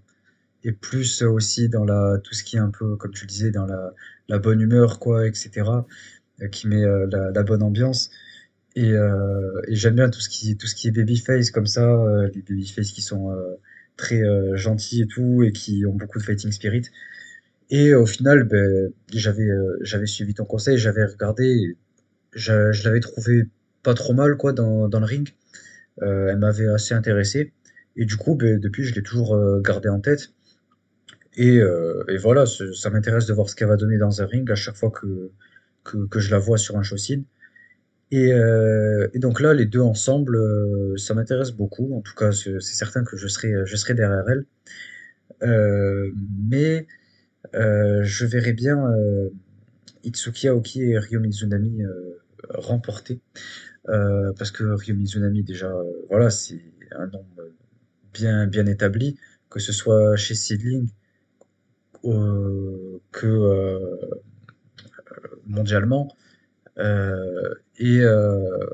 et 0.62 0.72
plus 0.72 1.22
aussi 1.22 1.70
dans 1.70 1.84
la, 1.84 2.18
tout 2.22 2.34
ce 2.34 2.44
qui 2.44 2.56
est 2.56 2.60
un 2.60 2.70
peu, 2.70 2.96
comme 2.96 3.12
tu 3.12 3.24
le 3.24 3.28
disais, 3.28 3.50
dans 3.50 3.64
la, 3.64 3.94
la 4.28 4.38
bonne 4.38 4.60
humeur, 4.60 4.98
quoi, 4.98 5.26
etc., 5.26 5.70
qui 6.52 6.68
met 6.68 6.84
la, 7.10 7.42
bonne 7.42 7.62
ambiance. 7.62 8.10
Et, 8.76 8.92
j'aime 9.68 9.94
bien 9.94 10.10
tout 10.10 10.20
ce 10.20 10.28
qui, 10.28 10.58
tout 10.58 10.66
ce 10.66 10.74
qui 10.74 10.88
est 10.88 10.90
babyface 10.90 11.50
comme 11.50 11.66
ça, 11.66 11.88
les 12.34 12.42
babyface 12.42 12.92
qui 12.92 13.00
sont 13.00 13.34
très 13.96 14.22
gentils 14.54 15.00
et 15.02 15.06
tout, 15.06 15.42
et 15.42 15.52
qui 15.52 15.86
ont 15.86 15.94
beaucoup 15.94 16.18
de 16.18 16.24
fighting 16.24 16.52
spirit. 16.52 16.90
Et 17.70 17.94
au 17.94 18.06
final, 18.06 18.44
ben, 18.44 18.92
j'avais 19.12 19.48
euh, 19.50 19.76
j'avais 19.82 20.06
suivi 20.06 20.34
ton 20.34 20.44
conseil, 20.44 20.78
j'avais 20.78 21.04
regardé, 21.04 21.76
je, 22.32 22.84
l'avais 22.84 23.00
trouvé 23.00 23.44
pas 23.82 23.94
trop 23.94 24.14
mal 24.14 24.36
quoi 24.36 24.52
dans, 24.52 24.88
dans 24.88 25.00
le 25.00 25.06
ring. 25.06 25.28
Euh, 26.02 26.28
elle 26.30 26.38
m'avait 26.38 26.68
assez 26.68 26.94
intéressé. 26.94 27.52
Et 27.96 28.04
du 28.06 28.16
coup, 28.16 28.34
ben, 28.36 28.58
depuis, 28.58 28.84
je 28.84 28.94
l'ai 28.94 29.02
toujours 29.02 29.34
euh, 29.34 29.60
gardé 29.60 29.88
en 29.88 30.00
tête. 30.00 30.32
Et, 31.36 31.58
euh, 31.58 32.04
et 32.08 32.16
voilà, 32.16 32.46
ça 32.46 32.90
m'intéresse 32.90 33.26
de 33.26 33.32
voir 33.32 33.48
ce 33.48 33.56
qu'elle 33.56 33.68
va 33.68 33.76
donner 33.76 33.98
dans 33.98 34.22
un 34.22 34.26
ring 34.26 34.50
à 34.50 34.54
chaque 34.54 34.76
fois 34.76 34.90
que, 34.90 35.30
que, 35.84 36.06
que 36.08 36.20
je 36.20 36.30
la 36.30 36.38
vois 36.38 36.58
sur 36.58 36.76
un 36.78 36.82
showcase. 36.82 37.22
Et, 38.10 38.32
euh, 38.32 39.08
et 39.12 39.18
donc 39.18 39.40
là, 39.40 39.52
les 39.54 39.66
deux 39.66 39.80
ensemble, 39.80 40.36
euh, 40.36 40.96
ça 40.96 41.14
m'intéresse 41.14 41.50
beaucoup. 41.52 41.94
En 41.94 42.00
tout 42.00 42.14
cas, 42.14 42.32
c'est 42.32 42.60
certain 42.60 43.04
que 43.04 43.16
je 43.16 43.28
serai, 43.28 43.52
je 43.66 43.76
serai 43.76 43.94
derrière 43.94 44.24
elle. 44.28 44.46
Euh, 45.42 46.10
mais 46.48 46.86
euh, 46.86 46.97
je 47.52 48.26
verrais 48.26 48.52
bien 48.52 48.76
euh, 48.92 49.30
Itsuki 50.04 50.48
Aoki 50.48 50.82
et 50.82 50.98
Ryo 50.98 51.20
Mizunami 51.20 51.82
euh, 51.82 52.18
remporter. 52.50 53.20
Euh, 53.88 54.32
parce 54.38 54.50
que 54.50 54.64
Ryo 54.64 54.94
Mizunami, 54.94 55.42
déjà, 55.42 55.70
euh, 55.70 55.84
voilà, 56.08 56.30
c'est 56.30 56.60
un 56.92 57.06
nom 57.06 57.24
euh, 57.38 57.48
bien, 58.12 58.46
bien 58.46 58.66
établi, 58.66 59.16
que 59.50 59.60
ce 59.60 59.72
soit 59.72 60.16
chez 60.16 60.34
Seedling 60.34 60.88
euh, 62.04 63.00
que 63.12 63.26
euh, 63.26 63.96
mondialement. 65.46 66.14
Euh, 66.78 67.54
et, 67.78 68.00
euh, 68.00 68.66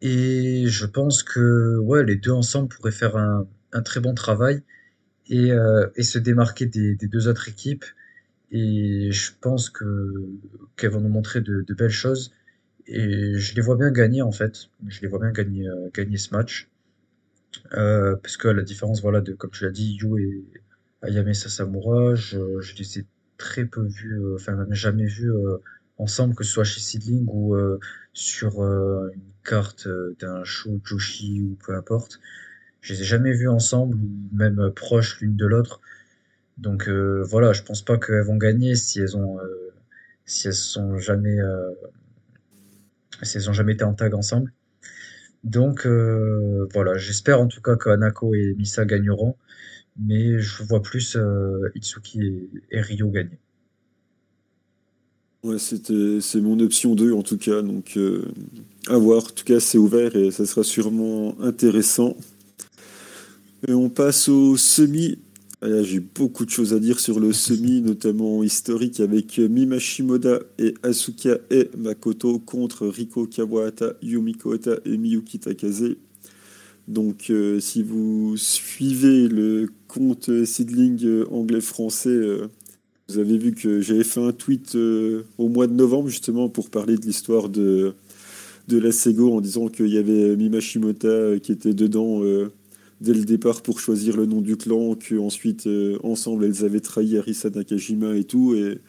et 0.00 0.64
je 0.66 0.86
pense 0.86 1.22
que 1.22 1.76
ouais, 1.78 2.04
les 2.04 2.16
deux 2.16 2.30
ensemble 2.32 2.68
pourraient 2.68 2.90
faire 2.92 3.16
un, 3.16 3.46
un 3.72 3.82
très 3.82 4.00
bon 4.00 4.14
travail 4.14 4.62
et, 5.28 5.52
euh, 5.52 5.88
et 5.96 6.02
se 6.02 6.18
démarquer 6.18 6.66
des, 6.66 6.96
deux 6.96 7.28
autres 7.28 7.48
équipes. 7.48 7.84
Et 8.50 9.10
je 9.12 9.32
pense 9.40 9.68
que 9.70 9.84
qu'elles 10.76 10.90
vont 10.90 11.00
nous 11.00 11.08
montrer 11.08 11.40
de, 11.40 11.64
belles 11.74 11.90
choses. 11.90 12.32
Et 12.86 13.38
je 13.38 13.54
les 13.54 13.60
vois 13.60 13.76
bien 13.76 13.90
gagner 13.90 14.22
en 14.22 14.32
fait. 14.32 14.68
Je 14.86 15.00
les 15.02 15.08
vois 15.08 15.18
bien 15.18 15.32
gagner, 15.32 15.68
euh, 15.68 15.90
gagner 15.92 16.16
ce 16.16 16.34
match. 16.34 16.68
Euh, 17.74 18.16
parce 18.16 18.36
que 18.36 18.48
la 18.48 18.62
différence, 18.62 19.02
voilà, 19.02 19.20
de 19.20 19.32
comme 19.34 19.50
tu 19.50 19.64
l'as 19.64 19.70
dit, 19.70 19.96
Yu 20.00 20.22
et 20.22 20.44
Ayame 21.02 21.34
Sasamura, 21.34 22.14
je, 22.14 22.60
je 22.60 22.76
les 22.76 23.00
ai 23.00 23.06
très 23.36 23.66
peu 23.66 23.86
vus, 23.86 24.20
enfin 24.34 24.54
même 24.54 24.72
jamais 24.74 25.06
vus 25.06 25.30
ensemble, 25.96 26.34
que 26.34 26.44
ce 26.44 26.52
soit 26.52 26.64
chez 26.64 26.80
Seedling 26.80 27.26
ou 27.28 27.56
sur 28.12 28.62
une 28.62 29.32
carte 29.44 29.88
d'un 30.18 30.42
show 30.44 30.80
Joshi 30.84 31.42
ou 31.42 31.56
peu 31.64 31.74
importe. 31.74 32.20
Je 32.80 32.94
les 32.94 33.02
ai 33.02 33.04
jamais 33.04 33.32
vus 33.32 33.48
ensemble 33.48 33.96
ou 33.96 34.36
même 34.36 34.70
proches 34.74 35.20
l'une 35.20 35.36
de 35.36 35.46
l'autre. 35.46 35.80
Donc 36.58 36.88
euh, 36.88 37.22
voilà, 37.24 37.52
je 37.52 37.62
pense 37.62 37.82
pas 37.82 37.98
qu'elles 37.98 38.24
vont 38.24 38.36
gagner 38.36 38.74
si 38.74 39.00
elles 39.00 39.16
ont 39.16 39.38
euh, 39.38 39.72
si 40.26 40.48
elles 40.48 40.54
sont 40.54 40.98
jamais 40.98 41.38
euh, 41.40 41.70
si 43.22 43.36
elles 43.36 43.48
ont 43.48 43.52
jamais 43.52 43.74
été 43.74 43.84
en 43.84 43.94
tag 43.94 44.14
ensemble. 44.14 44.52
Donc 45.44 45.86
voilà, 45.86 46.98
j'espère 46.98 47.40
en 47.40 47.46
tout 47.46 47.62
cas 47.62 47.76
que 47.76 47.88
Hanako 47.90 48.34
et 48.34 48.54
Misa 48.58 48.84
gagneront, 48.84 49.36
mais 49.96 50.40
je 50.40 50.64
vois 50.64 50.82
plus 50.82 51.16
Itsuki 51.76 52.22
et, 52.22 52.50
et 52.72 52.80
Ryo 52.80 53.08
gagner. 53.08 53.38
Ouais, 55.44 55.58
c'était, 55.58 56.18
c'est 56.20 56.40
mon 56.40 56.58
option 56.58 56.96
2 56.96 57.12
en 57.12 57.22
tout 57.22 57.38
cas, 57.38 57.62
donc 57.62 57.96
à 58.88 58.98
voir. 58.98 59.22
En 59.24 59.30
tout 59.30 59.44
cas, 59.44 59.60
c'est 59.60 59.78
ouvert 59.78 60.16
et 60.16 60.32
ça 60.32 60.44
sera 60.44 60.64
sûrement 60.64 61.40
intéressant. 61.40 62.16
Et 63.66 63.72
on 63.72 63.88
passe 63.88 64.28
au 64.28 64.56
semi. 64.56 65.18
Ah, 65.60 65.82
J'ai 65.82 66.00
beaucoup 66.00 66.44
de 66.44 66.50
choses 66.50 66.72
à 66.72 66.78
dire 66.78 67.00
sur 67.00 67.18
le 67.18 67.32
semi, 67.32 67.80
notamment 67.82 68.42
historique, 68.44 69.00
avec 69.00 69.38
Mima 69.38 69.78
Shimoda 69.78 70.40
et 70.58 70.74
Asuka 70.82 71.38
et 71.50 71.70
Makoto 71.76 72.38
contre 72.38 72.86
Riko 72.86 73.26
Kawahata, 73.26 73.94
Yumiko 74.02 74.52
Ota 74.52 74.78
et 74.84 74.96
Miyuki 74.96 75.40
Takase. 75.40 75.96
Donc, 76.86 77.30
euh, 77.30 77.60
si 77.60 77.82
vous 77.82 78.36
suivez 78.36 79.28
le 79.28 79.68
compte 79.88 80.44
Seedling 80.44 81.04
euh, 81.04 81.26
anglais-français, 81.30 82.08
euh, 82.08 82.46
vous 83.08 83.18
avez 83.18 83.38
vu 83.38 83.54
que 83.54 83.80
j'avais 83.80 84.04
fait 84.04 84.20
un 84.20 84.32
tweet 84.32 84.74
euh, 84.74 85.24
au 85.38 85.48
mois 85.48 85.66
de 85.66 85.72
novembre, 85.72 86.08
justement, 86.08 86.48
pour 86.48 86.68
parler 86.70 86.96
de 86.96 87.06
l'histoire 87.06 87.48
de, 87.48 87.94
de 88.68 88.78
la 88.78 88.92
Sego, 88.92 89.34
en 89.34 89.40
disant 89.40 89.68
qu'il 89.68 89.88
y 89.88 89.96
avait 89.98 90.36
Mima 90.36 90.60
Shimoda 90.60 91.08
euh, 91.08 91.38
qui 91.38 91.52
était 91.52 91.72
dedans 91.72 92.22
euh, 92.22 92.52
dès 93.00 93.14
le 93.14 93.24
départ 93.24 93.62
pour 93.62 93.80
choisir 93.80 94.16
le 94.16 94.26
nom 94.26 94.40
du 94.40 94.56
clan, 94.56 94.96
qu'ensuite, 94.96 95.66
euh, 95.66 95.98
ensemble, 96.02 96.44
elles 96.44 96.64
avaient 96.64 96.80
trahi 96.80 97.16
Arisa 97.16 97.50
Nakajima 97.50 98.16
et 98.16 98.24
tout. 98.24 98.54
Et, 98.54 98.80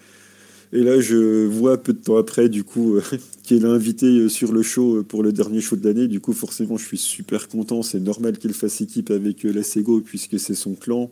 là, 0.71 0.99
je 0.99 1.45
vois 1.45 1.81
peu 1.81 1.93
de 1.93 1.99
temps 1.99 2.17
après, 2.17 2.49
du 2.49 2.63
coup, 2.63 2.95
euh, 2.95 3.01
qu'elle 3.43 3.65
a 3.65 3.69
invité 3.69 4.07
euh, 4.07 4.29
sur 4.29 4.51
le 4.51 4.63
show 4.63 5.03
pour 5.03 5.23
le 5.23 5.31
dernier 5.31 5.61
show 5.61 5.75
de 5.75 5.87
l'année. 5.87 6.07
Du 6.07 6.19
coup, 6.19 6.33
forcément, 6.33 6.77
je 6.77 6.85
suis 6.85 6.97
super 6.97 7.47
content. 7.47 7.83
C'est 7.83 7.99
normal 7.99 8.37
qu'elle 8.37 8.53
fasse 8.53 8.81
équipe 8.81 9.11
avec 9.11 9.43
la 9.43 9.63
Sego, 9.63 10.01
puisque 10.01 10.39
c'est 10.39 10.55
son 10.55 10.73
clan. 10.73 11.11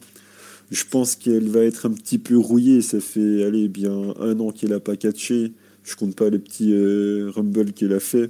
Je 0.71 0.83
pense 0.89 1.15
qu'elle 1.15 1.47
va 1.47 1.61
être 1.61 1.85
un 1.85 1.91
petit 1.91 2.17
peu 2.17 2.37
rouillée. 2.37 2.81
Ça 2.81 2.99
fait, 2.99 3.43
allez, 3.43 3.67
bien 3.67 4.13
un 4.19 4.39
an 4.39 4.51
qu'elle 4.51 4.71
n'a 4.71 4.79
pas 4.79 4.97
catché. 4.97 5.53
Je 5.83 5.95
compte 5.95 6.15
pas 6.15 6.29
les 6.29 6.39
petits 6.39 6.73
Rumble 7.29 7.71
qu'elle 7.71 7.93
a 7.93 8.01
fait. 8.01 8.29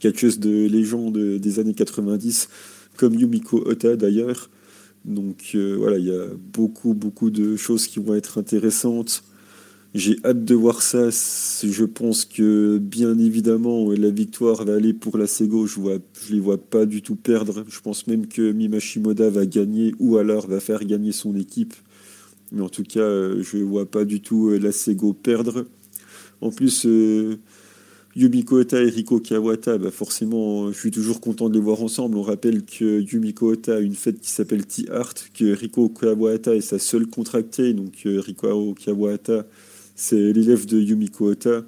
Catcheuse 0.00 0.38
de 0.38 0.66
légende 0.66 1.18
des 1.18 1.58
années 1.58 1.74
90, 1.74 2.48
comme 2.96 3.14
Yumiko 3.14 3.62
Ota 3.66 3.96
d'ailleurs. 3.96 4.50
Donc 5.04 5.52
euh, 5.54 5.76
voilà, 5.78 5.98
il 5.98 6.06
y 6.06 6.14
a 6.14 6.26
beaucoup, 6.52 6.94
beaucoup 6.94 7.30
de 7.30 7.56
choses 7.56 7.86
qui 7.86 8.00
vont 8.00 8.14
être 8.14 8.38
intéressantes. 8.38 9.22
J'ai 9.94 10.18
hâte 10.24 10.44
de 10.44 10.54
voir 10.54 10.82
ça. 10.82 11.08
Je 11.08 11.84
pense 11.84 12.26
que, 12.26 12.76
bien 12.76 13.18
évidemment, 13.18 13.90
la 13.92 14.10
victoire 14.10 14.62
va 14.64 14.74
aller 14.74 14.92
pour 14.92 15.16
la 15.16 15.26
Sego. 15.26 15.66
Je 15.66 15.80
vois, 15.80 15.96
je 16.26 16.34
les 16.34 16.40
vois 16.40 16.58
pas 16.58 16.84
du 16.84 17.00
tout 17.00 17.16
perdre. 17.16 17.64
Je 17.66 17.80
pense 17.80 18.06
même 18.06 18.26
que 18.26 18.52
Mima 18.52 18.78
Shimoda 18.78 19.30
va 19.30 19.46
gagner 19.46 19.94
ou 19.98 20.18
alors 20.18 20.48
va 20.48 20.60
faire 20.60 20.84
gagner 20.84 21.12
son 21.12 21.34
équipe. 21.34 21.74
Mais 22.52 22.60
en 22.60 22.68
tout 22.68 22.82
cas, 22.82 23.00
euh, 23.00 23.42
je 23.42 23.56
vois 23.58 23.90
pas 23.90 24.04
du 24.04 24.20
tout 24.20 24.50
euh, 24.50 24.58
la 24.58 24.70
Sego 24.70 25.14
perdre. 25.14 25.64
En 26.42 26.50
plus, 26.50 26.86
Yumiko 28.16 28.60
Ota 28.60 28.82
et 28.82 28.88
Riko 28.88 29.20
Kawata, 29.20 29.76
bah 29.76 29.90
forcément, 29.90 30.64
euh, 30.64 30.72
je 30.72 30.78
suis 30.78 30.90
toujours 30.90 31.20
content 31.20 31.50
de 31.50 31.54
les 31.54 31.60
voir 31.60 31.82
ensemble. 31.82 32.16
On 32.16 32.22
rappelle 32.22 32.64
que 32.64 33.02
Yumiko 33.02 33.52
Ota 33.52 33.76
a 33.76 33.80
une 33.80 33.94
fête 33.94 34.22
qui 34.22 34.30
s'appelle 34.30 34.64
Tea 34.64 34.88
Art, 34.90 35.12
que 35.34 35.52
Riko 35.52 35.90
Kawata 35.90 36.54
est 36.54 36.62
sa 36.62 36.78
seule 36.78 37.08
contractée. 37.08 37.74
Donc, 37.74 38.06
euh, 38.06 38.18
Riko 38.18 38.72
Kawata, 38.72 39.46
c'est 39.94 40.32
l'élève 40.32 40.64
de 40.64 40.80
Yumiko 40.80 41.32
Ota. 41.32 41.66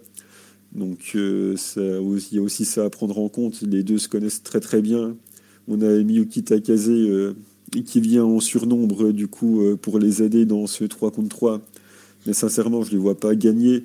Donc, 0.72 1.12
euh, 1.16 1.54
il 1.76 2.34
y 2.34 2.38
a 2.38 2.42
aussi 2.42 2.64
ça 2.64 2.86
à 2.86 2.88
prendre 2.88 3.18
en 3.18 3.28
compte. 3.28 3.60
Les 3.60 3.82
deux 3.82 3.98
se 3.98 4.08
connaissent 4.08 4.42
très 4.42 4.60
très 4.60 4.80
bien. 4.80 5.18
On 5.66 5.82
a 5.82 6.02
Miyuki 6.02 6.44
Takase 6.44 6.90
qui 7.84 8.00
vient 8.00 8.24
en 8.24 8.40
surnombre, 8.40 9.12
du 9.12 9.28
coup, 9.28 9.62
pour 9.82 9.98
les 9.98 10.22
aider 10.22 10.46
dans 10.46 10.66
ce 10.66 10.84
3 10.84 11.10
contre 11.10 11.28
3. 11.28 11.60
Mais 12.26 12.32
sincèrement, 12.32 12.82
je 12.82 12.88
ne 12.88 12.92
les 12.92 13.02
vois 13.02 13.20
pas 13.20 13.34
gagner. 13.34 13.84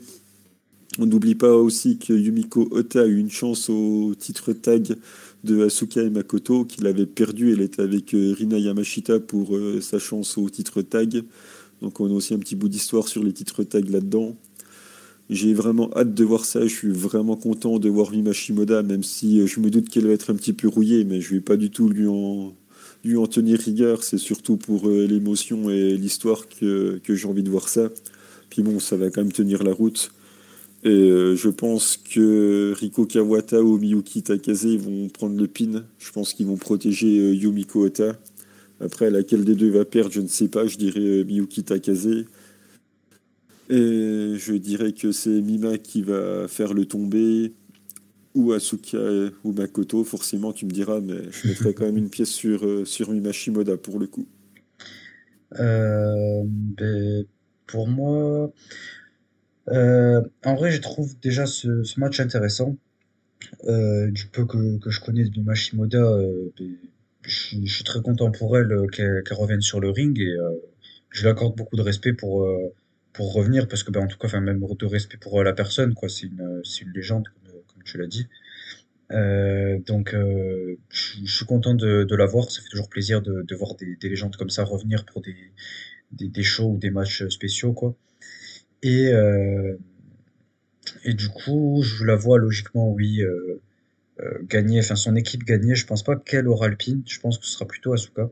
On 1.00 1.08
n'oublie 1.08 1.34
pas 1.34 1.56
aussi 1.56 1.98
que 1.98 2.14
Yumiko 2.14 2.68
Ota 2.70 3.02
a 3.02 3.06
eu 3.06 3.18
une 3.18 3.32
chance 3.32 3.68
au 3.68 4.14
titre 4.14 4.54
tag 4.54 4.96
de 5.44 5.66
Asuka 5.66 6.04
et 6.04 6.12
Makoto, 6.12 6.66
qu'il 6.66 6.86
avait 6.86 7.08
perdu. 7.08 7.52
Elle 7.52 7.62
était 7.62 7.82
avec 7.82 8.14
euh, 8.14 8.34
Rina 8.38 8.60
Yamashita 8.60 9.20
pour 9.20 9.56
euh, 9.56 9.82
sa 9.82 9.98
chance 9.98 10.38
au 10.38 10.48
titre 10.52 10.84
tag. 10.84 11.24
Donc 11.82 12.00
on 12.00 12.06
a 12.06 12.14
aussi 12.14 12.36
un 12.36 12.40
petit 12.40 12.56
bout 12.56 12.70
d'histoire 12.70 13.08
sur 13.08 13.24
les 13.24 13.34
titres 13.34 13.64
tag 13.64 13.90
là-dedans. 13.90 14.36
J'ai 15.32 15.56
vraiment 15.56 15.90
hâte 15.98 16.14
de 16.14 16.24
voir 16.24 16.46
ça. 16.46 16.62
Je 16.62 16.74
suis 16.74 16.92
vraiment 16.92 17.38
content 17.38 17.80
de 17.80 17.90
voir 17.90 18.12
Mima 18.12 18.32
Shimoda, 18.32 18.84
même 18.84 19.02
si 19.02 19.42
euh, 19.42 19.48
je 19.48 19.60
me 19.62 19.72
doute 19.72 19.90
qu'elle 19.90 20.06
va 20.06 20.14
être 20.14 20.30
un 20.30 20.36
petit 20.36 20.54
peu 20.54 20.68
rouillée, 20.68 21.06
mais 21.06 21.22
je 21.22 21.34
vais 21.34 21.42
pas 21.42 21.58
du 21.58 21.72
tout 21.72 21.90
lui 21.90 22.06
en, 22.06 22.54
tenir 23.32 23.60
rigueur. 23.60 24.04
C'est 24.04 24.20
surtout 24.20 24.58
pour 24.58 24.88
l'émotion 24.88 25.72
et 25.72 25.98
l'histoire 25.98 26.48
que, 26.48 27.02
que 27.04 27.16
j'ai 27.16 27.28
envie 27.28 27.44
de 27.44 27.50
voir 27.50 27.68
ça. 27.68 27.90
Puis 28.52 28.62
bon, 28.62 28.80
ça 28.80 28.96
va 28.96 29.10
quand 29.10 29.22
même 29.22 29.32
tenir 29.32 29.64
la 29.64 29.74
route. 29.74 30.12
Et 30.86 30.90
euh, 30.90 31.36
je 31.36 31.50
pense 31.50 31.96
que 31.98 32.74
Riko 32.78 33.06
Kawata 33.06 33.62
ou 33.62 33.78
Miyuki 33.78 34.22
Takase 34.22 34.76
vont 34.78 35.08
prendre 35.08 35.38
le 35.38 35.48
pin. 35.48 35.86
Je 35.98 36.12
pense 36.12 36.34
qu'ils 36.34 36.48
vont 36.48 36.58
protéger 36.58 37.20
euh, 37.20 37.34
Yumiko 37.34 37.86
Ota. 37.86 38.18
Après, 38.82 39.10
laquelle 39.10 39.46
des 39.46 39.56
deux 39.56 39.70
va 39.70 39.86
perdre, 39.86 40.12
je 40.12 40.20
ne 40.20 40.28
sais 40.28 40.50
pas. 40.50 40.68
Je 40.68 40.78
dirais 40.78 41.00
euh, 41.00 41.24
Miyuki 41.24 41.64
Takase. 41.64 42.26
Et 43.70 44.34
je 44.38 44.54
dirais 44.54 44.92
que 44.92 45.14
c'est 45.14 45.42
Mima 45.42 45.78
qui 45.78 46.02
va 46.02 46.50
faire 46.50 46.74
le 46.74 46.86
tomber. 46.86 47.54
Ou 48.36 48.52
Asuka 48.52 48.98
ou 49.44 49.54
Makoto, 49.54 50.04
forcément, 50.04 50.52
tu 50.52 50.66
me 50.66 50.72
diras, 50.72 51.00
mais 51.00 51.32
je 51.32 51.48
mettrais 51.50 51.74
quand 51.74 51.86
même 51.86 51.98
une 51.98 52.10
pièce 52.10 52.32
sur, 52.32 52.86
sur 52.86 53.12
Mima 53.12 53.32
Shimoda 53.32 53.78
pour 53.78 54.00
le 54.00 54.08
coup. 54.08 54.26
Ben, 55.52 57.26
pour 57.68 57.88
moi, 57.88 58.44
euh, 58.44 58.48
en 59.68 60.56
vrai, 60.56 60.72
je 60.72 60.82
trouve 60.82 61.20
déjà 61.20 61.46
ce, 61.46 62.00
match 62.00 62.20
intéressant. 62.20 62.76
Euh, 63.66 64.10
du 64.10 64.28
peu 64.28 64.46
que, 64.46 64.80
que 64.80 64.90
je 64.90 65.02
connais 65.02 65.26
de 65.26 65.38
Mima 65.38 65.54
Shimoda, 65.54 65.98
euh, 65.98 66.54
ben, 66.58 66.78
je, 67.24 67.58
je 67.64 67.74
suis 67.74 67.84
très 67.84 68.02
content 68.02 68.32
pour 68.32 68.58
elle 68.58 68.72
euh, 68.72 68.88
qu'elle 68.88 69.24
revienne 69.32 69.62
sur 69.62 69.82
le 69.82 69.90
ring 69.90 70.18
et 70.18 70.32
euh, 70.32 70.52
je 71.14 71.22
lui 71.22 71.30
accorde 71.30 71.56
beaucoup 71.56 71.76
de 71.76 71.82
respect 71.82 72.14
pour, 72.14 72.44
euh, 72.44 72.74
pour 73.14 73.34
revenir 73.34 73.68
parce 73.68 73.84
que, 73.84 73.92
ben, 73.92 74.02
en 74.02 74.08
tout 74.08 74.18
cas, 74.18 74.28
enfin, 74.28 74.42
même 74.42 74.60
de 74.60 74.86
respect 74.86 75.18
pour 75.18 75.40
euh, 75.40 75.44
la 75.44 75.54
personne, 75.54 75.94
quoi. 75.94 76.10
C'est 76.10 76.26
une, 76.28 76.62
une 76.82 76.92
légende, 76.94 77.28
comme, 77.68 77.84
tu 77.86 77.98
l'as 77.98 78.08
dit. 78.08 78.28
Euh, 79.12 79.78
donc, 79.86 80.14
euh, 80.14 80.78
je, 80.90 81.26
suis 81.26 81.46
content 81.46 81.76
de, 81.76 82.16
la 82.16 82.26
voir. 82.26 82.50
Ça 82.52 82.62
fait 82.62 82.70
toujours 82.70 82.90
plaisir 82.90 83.22
de, 83.22 83.44
de 83.44 83.56
voir 83.56 83.76
des, 83.76 83.96
des 83.96 84.10
légendes 84.10 84.36
comme 84.36 84.50
ça 84.50 84.64
revenir 84.64 85.06
pour 85.06 85.22
des, 85.22 85.36
des, 86.12 86.28
des 86.28 86.44
shows 86.44 86.72
ou 86.72 86.78
des 86.78 86.90
matchs 86.90 87.28
spéciaux, 87.28 87.74
quoi. 87.74 87.96
Et, 88.84 89.08
euh, 89.08 89.76
et 91.04 91.14
du 91.14 91.30
coup, 91.30 91.82
je 91.84 92.06
la 92.06 92.16
vois 92.16 92.38
logiquement, 92.38 92.92
oui, 92.92 93.22
euh, 93.22 93.62
euh, 94.22 94.40
gagner, 94.44 94.80
enfin 94.80 94.96
son 94.96 95.16
équipe 95.16 95.44
gagner. 95.44 95.76
Je 95.76 95.86
pense 95.88 96.04
pas 96.04 96.16
qu'elle 96.18 96.48
aura 96.48 96.68
le 96.68 96.78
pin. 96.78 97.02
Je 97.08 97.20
pense 97.20 97.38
que 97.40 97.46
ce 97.46 97.54
sera 97.54 97.66
plutôt 97.68 97.94
Asuka. 97.94 98.30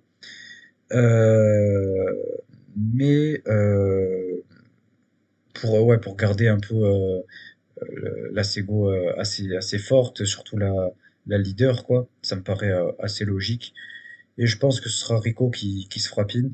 Mais 2.76 3.42
pour 5.54 5.86
ouais, 5.86 6.00
pour 6.00 6.16
garder 6.16 6.48
un 6.48 6.60
peu 6.60 7.24
la 8.32 8.44
Sego 8.44 8.90
assez 9.18 9.56
assez 9.56 9.78
forte, 9.78 10.26
surtout 10.26 10.58
la 10.58 10.72
la 11.28 11.38
leader 11.38 11.86
quoi. 11.86 12.08
Ça 12.22 12.36
me 12.36 12.44
paraît 12.44 12.74
assez 13.00 13.26
logique. 13.26 13.74
Et 14.38 14.48
je 14.48 14.58
pense 14.58 14.82
que 14.82 14.90
ce 14.90 14.98
sera 14.98 15.20
Rico 15.20 15.50
qui 15.50 15.88
qui 15.90 16.00
se 16.00 16.10
fera 16.10 16.26
pin 16.28 16.52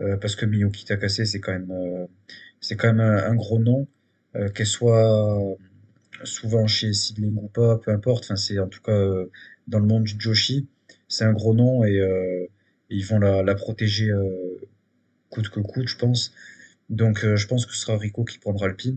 euh, 0.00 0.16
parce 0.16 0.36
que 0.36 0.46
Miyuki 0.46 0.84
Takase 0.84 1.24
c'est 1.24 1.40
quand 1.40 1.52
même 1.52 2.08
c'est 2.64 2.76
quand 2.76 2.88
même 2.92 3.00
un, 3.00 3.30
un 3.30 3.34
gros 3.34 3.58
nom, 3.58 3.86
euh, 4.36 4.48
qu'elle 4.48 4.66
soit 4.66 5.56
souvent 6.24 6.66
chez 6.66 6.92
Sidling 6.92 7.36
ou 7.36 7.48
pas, 7.48 7.78
peu 7.78 7.90
importe. 7.90 8.34
C'est 8.36 8.58
en 8.58 8.68
tout 8.68 8.80
cas 8.82 8.92
euh, 8.92 9.30
dans 9.68 9.78
le 9.78 9.86
monde 9.86 10.04
du 10.04 10.14
Joshi, 10.18 10.66
c'est 11.08 11.24
un 11.24 11.32
gros 11.32 11.54
nom 11.54 11.84
et, 11.84 12.00
euh, 12.00 12.46
ils 12.90 13.04
vont 13.04 13.18
la, 13.18 13.54
protéger 13.54 14.10
euh, 14.10 14.60
coûte 15.30 15.48
que 15.48 15.60
coûte, 15.60 15.88
je 15.88 15.96
pense. 15.96 16.32
Donc, 16.90 17.24
euh, 17.24 17.36
je 17.36 17.46
pense 17.46 17.66
que 17.66 17.72
ce 17.72 17.78
sera 17.78 17.98
Rico 17.98 18.24
qui 18.24 18.38
prendra 18.38 18.68
le 18.68 18.76
pin. 18.76 18.96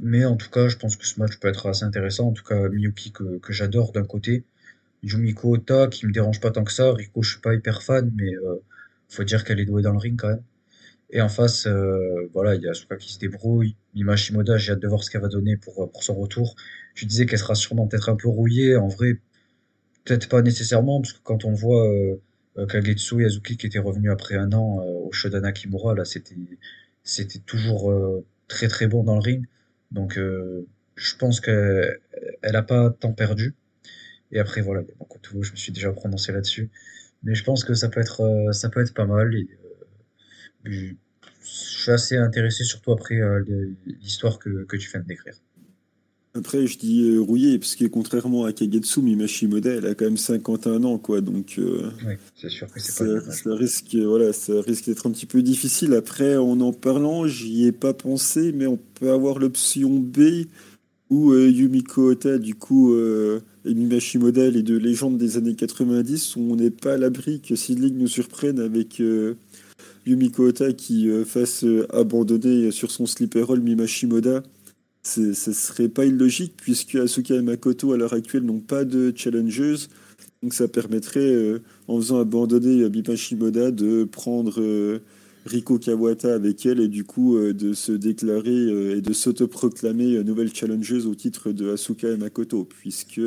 Mais 0.00 0.24
en 0.24 0.36
tout 0.36 0.50
cas, 0.50 0.68
je 0.68 0.76
pense 0.76 0.96
que 0.96 1.06
ce 1.06 1.18
match 1.20 1.38
peut 1.38 1.48
être 1.48 1.68
assez 1.68 1.84
intéressant. 1.84 2.28
En 2.28 2.32
tout 2.32 2.44
cas, 2.44 2.68
Miyuki 2.68 3.12
que, 3.12 3.38
que 3.38 3.52
j'adore 3.52 3.92
d'un 3.92 4.04
côté, 4.04 4.44
Yumiko 5.02 5.54
Ota 5.56 5.88
qui 5.88 6.06
me 6.06 6.12
dérange 6.12 6.40
pas 6.40 6.50
tant 6.50 6.64
que 6.64 6.72
ça. 6.72 6.92
Rico, 6.92 7.22
je 7.22 7.32
suis 7.32 7.40
pas 7.40 7.54
hyper 7.54 7.82
fan, 7.82 8.10
mais 8.16 8.34
euh, 8.34 8.62
faut 9.08 9.24
dire 9.24 9.44
qu'elle 9.44 9.60
est 9.60 9.66
douée 9.66 9.82
dans 9.82 9.92
le 9.92 9.98
ring 9.98 10.18
quand 10.20 10.28
même. 10.28 10.42
Et 11.12 11.20
en 11.20 11.28
face, 11.28 11.66
euh, 11.66 12.28
voilà, 12.32 12.54
il 12.54 12.62
y 12.62 12.68
a 12.68 12.70
Asuka 12.70 12.96
qui 12.96 13.12
se 13.12 13.18
débrouille. 13.18 13.76
Mima 13.94 14.16
Shimoda, 14.16 14.56
j'ai 14.58 14.72
hâte 14.72 14.80
de 14.80 14.88
voir 14.88 15.02
ce 15.02 15.10
qu'elle 15.10 15.20
va 15.22 15.28
donner 15.28 15.56
pour, 15.56 15.82
euh, 15.82 15.86
pour 15.88 16.04
son 16.04 16.14
retour. 16.14 16.54
Tu 16.94 17.04
disais 17.06 17.26
qu'elle 17.26 17.38
sera 17.38 17.54
sûrement 17.56 17.88
peut-être 17.88 18.08
un 18.08 18.16
peu 18.16 18.28
rouillée. 18.28 18.76
En 18.76 18.88
vrai, 18.88 19.14
peut-être 20.04 20.28
pas 20.28 20.42
nécessairement, 20.42 21.00
parce 21.00 21.12
que 21.12 21.20
quand 21.22 21.44
on 21.44 21.52
voit 21.52 21.88
euh, 21.88 22.66
Kagetsu 22.66 23.22
Yazuki 23.22 23.56
qui 23.56 23.66
était 23.66 23.78
revenu 23.80 24.10
après 24.10 24.36
un 24.36 24.52
an 24.52 24.80
euh, 24.80 25.08
au 25.08 25.12
Shodan 25.12 25.50
Kimura, 25.52 25.94
là, 25.94 26.04
c'était 26.04 26.36
c'était 27.02 27.40
toujours 27.40 27.92
très 28.46 28.68
très 28.68 28.86
bon 28.86 29.02
dans 29.04 29.14
le 29.14 29.20
ring. 29.20 29.46
Donc, 29.90 30.18
je 30.96 31.16
pense 31.16 31.40
qu'elle 31.40 31.98
elle 32.42 32.56
a 32.56 32.62
pas 32.62 32.90
tant 32.90 33.12
perdu. 33.12 33.54
Et 34.32 34.38
après, 34.38 34.60
voilà, 34.60 34.82
il 34.82 35.42
je 35.42 35.50
me 35.52 35.56
suis 35.56 35.72
déjà 35.72 35.92
prononcé 35.92 36.32
là-dessus. 36.32 36.70
Mais 37.24 37.34
je 37.34 37.42
pense 37.44 37.64
que 37.64 37.74
ça 37.74 37.88
peut 37.88 38.00
être, 38.00 38.50
ça 38.52 38.68
peut 38.68 38.80
être 38.80 38.94
pas 38.94 39.06
mal. 39.06 39.34
Je 40.64 40.94
suis 41.42 41.90
assez 41.90 42.16
intéressé, 42.16 42.64
surtout 42.64 42.92
après 42.92 43.16
euh, 43.20 43.42
l'histoire 44.02 44.38
que, 44.38 44.64
que 44.64 44.76
tu 44.76 44.90
viens 44.90 45.00
de 45.00 45.06
décrire. 45.06 45.34
Après, 46.32 46.64
je 46.64 46.78
dis 46.78 47.10
euh, 47.10 47.18
rouillé, 47.20 47.58
parce 47.58 47.74
que 47.74 47.86
contrairement 47.86 48.44
à 48.44 48.52
Kagetsu, 48.52 49.02
Mima 49.02 49.26
Shimoda, 49.26 49.70
elle 49.70 49.86
a 49.86 49.94
quand 49.96 50.04
même 50.04 50.16
51 50.16 50.84
ans, 50.84 50.96
quoi. 50.96 51.20
Donc, 51.20 51.56
euh, 51.58 51.90
Oui, 52.06 52.14
c'est 52.36 52.48
sûr 52.48 52.70
que 52.72 52.78
c'est 52.78 53.04
pas 53.04 53.20
ça, 53.20 53.28
âge. 53.30 53.36
ça 53.42 53.54
risque, 53.56 53.96
voilà, 53.96 54.32
ça 54.32 54.60
risque 54.60 54.86
d'être 54.86 55.08
un 55.08 55.10
petit 55.10 55.26
peu 55.26 55.42
difficile. 55.42 55.92
Après, 55.92 56.36
en 56.36 56.60
en 56.60 56.72
parlant, 56.72 57.26
j'y 57.26 57.66
ai 57.66 57.72
pas 57.72 57.94
pensé, 57.94 58.52
mais 58.52 58.68
on 58.68 58.76
peut 58.76 59.10
avoir 59.10 59.40
l'option 59.40 59.98
B 59.98 60.46
où 61.08 61.32
euh, 61.32 61.48
Yumiko 61.50 62.12
Ota, 62.12 62.38
du 62.38 62.54
coup, 62.54 62.94
euh, 62.94 63.40
et 63.64 63.74
Mima 63.74 63.98
Shimoda, 63.98 64.48
les 64.50 64.62
deux 64.62 64.78
légendes 64.78 65.18
des 65.18 65.36
années 65.36 65.56
90, 65.56 66.36
où 66.36 66.40
on 66.52 66.54
n'est 66.54 66.70
pas 66.70 66.94
à 66.94 66.96
l'abri 66.96 67.40
que 67.40 67.56
Sidling 67.56 67.98
nous 67.98 68.06
surprenne 68.06 68.60
avec 68.60 69.02
Yumiko 70.10 70.48
Ota 70.48 70.72
qui 70.72 71.08
euh, 71.08 71.24
fasse 71.24 71.62
euh, 71.64 71.86
abandonner 71.94 72.70
sur 72.72 72.90
son 72.90 73.06
slipper 73.06 73.42
roll 73.42 73.60
Mima 73.60 73.86
Shimoda. 73.86 74.42
C'est- 75.02 75.34
Ce 75.34 75.52
serait 75.52 75.88
pas 75.88 76.04
illogique 76.04 76.54
puisque 76.56 76.96
Asuka 76.96 77.34
et 77.36 77.42
Makoto 77.42 77.92
à 77.92 77.96
l'heure 77.96 78.12
actuelle 78.12 78.42
n'ont 78.42 78.60
pas 78.60 78.84
de 78.84 79.12
challengers. 79.14 79.86
Donc 80.42 80.52
ça 80.54 80.68
permettrait, 80.68 81.20
euh, 81.32 81.58
en 81.86 81.96
faisant 81.98 82.18
abandonner 82.18 82.82
euh, 82.82 82.90
Mima 82.90 83.14
Shimoda, 83.14 83.70
de 83.70 84.04
prendre 84.04 84.60
euh, 84.60 84.98
Riko 85.46 85.78
Kawata 85.78 86.34
avec 86.34 86.66
elle 86.66 86.80
et 86.80 86.88
du 86.88 87.04
coup 87.04 87.36
euh, 87.36 87.54
de 87.54 87.72
se 87.72 87.92
déclarer 87.92 88.50
euh, 88.50 88.96
et 88.96 89.00
de 89.00 89.12
s'autoproclamer 89.12 90.16
euh, 90.16 90.22
nouvelle 90.24 90.52
challengeuse 90.54 91.06
au 91.06 91.14
titre 91.14 91.52
de 91.52 91.70
Asuka 91.70 92.08
et 92.10 92.16
Makoto. 92.16 92.64
Puisque 92.64 93.20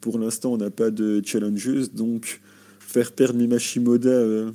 pour 0.00 0.18
l'instant 0.18 0.52
on 0.52 0.56
n'a 0.58 0.70
pas 0.70 0.90
de 0.90 1.22
challengeuse. 1.24 1.92
Donc 1.94 2.40
faire 2.80 3.12
perdre 3.12 3.38
Mima 3.38 3.58
Shimoda 3.58 4.10
euh, 4.10 4.50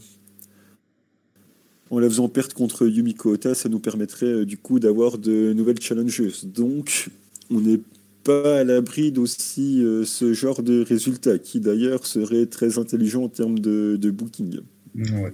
en 1.89 1.99
la 1.99 2.09
faisant 2.09 2.29
perdre 2.29 2.53
contre 2.53 2.87
Yumiko 2.87 3.31
Ota, 3.31 3.55
ça 3.55 3.69
nous 3.69 3.79
permettrait 3.79 4.25
euh, 4.25 4.45
du 4.45 4.57
coup 4.57 4.79
d'avoir 4.79 5.17
de 5.17 5.53
nouvelles 5.53 5.81
challengeuses. 5.81 6.45
Donc, 6.45 7.09
on 7.49 7.61
n'est 7.61 7.81
pas 8.23 8.59
à 8.59 8.63
l'abri 8.63 9.11
d'aussi 9.11 9.81
euh, 9.81 10.03
ce 10.03 10.33
genre 10.33 10.63
de 10.63 10.81
résultat, 10.81 11.39
qui 11.39 11.59
d'ailleurs 11.59 12.05
serait 12.05 12.45
très 12.45 12.77
intelligent 12.77 13.23
en 13.23 13.29
termes 13.29 13.59
de, 13.59 13.97
de 13.99 14.11
booking. 14.11 14.59
Ouais, 14.95 15.33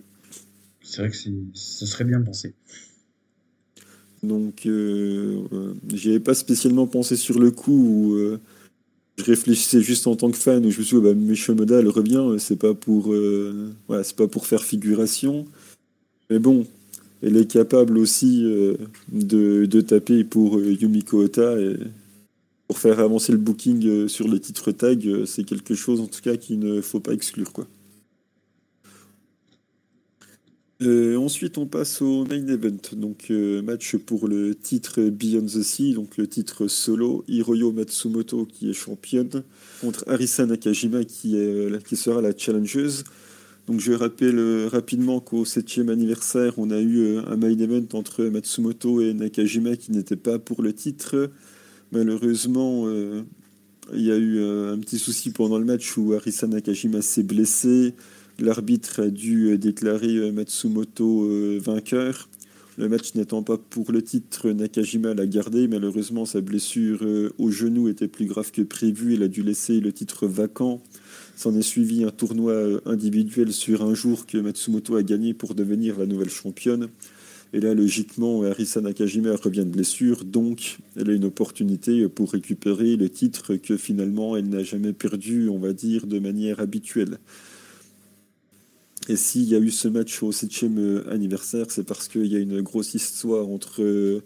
c'est 0.81 1.01
vrai 1.01 1.09
que 1.09 1.17
ce 1.53 1.85
serait 1.85 2.03
bien 2.03 2.21
pensé. 2.21 2.53
Donc, 4.21 4.65
euh, 4.65 5.41
euh, 5.51 5.73
j'y 5.93 6.09
avais 6.09 6.19
pas 6.19 6.33
spécialement 6.33 6.87
pensé 6.87 7.17
sur 7.17 7.39
le 7.39 7.51
coup, 7.51 7.73
où 7.73 8.13
euh, 8.15 8.39
je 9.17 9.23
réfléchissais 9.25 9.81
juste 9.81 10.07
en 10.07 10.15
tant 10.15 10.31
que 10.31 10.37
fan, 10.37 10.65
où 10.65 10.71
je 10.71 10.79
me 10.79 10.83
suis 10.83 10.95
dit, 10.95 11.01
oh, 11.01 11.01
bah, 11.01 11.13
Meshomoda, 11.13 11.79
elle 11.79 11.89
revient, 11.89 12.35
c'est 12.39 12.55
pas 12.55 12.73
pour, 12.73 13.13
voilà, 13.87 14.03
pas 14.15 14.27
pour 14.27 14.47
faire 14.47 14.63
figuration. 14.63 15.45
Mais 16.29 16.39
bon, 16.39 16.65
elle 17.23 17.37
est 17.37 17.49
capable 17.49 17.97
aussi 17.97 18.43
euh, 18.43 18.75
de, 19.09 19.65
de 19.65 19.81
taper 19.81 20.25
pour 20.25 20.57
euh, 20.57 20.73
Yumiko 20.73 21.23
Ota 21.23 21.57
et 21.57 21.77
pour 22.67 22.77
faire 22.79 22.99
avancer 22.99 23.31
le 23.31 23.37
booking 23.37 23.85
euh, 23.87 24.07
sur 24.09 24.27
les 24.27 24.41
titres 24.41 24.71
tag, 24.73 25.07
euh, 25.07 25.25
c'est 25.25 25.45
quelque 25.45 25.73
chose 25.73 26.01
en 26.01 26.07
tout 26.07 26.21
cas 26.21 26.35
qu'il 26.35 26.59
ne 26.59 26.81
faut 26.81 26.99
pas 26.99 27.13
exclure 27.13 27.53
quoi. 27.53 27.65
Ensuite, 30.81 31.57
on 31.57 31.65
passe 31.65 32.01
au 32.01 32.25
main 32.25 32.45
event, 32.45 32.75
donc 32.97 33.29
match 33.63 33.95
pour 33.95 34.27
le 34.27 34.53
titre 34.53 35.01
Beyond 35.01 35.45
the 35.45 35.63
Sea, 35.63 35.93
donc 35.93 36.17
le 36.17 36.27
titre 36.27 36.67
solo. 36.67 37.23
Hiroyo 37.29 37.71
Matsumoto 37.71 38.45
qui 38.45 38.69
est 38.69 38.73
championne 38.73 39.43
contre 39.79 40.03
Arisa 40.07 40.45
Nakajima 40.45 41.05
qui, 41.05 41.37
est, 41.37 41.81
qui 41.85 41.95
sera 41.95 42.21
la 42.21 42.37
challengeuse. 42.37 43.05
Je 43.71 43.93
rappelle 43.93 44.39
euh, 44.39 44.67
rapidement 44.67 45.21
qu'au 45.21 45.45
7e 45.45 45.89
anniversaire, 45.89 46.55
on 46.57 46.69
a 46.69 46.81
eu 46.81 46.99
euh, 46.99 47.21
un 47.27 47.37
main 47.37 47.57
event 47.57 47.85
entre 47.93 48.25
Matsumoto 48.25 48.99
et 48.99 49.13
Nakajima 49.13 49.77
qui 49.77 49.93
n'était 49.93 50.17
pas 50.17 50.37
pour 50.37 50.61
le 50.61 50.73
titre. 50.73 51.31
Malheureusement, 51.93 52.83
euh, 52.87 53.21
il 53.93 54.01
y 54.01 54.11
a 54.11 54.17
eu 54.17 54.43
un 54.43 54.77
petit 54.79 54.99
souci 54.99 55.31
pendant 55.31 55.57
le 55.57 55.65
match 55.65 55.95
où 55.97 56.13
Arisa 56.13 56.45
Nakajima 56.45 57.01
s'est 57.01 57.23
blessé. 57.23 57.93
L'arbitre 58.37 59.01
a 59.01 59.09
dû 59.09 59.57
déclarer 59.57 60.31
Matsumoto 60.31 61.29
vainqueur. 61.59 62.29
Le 62.77 62.89
match 62.89 63.13
n'étant 63.13 63.43
pas 63.43 63.57
pour 63.57 63.91
le 63.91 64.01
titre, 64.01 64.49
Nakajima 64.49 65.13
l'a 65.13 65.27
gardé. 65.27 65.67
Malheureusement, 65.67 66.25
sa 66.25 66.41
blessure 66.41 67.05
au 67.37 67.51
genou 67.51 67.89
était 67.89 68.07
plus 68.07 68.25
grave 68.25 68.51
que 68.51 68.61
prévu. 68.61 69.13
Il 69.13 69.23
a 69.23 69.27
dû 69.27 69.43
laisser 69.43 69.79
le 69.79 69.91
titre 69.91 70.27
vacant. 70.27 70.81
S'en 71.35 71.55
est 71.55 71.63
suivi 71.63 72.03
un 72.03 72.11
tournoi 72.11 72.53
euh, 72.53 72.79
individuel 72.85 73.51
sur 73.51 73.83
un 73.83 73.93
jour 73.93 74.25
que 74.25 74.37
Matsumoto 74.37 74.95
a 74.95 75.03
gagné 75.03 75.33
pour 75.33 75.55
devenir 75.55 75.97
la 75.99 76.05
nouvelle 76.05 76.29
championne. 76.29 76.89
Et 77.53 77.59
là, 77.59 77.73
logiquement, 77.73 78.43
Arisa 78.43 78.81
Nakajima 78.81 79.35
revient 79.35 79.65
de 79.65 79.69
blessure, 79.69 80.25
donc 80.25 80.79
elle 80.95 81.09
a 81.11 81.13
une 81.13 81.25
opportunité 81.25 82.07
pour 82.09 82.31
récupérer 82.31 82.95
le 82.95 83.09
titre 83.09 83.55
que 83.55 83.77
finalement 83.77 84.35
elle 84.35 84.49
n'a 84.49 84.63
jamais 84.63 84.93
perdu, 84.93 85.49
on 85.49 85.59
va 85.59 85.73
dire, 85.73 86.07
de 86.07 86.17
manière 86.17 86.59
habituelle. 86.59 87.19
Et 89.09 89.17
s'il 89.17 89.43
y 89.43 89.55
a 89.55 89.59
eu 89.59 89.69
ce 89.69 89.87
match 89.87 90.23
au 90.23 90.31
7e 90.31 91.07
anniversaire, 91.09 91.67
c'est 91.69 91.83
parce 91.83 92.07
qu'il 92.07 92.25
y 92.25 92.35
a 92.35 92.39
une 92.39 92.61
grosse 92.61 92.95
histoire 92.95 93.47
entre, 93.49 94.23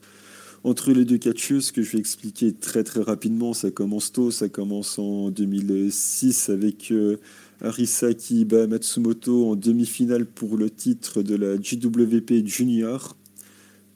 entre 0.68 0.92
les 0.92 1.06
deux 1.06 1.18
catcheuses 1.18 1.72
que 1.72 1.82
je 1.82 1.94
vais 1.94 2.00
expliquer 2.00 2.54
très 2.54 2.84
très 2.84 3.02
rapidement. 3.02 3.54
Ça 3.54 3.72
commence 3.72 4.12
tôt, 4.12 4.32
ça 4.32 4.50
commence 4.50 5.00
en 5.00 5.32
2006 5.32 6.50
avec 6.50 6.92
euh, 6.92 7.18
Arisa 7.62 8.14
qui 8.14 8.46
bat 8.46 8.68
Matsumoto 8.68 9.50
en 9.50 9.56
demi-finale 9.56 10.26
pour 10.26 10.58
le 10.58 10.70
titre 10.70 11.24
de 11.24 11.36
la 11.36 11.56
JWP 11.56 12.46
Junior. 12.46 13.16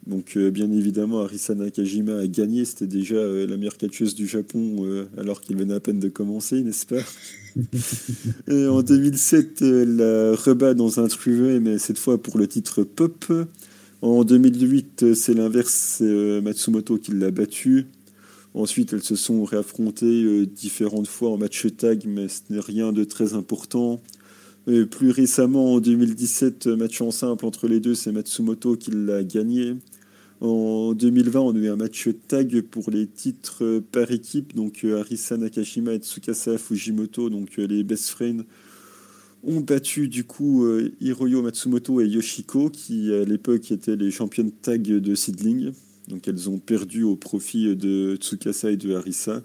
Donc 0.08 0.36
euh, 0.36 0.50
bien 0.50 0.72
évidemment, 0.72 1.22
Arisa 1.22 1.54
Nakajima 1.54 2.18
a 2.18 2.28
gagné, 2.28 2.66
c'était 2.66 2.88
déjà 2.88 3.16
euh, 3.16 3.46
la 3.46 3.58
meilleure 3.58 3.78
catcheuse 3.78 4.16
du 4.16 4.28
Japon 4.28 4.78
euh, 4.80 5.06
alors 5.18 5.42
qu'il 5.42 5.58
venait 5.58 5.76
à 5.76 5.80
peine 5.80 6.00
de 6.00 6.10
commencer, 6.10 6.64
n'est-ce 6.64 6.88
pas? 6.88 7.04
Et 8.52 8.66
En 8.66 8.82
2007, 8.82 9.62
la 9.62 10.36
rebat 10.36 10.74
dans 10.74 11.00
un 11.00 11.08
truvet, 11.08 11.60
mais 11.60 11.78
cette 11.78 12.00
fois 12.00 12.22
pour 12.22 12.38
le 12.38 12.48
titre 12.48 12.84
pop. 12.84 13.26
En 14.02 14.24
2008, 14.24 15.14
c'est 15.14 15.34
l'inverse, 15.34 15.98
c'est 15.98 16.42
Matsumoto 16.42 16.98
qui 16.98 17.12
l'a 17.12 17.32
battu. 17.32 17.88
Ensuite, 18.54 18.94
elles 18.94 19.04
se 19.04 19.16
sont 19.16 19.44
réaffrontées 19.44 20.46
différentes 20.48 21.08
fois 21.08 21.30
en 21.30 21.38
match 21.38 21.68
tag, 21.78 22.04
mais 22.08 22.28
ce 22.28 22.42
n'est 22.50 22.60
rien 22.60 22.92
de 22.92 23.04
très 23.04 23.34
important. 23.34 24.02
Plus 24.66 25.12
récemment, 25.12 25.76
en 25.76 25.80
2017, 25.80 26.68
match 26.68 27.02
en 27.02 27.12
simple 27.12 27.46
entre 27.46 27.68
les 27.68 27.80
deux, 27.80 27.96
c'est 27.96 28.12
Matsumoto 28.12 28.76
qui 28.76 28.92
l'a 28.92 29.24
gagné. 29.24 29.76
En 30.42 30.94
2020, 30.94 31.40
on 31.40 31.56
a 31.56 31.60
eu 31.60 31.70
un 31.70 31.76
match 31.76 32.10
tag 32.28 32.62
pour 32.62 32.90
les 32.90 33.06
titres 33.06 33.84
par 33.92 34.10
équipe. 34.10 34.56
Donc 34.56 34.84
euh, 34.84 35.00
Arisa 35.00 35.38
Nakashima 35.38 35.94
et 35.94 36.00
Tsukasa 36.00 36.58
Fujimoto, 36.58 37.30
donc 37.30 37.60
euh, 37.60 37.68
les 37.68 37.84
best 37.84 38.10
friends, 38.10 38.44
ont 39.44 39.60
battu 39.60 40.08
du 40.08 40.24
coup 40.24 40.66
euh, 40.66 40.92
Hiroyo 41.02 41.42
Matsumoto 41.42 42.02
et 42.02 42.08
Yoshiko, 42.08 42.70
qui 42.70 43.14
à 43.14 43.24
l'époque 43.24 43.72
étaient 43.72 43.96
les 43.96 44.12
championnes 44.12 44.52
tag 44.52 44.84
de 44.84 45.16
Seedling. 45.16 45.72
Donc 46.08 46.28
elles 46.28 46.50
ont 46.50 46.60
perdu 46.60 47.04
au 47.04 47.16
profit 47.16 47.76
de 47.76 48.16
Tsukasa 48.16 48.72
et 48.72 48.78
de 48.78 48.94
Arisa. 48.94 49.44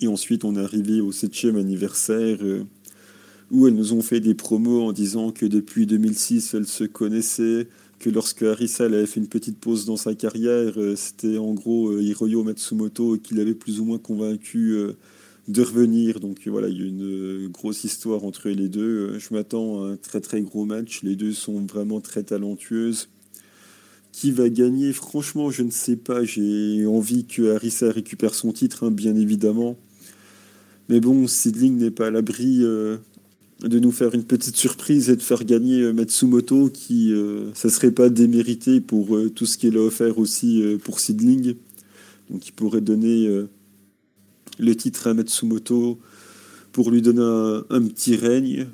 Et 0.00 0.08
ensuite, 0.08 0.44
on 0.44 0.56
est 0.56 0.62
arrivé 0.62 1.00
au 1.00 1.12
7e 1.12 1.58
anniversaire 1.58 2.38
où 3.50 3.66
elles 3.66 3.74
nous 3.74 3.92
ont 3.92 4.02
fait 4.02 4.20
des 4.20 4.34
promos 4.34 4.82
en 4.82 4.92
disant 4.92 5.30
que 5.30 5.46
depuis 5.46 5.86
2006, 5.86 6.54
elles 6.54 6.66
se 6.66 6.84
connaissaient, 6.84 7.68
que 7.98 8.10
lorsque 8.10 8.42
Arisa 8.42 8.84
avait 8.84 9.06
fait 9.06 9.20
une 9.20 9.28
petite 9.28 9.58
pause 9.58 9.86
dans 9.86 9.96
sa 9.96 10.14
carrière, 10.14 10.74
euh, 10.76 10.96
c'était 10.96 11.38
en 11.38 11.54
gros 11.54 11.90
euh, 11.90 12.02
Hiroyo 12.02 12.42
Matsumoto 12.42 13.16
qui 13.18 13.34
l'avait 13.34 13.54
plus 13.54 13.80
ou 13.80 13.84
moins 13.84 13.98
convaincu 13.98 14.72
euh, 14.72 14.92
de 15.48 15.62
revenir. 15.62 16.20
Donc 16.20 16.46
voilà, 16.46 16.68
il 16.68 16.78
y 16.78 16.82
a 16.82 16.86
une 16.86 17.48
grosse 17.48 17.84
histoire 17.84 18.24
entre 18.24 18.48
les 18.48 18.68
deux. 18.68 19.18
Je 19.18 19.34
m'attends 19.34 19.84
à 19.84 19.88
un 19.88 19.96
très 19.96 20.20
très 20.20 20.40
gros 20.40 20.64
match. 20.64 21.02
Les 21.02 21.16
deux 21.16 21.32
sont 21.32 21.60
vraiment 21.60 22.00
très 22.00 22.22
talentueuses. 22.22 23.08
Qui 24.12 24.30
va 24.30 24.48
gagner? 24.48 24.92
Franchement, 24.92 25.50
je 25.50 25.62
ne 25.62 25.70
sais 25.70 25.96
pas. 25.96 26.24
J'ai 26.24 26.86
envie 26.86 27.24
que 27.24 27.54
Arisa 27.54 27.90
récupère 27.90 28.34
son 28.34 28.52
titre, 28.52 28.84
hein, 28.84 28.90
bien 28.90 29.16
évidemment. 29.16 29.76
Mais 30.88 31.00
bon, 31.00 31.26
Sidling 31.26 31.78
n'est 31.78 31.90
pas 31.90 32.06
à 32.06 32.10
l'abri 32.10 32.64
de 33.62 33.78
nous 33.78 33.92
faire 33.92 34.14
une 34.14 34.24
petite 34.24 34.56
surprise 34.56 35.10
et 35.10 35.16
de 35.16 35.22
faire 35.22 35.44
gagner 35.44 35.80
euh, 35.80 35.92
Matsumoto, 35.92 36.70
qui, 36.70 37.12
euh, 37.12 37.52
ça 37.54 37.70
serait 37.70 37.90
pas 37.90 38.08
démérité 38.08 38.80
pour 38.80 39.16
euh, 39.16 39.30
tout 39.30 39.46
ce 39.46 39.58
qu'il 39.58 39.76
a 39.76 39.80
offert 39.80 40.18
aussi 40.18 40.62
pour 40.84 41.00
Sidling. 41.00 41.54
Donc 42.30 42.46
il 42.48 42.52
pourrait 42.52 42.80
donner 42.80 43.28
le 44.58 44.74
titre 44.74 45.08
à 45.08 45.14
Matsumoto 45.14 45.98
pour 46.72 46.90
lui 46.90 47.02
donner 47.02 47.22
un, 47.70 47.86
petit 47.86 48.16
règne. 48.16 48.66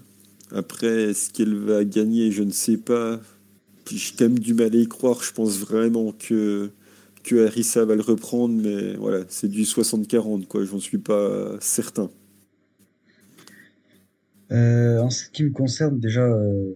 Après, 0.52 1.12
ce 1.14 1.30
qu'elle 1.30 1.54
va 1.54 1.84
gagner, 1.84 2.32
je 2.32 2.42
ne 2.42 2.50
sais 2.50 2.76
pas. 2.76 3.20
J'ai 3.90 4.14
quand 4.16 4.24
même 4.24 4.38
du 4.38 4.54
mal 4.54 4.74
à 4.74 4.78
y 4.78 4.86
croire. 4.86 5.22
Je 5.22 5.32
pense 5.32 5.58
vraiment 5.58 6.12
que, 6.12 6.70
que 7.24 7.46
Harissa 7.46 7.84
va 7.84 7.94
le 7.94 8.02
reprendre, 8.02 8.54
mais 8.54 8.94
voilà, 8.94 9.24
c'est 9.28 9.48
du 9.48 9.62
60-40, 9.62 10.46
quoi. 10.46 10.64
J'en 10.64 10.80
suis 10.80 10.98
pas 10.98 11.56
certain. 11.60 12.10
Euh, 14.52 14.98
en 14.98 15.10
ce 15.10 15.28
qui 15.30 15.44
me 15.44 15.50
concerne, 15.50 16.00
déjà, 16.00 16.24
euh, 16.24 16.74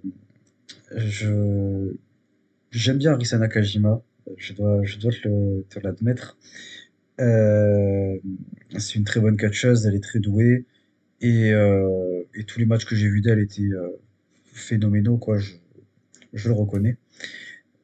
je 0.95 1.95
j'aime 2.71 2.99
bien 2.99 3.13
Arisa 3.13 3.39
Nakajima. 3.39 4.03
Je 4.37 4.53
dois, 4.55 4.83
je 4.85 4.99
dois 4.99 5.13
te 5.13 5.79
l'admettre. 5.81 6.37
Euh, 7.21 8.19
c'est 8.79 8.97
une 8.97 9.05
très 9.05 9.21
bonne 9.21 9.37
catcheuse, 9.37 9.87
elle 9.87 9.95
est 9.95 10.03
très 10.03 10.21
douée. 10.21 10.65
Et, 11.21 11.51
et 12.35 12.45
tous 12.45 12.59
les 12.59 12.67
matchs 12.67 12.85
que 12.85 12.95
j'ai 12.95 13.09
vus 13.09 13.23
d'elle 13.23 13.39
étaient 13.39 13.71
phénoménaux, 14.53 15.17
quoi. 15.17 15.39
Je, 15.39 16.49
le 16.49 16.55
reconnais. 16.55 16.99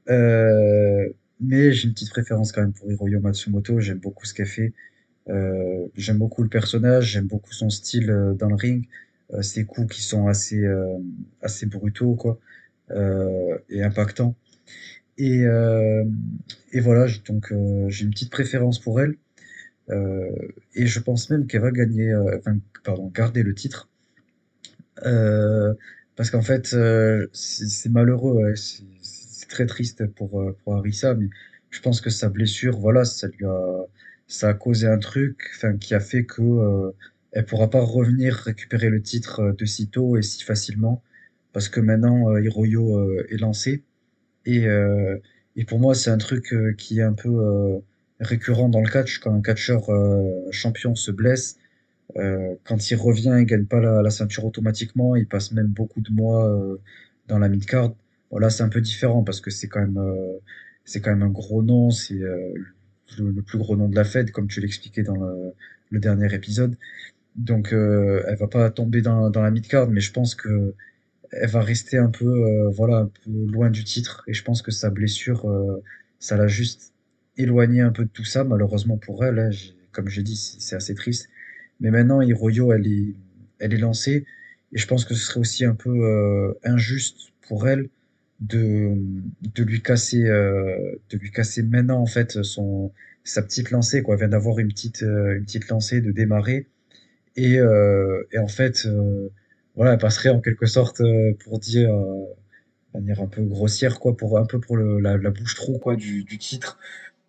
mais 0.09 1.73
j'ai 1.73 1.86
une 1.89 1.94
petite 1.94 2.11
préférence 2.11 2.52
quand 2.52 2.61
même 2.61 2.73
pour 2.73 2.90
Hiroyo 2.90 3.20
Matsumoto. 3.20 3.81
J'aime 3.81 3.98
beaucoup 3.98 4.27
ce 4.27 4.35
qu'elle 4.35 4.47
fait. 4.47 4.74
j'aime 5.97 6.19
beaucoup 6.19 6.43
le 6.43 6.51
personnage, 6.51 7.12
j'aime 7.12 7.27
beaucoup 7.27 7.52
son 7.52 7.70
style 7.70 8.35
dans 8.39 8.48
le 8.48 8.57
ring. 8.57 8.86
Euh, 9.35 9.43
ces 9.43 9.65
coups 9.65 9.94
qui 9.94 10.02
sont 10.02 10.27
assez, 10.27 10.65
euh, 10.65 10.98
assez 11.43 11.66
brutaux 11.66 12.15
quoi, 12.15 12.39
euh, 12.90 13.59
et 13.69 13.82
impactants. 13.82 14.35
Et, 15.23 15.45
et 16.73 16.81
voilà, 16.81 17.07
donc 17.27 17.53
j'ai 17.89 18.05
une 18.05 18.11
petite 18.11 18.31
préférence 18.31 18.79
pour 18.79 19.01
elle. 19.01 19.17
et 20.75 20.87
je 20.87 21.01
pense 21.01 21.29
même 21.31 21.47
qu'elle 21.47 21.61
va 21.61 21.71
gagner, 21.71 22.15
pardon, 22.85 23.09
garder 23.15 23.43
le 23.43 23.55
titre. 23.55 23.89
parce 26.17 26.31
qu'en 26.31 26.43
fait, 26.43 26.75
c'est 27.33 27.91
malheureux, 27.91 28.55
c'est 28.55 29.49
très 29.49 29.67
triste 29.67 30.07
pour, 30.07 30.55
pour 30.65 30.77
Arisa, 30.77 31.15
mais 31.15 31.29
je 31.71 31.81
pense 31.81 32.01
que 32.01 32.09
sa 32.11 32.31
blessure, 32.31 32.79
voilà, 32.79 33.05
ça 33.05 33.29
lui 33.29 33.45
a, 33.45 33.85
ça 34.27 34.49
a 34.49 34.55
causé 34.55 34.87
un 34.87 34.99
truc, 34.99 35.51
qui 35.81 35.95
a 35.95 36.01
fait 36.01 36.25
que 36.25 36.93
elle 37.33 37.47
pourra 37.47 37.71
pas 37.71 37.81
revenir 37.81 38.35
récupérer 38.35 38.91
le 38.91 39.03
titre 39.03 39.41
euh, 39.41 39.53
de 39.53 39.65
sitôt 39.65 40.17
et 40.17 40.23
si 40.23 40.43
facilement 40.43 41.03
parce 41.53 41.69
que 41.69 41.81
maintenant 41.81 42.31
euh, 42.31 42.43
Hiroyo 42.43 42.97
euh, 42.97 43.27
est 43.31 43.37
lancé 43.39 43.85
et 44.47 44.67
et 45.57 45.65
pour 45.65 45.79
moi 45.79 45.95
c'est 45.95 46.11
un 46.11 46.19
truc 46.19 46.55
qui 46.79 47.01
est 47.01 47.03
un 47.03 47.12
peu 47.12 47.83
récurrent 48.21 48.69
dans 48.69 48.81
le 48.81 48.89
catch. 48.89 49.19
Quand 49.19 49.35
un 49.35 49.43
catcheur 49.43 49.83
champion 50.51 50.95
se 50.95 51.11
blesse 51.11 51.59
quand 52.15 52.91
il 52.91 52.97
revient 52.97 53.37
il 53.39 53.47
gagne 53.47 53.67
pas 53.67 53.81
la, 53.81 54.11
ceinture 54.11 54.45
automatiquement. 54.45 55.17
Il 55.17 55.27
passe 55.27 55.53
même 55.53 55.69
beaucoup 55.69 56.01
de 56.01 56.12
mois 56.12 56.79
dans 57.29 57.39
la 57.39 57.49
mid 57.49 57.65
card 57.67 57.95
voilà 58.31 58.51
c'est 58.51 58.62
un 58.62 58.69
peu 58.69 58.81
différent 58.81 59.25
parce 59.25 59.41
que 59.41 59.51
c'est 59.51 59.69
quand 59.69 59.81
même 59.81 60.01
c'est 60.85 61.01
quand 61.01 61.11
même 61.11 61.23
un 61.23 61.31
gros 61.31 61.62
nom. 61.62 61.91
C'est 61.91 62.21
le, 63.19 63.43
plus 63.43 63.59
gros 63.59 63.77
nom 63.77 63.89
de 63.89 63.97
la 63.97 64.05
Fed 64.05 64.31
comme 64.31 64.49
tu 64.49 64.61
l'expliquais 64.61 65.03
dans 65.03 65.17
le, 65.17 65.53
le 65.91 65.99
dernier 66.01 66.33
épisode. 66.35 66.77
Donc 67.37 67.73
euh, 67.73 68.23
elle 68.27 68.37
va 68.37 68.49
pas 68.49 68.71
tomber 68.71 69.03
dans, 69.03 69.31
dans 69.31 69.43
la 69.43 69.51
mid-card, 69.51 69.89
mais 69.89 70.01
je 70.01 70.12
pense 70.12 70.35
que 70.35 70.75
elle 71.32 71.48
va 71.48 71.61
rester 71.61 71.97
un 71.98 72.11
peu, 72.11 72.27
euh, 72.27 72.69
voilà, 72.70 72.98
un 72.98 73.07
peu 73.07 73.31
loin 73.31 73.70
du 73.70 73.85
titre. 73.85 74.23
Et 74.27 74.35
je 74.35 74.44
pense 74.44 74.62
que 74.62 74.70
sa 74.70 74.90
blessure, 74.90 75.48
euh, 75.48 75.82
ça 76.19 76.36
l'a 76.36 76.48
juste 76.48 76.93
éloigné 77.36 77.81
un 77.81 77.90
peu 77.90 78.05
de 78.05 78.11
tout 78.11 78.24
ça, 78.24 78.44
malheureusement 78.44 78.98
pour 78.98 79.24
elle. 79.24 79.39
Hein, 79.39 79.51
comme 79.93 80.09
j'ai 80.09 80.23
dit, 80.23 80.36
c'est 80.36 80.77
assez 80.77 80.94
triste. 80.94 81.28
Mais 81.81 81.90
maintenant, 81.90 82.20
Hiroyo, 82.20 82.73
elle 82.73 82.86
est, 82.86 83.15
elle 83.59 83.74
est 83.74 83.78
lancée. 83.78 84.27
Et 84.73 84.78
je 84.78 84.86
pense 84.86 85.05
que 85.05 85.15
ce 85.15 85.24
serait 85.27 85.40
aussi 85.40 85.65
un 85.65 85.74
peu 85.74 86.55
injuste 86.62 87.32
pour 87.48 87.66
elle 87.69 87.89
de, 88.40 88.94
de 89.55 89.65
lui 89.65 89.82
casser, 89.82 90.23
de 90.23 91.19
lui 91.19 91.32
casser 91.32 91.62
maintenant 91.62 92.01
en 92.01 92.07
fait 92.07 92.43
son 92.44 92.93
sa 93.24 93.43
petite 93.43 93.73
lancée 93.73 94.02
quoi. 94.02 94.15
Elle 94.15 94.20
vient 94.20 94.28
d'avoir 94.28 94.61
une 94.61 94.69
petite, 94.69 95.02
une 95.02 95.44
petite 95.44 95.69
lancée 95.69 96.01
de 96.01 96.12
démarrer 96.12 96.69
et, 97.36 97.59
euh, 97.59 98.23
et 98.32 98.39
en 98.39 98.48
fait, 98.48 98.86
euh, 98.86 99.28
voilà, 99.77 99.93
elle 99.93 99.99
passerait 99.99 100.31
en 100.31 100.41
quelque 100.41 100.67
sorte 100.67 101.01
euh, 101.01 101.37
pour 101.45 101.59
dire 101.59 101.91
de 101.93 102.99
manière 103.01 103.21
un 103.21 103.27
peu 103.27 103.43
grossière 103.43 104.01
quoi 104.01 104.17
pour 104.17 104.39
un 104.39 104.47
peu 104.47 104.61
pour 104.61 104.77
le, 104.77 105.01
la, 105.01 105.31
bouche 105.31 105.55
trou 105.55 105.79
quoi 105.79 105.97
du, 105.97 106.25
du 106.25 106.39
titre. 106.39 106.79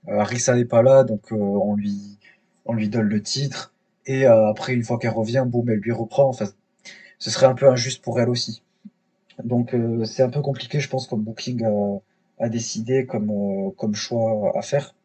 Euh, 0.08 0.20
Arisa 0.20 0.56
n'est 0.56 0.66
pas 0.66 0.82
là 0.82 1.04
donc 1.04 1.32
on 1.32 1.76
lui 1.76 2.18
on 2.66 2.74
lui 2.74 2.90
donne 2.90 3.08
le 3.08 3.22
titre. 3.22 3.74
Et 4.08 4.26
après 4.26 4.74
une 4.74 4.84
fois 4.84 4.98
qu'elle 5.00 5.12
revient 5.12 5.46
boum 5.48 5.70
elle 5.70 5.80
lui 5.80 5.92
reprend. 5.92 6.28
Enfin 6.30 6.46
ce 7.20 7.30
serait 7.30 7.46
un 7.46 7.56
peu 7.56 7.68
injuste 7.70 8.04
pour 8.04 8.20
elle 8.20 8.30
aussi. 8.30 8.64
Donc 9.44 9.76
c'est 10.06 10.24
un 10.24 10.30
peu 10.30 10.42
compliqué 10.42 10.80
je 10.80 10.90
pense 10.90 11.08
comme 11.08 11.22
booking 11.24 11.64
a, 11.66 12.46
a 12.46 12.50
décidé 12.50 13.06
comme 13.06 13.74
comme 13.78 13.96
choix 13.96 14.52
à 14.58 14.62
faire. 14.62 14.96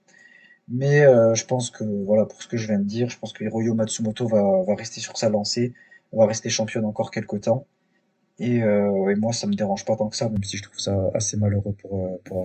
Mais 0.69 1.05
euh, 1.05 1.35
je 1.35 1.45
pense 1.47 1.71
que, 1.71 1.85
voilà, 1.85 2.25
pour 2.27 2.43
ce 2.43 2.49
que 2.49 2.57
je 2.57 2.67
viens 2.67 2.79
de 2.79 2.85
dire, 2.85 3.09
je 3.09 3.19
pense 3.19 3.33
que 3.33 3.45
Hiroyo 3.45 3.75
Matsumoto 3.75 4.27
va, 4.27 4.63
va 4.67 4.75
rester 4.75 5.01
sur 5.01 5.17
sa 5.17 5.29
lancée, 5.29 5.75
va 6.13 6.27
rester 6.27 6.49
championne 6.51 6.85
encore 6.85 7.11
quelques 7.11 7.43
temps. 7.43 7.67
Et, 8.39 8.63
euh, 8.63 9.11
et 9.11 9.15
moi, 9.17 9.33
ça 9.33 9.47
me 9.47 9.55
dérange 9.55 9.85
pas 9.85 9.97
tant 9.97 10.09
que 10.09 10.17
ça, 10.17 10.29
même 10.29 10.45
si 10.45 10.59
je 10.59 10.63
trouve 10.63 10.79
ça 10.79 11.11
assez 11.15 11.37
malheureux 11.37 11.75
pour, 11.81 12.05
euh, 12.05 12.17
pour 12.25 12.45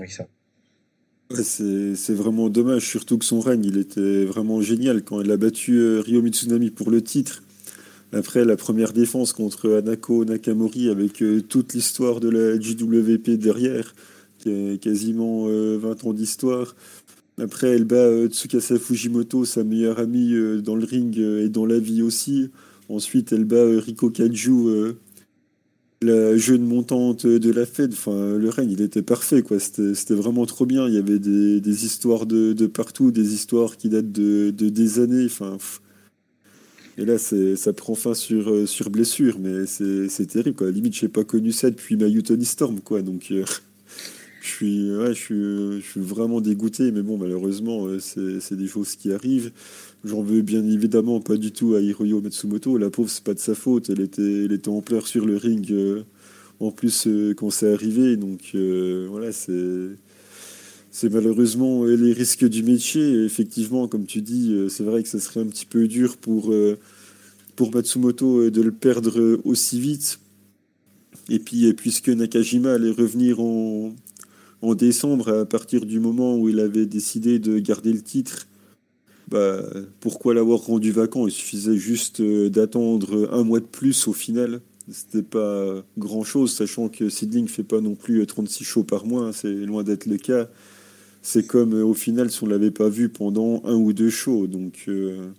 c'est 1.35 2.13
vraiment 2.13 2.49
dommage, 2.49 2.87
surtout 2.87 3.17
que 3.17 3.25
son 3.25 3.39
règne, 3.39 3.65
il 3.65 3.77
était 3.77 4.25
vraiment 4.25 4.61
génial 4.61 5.03
quand 5.03 5.21
il 5.21 5.31
a 5.31 5.37
battu 5.37 5.77
euh, 5.77 6.01
Ryo 6.01 6.21
Mitsunami 6.21 6.71
pour 6.71 6.91
le 6.91 7.01
titre. 7.01 7.43
Après 8.13 8.43
la 8.43 8.57
première 8.57 8.91
défense 8.91 9.31
contre 9.31 9.77
Anako 9.77 10.25
Nakamori 10.25 10.89
avec 10.89 11.21
euh, 11.21 11.41
toute 11.41 11.73
l'histoire 11.73 12.19
de 12.19 12.29
la 12.29 12.59
JWP 12.59 13.31
derrière, 13.39 13.95
quasiment 14.81 15.45
20 15.45 15.49
euh, 15.49 15.95
ans 16.03 16.13
d'histoire. 16.13 16.75
Après, 17.39 17.69
elle 17.69 17.85
bat 17.85 18.27
Tsukasa 18.27 18.77
Fujimoto, 18.77 19.45
sa 19.45 19.63
meilleure 19.63 19.99
amie 19.99 20.33
dans 20.61 20.75
le 20.75 20.83
ring 20.83 21.17
et 21.17 21.49
dans 21.49 21.65
la 21.65 21.79
vie 21.79 22.01
aussi. 22.01 22.51
Ensuite, 22.91 23.31
elle 23.33 23.45
bat 23.45 23.65
Riko 23.79 24.09
Kaju 24.09 24.95
la 26.01 26.35
jeune 26.35 26.65
montante 26.65 27.27
de 27.27 27.51
la 27.51 27.65
fête, 27.65 27.93
enfin, 27.93 28.35
le 28.35 28.49
règne, 28.49 28.71
il 28.71 28.81
était 28.81 29.03
parfait, 29.03 29.43
quoi. 29.43 29.59
C'était 29.59 30.15
vraiment 30.15 30.45
trop 30.45 30.65
bien. 30.65 30.87
Il 30.87 30.95
y 30.95 30.97
avait 30.97 31.19
des, 31.19 31.85
histoires 31.85 32.25
de, 32.25 32.65
partout, 32.65 33.11
des 33.11 33.33
histoires 33.33 33.77
qui 33.77 33.89
datent 33.89 34.11
de, 34.11 34.49
des 34.49 34.99
années. 34.99 35.25
Enfin, 35.25 35.57
et 36.97 37.05
là, 37.05 37.17
ça 37.19 37.73
prend 37.73 37.95
fin 37.95 38.13
sur, 38.13 38.49
euh, 38.49 38.65
sur 38.65 38.89
blessure, 38.89 39.37
mais 39.39 39.65
c'est 39.67 40.25
terrible, 40.25 40.55
quoi. 40.55 40.71
Limite, 40.71 40.95
j'ai 40.95 41.07
pas 41.07 41.23
connu 41.23 41.51
ça 41.51 41.69
depuis 41.69 41.95
ma 41.95 42.09
Tony 42.21 42.45
Storm, 42.45 42.81
quoi. 42.81 43.03
Donc, 43.03 43.27
euh, 43.31 43.45
je, 44.41 44.47
suis, 44.47 44.87
je, 44.87 45.13
suis, 45.13 45.35
je 45.35 45.85
suis 45.87 46.01
vraiment 46.01 46.41
dégoûté, 46.41 46.91
mais 46.91 47.03
bon, 47.03 47.17
malheureusement, 47.17 47.85
euh, 47.85 47.99
c'est 47.99 48.55
des 48.55 48.67
choses 48.67 48.95
qui 48.95 49.13
arrivent. 49.13 49.51
J'en 50.03 50.23
veux 50.23 50.41
bien 50.41 50.65
évidemment 50.65 51.21
pas 51.21 51.37
du 51.37 51.51
tout 51.51 51.75
à 51.75 51.79
Hiroyo 51.79 52.21
Matsumoto. 52.21 52.77
La 52.77 52.89
pauvre, 52.89 53.09
c'est 53.09 53.23
pas 53.23 53.35
de 53.35 53.39
sa 53.39 53.53
faute. 53.53 53.91
Elle 53.91 54.01
était, 54.01 54.45
elle 54.45 54.51
était 54.51 54.69
en 54.69 54.81
pleurs 54.81 55.05
sur 55.07 55.25
le 55.25 55.37
ring. 55.37 55.71
Euh, 55.71 56.03
en 56.59 56.71
plus, 56.71 57.05
euh, 57.05 57.35
quand 57.35 57.51
c'est 57.51 57.71
arrivé. 57.71 58.17
Donc 58.17 58.51
euh, 58.55 59.07
voilà, 59.09 59.31
c'est. 59.31 59.89
C'est 60.93 61.07
malheureusement 61.09 61.85
les 61.85 62.11
risques 62.11 62.43
du 62.43 62.63
métier. 62.63 63.23
effectivement, 63.23 63.87
comme 63.87 64.05
tu 64.05 64.21
dis, 64.21 64.53
c'est 64.67 64.83
vrai 64.83 65.01
que 65.03 65.07
ça 65.07 65.21
serait 65.21 65.39
un 65.39 65.45
petit 65.45 65.65
peu 65.65 65.87
dur 65.87 66.17
pour, 66.17 66.53
pour 67.55 67.73
Matsumoto 67.73 68.49
de 68.49 68.61
le 68.61 68.73
perdre 68.73 69.39
aussi 69.45 69.79
vite. 69.79 70.19
Et 71.29 71.39
puis, 71.39 71.73
puisque 71.75 72.09
Nakajima 72.09 72.73
allait 72.73 72.91
revenir 72.91 73.39
en, 73.39 73.95
en 74.61 74.75
décembre, 74.75 75.29
à 75.29 75.45
partir 75.45 75.85
du 75.85 76.01
moment 76.01 76.37
où 76.37 76.49
il 76.49 76.59
avait 76.59 76.85
décidé 76.85 77.39
de 77.39 77.57
garder 77.59 77.93
le 77.93 78.01
titre, 78.01 78.47
bah, 79.31 79.63
pourquoi 80.01 80.33
l'avoir 80.33 80.59
rendu 80.59 80.91
vacant? 80.91 81.25
Il 81.25 81.31
suffisait 81.31 81.77
juste 81.77 82.19
euh, 82.19 82.49
d'attendre 82.49 83.29
un 83.31 83.43
mois 83.43 83.61
de 83.61 83.65
plus 83.65 84.09
au 84.09 84.13
final. 84.13 84.59
C'était 84.89 85.23
pas 85.23 85.85
grand 85.97 86.23
chose, 86.23 86.53
sachant 86.53 86.89
que 86.89 87.07
Sidling 87.07 87.47
fait 87.47 87.63
pas 87.63 87.79
non 87.79 87.95
plus 87.95 88.25
36 88.25 88.65
shows 88.65 88.83
par 88.83 89.05
mois, 89.05 89.27
hein, 89.27 89.31
c'est 89.31 89.53
loin 89.53 89.83
d'être 89.83 90.05
le 90.05 90.17
cas. 90.17 90.49
C'est 91.21 91.47
comme 91.47 91.75
euh, 91.75 91.85
au 91.85 91.93
final 91.93 92.29
si 92.29 92.43
on 92.43 92.47
l'avait 92.47 92.71
pas 92.71 92.89
vu 92.89 93.07
pendant 93.07 93.61
un 93.63 93.75
ou 93.75 93.93
deux 93.93 94.09
shows, 94.09 94.47
donc 94.47 94.83
euh, 94.89 95.29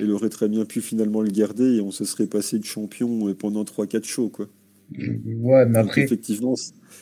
il 0.00 0.10
aurait 0.10 0.30
très 0.30 0.48
bien 0.48 0.64
pu 0.64 0.80
finalement 0.80 1.20
le 1.20 1.30
garder 1.30 1.76
et 1.76 1.80
on 1.80 1.92
se 1.92 2.04
serait 2.04 2.26
passé 2.26 2.58
de 2.58 2.64
champion 2.64 3.32
pendant 3.34 3.62
3-4 3.62 4.04
shows. 4.04 4.28
Quoi. 4.28 4.48
Ouais, 4.98 5.66
mais 5.66 5.78
après. 5.78 6.02
effectivement, 6.02 6.54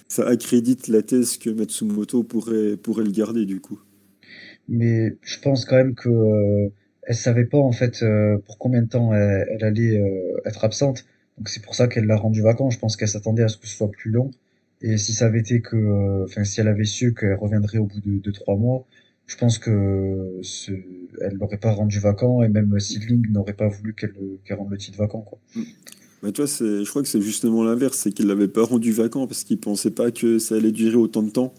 ça 0.08 0.26
accrédite 0.26 0.88
la 0.88 1.02
thèse 1.02 1.38
que 1.38 1.48
Matsumoto 1.48 2.22
pourrait, 2.22 2.76
pourrait 2.76 3.04
le 3.04 3.12
garder 3.12 3.46
du 3.46 3.60
coup 3.60 3.80
mais 4.72 5.16
je 5.22 5.38
pense 5.38 5.64
quand 5.66 5.76
même 5.76 5.94
que 5.94 6.08
euh, 6.08 6.68
savait 7.10 7.44
pas 7.44 7.58
en 7.58 7.72
fait 7.72 8.02
euh, 8.02 8.38
pour 8.38 8.58
combien 8.58 8.82
de 8.82 8.88
temps 8.88 9.12
elle, 9.14 9.62
allait 9.62 9.98
euh, 9.98 10.40
être 10.46 10.64
absente. 10.64 11.04
Donc 11.38 11.48
c'est 11.48 11.62
pour 11.62 11.74
ça 11.74 11.88
qu'elle 11.88 12.06
l'a 12.06 12.16
rendu 12.16 12.40
vacant. 12.40 12.70
Je 12.70 12.78
pense 12.78 12.96
qu'elle 12.96 13.08
s'attendait 13.08 13.42
à 13.42 13.48
ce 13.48 13.58
que 13.58 13.66
ce 13.66 13.76
soit 13.76 13.90
plus 13.90 14.10
long. 14.10 14.30
Et 14.80 14.96
si 14.96 15.12
ça 15.12 15.26
avait 15.26 15.40
été 15.40 15.60
que, 15.60 16.24
enfin 16.24 16.44
si 16.44 16.60
elle 16.60 16.68
avait 16.68 16.84
su 16.84 17.14
qu'elle 17.14 17.34
reviendrait 17.34 17.78
au 17.78 17.84
bout 17.84 18.00
de, 18.00 18.18
de 18.18 18.30
trois 18.30 18.56
mois, 18.56 18.86
je 19.26 19.36
pense 19.36 19.58
que 19.58 20.38
ce, 20.42 20.72
elle 21.20 21.34
l'aurait 21.34 21.58
pas 21.58 21.72
rendu 21.72 22.00
vacant 22.00 22.42
et 22.42 22.48
même 22.48 22.80
Sidling 22.80 23.30
n'aurait 23.30 23.52
pas 23.52 23.68
voulu 23.68 23.94
qu'elle 23.94 24.56
rende 24.56 24.70
le 24.70 24.78
titre 24.78 24.98
vacant 24.98 25.20
quoi. 25.20 25.38
C'est, 26.46 26.84
je 26.84 26.88
crois 26.88 27.02
que 27.02 27.08
c'est 27.08 27.20
justement 27.20 27.64
l'inverse, 27.64 27.98
c'est 27.98 28.12
qu'il 28.12 28.26
l'avait 28.26 28.48
pas 28.48 28.62
rendu 28.62 28.92
vacant 28.92 29.26
parce 29.26 29.42
qu'il 29.42 29.58
pensait 29.58 29.90
pas 29.90 30.12
que 30.12 30.38
ça 30.38 30.54
allait 30.54 30.72
durer 30.72 30.94
autant 30.94 31.22
de 31.22 31.30
temps. 31.30 31.52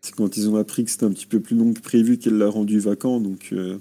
C'est 0.00 0.14
quand 0.14 0.36
ils 0.36 0.48
ont 0.48 0.56
appris 0.56 0.84
que 0.84 0.90
c'était 0.90 1.04
un 1.04 1.10
petit 1.10 1.26
peu 1.26 1.40
plus 1.40 1.56
long 1.56 1.72
que 1.72 1.80
prévu 1.80 2.18
qu'elle 2.18 2.38
l'a 2.38 2.48
rendu 2.48 2.78
vacant. 2.78 3.20
Donc, 3.20 3.50
euh. 3.52 3.78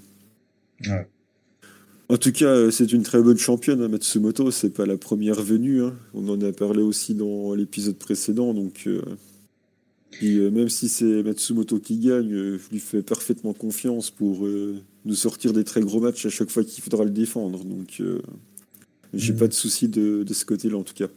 En 2.10 2.18
tout 2.18 2.32
cas, 2.32 2.48
euh, 2.48 2.72
c'est 2.72 2.92
une 2.92 3.04
très 3.04 3.22
bonne 3.22 3.38
championne, 3.38 3.82
hein, 3.82 3.88
Matsumoto. 3.88 4.50
C'est 4.52 4.72
pas 4.72 4.86
la 4.86 4.98
première 4.98 5.42
venue. 5.42 5.84
Hein. 5.84 5.96
On 6.14 6.28
en 6.30 6.42
a 6.42 6.52
parlé 6.52 6.82
aussi 6.82 7.14
dans 7.14 7.54
l'épisode 7.54 7.98
précédent. 7.98 8.54
Donc, 8.54 8.88
euh. 8.88 9.02
même 10.52 10.70
si 10.70 10.90
c'est 10.90 11.22
Matsumoto 11.22 11.80
qui 11.80 12.00
gagne, 12.00 12.32
je 12.32 12.70
lui 12.72 12.80
fais 12.80 13.04
parfaitement 13.04 13.54
confiance 13.54 14.10
pour 14.10 14.48
nous 15.06 15.16
sortir 15.16 15.54
des 15.54 15.64
très 15.64 15.82
gros 15.82 16.00
matchs 16.00 16.26
à 16.26 16.30
chaque 16.30 16.50
fois 16.50 16.64
qu'il 16.64 16.84
faudra 16.84 17.04
le 17.04 17.12
défendre. 17.12 17.64
Donc, 17.64 18.02
j'ai 19.14 19.34
mm. 19.34 19.38
pas 19.38 19.48
de 19.48 19.54
souci 19.54 19.88
de, 19.88 20.24
de, 20.24 20.34
ce 20.34 20.46
côté-là, 20.46 20.78
en 20.78 20.84
tout 20.84 20.96
cas. 20.96 21.10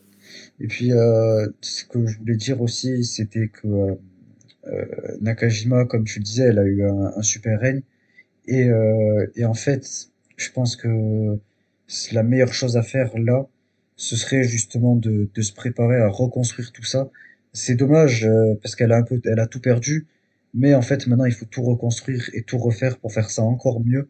Et 0.60 0.66
puis, 0.66 0.90
ce 0.90 1.84
que 1.86 2.06
je 2.06 2.18
voulais 2.18 2.36
dire 2.36 2.60
aussi, 2.60 3.02
c'était 3.04 3.48
que 3.48 3.96
Nakajima, 5.20 5.86
comme 5.86 6.04
tu 6.04 6.18
le 6.18 6.24
disais, 6.24 6.44
elle 6.44 6.58
a 6.58 6.64
eu 6.64 6.84
un, 6.84 7.22
super 7.22 7.58
règne. 7.60 7.82
Et, 8.46 8.68
euh, 8.68 9.26
et, 9.36 9.44
en 9.44 9.54
fait, 9.54 10.08
je 10.36 10.50
pense 10.50 10.76
que 10.76 11.38
la 12.12 12.22
meilleure 12.22 12.52
chose 12.54 12.76
à 12.76 12.82
faire 12.82 13.16
là, 13.18 13.46
ce 13.96 14.16
serait 14.16 14.44
justement 14.44 14.96
de, 14.96 15.28
de 15.34 15.42
se 15.42 15.52
préparer 15.52 15.96
à 15.96 16.08
reconstruire 16.08 16.72
tout 16.72 16.84
ça. 16.84 17.10
C'est 17.52 17.74
dommage 17.74 18.24
euh, 18.24 18.54
parce 18.62 18.76
qu'elle 18.76 18.92
a 18.92 18.96
un 18.96 19.02
peu, 19.02 19.20
elle 19.24 19.40
a 19.40 19.46
tout 19.46 19.60
perdu, 19.60 20.06
mais 20.54 20.74
en 20.74 20.82
fait 20.82 21.06
maintenant 21.06 21.26
il 21.26 21.32
faut 21.32 21.44
tout 21.46 21.62
reconstruire 21.62 22.30
et 22.32 22.42
tout 22.42 22.58
refaire 22.58 22.98
pour 22.98 23.12
faire 23.12 23.30
ça 23.30 23.42
encore 23.42 23.80
mieux. 23.84 24.08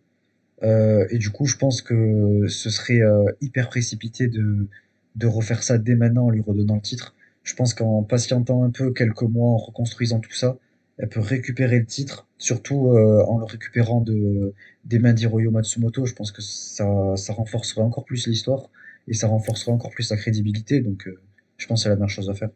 Euh, 0.62 1.06
et 1.10 1.18
du 1.18 1.30
coup, 1.30 1.46
je 1.46 1.56
pense 1.56 1.82
que 1.82 2.46
ce 2.48 2.70
serait 2.70 3.00
hyper 3.40 3.68
précipité 3.70 4.28
de, 4.28 4.68
de 5.16 5.26
refaire 5.26 5.62
ça 5.62 5.78
dès 5.78 5.96
maintenant 5.96 6.26
en 6.26 6.30
lui 6.30 6.42
redonnant 6.42 6.76
le 6.76 6.82
titre. 6.82 7.14
Je 7.42 7.54
pense 7.54 7.74
qu'en 7.74 8.02
patientant 8.02 8.64
un 8.64 8.70
peu 8.70 8.92
quelques 8.92 9.22
mois, 9.22 9.50
en 9.50 9.56
reconstruisant 9.56 10.20
tout 10.20 10.32
ça, 10.32 10.58
elle 11.00 11.08
peut 11.08 11.20
récupérer 11.20 11.78
le 11.78 11.86
titre, 11.86 12.28
surtout 12.36 12.90
euh, 12.90 13.24
en 13.24 13.38
le 13.38 13.44
récupérant 13.44 14.02
de, 14.02 14.52
des 14.84 14.98
mains 14.98 15.14
d'Hiroyo 15.14 15.50
Matsumoto. 15.50 16.04
Je 16.04 16.12
pense 16.14 16.30
que 16.30 16.42
ça, 16.42 17.16
ça 17.16 17.32
renforcerait 17.32 17.80
encore 17.80 18.04
plus 18.04 18.26
l'histoire 18.26 18.68
et 19.08 19.14
ça 19.14 19.26
renforcerait 19.26 19.72
encore 19.72 19.90
plus 19.90 20.02
sa 20.02 20.18
crédibilité. 20.18 20.80
Donc, 20.80 21.08
euh, 21.08 21.18
je 21.56 21.66
pense 21.66 21.80
que 21.80 21.82
c'est 21.84 21.88
la 21.88 21.94
meilleure 21.96 22.10
chose 22.10 22.28
à 22.28 22.34
faire. 22.34 22.50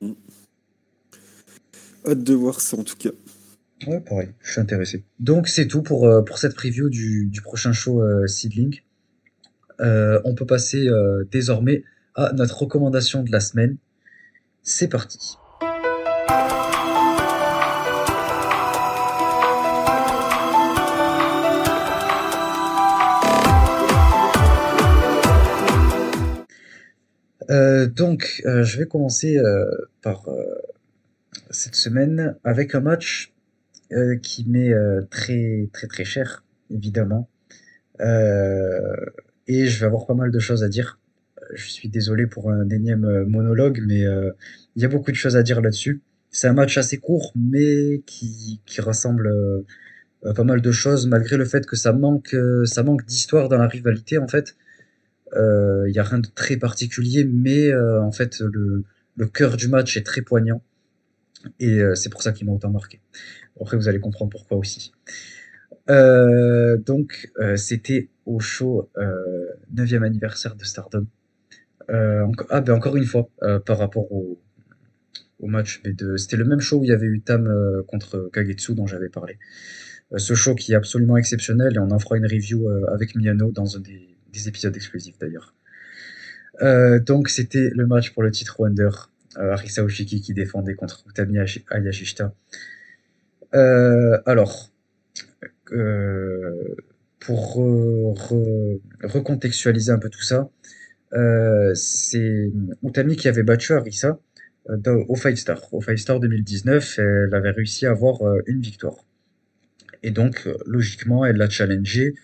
Mm. 0.00 0.12
Hâte 2.06 2.22
de 2.22 2.34
voir 2.34 2.60
ça 2.60 2.76
en 2.76 2.84
tout 2.84 2.96
cas. 2.96 3.10
Ouais, 3.88 4.00
pareil, 4.00 4.28
je 4.42 4.52
suis 4.52 4.60
intéressé. 4.60 5.04
Donc, 5.18 5.48
c'est 5.48 5.66
tout 5.66 5.82
pour, 5.82 6.06
euh, 6.06 6.22
pour 6.22 6.38
cette 6.38 6.54
preview 6.54 6.88
du, 6.88 7.26
du 7.26 7.42
prochain 7.42 7.72
show 7.72 8.00
Seedling. 8.28 8.80
on 9.80 10.34
peut 10.36 10.46
passer 10.46 10.86
désormais 11.32 11.82
à 12.14 12.32
notre 12.32 12.62
recommandation 12.62 13.24
de 13.24 13.32
la 13.32 13.40
semaine. 13.40 13.76
C'est 14.68 14.88
parti. 14.88 15.38
Euh, 27.48 27.86
donc, 27.86 28.42
euh, 28.44 28.64
je 28.64 28.78
vais 28.78 28.86
commencer 28.86 29.38
euh, 29.38 29.70
par 30.02 30.24
cette 31.50 31.76
semaine 31.76 32.36
avec 32.42 32.74
un 32.74 32.80
match 32.80 33.32
qui 34.20 34.44
m'est 34.48 34.74
très 35.10 35.68
très 35.72 35.86
très 35.86 36.04
cher, 36.04 36.44
évidemment. 36.72 37.28
et 38.00 39.66
je 39.66 39.78
vais 39.78 39.86
avoir 39.86 40.06
pas 40.06 40.14
mal 40.14 40.32
de 40.32 40.38
choses 40.40 40.64
à 40.64 40.68
dire 40.68 40.98
je 41.54 41.70
suis 41.70 41.88
désolé 41.88 42.26
pour 42.26 42.50
un 42.50 42.68
énième 42.68 43.04
euh, 43.04 43.24
monologue, 43.26 43.82
mais 43.86 44.04
euh, 44.04 44.30
il 44.74 44.82
y 44.82 44.84
a 44.84 44.88
beaucoup 44.88 45.10
de 45.10 45.16
choses 45.16 45.36
à 45.36 45.42
dire 45.42 45.60
là-dessus. 45.60 46.02
C'est 46.30 46.48
un 46.48 46.52
match 46.52 46.76
assez 46.76 46.98
court, 46.98 47.32
mais 47.36 48.02
qui, 48.06 48.60
qui 48.66 48.80
rassemble 48.80 49.28
euh, 49.28 50.32
pas 50.34 50.44
mal 50.44 50.60
de 50.60 50.72
choses, 50.72 51.06
malgré 51.06 51.36
le 51.36 51.44
fait 51.44 51.66
que 51.66 51.76
ça 51.76 51.92
manque, 51.92 52.34
manque 52.84 53.06
d'histoire 53.06 53.48
dans 53.48 53.58
la 53.58 53.68
rivalité, 53.68 54.18
en 54.18 54.28
fait. 54.28 54.56
Il 55.34 55.92
y 55.92 55.98
a 55.98 56.02
rien 56.02 56.18
de 56.18 56.28
très 56.34 56.56
particulier, 56.56 57.24
mais 57.24 57.74
en 57.74 58.10
fait, 58.10 58.40
le, 58.40 58.84
le 59.16 59.26
cœur 59.26 59.56
du 59.56 59.68
match 59.68 59.96
est 59.96 60.04
très 60.04 60.22
poignant. 60.22 60.62
Et 61.60 61.80
c'est 61.94 62.10
pour 62.10 62.22
ça 62.22 62.32
qu'il 62.32 62.46
m'a 62.46 62.52
autant 62.52 62.70
marqué. 62.70 63.00
Après, 63.60 63.76
vous 63.76 63.88
allez 63.88 64.00
comprendre 64.00 64.30
pourquoi 64.30 64.56
aussi. 64.56 64.92
donc, 65.88 67.30
c'était 67.56 68.08
au 68.24 68.40
show 68.40 68.90
9e 69.74 70.02
anniversaire 70.02 70.56
de 70.56 70.64
Stardom. 70.64 71.06
Euh, 71.90 72.26
ah, 72.50 72.60
ben 72.60 72.74
encore 72.74 72.96
une 72.96 73.04
fois, 73.04 73.28
euh, 73.42 73.58
par 73.60 73.78
rapport 73.78 74.10
au, 74.12 74.40
match 75.40 75.82
B2, 75.84 76.16
c'était 76.16 76.36
le 76.36 76.44
même 76.44 76.60
show 76.60 76.78
où 76.80 76.84
il 76.84 76.88
y 76.88 76.92
avait 76.92 77.06
eu 77.06 77.20
Tam 77.20 77.46
euh, 77.46 77.82
contre 77.86 78.30
Kagetsu 78.32 78.74
dont 78.74 78.86
j'avais 78.86 79.08
parlé. 79.08 79.38
ce 80.16 80.34
show 80.34 80.54
qui 80.54 80.72
est 80.72 80.76
absolument 80.76 81.16
exceptionnel 81.16 81.74
et 81.76 81.78
on 81.78 81.90
en 81.90 81.98
fera 81.98 82.16
une 82.16 82.26
review 82.26 82.68
avec 82.88 83.14
Miyano 83.14 83.52
dans 83.52 83.76
un 83.76 83.80
des, 83.80 84.16
des 84.32 84.48
épisodes 84.48 84.74
exclusifs 84.74 85.18
d'ailleurs. 85.18 85.54
donc 87.04 87.28
c'était 87.28 87.70
le 87.74 87.86
match 87.86 88.12
pour 88.12 88.22
le 88.22 88.30
titre 88.30 88.58
Wonder. 88.60 88.90
Arisa 89.36 89.84
Oshiki 89.84 90.22
qui 90.22 90.32
défendait 90.32 90.74
contre 90.74 91.04
Utami 91.08 91.38
Ayashishita. 91.70 92.34
Alors, 93.52 94.70
pour 97.20 97.58
re- 98.16 98.80
recontextualiser 99.02 99.92
un 99.92 99.98
peu 99.98 100.08
tout 100.08 100.22
ça, 100.22 100.48
euh, 101.12 101.72
c'est 101.74 102.50
Utami 102.82 103.16
qui 103.16 103.28
avait 103.28 103.42
battu 103.42 103.72
Arisa 103.72 104.18
euh, 104.70 105.04
au 105.08 105.14
Five 105.14 105.36
Star. 105.36 105.62
Au 105.72 105.80
Five 105.80 105.96
Star 105.96 106.20
2019, 106.20 106.98
elle 106.98 107.34
avait 107.34 107.50
réussi 107.50 107.86
à 107.86 107.90
avoir 107.90 108.22
euh, 108.22 108.40
une 108.46 108.60
victoire. 108.60 108.96
Et 110.02 110.10
donc, 110.10 110.48
logiquement, 110.66 111.24
elle 111.24 111.36
l'a 111.36 111.48
challengé 111.48 112.14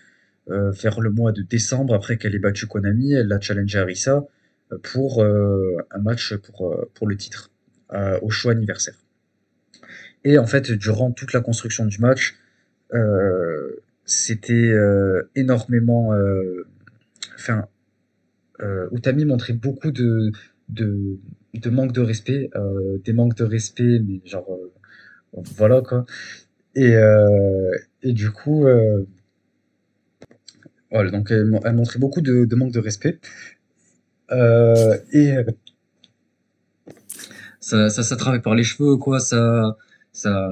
euh, 0.49 0.71
vers 0.71 0.99
le 0.99 1.09
mois 1.09 1.31
de 1.31 1.41
décembre, 1.41 1.93
après 1.93 2.17
qu'elle 2.17 2.35
ait 2.35 2.39
battu 2.39 2.67
Konami, 2.67 3.13
elle 3.13 3.27
l'a 3.27 3.39
challengé 3.39 3.79
Arisa 3.79 4.25
pour 4.81 5.23
un 5.23 5.99
match 6.01 6.35
pour, 6.35 6.87
pour 6.95 7.07
le 7.07 7.15
titre, 7.15 7.51
au 8.21 8.29
choix 8.31 8.53
anniversaire. 8.53 8.95
Et 10.23 10.39
en 10.39 10.47
fait, 10.47 10.71
durant 10.71 11.11
toute 11.11 11.31
la 11.33 11.41
construction 11.41 11.85
du 11.85 11.99
match, 11.99 12.39
c'était 14.05 14.73
énormément. 15.35 16.15
Enfin, 17.35 17.67
Utami 18.91 19.25
montrait 19.25 19.53
beaucoup 19.53 19.91
de, 19.91 20.31
de, 20.69 21.19
manque 21.69 21.91
de 21.93 22.01
respect, 22.01 22.49
euh, 22.55 22.97
des 23.05 23.13
manques 23.13 23.35
de 23.35 23.43
respect, 23.43 23.99
mais 23.99 24.21
genre, 24.25 24.47
euh, 24.51 25.41
voilà 25.55 25.81
quoi. 25.81 26.05
Et, 26.75 26.95
euh, 26.95 27.71
et 28.03 28.13
du 28.13 28.31
coup, 28.31 28.67
euh, 28.67 29.05
voilà, 30.91 31.11
donc 31.11 31.31
elle, 31.31 31.45
mon- 31.45 31.59
elle 31.63 31.73
montrait 31.75 31.99
beaucoup 31.99 32.21
de, 32.21 32.45
manque 32.55 32.71
de 32.71 32.79
respect. 32.79 33.19
Euh, 34.31 34.97
et 35.11 35.31
euh, 35.37 35.43
ça, 37.59 37.89
ça 37.89 38.03
s'attrapait 38.03 38.39
par 38.41 38.55
les 38.55 38.63
cheveux, 38.63 38.97
quoi. 38.97 39.19
Ça, 39.19 39.75
ça, 40.11 40.49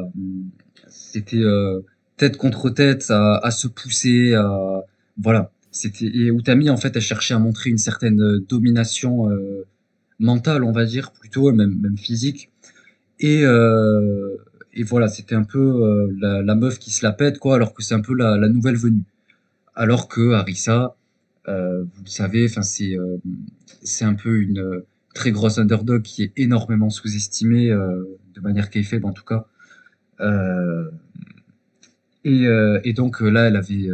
c'était 0.88 1.38
euh, 1.38 1.82
tête 2.18 2.38
contre 2.38 2.70
tête, 2.70 3.06
à, 3.10 3.38
à 3.38 3.52
se 3.52 3.68
pousser, 3.68 4.34
à, 4.36 4.84
voilà. 5.22 5.52
C'était 5.72 6.06
et 6.06 6.27
Utami 6.27 6.69
en 6.69 6.77
fait, 6.77 6.95
elle 6.95 7.02
cherchait 7.02 7.34
à 7.34 7.39
montrer 7.39 7.69
une 7.69 7.77
certaine 7.77 8.22
euh, 8.22 8.39
domination 8.48 9.30
euh, 9.30 9.65
mentale, 10.19 10.64
on 10.64 10.72
va 10.72 10.85
dire, 10.85 11.11
plutôt 11.14 11.52
même 11.53 11.80
même 11.81 11.98
physique. 11.98 12.49
Et 13.19 13.45
euh, 13.45 14.35
et 14.73 14.84
voilà, 14.84 15.07
c'était 15.07 15.35
un 15.35 15.43
peu 15.43 15.60
euh, 15.60 16.14
la, 16.19 16.41
la 16.41 16.56
meuf 16.56 16.80
qui 16.80 16.91
se 16.91 17.06
la 17.06 17.11
pète, 17.14 17.39
quoi, 17.39 17.56
alors 17.56 17.73
que 17.73 17.84
c'est 17.84 17.93
un 17.93 18.02
peu 18.02 18.14
la, 18.15 18.38
la 18.38 18.49
nouvelle 18.49 18.77
venue. 18.77 19.03
Alors 19.76 20.07
que 20.07 20.31
Arisa, 20.34 20.95
euh, 21.48 21.84
vous 21.84 22.03
le 22.03 22.10
savez, 22.10 22.45
enfin 22.49 22.64
c'est 22.64 22.98
euh, 22.98 23.18
c'est 23.84 24.06
un 24.06 24.15
peu 24.15 24.41
une 24.41 24.84
très 25.14 25.31
grosse 25.31 25.57
underdog 25.57 26.02
qui 26.03 26.23
est 26.23 26.34
énormément 26.38 26.89
sous-estimée 26.89 27.69
de 27.69 28.41
manière 28.41 28.69
kayfabe 28.69 29.06
en 29.06 29.11
tout 29.11 29.26
cas. 29.26 29.48
Et, 32.23 32.45
et 32.84 32.93
donc 32.93 33.19
là, 33.22 33.48
elle 33.48 33.56
avait, 33.56 33.89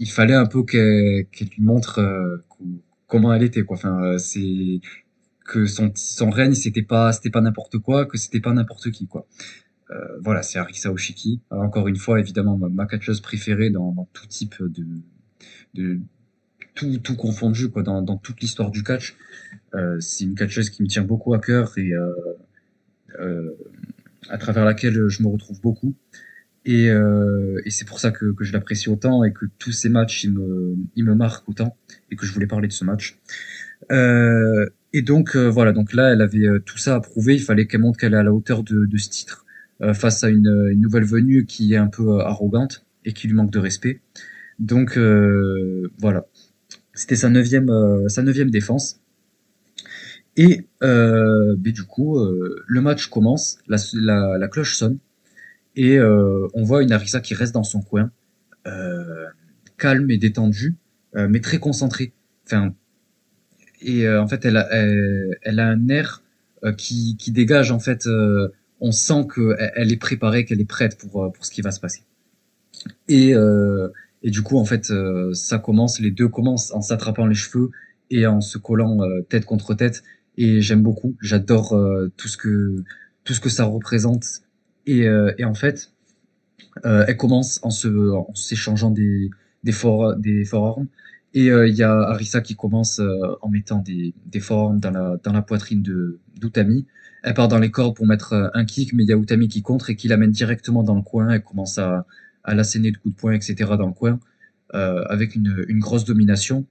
il 0.00 0.10
fallait 0.10 0.34
un 0.34 0.46
peu 0.46 0.64
qu'elle 0.64 1.26
lui 1.40 1.62
montre 1.62 2.00
euh, 2.00 2.38
co- 2.48 2.64
comment 3.06 3.32
elle 3.34 3.42
était 3.42 3.62
quoi. 3.62 3.76
Enfin, 3.76 4.02
euh, 4.02 4.18
c'est 4.18 4.80
que 5.44 5.66
son 5.66 5.92
son 5.94 6.30
règne 6.30 6.54
c'était 6.54 6.82
pas 6.82 7.12
c'était 7.12 7.30
pas 7.30 7.42
n'importe 7.42 7.78
quoi, 7.78 8.06
que 8.06 8.16
c'était 8.18 8.40
pas 8.40 8.52
n'importe 8.52 8.90
qui 8.90 9.06
quoi. 9.06 9.26
Euh, 9.90 10.18
voilà, 10.22 10.42
c'est 10.42 10.58
Arisa 10.58 10.90
Oshiki. 10.90 11.40
Encore 11.50 11.88
une 11.88 11.96
fois, 11.96 12.20
évidemment, 12.20 12.56
ma, 12.56 12.86
catcheuse 12.86 13.20
préférée 13.20 13.70
dans, 13.70 14.08
tout 14.12 14.26
type 14.28 14.54
de, 15.74 16.00
tout, 16.74 16.98
tout 16.98 17.16
confondu 17.16 17.70
quoi, 17.70 17.82
dans, 17.82 18.16
toute 18.16 18.40
l'histoire 18.40 18.70
du 18.70 18.84
catch. 18.84 19.16
C'est 19.98 20.24
une 20.24 20.36
catcheuse 20.36 20.70
qui 20.70 20.84
me 20.84 20.88
tient 20.88 21.02
beaucoup 21.02 21.34
à 21.34 21.40
cœur 21.40 21.76
et 21.76 21.92
à 24.28 24.38
travers 24.38 24.64
laquelle 24.64 25.08
je 25.08 25.22
me 25.24 25.28
retrouve 25.28 25.60
beaucoup. 25.60 25.96
Et, 26.66 26.90
euh, 26.90 27.60
et 27.64 27.70
c'est 27.70 27.86
pour 27.86 28.00
ça 28.00 28.10
que, 28.10 28.32
que 28.34 28.44
je 28.44 28.52
l'apprécie 28.52 28.90
autant 28.90 29.24
et 29.24 29.32
que 29.32 29.46
tous 29.58 29.72
ces 29.72 29.88
matchs, 29.88 30.24
ils 30.24 30.32
me, 30.32 30.76
ils 30.94 31.04
me 31.04 31.14
marquent 31.14 31.48
autant 31.48 31.76
et 32.10 32.16
que 32.16 32.26
je 32.26 32.32
voulais 32.32 32.46
parler 32.46 32.68
de 32.68 32.72
ce 32.72 32.84
match. 32.84 33.18
Euh, 33.90 34.66
et 34.92 35.02
donc 35.02 35.36
euh, 35.36 35.48
voilà, 35.48 35.72
donc 35.72 35.94
là, 35.94 36.12
elle 36.12 36.20
avait 36.20 36.46
euh, 36.46 36.58
tout 36.58 36.76
ça 36.76 36.96
à 36.96 37.00
prouver. 37.00 37.34
Il 37.34 37.42
fallait 37.42 37.66
qu'elle 37.66 37.80
montre 37.80 37.98
qu'elle 37.98 38.12
est 38.12 38.18
à 38.18 38.22
la 38.22 38.32
hauteur 38.32 38.62
de, 38.62 38.84
de 38.84 38.96
ce 38.98 39.08
titre 39.08 39.46
euh, 39.80 39.94
face 39.94 40.22
à 40.22 40.28
une, 40.28 40.68
une 40.70 40.80
nouvelle 40.80 41.04
venue 41.04 41.46
qui 41.46 41.72
est 41.72 41.78
un 41.78 41.86
peu 41.86 42.06
euh, 42.08 42.18
arrogante 42.20 42.84
et 43.06 43.14
qui 43.14 43.26
lui 43.26 43.34
manque 43.34 43.52
de 43.52 43.58
respect. 43.58 44.00
Donc 44.58 44.98
voilà, 45.98 46.26
c'était 46.92 47.16
sa 47.16 47.30
neuvième, 47.30 47.70
sa 48.08 48.22
neuvième 48.22 48.50
défense. 48.50 49.00
Et 50.36 50.66
euh, 50.82 51.56
du 51.56 51.84
coup, 51.84 52.18
le 52.66 52.80
match 52.82 53.06
commence, 53.06 53.56
la, 53.68 53.78
la, 53.94 54.36
la 54.36 54.48
cloche 54.48 54.76
sonne 54.76 54.98
et 55.76 55.98
euh, 55.98 56.46
on 56.54 56.62
voit 56.62 56.82
une 56.82 56.92
Arisa 56.92 57.20
qui 57.20 57.34
reste 57.34 57.54
dans 57.54 57.64
son 57.64 57.80
coin, 57.80 58.10
euh, 58.66 59.26
calme 59.78 60.10
et 60.10 60.18
détendue, 60.18 60.76
euh, 61.16 61.28
mais 61.28 61.40
très 61.40 61.58
concentrée. 61.58 62.12
Enfin, 62.46 62.74
et 63.80 64.06
euh, 64.06 64.22
en 64.22 64.28
fait, 64.28 64.44
elle 64.44 64.56
a, 64.56 64.68
elle, 64.72 65.38
elle 65.42 65.58
a 65.58 65.68
un 65.68 65.88
air 65.88 66.22
euh, 66.64 66.72
qui, 66.72 67.16
qui 67.16 67.32
dégage. 67.32 67.70
En 67.72 67.78
fait, 67.78 68.06
euh, 68.06 68.48
on 68.80 68.92
sent 68.92 69.26
qu'elle 69.34 69.72
elle 69.76 69.92
est 69.92 69.96
préparée, 69.96 70.44
qu'elle 70.44 70.60
est 70.60 70.68
prête 70.68 70.98
pour, 70.98 71.32
pour 71.32 71.44
ce 71.44 71.50
qui 71.50 71.62
va 71.62 71.70
se 71.70 71.80
passer. 71.80 72.02
Et, 73.08 73.34
et 74.22 74.30
du 74.30 74.40
coup, 74.40 74.56
en 74.56 74.64
fait, 74.64 74.90
ça 75.34 75.58
commence, 75.58 76.00
les 76.00 76.10
deux 76.10 76.28
commencent 76.28 76.72
en 76.72 76.80
s'attrapant 76.80 77.26
les 77.26 77.34
cheveux 77.34 77.70
et 78.10 78.26
en 78.26 78.40
se 78.40 78.56
collant 78.56 79.00
tête 79.28 79.44
contre 79.44 79.74
tête. 79.74 80.02
Et 80.38 80.62
j'aime 80.62 80.80
beaucoup, 80.80 81.14
j'adore 81.20 81.78
tout 82.16 82.28
ce 82.28 82.38
que 82.38 82.82
tout 83.24 83.34
ce 83.34 83.40
que 83.40 83.50
ça 83.50 83.64
représente. 83.64 84.24
Et, 84.90 85.06
euh, 85.06 85.32
et 85.38 85.44
en 85.44 85.54
fait, 85.54 85.92
euh, 86.84 87.04
elle 87.06 87.16
commence 87.16 87.60
en 87.62 87.70
s'échangeant 88.34 88.90
des 88.90 89.30
des 89.62 89.72
for 89.72 90.16
des 90.16 90.44
forearms. 90.44 90.88
Et 91.32 91.48
euh, 91.50 91.68
il 91.68 91.76
y 91.76 91.84
a 91.84 91.92
Arisa 91.92 92.40
qui 92.40 92.56
commence 92.56 93.00
en 93.40 93.48
mettant 93.48 93.78
des 93.78 94.14
des 94.26 94.40
forearms 94.40 94.80
dans 94.80 95.32
la 95.32 95.42
poitrine 95.42 95.82
de 95.82 96.18
d'Utami. 96.40 96.86
Elle 97.22 97.34
part 97.34 97.46
dans 97.46 97.60
les 97.60 97.70
cordes 97.70 97.94
pour 97.94 98.06
mettre 98.06 98.50
un 98.52 98.64
kick, 98.64 98.92
mais 98.92 99.04
il 99.04 99.08
y 99.08 99.12
a 99.12 99.16
Utami 99.16 99.46
qui 99.46 99.62
contre 99.62 99.90
et 99.90 99.96
qui 99.96 100.08
l'amène 100.08 100.32
directement 100.32 100.82
dans 100.82 100.96
le 100.96 101.02
coin. 101.02 101.30
Elle 101.30 101.44
commence 101.44 101.78
à 101.78 102.04
l'asséner 102.48 102.90
de 102.90 102.96
coups 102.96 103.14
de 103.14 103.20
poing, 103.20 103.32
etc. 103.32 103.54
dans 103.78 103.86
le 103.86 103.92
coin, 103.92 104.18
avec 104.72 105.36
une, 105.36 105.78
grosse 105.78 106.04
domination. 106.04 106.66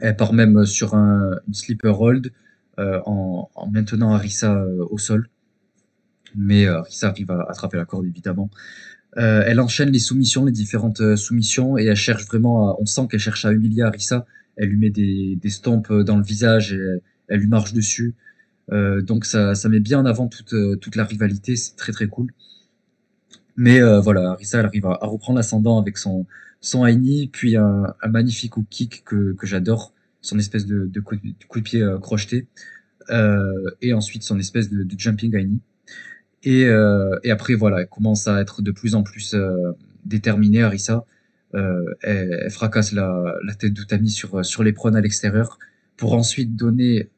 Elle 0.00 0.16
part 0.16 0.32
même 0.32 0.64
sur 0.64 0.94
un, 0.94 1.32
une 1.46 1.54
sleeper 1.54 2.00
hold 2.00 2.32
en, 2.78 3.50
en 3.54 3.70
maintenant 3.70 4.14
Arisa 4.14 4.64
au 4.90 4.96
sol. 4.96 5.28
Mais 6.36 6.66
euh, 6.66 6.78
Arisa 6.78 7.08
arrive 7.08 7.30
à 7.30 7.46
attraper 7.48 7.76
la 7.76 7.84
corde, 7.84 8.06
évidemment. 8.06 8.50
Euh, 9.16 9.42
elle 9.46 9.60
enchaîne 9.60 9.90
les 9.90 9.98
soumissions, 9.98 10.44
les 10.44 10.52
différentes 10.52 11.00
euh, 11.00 11.16
soumissions, 11.16 11.78
et 11.78 11.84
elle 11.84 11.96
cherche 11.96 12.26
vraiment, 12.26 12.70
à- 12.70 12.76
on 12.78 12.86
sent 12.86 13.08
qu'elle 13.10 13.20
cherche 13.20 13.44
à 13.44 13.52
humilier 13.52 13.82
Arisa. 13.82 14.26
Elle 14.56 14.70
lui 14.70 14.76
met 14.76 14.90
des, 14.90 15.36
des 15.36 15.50
stompes 15.50 15.92
dans 15.92 16.16
le 16.16 16.22
visage 16.24 16.72
et 16.72 16.80
elle, 17.28 17.40
lui 17.40 17.48
marche 17.48 17.72
dessus. 17.72 18.14
Euh, 18.72 19.00
donc 19.02 19.24
ça, 19.24 19.54
ça 19.54 19.68
met 19.68 19.80
bien 19.80 20.00
en 20.00 20.06
avant 20.06 20.28
toute, 20.28 20.52
euh, 20.52 20.76
toute 20.76 20.96
la 20.96 21.04
rivalité, 21.04 21.56
c'est 21.56 21.76
très 21.76 21.92
très 21.92 22.06
cool. 22.06 22.32
Mais 23.56 23.80
euh, 23.80 24.00
voilà, 24.00 24.30
Arisa 24.30 24.60
elle 24.60 24.66
arrive 24.66 24.86
à, 24.86 24.98
reprendre 25.02 25.38
l'ascendant 25.38 25.80
avec 25.80 25.98
son, 25.98 26.26
son 26.60 26.84
knee, 26.84 27.28
puis 27.32 27.56
un, 27.56 27.94
magnifique 28.08 28.56
hook 28.56 28.66
kick 28.70 29.04
que, 29.04 29.32
que 29.32 29.46
j'adore, 29.46 29.92
son 30.20 30.38
espèce 30.38 30.66
de, 30.66 31.00
coup, 31.00 31.16
de 31.16 31.60
pied 31.60 31.82
euh, 31.82 31.98
crocheté, 31.98 32.46
euh, 33.10 33.42
et 33.82 33.94
ensuite 33.94 34.22
son 34.22 34.38
espèce 34.38 34.70
de, 34.70 34.82
de 34.82 34.98
jumping 34.98 35.32
knee. 35.32 35.60
Et, 36.42 36.64
euh, 36.66 37.18
et 37.24 37.30
après, 37.30 37.54
voilà, 37.54 37.80
elle 37.82 37.88
commence 37.88 38.28
à 38.28 38.40
être 38.40 38.62
de 38.62 38.70
plus 38.70 38.94
en 38.94 39.02
plus 39.02 39.34
euh, 39.34 39.72
déterminée, 40.04 40.62
Arisa. 40.62 41.04
Euh, 41.54 41.82
elle, 42.02 42.38
elle 42.42 42.50
fracasse 42.50 42.92
la, 42.92 43.34
la 43.44 43.54
tête 43.54 43.72
d'Utami 43.72 44.10
sur, 44.10 44.44
sur 44.44 44.62
les 44.62 44.74
à 44.94 45.00
l'extérieur 45.00 45.58
pour 45.96 46.12
ensuite 46.14 46.54
donner, 46.54 47.10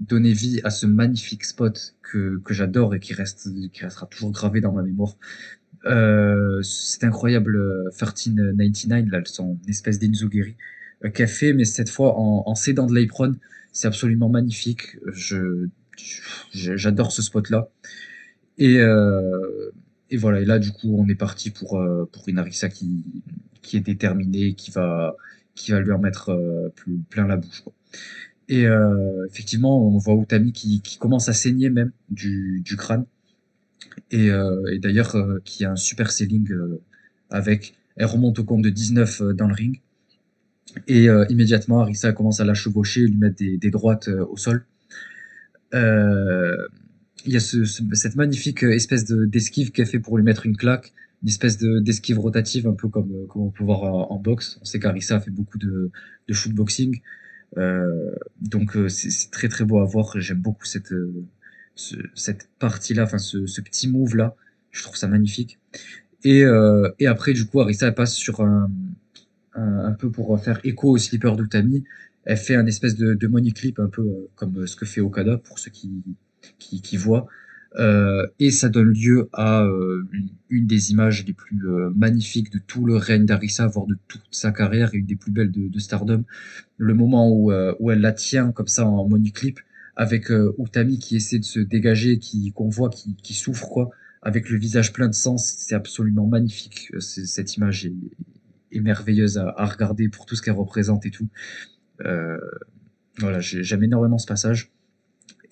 donner 0.00 0.32
vie 0.32 0.60
à 0.64 0.70
ce 0.70 0.86
magnifique 0.86 1.44
spot 1.44 1.94
que, 2.02 2.40
que 2.44 2.52
j'adore 2.54 2.94
et 2.94 3.00
qui, 3.00 3.14
reste, 3.14 3.48
qui 3.72 3.82
restera 3.84 4.06
toujours 4.06 4.32
gravé 4.32 4.60
dans 4.60 4.72
ma 4.72 4.82
mémoire. 4.82 5.14
Euh, 5.86 6.62
c'est 6.62 7.04
incroyable, 7.04 7.56
euh, 7.56 7.90
1399, 7.92 9.10
là, 9.10 9.20
son 9.24 9.58
espèce 9.68 9.98
d'Inzugiri 9.98 10.56
euh, 11.04 11.10
qu'elle 11.10 11.28
fait, 11.28 11.52
mais 11.52 11.64
cette 11.64 11.90
fois 11.90 12.18
en, 12.18 12.44
en 12.46 12.54
s'aidant 12.54 12.86
de 12.86 12.94
l'apron. 12.94 13.34
C'est 13.72 13.86
absolument 13.88 14.28
magnifique. 14.30 14.96
Je- 15.12 15.68
j'adore 16.52 17.12
ce 17.12 17.22
spot-là. 17.22 17.68
Et, 18.58 18.78
euh, 18.78 19.70
et 20.10 20.16
voilà, 20.16 20.40
et 20.40 20.44
là, 20.44 20.58
du 20.58 20.72
coup, 20.72 20.96
on 20.98 21.08
est 21.08 21.14
parti 21.14 21.50
pour, 21.50 21.78
euh, 21.78 22.08
pour 22.12 22.28
une 22.28 22.38
Arisa 22.38 22.68
qui, 22.68 23.04
qui 23.62 23.76
est 23.76 23.80
déterminée, 23.80 24.54
qui 24.54 24.70
va, 24.70 25.16
qui 25.54 25.72
va 25.72 25.80
lui 25.80 25.92
en 25.92 25.98
mettre 25.98 26.30
euh, 26.30 26.72
plein 27.10 27.26
la 27.26 27.36
bouche. 27.36 27.64
Et 28.48 28.64
effectivement, 29.28 29.84
on 29.84 29.98
voit 29.98 30.14
Utami 30.14 30.52
qui, 30.52 30.80
qui 30.80 30.98
commence 30.98 31.28
à 31.28 31.32
saigner 31.32 31.68
même 31.68 31.90
du, 32.10 32.62
du 32.64 32.76
crâne. 32.76 33.04
Et, 34.12 34.28
et 34.28 34.78
d'ailleurs, 34.78 35.16
qui 35.44 35.64
a 35.64 35.72
un 35.72 35.76
super 35.76 36.12
selling 36.12 36.48
avec. 37.28 37.74
Elle 37.96 38.06
remonte 38.06 38.38
au 38.38 38.44
compte 38.44 38.62
de 38.62 38.70
19 38.70 39.20
euh, 39.20 39.32
dans 39.32 39.48
le 39.48 39.54
ring. 39.54 39.80
Et 40.86 41.08
immédiatement, 41.28 41.80
Arisa 41.80 42.12
commence 42.12 42.38
à 42.38 42.44
la 42.44 42.54
chevaucher, 42.54 43.00
lui 43.00 43.16
mettre 43.16 43.36
des, 43.36 43.56
des 43.56 43.70
droites 43.70 44.08
au 44.08 44.36
sol. 44.36 44.64
Euh, 47.26 47.30
il 47.30 47.32
y 47.32 47.36
a 47.36 47.40
ce, 47.40 47.64
cette 47.64 48.16
magnifique 48.16 48.62
espèce 48.62 49.04
d'esquive 49.04 49.72
qu'elle 49.72 49.86
fait 49.86 49.98
pour 49.98 50.16
lui 50.16 50.24
mettre 50.24 50.46
une 50.46 50.56
claque, 50.56 50.92
une 51.22 51.28
espèce 51.28 51.58
d'esquive 51.58 52.18
rotative, 52.18 52.66
un 52.66 52.74
peu 52.74 52.88
comme, 52.88 53.26
comme 53.28 53.42
on 53.42 53.50
peut 53.50 53.64
voir 53.64 53.82
en, 53.84 54.18
boxe. 54.18 54.58
On 54.62 54.64
sait 54.64 54.78
qu'Arissa 54.78 55.20
fait 55.20 55.30
beaucoup 55.30 55.58
de, 55.58 55.90
de 56.28 56.34
shootboxing. 56.34 57.00
Euh, 57.58 58.10
donc 58.40 58.76
c'est 58.88 59.30
très 59.30 59.48
très 59.48 59.64
beau 59.64 59.78
à 59.80 59.84
voir. 59.84 60.20
J'aime 60.20 60.40
beaucoup 60.40 60.66
cette, 60.66 60.92
cette 62.14 62.48
partie-là, 62.58 63.04
enfin 63.04 63.18
ce, 63.18 63.60
petit 63.60 63.88
move-là. 63.88 64.36
Je 64.70 64.82
trouve 64.82 64.96
ça 64.96 65.08
magnifique. 65.08 65.58
Et, 66.22 66.44
euh, 66.44 66.90
et 66.98 67.06
après, 67.06 67.32
du 67.32 67.46
coup, 67.46 67.60
Arisa 67.60 67.92
passe 67.92 68.14
sur 68.14 68.40
un, 68.40 68.70
un, 69.54 69.92
peu 69.92 70.10
pour 70.10 70.38
faire 70.40 70.60
écho 70.64 70.90
au 70.90 70.98
slipper 70.98 71.32
d'Utami. 71.36 71.84
Elle 72.24 72.36
fait 72.36 72.56
un 72.56 72.66
espèce 72.66 72.96
de, 72.96 73.14
de 73.14 73.26
money 73.28 73.52
clip, 73.52 73.78
un 73.78 73.88
peu 73.88 74.02
euh, 74.02 74.28
comme 74.34 74.66
ce 74.66 74.74
que 74.74 74.84
fait 74.84 75.00
Okada, 75.00 75.38
pour 75.38 75.60
ceux 75.60 75.70
qui, 75.70 76.02
qui, 76.58 76.96
voient. 76.96 77.26
Euh, 77.78 78.26
et 78.38 78.50
ça 78.50 78.68
donne 78.68 78.92
lieu 78.92 79.28
à 79.32 79.64
euh, 79.64 80.08
une, 80.48 80.66
des 80.66 80.92
images 80.92 81.26
les 81.26 81.34
plus 81.34 81.68
euh, 81.68 81.90
magnifiques 81.94 82.50
de 82.50 82.58
tout 82.58 82.86
le 82.86 82.96
règne 82.96 83.26
d'Arisa, 83.26 83.66
voire 83.66 83.86
de 83.86 83.96
toute 84.08 84.22
sa 84.30 84.50
carrière, 84.50 84.94
et 84.94 84.98
une 84.98 85.06
des 85.06 85.16
plus 85.16 85.32
belles 85.32 85.50
de, 85.52 85.78
Stardom. 85.78 86.24
Le 86.78 86.94
moment 86.94 87.30
où, 87.30 87.52
où 87.52 87.90
elle 87.90 88.00
la 88.00 88.12
tient 88.12 88.52
comme 88.52 88.68
ça 88.68 88.86
en 88.86 89.08
money 89.08 89.30
clip, 89.30 89.60
avec 89.96 90.30
Utami 90.58 90.98
qui 90.98 91.16
essaie 91.16 91.38
de 91.38 91.44
se 91.44 91.60
dégager, 91.60 92.18
qui 92.18 92.52
qu'on 92.52 92.68
voit 92.68 92.90
qui, 92.90 93.16
qui 93.16 93.34
souffre 93.34 93.68
quoi 93.68 93.90
avec 94.22 94.50
le 94.50 94.58
visage 94.58 94.92
plein 94.92 95.08
de 95.08 95.14
sang, 95.14 95.36
c'est 95.36 95.74
absolument 95.74 96.26
magnifique. 96.26 96.90
Cette 96.98 97.56
image 97.56 97.86
est, 97.86 98.80
merveilleuse 98.80 99.38
à, 99.38 99.64
regarder 99.64 100.08
pour 100.08 100.26
tout 100.26 100.34
ce 100.34 100.42
qu'elle 100.42 100.54
représente 100.54 101.06
et 101.06 101.10
tout. 101.10 101.28
Voilà, 103.18 103.40
j'aime 103.40 103.82
énormément 103.82 104.18
ce 104.18 104.26
passage. 104.26 104.70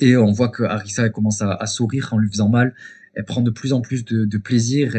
Et 0.01 0.16
on 0.16 0.33
voit 0.33 0.49
que 0.49 0.62
Arisa 0.62 1.05
elle 1.05 1.12
commence 1.12 1.43
à, 1.43 1.66
sourire 1.66 2.09
en 2.12 2.19
lui 2.19 2.29
faisant 2.29 2.49
mal. 2.49 2.75
Elle 3.15 3.25
prend 3.25 3.43
de 3.43 3.51
plus 3.51 3.73
en 3.73 3.81
plus 3.81 4.05
de, 4.05 4.39
plaisir. 4.39 4.95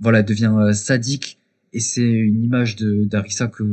Voilà, 0.00 0.20
elle 0.20 0.24
devient 0.24 0.54
euh, 0.58 0.72
sadique. 0.72 1.38
Et 1.72 1.80
c'est 1.80 2.08
une 2.08 2.42
image 2.42 2.76
d'Arisa 2.76 3.48
que 3.48 3.64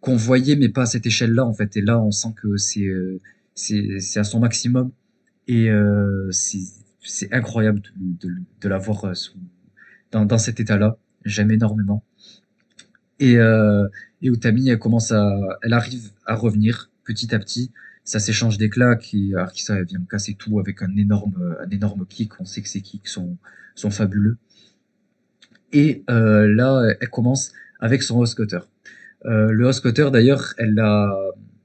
qu'on 0.00 0.16
voyait, 0.16 0.56
mais 0.56 0.68
pas 0.68 0.82
à 0.82 0.86
cette 0.86 1.06
échelle-là 1.06 1.44
en 1.44 1.52
fait. 1.52 1.76
Et 1.76 1.80
là, 1.80 2.00
on 2.00 2.10
sent 2.10 2.34
que 2.36 2.56
c'est 2.56 2.86
euh, 2.86 3.20
c'est 3.54 4.18
à 4.18 4.24
son 4.24 4.40
maximum. 4.40 4.92
Et 5.48 5.70
euh, 5.70 6.30
c'est 6.30 6.60
c'est 7.04 7.32
incroyable 7.32 7.80
de, 7.80 8.28
de, 8.28 8.34
de 8.60 8.68
la 8.68 8.78
voir 8.78 9.04
euh, 9.04 9.12
dans, 10.10 10.24
dans 10.24 10.38
cet 10.38 10.60
état-là. 10.60 10.96
J'aime 11.24 11.50
énormément. 11.50 12.04
Et, 13.18 13.36
euh, 13.36 13.86
et 14.20 14.28
Utami, 14.28 14.68
elle 14.68 14.78
commence 14.78 15.12
à, 15.12 15.30
elle 15.62 15.72
arrive 15.72 16.10
à 16.26 16.34
revenir 16.34 16.90
petit 17.04 17.34
à 17.34 17.38
petit. 17.38 17.70
Ça 18.04 18.18
s'échange 18.18 18.58
claques 18.68 19.14
et 19.14 19.34
Arkisa 19.36 19.82
vient 19.82 20.00
casser 20.10 20.34
tout 20.34 20.58
avec 20.58 20.82
un 20.82 20.96
énorme, 20.96 21.56
un 21.64 21.70
énorme 21.70 22.04
kick. 22.06 22.40
On 22.40 22.44
sait 22.44 22.62
que 22.62 22.68
ces 22.68 22.80
kicks 22.80 23.08
sont, 23.08 23.36
sont 23.74 23.90
fabuleux. 23.90 24.38
Et 25.72 26.04
euh, 26.10 26.52
là, 26.54 26.94
elle 27.00 27.10
commence 27.10 27.52
avec 27.80 28.02
son 28.02 28.18
host 28.18 28.36
cutter. 28.36 28.58
Euh, 29.24 29.50
le 29.50 29.66
host 29.66 29.82
cutter, 29.82 30.10
d'ailleurs, 30.12 30.54
elle 30.58 30.74
l'a, 30.74 31.12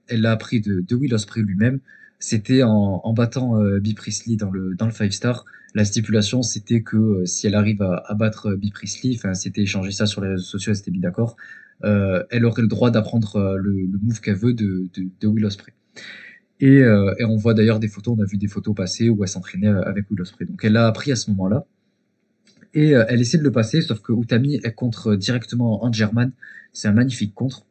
elle 0.07 0.21
l'a 0.21 0.31
appris 0.31 0.61
de, 0.61 0.83
Will 0.95 1.13
Ospreay 1.13 1.43
lui-même 1.43 1.79
c'était 2.19 2.63
en, 2.63 3.13
battant 3.13 3.61
euh, 3.61 3.79
Priestley 3.95 4.37
dans 4.37 4.49
le 4.49 4.73
dans 4.73 4.87
le 4.87 4.91
five 4.91 5.11
star. 5.11 5.45
La 5.75 5.85
stipulation, 5.85 6.41
c'était 6.41 6.81
que 6.81 7.23
si 7.25 7.45
elle 7.45 7.53
arrive 7.53 7.83
à, 7.83 8.03
à 8.07 8.15
battre 8.15 8.55
Bee 8.55 8.71
Priestley, 8.71 9.13
enfin, 9.15 9.35
c'était 9.35 9.61
échangé 9.61 9.91
ça 9.91 10.07
sur 10.07 10.21
les 10.21 10.29
réseaux 10.29 10.43
sociaux, 10.43 10.71
elle 10.71 10.77
s'était 10.77 10.89
mis 10.89 10.99
d'accord. 10.99 11.37
Elle 11.83 12.43
aurait 12.45 12.63
le 12.63 12.67
droit 12.67 12.89
d'apprendre 12.89 13.55
le, 13.61 13.87
move 14.01 14.19
qu'elle 14.19 14.35
veut 14.35 14.55
de, 14.55 14.87
de, 14.95 15.09
de 15.21 15.27
Will 15.27 15.45
Ospreay. 15.45 15.75
Et, 16.59 16.79
et 16.79 17.25
on 17.25 17.37
voit 17.37 17.53
d'ailleurs 17.53 17.79
des 17.79 17.87
photos, 17.87 18.15
on 18.17 18.21
a 18.21 18.25
vu 18.25 18.37
des 18.37 18.47
photos 18.47 18.75
passer 18.75 19.09
où 19.09 19.23
elle 19.23 19.29
s'entraînait 19.29 19.67
avec 19.67 20.09
Will. 20.09 20.23
Donc 20.41 20.63
elle 20.63 20.73
l'a 20.73 20.87
appris 20.87 21.11
à 21.11 21.15
ce 21.15 21.29
moment-là. 21.31 21.65
Et 22.73 22.91
elle 22.91 23.21
essaie 23.21 23.37
de 23.37 23.43
le 23.43 23.51
passer, 23.51 23.81
sauf 23.81 24.01
que 24.01 24.11
Utami 24.11 24.55
est 24.55 24.73
contre 24.73 25.15
directement 25.15 25.83
en 25.83 25.91
German. 25.91 26.31
C'est 26.73 26.87
un 26.87 26.93
magnifique 26.93 27.35
contre. 27.35 27.65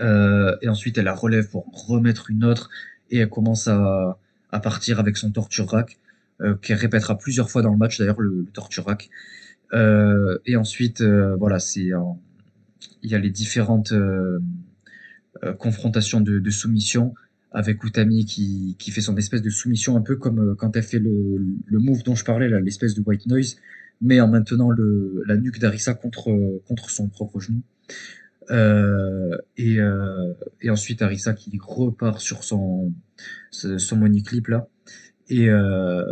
et 0.00 0.68
ensuite, 0.68 0.96
elle 0.96 1.04
la 1.04 1.14
relève 1.14 1.50
pour 1.50 1.66
remettre 1.86 2.30
une 2.30 2.44
autre 2.44 2.70
et 3.10 3.18
elle 3.18 3.28
commence 3.28 3.68
à, 3.68 4.18
à 4.50 4.60
partir 4.60 4.98
avec 4.98 5.16
son 5.16 5.30
torture 5.30 5.68
rack, 5.68 5.98
euh, 6.40 6.54
qu'elle 6.54 6.78
répétera 6.78 7.16
plusieurs 7.18 7.50
fois 7.50 7.62
dans 7.62 7.70
le 7.70 7.76
match 7.76 7.98
d'ailleurs, 7.98 8.20
le, 8.20 8.46
torture 8.52 8.86
rack. 8.86 9.10
Euh, 9.72 10.38
et 10.46 10.56
ensuite, 10.56 11.00
euh, 11.00 11.36
voilà, 11.36 11.58
c'est 11.58 11.90
il 13.02 13.10
y 13.10 13.14
a 13.14 13.18
les 13.18 13.30
différentes 13.30 13.92
euh, 13.92 14.38
euh, 15.44 15.52
confrontations 15.54 16.20
de, 16.20 16.38
de, 16.38 16.50
soumission 16.50 17.14
avec 17.52 17.82
Utami 17.84 18.24
qui, 18.24 18.76
qui 18.78 18.90
fait 18.90 19.00
son 19.00 19.16
espèce 19.16 19.42
de 19.42 19.50
soumission 19.50 19.96
un 19.96 20.02
peu 20.02 20.16
comme 20.16 20.56
quand 20.56 20.76
elle 20.76 20.82
fait 20.82 20.98
le, 20.98 21.38
le 21.64 21.78
move 21.78 22.02
dont 22.02 22.14
je 22.14 22.24
parlais 22.24 22.48
là, 22.48 22.60
l'espèce 22.60 22.94
de 22.94 23.02
white 23.04 23.26
noise, 23.26 23.56
mais 24.00 24.20
en 24.20 24.28
maintenant 24.28 24.70
le, 24.70 25.22
la 25.26 25.36
nuque 25.36 25.58
d'Arisa 25.58 25.94
contre 25.94 26.60
contre 26.66 26.90
son 26.90 27.08
propre 27.08 27.40
genou. 27.40 27.62
Euh, 28.50 29.36
et, 29.56 29.80
euh, 29.80 30.32
et 30.60 30.70
ensuite 30.70 31.02
Arisa 31.02 31.32
qui 31.32 31.58
repart 31.60 32.20
sur 32.20 32.44
son, 32.44 32.92
son 33.50 33.96
money 33.96 34.22
clip 34.22 34.48
là. 34.48 34.68
Et, 35.28 35.48
euh, 35.48 36.04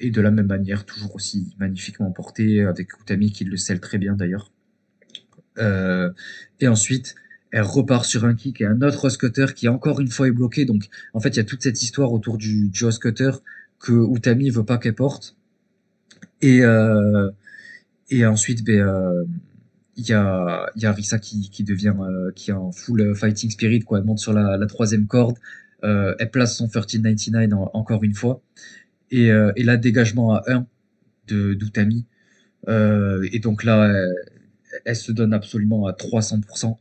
et 0.00 0.10
de 0.10 0.20
la 0.20 0.30
même 0.30 0.46
manière, 0.46 0.84
toujours 0.84 1.14
aussi 1.14 1.54
magnifiquement 1.58 2.10
porté, 2.10 2.62
avec 2.62 2.88
Utami 3.00 3.32
qui 3.32 3.44
le 3.44 3.56
scelle 3.56 3.80
très 3.80 3.98
bien 3.98 4.14
d'ailleurs. 4.14 4.52
Euh, 5.58 6.10
et 6.60 6.68
ensuite, 6.68 7.14
elle 7.54 7.62
repart 7.62 8.04
sur 8.04 8.24
un 8.24 8.34
kick 8.34 8.60
et 8.60 8.66
un 8.66 8.82
autre 8.82 9.08
cutter 9.16 9.46
qui 9.54 9.68
encore 9.68 10.00
une 10.00 10.08
fois 10.08 10.26
est 10.26 10.32
bloqué. 10.32 10.64
Donc 10.64 10.88
en 11.12 11.20
fait, 11.20 11.28
il 11.28 11.36
y 11.36 11.40
a 11.40 11.44
toute 11.44 11.62
cette 11.62 11.80
histoire 11.80 12.12
autour 12.12 12.36
du, 12.36 12.68
du 12.68 12.84
que 13.78 14.16
Utami 14.16 14.50
veut 14.50 14.64
pas 14.64 14.76
qu'elle 14.76 14.96
porte. 14.96 15.36
Et, 16.42 16.64
euh, 16.64 17.30
ensuite, 18.26 18.64
ben, 18.64 18.80
euh, 18.80 19.24
il 19.96 20.04
y 20.04 20.12
a, 20.12 20.66
a 20.82 20.92
Risa 20.92 21.20
qui, 21.20 21.62
devient 21.62 21.94
euh, 22.00 22.32
qui 22.34 22.50
est 22.50 22.54
en 22.54 22.72
full 22.72 23.14
fighting 23.14 23.50
spirit 23.50 23.82
quoi 23.82 23.98
elle 23.98 24.04
monte 24.04 24.18
sur 24.18 24.32
la, 24.32 24.66
troisième 24.66 25.06
corde 25.06 25.36
elle 25.82 26.30
place 26.32 26.56
son 26.56 26.64
1399 26.64 27.52
encore 27.72 28.02
une 28.02 28.14
fois 28.14 28.42
et, 29.12 29.28
et 29.28 29.62
là 29.62 29.76
dégagement 29.76 30.34
à 30.34 30.42
1 30.48 30.66
de 31.28 31.54
d'Utami 31.54 32.06
et 32.66 33.38
donc 33.38 33.62
là 33.62 33.94
elle, 34.84 34.96
se 34.96 35.12
donne 35.12 35.32
absolument 35.32 35.86
à 35.86 35.92
300% 35.92 36.76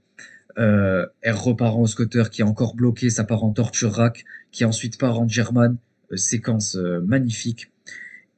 euh, 0.57 1.05
elle 1.21 1.35
repart 1.35 1.75
en 1.75 1.85
scooter 1.85 2.29
qui 2.29 2.41
est 2.41 2.45
encore 2.45 2.75
bloqué 2.75 3.09
ça 3.09 3.23
part 3.23 3.43
en 3.43 3.51
torture 3.51 3.91
rack 3.91 4.25
qui 4.51 4.65
ensuite 4.65 4.99
part 4.99 5.19
en 5.19 5.27
German 5.27 5.77
séquence 6.15 6.75
magnifique 6.75 7.71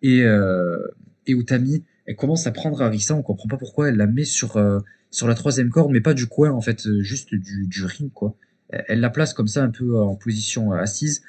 et, 0.01 0.19
et 0.21 1.31
Utami 1.33 1.83
elle 2.05 2.15
commence 2.15 2.45
à 2.47 2.51
prendre 2.51 2.81
Arisa, 2.81 3.15
on 3.15 3.23
comprend 3.23 3.47
pas 3.47 3.57
pourquoi, 3.57 3.89
elle 3.89 3.97
la 3.97 4.07
met 4.07 4.25
sur, 4.25 4.57
euh, 4.57 4.79
sur 5.11 5.27
la 5.27 5.35
troisième 5.35 5.69
corde, 5.69 5.91
mais 5.91 6.01
pas 6.01 6.13
du 6.13 6.27
coin, 6.27 6.51
en 6.51 6.61
fait, 6.61 6.85
euh, 6.85 7.01
juste 7.01 7.33
du, 7.33 7.67
du 7.67 7.85
ring, 7.85 8.11
quoi. 8.13 8.35
Elle 8.69 8.99
la 8.99 9.09
place 9.09 9.33
comme 9.33 9.47
ça, 9.47 9.63
un 9.63 9.69
peu 9.69 9.97
en 9.99 10.15
position 10.15 10.73
euh, 10.73 10.77
assise, 10.77 11.23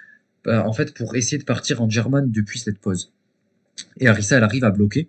en 0.46 0.72
fait, 0.72 0.94
pour 0.94 1.16
essayer 1.16 1.38
de 1.38 1.44
partir 1.44 1.82
en 1.82 1.90
German 1.90 2.30
depuis 2.30 2.60
cette 2.60 2.78
pause. 2.78 3.12
Et 3.98 4.06
Arisa, 4.06 4.36
elle 4.36 4.44
arrive 4.44 4.64
à 4.64 4.70
bloquer 4.70 5.08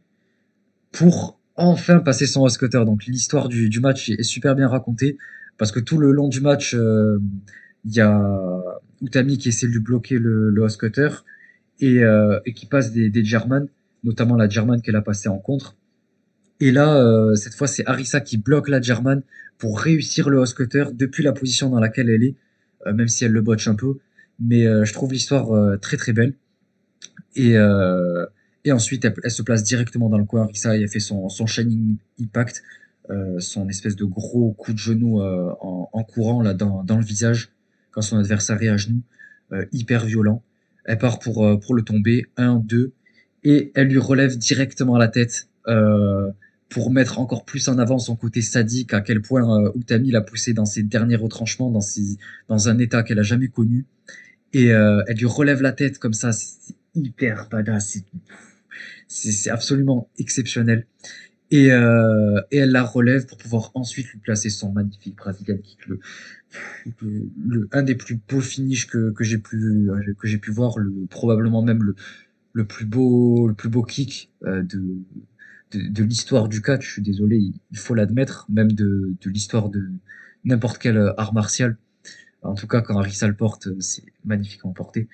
pour 0.92 1.40
enfin 1.56 2.00
passer 2.00 2.26
son 2.26 2.48
cutter. 2.48 2.84
Donc 2.86 3.06
l'histoire 3.06 3.48
du, 3.48 3.70
du, 3.70 3.80
match 3.80 4.10
est 4.10 4.24
super 4.24 4.56
bien 4.56 4.68
racontée, 4.68 5.16
parce 5.58 5.72
que 5.72 5.80
tout 5.80 5.98
le 5.98 6.12
long 6.12 6.28
du 6.28 6.42
match, 6.42 6.74
il 6.74 7.94
y 7.94 8.00
a 8.00 8.80
Utami 9.02 9.38
qui 9.38 9.50
essaie 9.50 9.68
de 9.68 9.72
lui 9.72 9.80
bloquer 9.80 10.18
le, 10.20 10.50
le 10.50 10.78
cutter 10.78 11.10
et, 11.80 12.02
et 12.46 12.54
qui 12.54 12.66
passe 12.66 12.92
des, 12.92 13.10
des 13.10 13.24
German 13.24 13.68
notamment 14.04 14.36
la 14.36 14.50
German 14.50 14.82
qu'elle 14.82 14.96
a 14.96 15.02
passée 15.02 15.30
en 15.30 15.38
contre. 15.38 15.76
Et 16.60 16.72
là, 16.72 16.98
euh, 16.98 17.36
cette 17.36 17.54
fois, 17.54 17.68
c'est 17.68 17.86
Arisa 17.86 18.22
qui 18.22 18.38
bloque 18.38 18.70
la 18.70 18.82
German 18.82 19.22
pour 19.58 19.80
réussir 19.80 20.30
le 20.30 20.44
cutter 20.46 20.86
depuis 20.94 21.24
la 21.24 21.34
position 21.34 21.70
dans 21.70 21.80
laquelle 21.80 22.10
elle 22.10 22.24
est, 22.24 22.36
euh, 22.86 22.94
même 22.94 23.08
si 23.08 23.26
elle 23.26 23.32
le 23.32 23.42
botche 23.42 23.68
un 23.68 23.76
peu. 23.76 23.98
Mais 24.40 24.66
euh, 24.66 24.86
je 24.86 24.94
trouve 24.94 25.12
l'histoire 25.12 25.80
très 25.80 25.98
très 25.98 26.14
belle. 26.14 26.34
Et, 27.36 27.54
et 28.66 28.72
ensuite, 28.72 29.06
elle, 29.06 29.32
se 29.32 29.44
place 29.44 29.64
directement 29.64 30.10
dans 30.10 30.18
le 30.18 30.26
coin. 30.26 30.44
Arisa, 30.44 30.76
elle 30.76 30.88
fait 30.88 31.00
son, 31.00 31.30
son 31.30 31.46
Shining 31.46 31.98
Impact, 32.20 32.64
son 33.40 33.70
espèce 33.70 33.96
de 33.96 34.06
gros 34.06 34.52
coup 34.54 34.74
de 34.74 34.78
genou 34.78 35.22
en, 35.22 35.90
en, 35.92 36.04
courant 36.04 36.42
là 36.42 36.54
dans, 36.54 36.84
dans 36.84 36.98
le 36.98 37.04
visage 37.04 37.54
quand 37.92 38.02
son 38.02 38.18
adversaire 38.18 38.62
est 38.62 38.68
à 38.68 38.78
genoux, 38.78 39.02
hyper 39.72 40.06
violent. 40.06 40.44
Elle 40.86 40.98
part 40.98 41.20
pour, 41.20 41.60
pour 41.60 41.74
le 41.74 41.84
tomber. 41.84 42.26
1, 42.38 42.64
2, 42.66 42.94
et 43.44 43.72
elle 43.76 43.88
lui 43.88 43.98
relève 43.98 44.38
directement 44.38 44.98
la 44.98 45.08
tête 45.08 45.48
euh, 45.68 46.30
pour 46.70 46.92
mettre 46.92 47.18
encore 47.20 47.46
plus 47.46 47.70
en 47.70 47.78
avant 47.78 47.98
son 47.98 48.18
côté 48.18 48.42
sadique, 48.42 48.94
à 48.94 49.00
quel 49.00 49.22
point 49.22 49.64
euh, 49.64 49.72
Utami 49.76 50.12
l'a 50.12 50.20
poussé 50.20 50.54
dans 50.54 50.66
ses 50.66 50.84
derniers 50.84 51.16
retranchements, 51.16 51.72
dans, 51.72 51.82
ses, 51.82 52.18
dans 52.50 52.68
un 52.68 52.78
état 52.78 53.04
qu'elle 53.04 53.20
a 53.20 53.24
jamais 53.24 53.48
connu. 53.48 53.86
Et 54.52 54.74
euh, 54.74 55.02
elle 55.08 55.16
lui 55.16 55.28
relève 55.28 55.62
la 55.62 55.72
tête 55.72 55.98
comme 55.98 56.14
ça, 56.14 56.34
c'est 56.34 56.76
hyper 56.94 57.48
badass, 57.50 58.00
c'est 59.08 59.50
absolument 59.50 60.10
exceptionnel. 60.18 60.86
Et, 61.50 61.72
euh, 61.72 62.42
et 62.52 62.58
elle 62.58 62.72
la 62.72 62.84
relève 62.84 63.26
pour 63.26 63.38
pouvoir 63.38 63.72
ensuite 63.74 64.08
lui 64.08 64.20
placer 64.20 64.50
son 64.50 64.74
magnifique 64.74 65.16
Brazilian 65.16 65.58
kick, 65.58 65.88
le, 65.88 66.00
le, 67.02 67.70
un 67.72 67.84
des 67.84 67.96
plus 67.96 68.20
beaux 68.28 68.42
finishes 68.42 68.88
que, 68.88 69.12
que 69.12 69.24
j'ai 69.24 69.38
pu 69.38 69.90
que 70.20 70.28
j'ai 70.28 70.40
pu 70.40 70.52
voir, 70.52 70.78
le, 70.78 70.92
probablement 71.10 71.62
même 71.62 71.84
le, 71.84 71.96
le 72.52 72.66
plus 72.66 72.86
beau 72.86 73.48
le 73.48 73.54
plus 73.54 73.70
beau 73.70 73.84
kick 73.84 74.30
euh, 74.44 74.62
de 74.62 74.84
de, 75.72 75.88
de 75.90 76.04
l'histoire 76.04 76.50
du 76.50 76.62
catch. 76.62 76.86
Je 76.86 76.92
suis 76.94 77.02
désolé, 77.02 77.40
il 77.72 77.78
faut 77.78 77.94
l'admettre, 77.94 78.46
même 78.50 78.72
de, 78.72 79.14
de 79.22 79.30
l'histoire 79.30 79.70
de 79.70 79.90
n'importe 80.46 80.78
quel 80.80 80.98
art 81.18 81.34
martial. 81.34 81.78
En 82.42 82.56
tout 82.56 82.68
cas, 82.68 82.82
quand 82.82 83.02
le 83.02 83.34
porte, 83.34 83.68
c'est 83.82 84.04
magnifiquement 84.24 84.72
porté. 84.72 85.08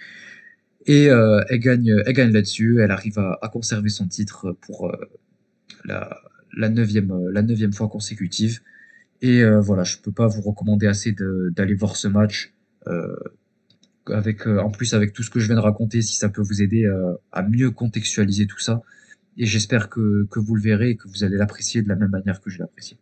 Et 0.86 1.10
euh, 1.10 1.42
elle 1.50 1.60
gagne, 1.60 1.96
elle 2.06 2.14
gagne 2.14 2.32
là-dessus. 2.32 2.82
Elle 2.82 2.92
arrive 2.92 3.18
à, 3.18 3.40
à, 3.42 3.50
conserver 3.50 3.90
son 3.90 4.08
titre 4.08 4.56
pour 4.62 4.88
euh, 4.88 4.96
la, 5.86 6.70
neuvième, 6.70 7.30
la 7.30 7.42
neuvième 7.42 7.74
fois 7.74 7.88
consécutive. 7.88 8.62
Et 9.22 9.42
euh, 9.42 9.62
voilà, 9.62 9.84
je 9.84 9.98
peux 9.98 10.12
pas 10.12 10.28
vous 10.28 10.42
recommander 10.42 10.88
assez 10.88 11.16
d'aller 11.56 11.76
voir 11.76 11.96
ce 11.96 12.08
match. 12.08 12.54
Euh, 12.88 13.16
avec, 14.08 14.46
euh, 14.48 14.60
en 14.60 14.70
plus, 14.70 14.94
avec 14.94 15.14
tout 15.14 15.24
ce 15.24 15.30
que 15.30 15.40
je 15.40 15.46
viens 15.46 15.56
de 15.56 15.62
raconter, 15.62 16.02
si 16.02 16.16
ça 16.16 16.28
peut 16.28 16.42
vous 16.42 16.62
aider 16.62 16.86
à 17.32 17.42
mieux 17.42 17.72
contextualiser 17.72 18.48
tout 18.48 18.60
ça. 18.60 18.82
Et 19.38 19.46
j'espère 19.46 19.90
que, 19.90 20.28
que 20.30 20.40
vous 20.40 20.56
le 20.56 20.62
verrez 20.62 20.92
et 20.92 20.96
que 20.98 21.08
vous 21.08 21.24
allez 21.24 21.38
l'apprécier 21.38 21.82
de 21.82 21.88
la 21.88 21.96
même 21.96 22.12
manière 22.12 22.42
que 22.42 22.50
je 22.50 22.60
l'apprécie. 22.60 22.98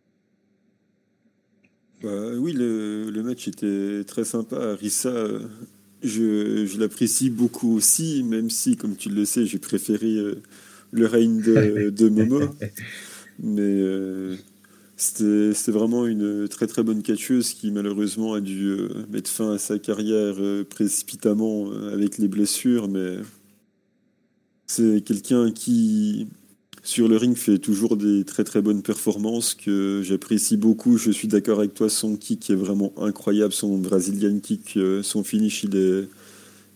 Bah, 2.02 2.30
oui, 2.36 2.52
le, 2.52 3.10
le, 3.10 3.22
match 3.22 3.48
était 3.48 4.04
très 4.04 4.24
sympa. 4.24 4.74
Rissa, 4.74 5.12
je, 6.02 6.66
je 6.66 6.80
l'apprécie 6.80 7.30
beaucoup 7.30 7.74
aussi, 7.74 8.22
même 8.22 8.48
si, 8.48 8.76
comme 8.76 8.96
tu 8.96 9.08
le 9.08 9.24
sais, 9.24 9.44
j'ai 9.44 9.58
préféré 9.58 10.18
le 10.92 11.06
règne 11.06 11.42
de, 11.42 11.90
de 11.90 12.08
Momo. 12.08 12.40
Mais 13.42 14.38
c'était 15.02 15.72
vraiment 15.72 16.06
une 16.06 16.48
très 16.48 16.66
très 16.66 16.82
bonne 16.82 17.02
catcheuse 17.02 17.54
qui 17.54 17.72
malheureusement 17.72 18.34
a 18.34 18.40
dû 18.40 18.68
euh, 18.68 18.88
mettre 19.10 19.30
fin 19.30 19.52
à 19.52 19.58
sa 19.58 19.78
carrière 19.78 20.36
euh, 20.38 20.64
précipitamment 20.64 21.70
euh, 21.70 21.92
avec 21.92 22.18
les 22.18 22.28
blessures, 22.28 22.88
mais 22.88 23.16
c'est 24.66 25.02
quelqu'un 25.04 25.50
qui 25.50 26.28
sur 26.84 27.08
le 27.08 27.16
ring 27.16 27.36
fait 27.36 27.58
toujours 27.58 27.96
des 27.96 28.24
très 28.24 28.44
très 28.44 28.62
bonnes 28.62 28.82
performances 28.82 29.54
que 29.54 30.02
j'apprécie 30.04 30.56
beaucoup. 30.56 30.98
Je 30.98 31.10
suis 31.10 31.28
d'accord 31.28 31.60
avec 31.60 31.74
toi, 31.74 31.88
son 31.88 32.16
kick 32.16 32.50
est 32.50 32.56
vraiment 32.56 32.92
incroyable, 32.96 33.52
son 33.52 33.78
Brazilian 33.78 34.40
kick, 34.40 34.78
son 35.02 35.22
finish 35.22 35.64
il 35.64 35.76
est, 35.76 36.08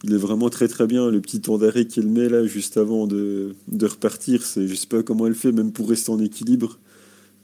il 0.05 0.13
est 0.13 0.19
vraiment 0.19 0.51
très 0.51 0.69
très 0.69 0.87
bien. 0.87 1.11
Le 1.11 1.21
petit 1.21 1.41
temps 1.41 1.59
d'arrêt 1.59 1.87
qu'elle 1.87 2.09
met 2.09 2.29
là 2.29 2.47
juste 2.47 2.77
avant 2.77 3.07
de, 3.07 3.55
de 3.69 3.87
repartir, 3.87 4.43
c'est 4.45 4.69
je 4.69 4.75
sais 4.75 4.87
pas 4.87 5.03
comment 5.03 5.27
elle 5.27 5.35
fait, 5.35 5.53
même 5.53 5.73
pour 5.73 5.89
rester 5.89 6.11
en 6.11 6.21
équilibre. 6.21 6.79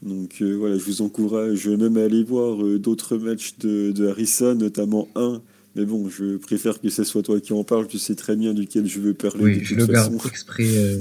Donc 0.03 0.39
euh, 0.43 0.57
voilà, 0.57 0.77
je 0.77 0.85
vous 0.85 1.01
encourage 1.03 1.69
même 1.69 1.97
à 1.97 2.03
aller 2.03 2.25
voir 2.25 2.65
euh, 2.65 2.79
d'autres 2.79 3.17
matchs 3.17 3.55
de, 3.59 3.93
de, 3.93 4.09
Harissa, 4.09 4.55
notamment 4.55 5.09
un. 5.15 5.41
Mais 5.77 5.85
bon, 5.85 6.09
je 6.09 6.37
préfère 6.37 6.81
que 6.81 6.91
ce 6.91 7.05
soit 7.05 7.23
toi 7.23 7.41
qui 7.41 7.53
en 7.53 7.65
parle, 7.65 7.87
tu 7.87 7.99
sais 7.99 8.15
très 8.15 8.37
bien 8.37 8.53
duquel 8.53 8.87
je 8.87 9.01
veux 9.01 9.15
parler. 9.15 9.45
Oui, 9.45 9.61
je 9.63 9.75
le 9.77 9.87
garde 9.87 10.15
exprès. 10.27 10.77
Euh, 10.77 10.99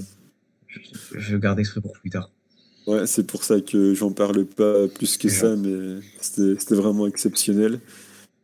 je, 1.18 1.36
garde 1.36 1.60
exprès 1.60 1.82
pour 1.82 1.94
plus 1.94 2.12
tard. 2.12 2.32
Ouais, 2.88 3.06
c'est 3.06 3.26
pour 3.26 3.44
ça 3.44 3.60
que 3.60 3.94
j'en 3.94 4.12
parle 4.12 4.46
pas 4.46 4.88
plus 4.88 5.18
que 5.18 5.30
ça, 5.30 5.56
mais 5.56 6.00
c'était 6.22 6.76
vraiment 6.76 7.08
exceptionnel. 7.08 7.80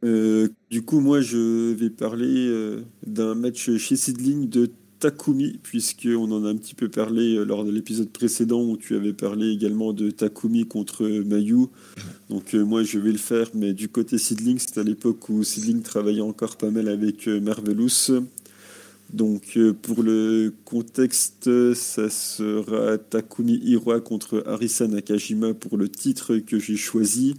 Du 0.04 0.82
coup, 0.86 1.00
moi, 1.00 1.22
je 1.22 1.74
vais 1.74 1.90
parler 1.90 2.82
d'un 3.06 3.36
match 3.36 3.78
chez 3.78 3.96
Sidling 3.96 4.50
de 4.50 4.70
Takumi, 5.00 5.60
puisqu'on 5.62 6.32
en 6.32 6.44
a 6.46 6.50
un 6.50 6.56
petit 6.56 6.74
peu 6.74 6.90
parlé 6.90 7.36
euh, 7.36 7.44
lors 7.44 7.64
de 7.64 7.72
l'épisode 7.72 8.10
précédent 8.10 8.64
où 8.64 8.78
tu 8.78 8.96
avais 8.96 9.14
parlé 9.14 9.52
également 9.52 9.94
de 9.94 10.10
Takumi 10.10 10.66
contre 10.66 11.08
Mayu. 11.08 11.68
Donc 12.30 12.56
euh, 12.56 12.64
moi 12.64 12.84
je 12.84 12.98
vais 12.98 13.12
le 13.12 13.18
faire, 13.18 13.50
mais 13.54 13.74
du 13.74 13.90
côté 13.90 14.18
Sidling, 14.18 14.58
c'est 14.60 14.80
à 14.80 14.84
l'époque 14.84 15.30
où 15.30 15.44
Sidling 15.44 15.82
travaillait 15.82 16.22
encore 16.22 16.58
pas 16.58 16.72
mal 16.72 16.88
avec 16.88 17.28
euh, 17.28 17.40
Marvelous. 17.40 18.24
Donc 19.14 19.58
pour 19.84 20.04
le 20.04 20.54
contexte, 20.66 21.74
ça 21.74 22.10
sera 22.10 22.98
Takumi 22.98 23.58
Hiroa 23.64 24.02
contre 24.02 24.44
Arisa 24.46 24.86
Nakajima 24.86 25.54
pour 25.54 25.78
le 25.78 25.88
titre 25.88 26.40
que 26.40 26.60
j'ai 26.60 26.76
choisi. 26.76 27.36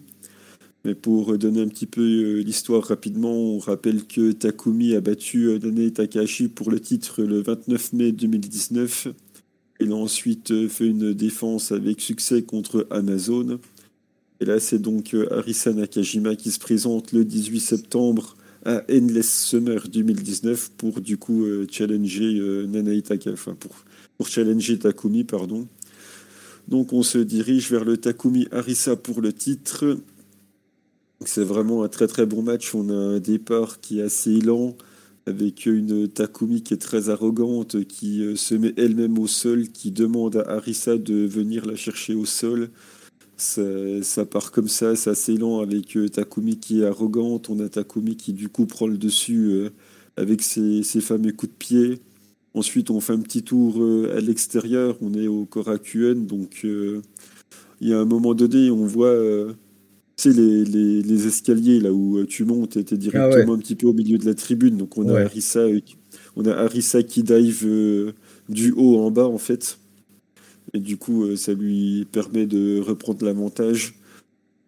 Mais 0.85 0.95
pour 0.95 1.37
donner 1.37 1.61
un 1.61 1.69
petit 1.69 1.87
peu 1.87 2.01
euh, 2.01 2.43
l'histoire 2.43 2.85
rapidement, 2.85 3.33
on 3.33 3.59
rappelle 3.59 4.05
que 4.05 4.33
Takumi 4.33 4.95
a 4.95 5.01
battu 5.01 5.49
euh, 5.49 5.59
Nane 5.59 5.91
Takahashi 5.91 6.49
pour 6.49 6.71
le 6.71 6.79
titre 6.79 7.23
le 7.23 7.43
29 7.43 7.93
mai 7.95 8.13
2019. 8.13 9.09
Il 9.81 9.93
a 9.93 9.97
ensuite 9.97 10.53
euh, 10.53 10.69
fait 10.69 10.87
une 10.87 11.13
défense 11.13 11.73
avec 11.73 12.01
succès 12.01 12.43
contre 12.43 12.87
Amazon. 12.91 13.59
Et 14.41 14.45
là, 14.45 14.61
c'est 14.61 14.79
donc 14.79 15.17
Arisa 15.33 15.73
Nakajima 15.73 16.37
qui 16.37 16.53
se 16.53 16.61
présente 16.61 17.13
le 17.13 17.25
18 17.25 17.59
septembre 17.59 18.37
à 18.65 18.85
Endless 18.89 19.47
Summer 19.47 19.89
2019 19.89 20.71
pour 20.77 21.01
du 21.01 21.17
coup 21.17 21.45
challenger 21.71 22.67
Nanae 22.69 23.03
enfin 23.33 23.57
pour 24.17 24.29
challenger 24.29 24.79
Takumi, 24.79 25.25
pardon. 25.25 25.67
Donc 26.69 26.93
on 26.93 27.03
se 27.03 27.19
dirige 27.19 27.69
vers 27.69 27.85
le 27.85 27.97
Takumi 27.97 28.47
Arisa 28.53 28.95
pour 28.95 29.21
le 29.21 29.33
titre. 29.33 29.99
C'est 31.25 31.45
vraiment 31.45 31.83
un 31.83 31.89
très 31.89 32.07
très 32.07 32.27
bon 32.27 32.43
match. 32.43 32.75
On 32.75 32.89
a 32.91 32.95
un 32.95 33.19
départ 33.19 33.81
qui 33.81 33.99
est 33.99 34.03
assez 34.03 34.41
lent, 34.41 34.77
avec 35.27 35.67
une 35.67 36.09
Takumi 36.09 36.63
qui 36.63 36.75
est 36.75 36.79
très 36.79 37.11
arrogante, 37.11 37.85
qui 37.85 38.23
euh, 38.23 38.37
se 38.37 38.55
met 38.55 38.73
elle-même 38.77 39.19
au 39.19 39.27
sol, 39.27 39.69
qui 39.69 39.91
demande 39.91 40.37
à 40.37 40.57
Arisa 40.57 40.97
de 40.97 41.27
venir 41.27 41.67
la 41.67 41.77
chercher 41.77 42.15
au 42.15 42.25
sol. 42.25 42.71
Ça, 43.37 44.27
part 44.27 44.51
comme 44.51 44.67
ça, 44.67 44.97
c'est 44.97 45.11
assez 45.11 45.37
lent 45.37 45.61
avec 45.61 45.97
euh, 45.97 46.09
Takumi 46.09 46.59
qui 46.59 46.81
est 46.81 46.87
arrogante. 46.87 47.51
On 47.51 47.61
a 47.61 47.69
Takumi 47.69 48.17
qui 48.17 48.33
du 48.33 48.49
coup 48.49 48.67
prend 48.67 48.87
le 48.87 48.99
dessus 48.99 49.51
euh, 49.51 49.71
avec 50.17 50.43
ses, 50.43 50.83
fameux 51.01 51.33
coups 51.33 51.53
de 51.53 51.57
pied. 51.57 52.01
Ensuite, 52.55 52.91
on 52.91 53.01
fait 53.01 53.13
un 53.13 53.21
petit 53.21 53.43
tour 53.43 53.77
à 54.13 54.21
l'extérieur. 54.21 54.97
On 55.01 55.15
est 55.15 55.29
au 55.29 55.45
Korakuen, 55.45 56.27
donc 56.27 56.65
il 56.65 57.89
y 57.89 57.93
a 57.93 58.01
un 58.01 58.05
moment 58.05 58.35
donné, 58.35 58.71
on 58.71 58.85
voit 58.87 59.15
sais, 60.23 60.33
les, 60.33 60.65
les, 60.65 61.03
les, 61.03 61.27
escaliers 61.27 61.81
là 61.81 61.93
où 61.93 62.19
euh, 62.19 62.27
tu 62.27 62.45
montes 62.45 62.77
étaient 62.77 62.97
directement 62.97 63.53
ah 63.53 63.57
un 63.57 63.59
petit 63.59 63.77
peu 63.77 63.87
au 63.87 63.93
milieu 63.93 64.19
de 64.19 64.27
la 64.27 64.35
tribune. 64.35 64.77
Donc 64.77 64.99
on 64.99 65.09
a 65.09 65.21
Arisa, 65.23 65.61
euh, 65.61 65.81
on 66.37 66.47
a 66.47 66.69
qui 67.03 67.23
dive 67.23 67.65
euh, 67.65 68.13
du 68.49 68.73
haut 68.73 68.99
en 68.99 69.11
bas 69.11 69.27
en 69.27 69.39
fait. 69.39 69.79
Et 70.75 70.81
du 70.81 70.99
coup, 70.99 71.35
ça 71.37 71.55
lui 71.55 72.07
permet 72.13 72.47
de 72.47 72.81
reprendre 72.81 73.25
l'avantage. 73.25 73.95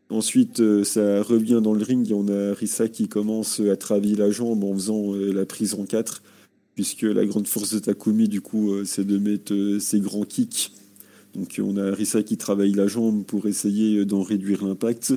Ensuite, 0.08 0.82
ça 0.82 1.22
revient 1.22 1.60
dans 1.62 1.74
le 1.74 1.84
ring 1.84 2.10
et 2.10 2.14
on 2.14 2.26
a 2.28 2.52
Arisa 2.52 2.88
qui 2.88 3.06
commence 3.06 3.60
à 3.60 3.76
travailler 3.76 4.16
la 4.16 4.30
jambe 4.30 4.64
en 4.64 4.72
faisant 4.72 5.12
la 5.14 5.44
prise 5.44 5.74
en 5.74 5.84
4. 5.84 6.22
Puisque 6.74 7.02
la 7.02 7.26
grande 7.26 7.46
force 7.46 7.74
de 7.74 7.80
Takumi, 7.80 8.28
du 8.28 8.40
coup, 8.40 8.72
c'est 8.86 9.06
de 9.06 9.18
mettre 9.18 9.52
ses 9.78 10.00
grands 10.00 10.24
kicks 10.24 10.72
donc 11.34 11.60
on 11.62 11.76
a 11.76 11.90
Arisa 11.90 12.22
qui 12.22 12.36
travaille 12.36 12.72
la 12.72 12.86
jambe 12.86 13.24
pour 13.24 13.46
essayer 13.46 14.04
d'en 14.04 14.22
réduire 14.22 14.64
l'impact. 14.64 15.14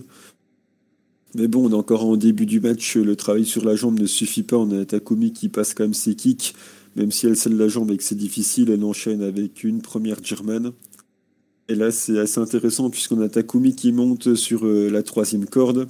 Mais 1.35 1.48
bon, 1.48 1.68
on 1.68 1.72
est 1.72 1.76
encore 1.76 2.06
en 2.06 2.15
début 2.15 2.45
du 2.45 2.60
match, 2.60 2.95
le 2.95 3.15
travail 3.15 3.45
sur 3.45 3.65
la 3.65 3.76
jambe 3.76 3.99
ne 3.99 4.06
suffit 4.06 4.44
pas. 4.44 4.57
On 4.57 4.69
a 4.80 4.85
Takumi 4.85 5.34
qui 5.34 5.49
passe 5.49 5.73
quand 5.73 5.84
même 5.84 5.95
ses 5.95 6.15
kicks, 6.15 6.53
même 6.95 7.11
si 7.11 7.26
elle 7.26 7.35
scelle 7.35 7.57
la 7.57 7.68
jambe 7.68 7.90
et 7.91 7.98
que 7.98 8.03
c'est 8.03 8.15
difficile, 8.15 8.69
elle 8.69 8.84
enchaîne 8.84 9.23
avec 9.23 9.64
une 9.64 9.81
première 9.81 10.23
German. 10.23 10.72
Et 11.69 11.76
là, 11.76 11.91
c'est 11.91 12.19
assez 12.19 12.40
intéressant 12.40 12.90
puisqu'on 12.90 13.22
a 13.22 13.30
Takumi 13.30 13.73
qui 13.76 13.91
monte 13.91 14.35
sur 14.35 14.65
euh, 14.65 14.90
la 14.90 15.02
troisième 15.02 15.45
corde. 15.45 15.88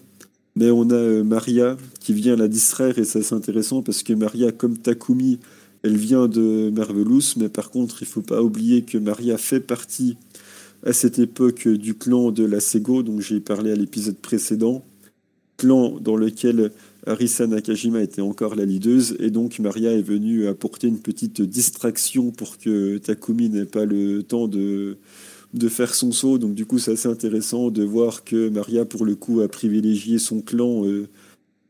Mais 0.55 0.69
on 0.69 0.89
a 0.91 0.93
euh, 0.93 1.23
Maria 1.23 1.77
qui 1.99 2.13
vient 2.13 2.35
la 2.35 2.47
distraire 2.47 2.99
et 2.99 3.03
c'est 3.03 3.19
assez 3.19 3.33
intéressant 3.33 3.81
parce 3.81 4.03
que 4.03 4.13
Maria, 4.13 4.51
comme 4.51 4.77
Takumi, 4.77 5.39
elle 5.83 5.97
vient 5.97 6.27
de 6.27 6.71
Marvelous, 6.73 7.35
mais 7.37 7.49
par 7.49 7.69
contre, 7.69 8.01
il 8.01 8.05
ne 8.05 8.09
faut 8.09 8.21
pas 8.21 8.41
oublier 8.41 8.83
que 8.83 8.97
Maria 8.97 9.37
fait 9.37 9.59
partie 9.59 10.15
à 10.85 10.93
cette 10.93 11.19
époque 11.19 11.67
du 11.67 11.93
clan 11.93 12.31
de 12.31 12.43
la 12.45 12.59
Sego, 12.59 13.03
dont 13.03 13.19
j'ai 13.19 13.39
parlé 13.39 13.71
à 13.71 13.75
l'épisode 13.75 14.17
précédent. 14.17 14.83
Clan 15.57 15.99
dans 15.99 16.15
lequel 16.15 16.71
Arisa 17.05 17.47
Nakajima 17.47 18.01
était 18.01 18.21
encore 18.21 18.55
la 18.55 18.65
leaduse, 18.65 19.17
et 19.19 19.29
donc 19.29 19.59
Maria 19.59 19.91
est 19.91 20.01
venue 20.01 20.47
apporter 20.47 20.87
une 20.87 20.99
petite 20.99 21.41
distraction 21.41 22.31
pour 22.31 22.57
que 22.57 22.97
Takumi 22.97 23.49
n'ait 23.49 23.65
pas 23.65 23.85
le 23.85 24.23
temps 24.23 24.47
de, 24.47 24.97
de 25.53 25.69
faire 25.69 25.93
son 25.93 26.13
saut. 26.13 26.37
Donc 26.37 26.55
du 26.55 26.65
coup, 26.65 26.79
c'est 26.79 26.93
assez 26.93 27.09
intéressant 27.09 27.71
de 27.71 27.83
voir 27.83 28.23
que 28.23 28.49
Maria, 28.49 28.85
pour 28.85 29.05
le 29.05 29.15
coup, 29.15 29.41
a 29.41 29.49
privilégié 29.49 30.17
son 30.17 30.41
clan. 30.41 30.85
Euh, 30.85 31.07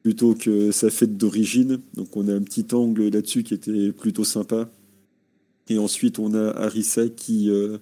plutôt 0.03 0.35
que 0.35 0.71
sa 0.71 0.89
fête 0.89 1.17
d'origine. 1.17 1.80
Donc 1.95 2.15
on 2.15 2.27
a 2.27 2.34
un 2.34 2.41
petit 2.41 2.67
angle 2.73 3.07
là-dessus 3.07 3.43
qui 3.43 3.53
était 3.53 3.91
plutôt 3.91 4.25
sympa. 4.25 4.69
Et 5.69 5.77
ensuite 5.80 6.19
on 6.19 6.34
a 6.34 6.49
Arisa 6.49 7.07
qui, 7.07 7.49
euh, 7.49 7.77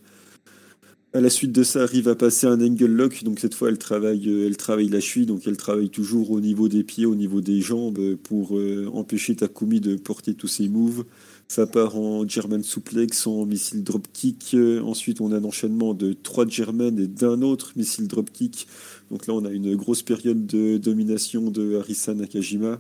à 1.14 1.20
la 1.20 1.32
suite 1.32 1.52
de 1.52 1.64
ça, 1.64 1.82
arrive 1.82 2.08
à 2.08 2.16
passer 2.16 2.46
un 2.46 2.62
angle 2.62 2.86
lock. 2.86 3.24
Donc 3.24 3.40
cette 3.40 3.56
fois 3.56 3.70
elle 3.70 3.80
travaille, 3.80 4.30
euh, 4.30 4.46
elle 4.46 4.56
travaille 4.56 4.88
la 4.88 5.00
cheville, 5.00 5.26
donc 5.26 5.48
elle 5.48 5.58
travaille 5.58 5.90
toujours 5.90 6.30
au 6.30 6.40
niveau 6.40 6.70
des 6.70 6.84
pieds, 6.84 7.08
au 7.08 7.16
niveau 7.16 7.42
des 7.42 7.60
jambes 7.60 8.16
pour 8.18 8.56
euh, 8.56 8.88
empêcher 8.94 9.36
Takumi 9.36 9.82
de 9.82 9.96
porter 9.96 10.36
tous 10.36 10.48
ses 10.48 10.70
moves. 10.70 11.06
Ça 11.52 11.68
part 11.68 11.98
en 11.98 12.26
German 12.26 12.64
suplex, 12.64 13.28
en 13.28 13.46
missile 13.46 13.84
dropkick. 13.84 14.56
Ensuite, 14.86 15.20
on 15.20 15.34
a 15.34 15.36
un 15.36 15.44
enchaînement 15.44 15.94
de 15.94 16.14
trois 16.14 16.48
German 16.48 16.98
et 16.98 17.08
d'un 17.08 17.42
autre 17.42 17.74
missile 17.76 18.08
dropkick. 18.08 18.68
Donc 19.12 19.28
là, 19.28 19.34
on 19.34 19.44
a 19.44 19.52
une 19.52 19.76
grosse 19.76 20.02
période 20.02 20.46
de 20.46 20.78
domination 20.78 21.52
de 21.52 21.76
Harisa 21.76 22.14
Nakajima. 22.14 22.80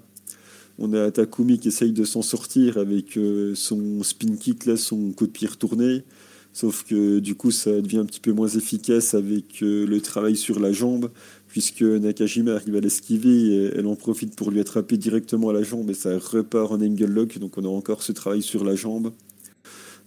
On 0.79 0.93
a 0.93 1.11
Takumi 1.11 1.59
qui 1.59 1.67
essaye 1.67 1.91
de 1.91 2.05
s'en 2.05 2.21
sortir 2.21 2.77
avec 2.77 3.17
euh, 3.17 3.55
son 3.55 4.03
spin 4.03 4.37
kick, 4.37 4.63
son 4.77 5.11
coup 5.11 5.27
de 5.27 5.33
pied 5.33 5.49
retourné. 5.49 6.05
Sauf 6.53 6.85
que 6.85 7.19
du 7.19 7.35
coup, 7.35 7.51
ça 7.51 7.81
devient 7.81 7.97
un 7.97 8.05
petit 8.05 8.21
peu 8.21 8.31
moins 8.31 8.47
efficace 8.47 9.15
avec 9.15 9.63
euh, 9.63 9.85
le 9.85 9.99
travail 9.99 10.37
sur 10.37 10.61
la 10.61 10.71
jambe 10.71 11.11
puisque 11.51 11.81
Nakajima 11.81 12.53
arrive 12.53 12.77
à 12.77 12.79
l'esquiver 12.79 13.71
elle 13.75 13.85
en 13.85 13.95
profite 13.95 14.37
pour 14.37 14.51
lui 14.51 14.61
attraper 14.61 14.95
directement 14.95 15.49
à 15.49 15.53
la 15.53 15.63
jambe 15.63 15.89
et 15.89 15.93
ça 15.93 16.17
repart 16.17 16.71
en 16.71 16.81
angle 16.81 17.05
lock, 17.05 17.37
donc 17.39 17.57
on 17.57 17.65
a 17.65 17.67
encore 17.67 18.03
ce 18.03 18.13
travail 18.13 18.41
sur 18.41 18.63
la 18.63 18.75
jambe. 18.75 19.11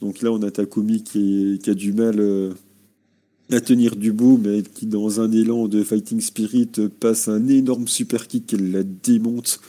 Donc 0.01 0.23
là, 0.23 0.33
on 0.33 0.43
a 0.43 0.51
Takumi 0.51 1.03
qui, 1.03 1.61
a 1.66 1.75
du 1.75 1.93
mal 1.93 2.16
euh, 2.19 2.53
à 3.51 3.61
tenir 3.61 3.95
du 3.95 4.12
bout, 4.12 4.41
mais 4.43 4.62
qui, 4.62 4.87
dans 4.87 5.21
un 5.21 5.31
élan 5.33 5.69
de 5.69 5.83
fighting 5.83 6.21
spirit, 6.21 6.71
passe 6.99 7.29
un 7.29 7.47
énorme 7.49 7.89
super 7.89 8.27
kick, 8.27 8.55
elle 8.55 8.73
la 8.73 8.83
démonte, 8.83 9.61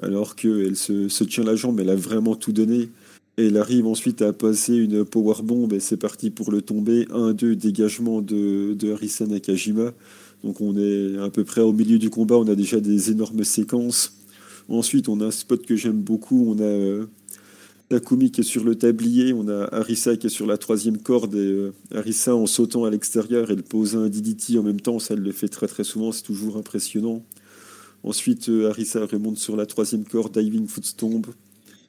alors 0.00 0.36
qu'elle 0.36 0.76
se, 0.76 1.08
se 1.08 1.24
tient 1.24 1.44
la 1.44 1.54
jambe, 1.54 1.80
elle 1.80 1.90
a 1.90 1.96
vraiment 1.96 2.34
tout 2.34 2.52
donné. 2.52 2.88
Et 3.36 3.46
elle 3.46 3.58
arrive 3.58 3.86
ensuite 3.86 4.22
à 4.22 4.32
passer 4.32 4.74
une 4.74 5.04
power 5.04 5.42
bomb 5.42 5.72
et 5.72 5.80
c'est 5.80 5.96
parti 5.96 6.30
pour 6.30 6.50
le 6.50 6.62
tomber. 6.62 7.04
1-2 7.06 7.54
dégagement 7.54 8.20
de, 8.20 8.74
de 8.74 9.24
Nakajima. 9.26 9.92
Donc 10.44 10.60
on 10.60 10.76
est 10.76 11.18
à 11.18 11.30
peu 11.30 11.44
près 11.44 11.60
au 11.60 11.72
milieu 11.72 11.98
du 11.98 12.10
combat, 12.10 12.36
on 12.36 12.48
a 12.48 12.54
déjà 12.54 12.80
des 12.80 13.10
énormes 13.10 13.44
séquences. 13.44 14.16
Ensuite, 14.68 15.08
on 15.08 15.20
a 15.20 15.26
un 15.26 15.30
spot 15.30 15.66
que 15.66 15.74
j'aime 15.74 16.00
beaucoup, 16.00 16.46
on 16.48 16.58
a 16.60 16.62
euh, 16.62 17.06
Takumi 17.88 18.30
qui 18.30 18.42
est 18.42 18.44
sur 18.44 18.62
le 18.62 18.76
tablier, 18.76 19.32
on 19.32 19.48
a 19.48 19.64
Arisa 19.74 20.16
qui 20.16 20.28
est 20.28 20.30
sur 20.30 20.46
la 20.46 20.56
troisième 20.58 20.98
corde, 20.98 21.34
et 21.34 21.72
euh, 21.92 22.32
en 22.32 22.46
sautant 22.46 22.84
à 22.84 22.90
l'extérieur, 22.90 23.50
elle 23.50 23.64
pose 23.64 23.96
un 23.96 24.08
DDT 24.08 24.58
en 24.58 24.62
même 24.62 24.80
temps, 24.80 25.00
ça 25.00 25.14
elle 25.14 25.20
le 25.20 25.32
fait 25.32 25.48
très 25.48 25.66
très 25.66 25.82
souvent, 25.82 26.12
c'est 26.12 26.22
toujours 26.22 26.56
impressionnant. 26.56 27.24
Ensuite, 28.04 28.48
euh, 28.48 28.72
remonte 28.72 29.38
sur 29.38 29.56
la 29.56 29.66
troisième 29.66 30.04
corde, 30.04 30.38
diving 30.38 30.68
footstomp. 30.68 31.26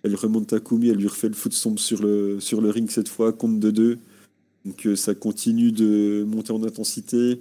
Elle 0.03 0.15
remonte 0.15 0.47
Takumi, 0.47 0.89
elle 0.89 0.97
lui 0.97 1.07
refait 1.07 1.29
le 1.29 1.35
footstomp 1.35 1.77
sur 1.77 2.01
le, 2.01 2.39
sur 2.39 2.61
le 2.61 2.71
ring 2.71 2.89
cette 2.89 3.07
fois, 3.07 3.31
compte 3.31 3.59
de 3.59 3.69
deux. 3.69 3.99
Donc 4.65 4.87
ça 4.95 5.13
continue 5.13 5.71
de 5.71 6.23
monter 6.27 6.51
en 6.51 6.63
intensité. 6.63 7.39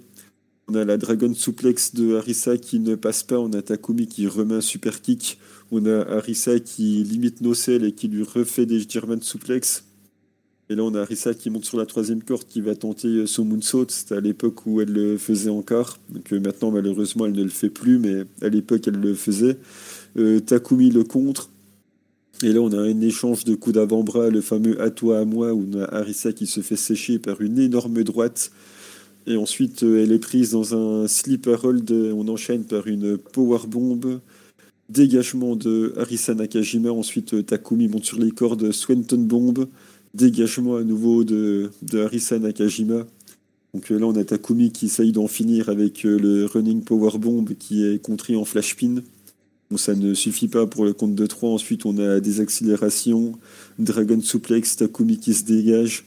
On 0.71 0.77
a 0.77 0.85
la 0.85 0.99
Dragon 0.99 1.35
Suplex 1.35 1.97
de 1.97 2.15
Harissa 2.15 2.57
qui 2.57 2.79
ne 2.79 2.95
passe 2.95 3.25
pas. 3.25 3.41
On 3.41 3.53
a 3.55 3.61
Takumi 3.61 4.07
qui 4.07 4.29
remet 4.29 4.55
un 4.55 4.61
super 4.61 5.01
kick. 5.01 5.41
On 5.73 5.85
a 5.85 6.03
Harissa 6.03 6.61
qui 6.61 7.03
limite 7.03 7.41
Nocel 7.41 7.83
et 7.83 7.91
qui 7.91 8.07
lui 8.07 8.23
refait 8.23 8.67
des 8.67 8.81
German 8.89 9.21
Suplex. 9.21 9.83
Et 10.69 10.77
là, 10.77 10.85
on 10.85 10.95
a 10.95 11.01
Harissa 11.01 11.35
qui 11.35 11.51
monte 11.51 11.65
sur 11.65 11.77
la 11.77 11.87
troisième 11.87 12.23
corde 12.23 12.45
qui 12.45 12.61
va 12.61 12.77
tenter 12.77 13.27
son 13.27 13.45
moonsault. 13.47 13.87
C'était 13.89 14.15
à 14.15 14.21
l'époque 14.21 14.65
où 14.65 14.81
elle 14.81 14.93
le 14.93 15.19
faisait 15.19 15.51
encore. 15.51 15.99
Donc 16.09 16.33
euh, 16.33 16.39
maintenant, 16.39 16.71
malheureusement, 16.71 17.27
elle 17.27 17.33
ne 17.33 17.43
le 17.43 17.49
fait 17.49 17.71
plus, 17.71 17.99
mais 17.99 18.23
à 18.41 18.49
l'époque, 18.49 18.87
elle 18.87 19.01
le 19.01 19.15
faisait. 19.15 19.57
Euh, 20.19 20.39
Takumi 20.39 20.91
le 20.91 21.03
contre. 21.03 21.51
Et 22.45 22.53
là, 22.53 22.61
on 22.61 22.73
a 22.73 22.79
un 22.81 23.01
échange 23.01 23.43
de 23.43 23.57
coups 23.57 23.75
d'avant-bras, 23.75 24.31
le 24.31 24.41
fameux 24.41 24.81
à 24.81 24.91
toi 24.91 25.19
à 25.19 25.25
moi, 25.25 25.53
où 25.53 25.67
on 25.69 25.81
a 25.81 25.87
Harissa 25.87 26.33
qui 26.33 26.47
se 26.47 26.61
fait 26.61 26.77
sécher 26.77 27.19
par 27.19 27.41
une 27.41 27.59
énorme 27.59 28.05
droite 28.05 28.53
et 29.27 29.37
ensuite, 29.37 29.83
euh, 29.83 30.03
elle 30.03 30.13
est 30.13 30.19
prise 30.19 30.53
dans 30.53 30.75
un 30.75 31.07
sleeper 31.09 31.65
hold. 31.65 31.91
On 31.91 32.29
enchaîne 32.29 32.65
par 32.65 32.87
une 32.87 33.19
power 33.19 33.61
bomb. 33.69 34.21
Dégagement 34.89 35.57
de 35.57 35.93
Harisa 35.97 36.35
Nakajima. 36.35 36.91
Ensuite, 36.91 37.35
euh, 37.35 37.43
Takumi 37.43 37.89
monte 37.89 38.05
sur 38.05 38.19
les 38.19 38.31
cordes. 38.31 38.73
Swenton 38.73 39.19
bomb. 39.19 39.67
Dégagement 40.15 40.77
à 40.77 40.83
nouveau 40.83 41.23
de, 41.25 41.71
de 41.83 42.01
Harisa 42.01 42.39
Nakajima. 42.39 43.07
Donc 43.75 43.93
euh, 43.93 43.99
là, 43.99 44.07
on 44.07 44.17
a 44.17 44.25
Takumi 44.25 44.73
qui 44.73 44.87
essaye 44.87 45.13
d'en 45.13 45.29
finir 45.29 45.69
avec 45.69 46.03
le 46.03 46.47
running 46.47 46.83
power 46.83 47.19
bomb 47.19 47.45
qui 47.59 47.85
est 47.85 48.03
contré 48.03 48.37
en 48.37 48.45
flash 48.45 48.75
pin. 48.75 48.97
Bon, 49.71 49.77
ça 49.77 49.95
ne 49.95 50.15
suffit 50.15 50.49
pas 50.49 50.67
pour 50.67 50.85
le 50.85 50.93
compte 50.93 51.15
de 51.15 51.27
3. 51.27 51.51
Ensuite, 51.51 51.87
on 51.87 51.97
a 51.99 52.19
des 52.19 52.41
accélérations. 52.41 53.39
Dragon 53.79 54.21
suplex, 54.21 54.77
Takumi 54.77 55.19
qui 55.19 55.35
se 55.35 55.45
dégage. 55.45 56.05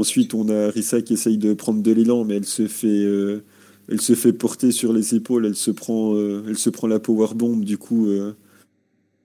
Ensuite, 0.00 0.32
on 0.32 0.48
a 0.48 0.70
Risa 0.70 1.02
qui 1.02 1.12
essaye 1.12 1.36
de 1.36 1.52
prendre 1.52 1.82
de 1.82 1.92
l'élan, 1.92 2.24
mais 2.24 2.36
elle 2.36 2.46
se 2.46 2.66
fait, 2.68 2.86
euh, 2.86 3.42
elle 3.86 4.00
se 4.00 4.14
fait 4.14 4.32
porter 4.32 4.72
sur 4.72 4.94
les 4.94 5.14
épaules. 5.14 5.44
Elle 5.44 5.56
se 5.56 5.70
prend, 5.70 6.14
euh, 6.14 6.42
elle 6.48 6.56
se 6.56 6.70
prend 6.70 6.86
la 6.86 6.98
power 6.98 7.34
bomb. 7.34 7.62
Du 7.62 7.76
coup, 7.76 8.06
euh, 8.06 8.32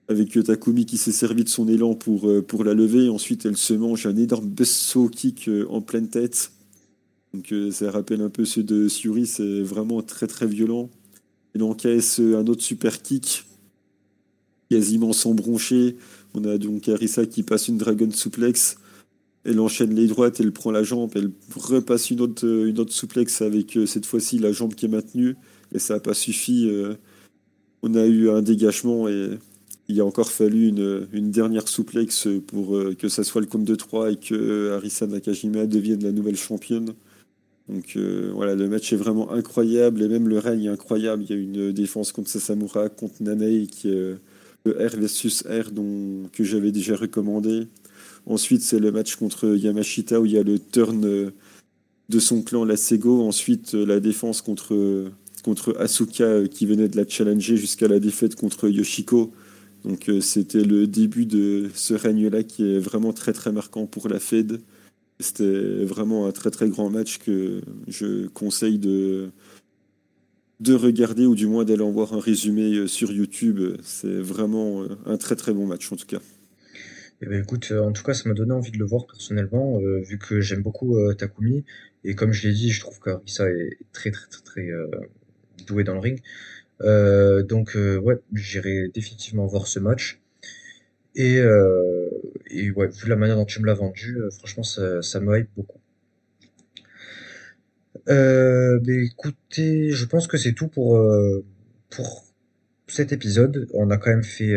avec 0.08 0.38
Takumi 0.44 0.84
qui 0.84 0.98
s'est 0.98 1.12
servi 1.12 1.44
de 1.44 1.48
son 1.48 1.66
élan 1.66 1.94
pour, 1.94 2.30
pour 2.46 2.62
la 2.62 2.74
lever. 2.74 3.08
Ensuite, 3.08 3.46
elle 3.46 3.56
se 3.56 3.72
mange 3.72 4.04
un 4.04 4.16
énorme 4.16 4.48
buzzsaw 4.48 5.08
kick 5.08 5.48
en 5.70 5.80
pleine 5.80 6.08
tête. 6.08 6.52
Donc, 7.32 7.54
ça 7.72 7.90
rappelle 7.90 8.20
un 8.20 8.28
peu 8.28 8.44
ceux 8.44 8.62
de 8.62 8.86
Suri. 8.86 9.24
C'est 9.24 9.62
vraiment 9.62 10.02
très 10.02 10.26
très 10.26 10.46
violent. 10.46 10.90
Elle 11.54 11.62
encaisse 11.62 12.18
un 12.18 12.46
autre 12.48 12.62
super 12.62 13.00
kick, 13.00 13.46
quasiment 14.70 15.14
sans 15.14 15.32
broncher. 15.32 15.96
On 16.34 16.44
a 16.44 16.58
donc 16.58 16.86
Arisa 16.90 17.24
qui 17.24 17.42
passe 17.42 17.68
une 17.68 17.78
dragon 17.78 18.10
suplex 18.10 18.76
elle 19.46 19.60
enchaîne 19.60 19.94
les 19.94 20.06
droites, 20.08 20.40
elle 20.40 20.52
prend 20.52 20.72
la 20.72 20.82
jambe, 20.82 21.12
elle 21.14 21.30
repasse 21.54 22.10
une 22.10 22.20
autre, 22.20 22.44
euh, 22.44 22.66
une 22.66 22.78
autre 22.80 22.92
avec 23.40 23.76
euh, 23.76 23.86
cette 23.86 24.04
fois-ci 24.04 24.38
la 24.38 24.52
jambe 24.52 24.74
qui 24.74 24.86
est 24.86 24.88
maintenue, 24.88 25.36
et 25.72 25.78
ça 25.78 25.94
n'a 25.94 26.00
pas 26.00 26.14
suffi. 26.14 26.68
Euh, 26.68 26.94
on 27.82 27.94
a 27.94 28.04
eu 28.06 28.28
un 28.28 28.42
dégagement 28.42 29.08
et 29.08 29.30
il 29.88 30.00
a 30.00 30.04
encore 30.04 30.32
fallu 30.32 30.68
une, 30.68 31.06
une 31.12 31.30
dernière 31.30 31.68
souplex 31.68 32.26
pour 32.48 32.76
que 32.98 33.08
ça 33.08 33.22
soit 33.22 33.40
le 33.40 33.46
compte 33.46 33.64
de 33.64 33.74
3 33.76 34.10
et 34.10 34.16
que 34.16 34.72
Arisa 34.72 35.06
Nakajima 35.06 35.66
devienne 35.66 36.02
la 36.02 36.10
nouvelle 36.10 36.36
championne. 36.36 36.94
Donc 37.68 37.96
voilà, 38.34 38.56
le 38.56 38.68
match 38.68 38.92
est 38.92 38.96
vraiment 38.96 39.30
incroyable 39.30 40.02
et 40.02 40.08
même 40.08 40.26
le 40.28 40.38
règne 40.38 40.64
est 40.64 40.68
incroyable. 40.68 41.22
Il 41.22 41.30
y 41.30 41.32
a 41.34 41.40
une 41.40 41.72
défense 41.72 42.10
contre 42.10 42.28
Sasamura, 42.28 42.88
contre 42.88 43.22
Nanei 43.22 43.68
qui 43.68 43.90
est 43.90 44.14
le 44.64 44.72
R 44.72 44.96
versus 44.96 45.44
R 45.46 45.70
dont, 45.70 46.28
que 46.32 46.42
j'avais 46.42 46.72
déjà 46.72 46.96
recommandé. 46.96 47.68
Ensuite, 48.26 48.62
c'est 48.62 48.80
le 48.80 48.90
match 48.90 49.14
contre 49.14 49.56
Yamashita 49.56 50.20
où 50.20 50.26
il 50.26 50.32
y 50.32 50.38
a 50.38 50.42
le 50.42 50.58
turn 50.58 51.04
euh, 51.04 51.30
de 52.08 52.18
son 52.18 52.42
clan, 52.42 52.64
la 52.64 52.76
Sego. 52.76 53.22
Ensuite, 53.22 53.74
euh, 53.74 53.86
la 53.86 54.00
défense 54.00 54.42
contre, 54.42 55.12
contre 55.44 55.76
Asuka 55.78 56.24
euh, 56.24 56.46
qui 56.48 56.66
venait 56.66 56.88
de 56.88 56.96
la 56.96 57.06
challenger 57.08 57.56
jusqu'à 57.56 57.86
la 57.86 58.00
défaite 58.00 58.34
contre 58.34 58.68
Yoshiko. 58.68 59.32
Donc, 59.84 60.10
c'était 60.20 60.64
le 60.64 60.88
début 60.88 61.26
de 61.26 61.70
ce 61.72 61.94
règne-là 61.94 62.42
qui 62.42 62.64
est 62.64 62.80
vraiment 62.80 63.12
très 63.12 63.32
très 63.32 63.52
marquant 63.52 63.86
pour 63.86 64.08
la 64.08 64.18
Fed. 64.18 64.60
C'était 65.20 65.84
vraiment 65.84 66.26
un 66.26 66.32
très 66.32 66.50
très 66.50 66.68
grand 66.68 66.90
match 66.90 67.18
que 67.18 67.60
je 67.86 68.26
conseille 68.26 68.80
de, 68.80 69.28
de 70.58 70.74
regarder 70.74 71.24
ou 71.24 71.36
du 71.36 71.46
moins 71.46 71.64
d'aller 71.64 71.82
en 71.82 71.92
voir 71.92 72.14
un 72.14 72.20
résumé 72.20 72.88
sur 72.88 73.12
YouTube. 73.12 73.60
C'est 73.84 74.18
vraiment 74.18 74.82
un 75.04 75.16
très 75.18 75.36
très 75.36 75.52
bon 75.52 75.66
match 75.66 75.92
en 75.92 75.96
tout 75.96 76.06
cas. 76.06 76.20
Eh 77.22 77.26
ben, 77.26 77.42
écoute, 77.42 77.68
euh, 77.72 77.80
en 77.80 77.92
tout 77.92 78.02
cas, 78.02 78.12
ça 78.12 78.28
m'a 78.28 78.34
donné 78.34 78.52
envie 78.52 78.70
de 78.70 78.78
le 78.78 78.84
voir 78.84 79.06
personnellement, 79.06 79.80
euh, 79.80 80.00
vu 80.00 80.18
que 80.18 80.40
j'aime 80.42 80.62
beaucoup 80.62 80.98
euh, 80.98 81.14
Takumi. 81.14 81.64
Et 82.04 82.14
comme 82.14 82.32
je 82.32 82.46
l'ai 82.46 82.54
dit, 82.54 82.70
je 82.70 82.80
trouve 82.80 83.00
qu'Arisa 83.00 83.48
est 83.50 83.78
très, 83.92 84.10
très, 84.10 84.28
très, 84.28 84.42
très 84.42 84.68
doué 85.66 85.82
dans 85.84 85.94
le 85.94 86.00
ring. 86.00 86.20
donc, 87.48 87.74
ouais, 87.74 88.18
j'irai 88.34 88.88
définitivement 88.88 89.46
voir 89.46 89.66
ce 89.66 89.80
match. 89.80 90.20
Et, 91.16 91.36
et 92.50 92.70
ouais, 92.70 92.88
vu 92.88 93.08
la 93.08 93.16
manière 93.16 93.36
dont 93.36 93.44
tu 93.46 93.60
me 93.60 93.66
l'as 93.66 93.74
vendu, 93.74 94.18
franchement, 94.38 94.62
ça, 94.62 95.02
ça 95.02 95.20
me 95.20 95.38
hype 95.38 95.48
beaucoup. 95.56 95.80
Euh, 98.08 98.78
mais 98.86 99.06
écoutez, 99.06 99.90
je 99.90 100.04
pense 100.04 100.28
que 100.28 100.36
c'est 100.36 100.52
tout 100.52 100.68
pour, 100.68 101.00
pour 101.90 102.25
cet 102.86 103.12
épisode. 103.12 103.68
On 103.74 103.90
a 103.90 103.96
quand 103.96 104.10
même 104.10 104.24
fait 104.24 104.54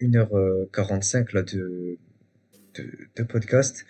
1h45 0.00 1.16
euh, 1.16 1.24
là 1.32 1.42
de, 1.42 1.98
de, 3.16 3.22
podcast. 3.22 3.84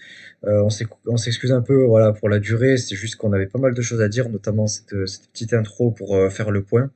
Euh, 0.44 0.66
on 1.06 1.16
s'excuse 1.16 1.52
un 1.52 1.62
peu 1.62 1.85
voilà 1.85 2.12
pour 2.12 2.28
la 2.28 2.39
durée, 2.39 2.77
c'est 2.77 2.97
juste 2.97 3.16
qu'on 3.16 3.32
avait 3.32 3.47
pas 3.47 3.59
mal 3.59 3.74
de 3.74 3.82
choses 3.82 4.01
à 4.01 4.09
dire, 4.09 4.28
notamment 4.28 4.66
cette, 4.66 4.94
petite 5.32 5.55
intro 5.55 5.90
pour 5.90 6.16
euh, 6.16 6.31
faire 6.31 6.51
le 6.51 6.62
point. 6.62 6.90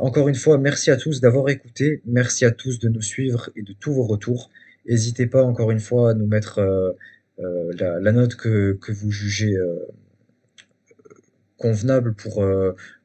encore 0.00 0.28
une 0.28 0.34
fois, 0.34 0.58
merci 0.58 0.90
à 0.90 0.96
tous 0.96 1.20
d'avoir 1.20 1.48
écouté, 1.48 2.02
merci 2.04 2.44
à 2.44 2.50
tous 2.50 2.78
de 2.78 2.88
nous 2.88 3.02
suivre 3.02 3.50
et 3.56 3.62
de 3.62 3.72
tous 3.72 3.92
vos 3.92 4.04
retours. 4.04 4.50
N'hésitez 4.88 5.26
pas 5.26 5.42
encore 5.42 5.70
une 5.70 5.80
fois 5.80 6.10
à 6.10 6.14
nous 6.14 6.26
mettre 6.26 6.60
la, 7.38 8.00
la, 8.00 8.12
note 8.12 8.34
que, 8.36 8.72
que 8.80 8.92
vous 8.92 9.10
jugez 9.10 9.56
convenable 11.58 12.14
pour, 12.14 12.44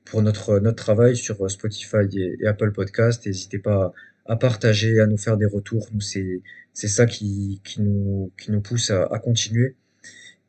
pour 0.06 0.22
notre, 0.22 0.60
notre 0.60 0.78
travail 0.78 1.18
sur 1.18 1.50
Spotify 1.50 2.08
et, 2.14 2.46
Apple 2.46 2.72
Podcast. 2.72 3.26
N'hésitez 3.26 3.60
pas 3.60 3.92
à, 4.26 4.36
partager, 4.36 5.00
à 5.00 5.08
nous 5.08 5.18
faire 5.18 5.38
des 5.38 5.46
retours. 5.46 5.90
Nous, 5.94 6.02
c'est, 6.02 6.42
c'est 6.74 6.88
ça 6.88 7.06
qui, 7.06 7.62
qui, 7.64 7.82
nous, 7.82 8.32
qui 8.38 8.52
nous 8.52 8.62
pousse 8.62 8.92
à, 8.92 9.04
à 9.06 9.20
continuer. 9.20 9.76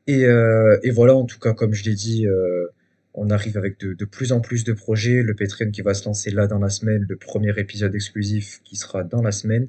Et, 0.07 0.25
euh, 0.27 0.79
et, 0.83 0.91
voilà, 0.91 1.15
en 1.15 1.25
tout 1.25 1.39
cas, 1.41 1.55
comme 1.55 1.75
je 1.75 1.85
l'ai 1.85 1.95
dit, 1.95 2.27
euh, 2.27 2.69
on 3.15 3.31
arrive 3.31 3.57
avec 3.57 3.81
de, 3.81 3.95
de, 3.95 4.05
plus 4.05 4.33
en 4.33 4.41
plus 4.41 4.63
de 4.65 4.73
projets. 4.73 5.23
Le 5.23 5.35
Patreon 5.35 5.71
qui 5.71 5.81
va 5.83 5.95
se 5.95 6.05
lancer 6.05 6.31
là 6.31 6.47
dans 6.47 6.59
la 6.59 6.69
semaine, 6.71 7.07
le 7.09 7.17
premier 7.17 7.59
épisode 7.59 7.95
exclusif 7.95 8.61
qui 8.63 8.77
sera 8.77 9.03
dans 9.05 9.23
la 9.23 9.33
semaine. 9.33 9.69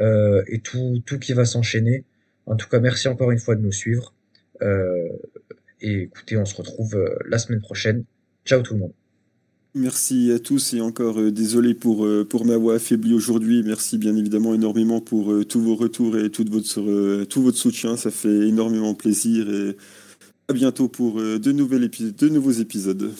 et 0.00 0.60
tout, 0.60 1.02
tout 1.06 1.18
qui 1.18 1.34
va 1.34 1.44
s'enchaîner. 1.44 2.04
En 2.46 2.56
tout 2.56 2.68
cas, 2.68 2.80
merci 2.80 3.08
encore 3.08 3.30
une 3.30 3.38
fois 3.38 3.56
de 3.56 3.60
nous 3.60 3.72
suivre. 3.72 4.14
et 5.80 6.02
écoutez, 6.02 6.36
on 6.36 6.46
se 6.46 6.56
retrouve 6.56 6.98
la 7.28 7.38
semaine 7.38 7.60
prochaine. 7.60 8.04
Ciao 8.46 8.62
tout 8.62 8.74
le 8.74 8.80
monde. 8.80 9.01
Merci 9.74 10.30
à 10.32 10.38
tous 10.38 10.74
et 10.74 10.82
encore 10.82 11.18
euh, 11.18 11.30
désolé 11.30 11.72
pour, 11.72 12.04
euh, 12.04 12.26
pour 12.28 12.44
ma 12.44 12.58
voix 12.58 12.74
affaiblie 12.74 13.14
aujourd'hui. 13.14 13.62
Merci 13.64 13.96
bien 13.96 14.14
évidemment 14.14 14.52
énormément 14.52 15.00
pour 15.00 15.32
euh, 15.32 15.44
tous 15.46 15.62
vos 15.62 15.76
retours 15.76 16.18
et 16.18 16.28
tout 16.28 16.44
votre, 16.50 17.24
tout 17.24 17.42
votre 17.42 17.56
soutien. 17.56 17.96
Ça 17.96 18.10
fait 18.10 18.48
énormément 18.48 18.92
plaisir 18.92 19.48
et 19.50 19.76
à 20.48 20.52
bientôt 20.52 20.88
pour 20.88 21.14
de, 21.14 21.52
nouvelles 21.52 21.88
de 21.88 22.28
nouveaux 22.28 22.50
épisodes. 22.50 23.12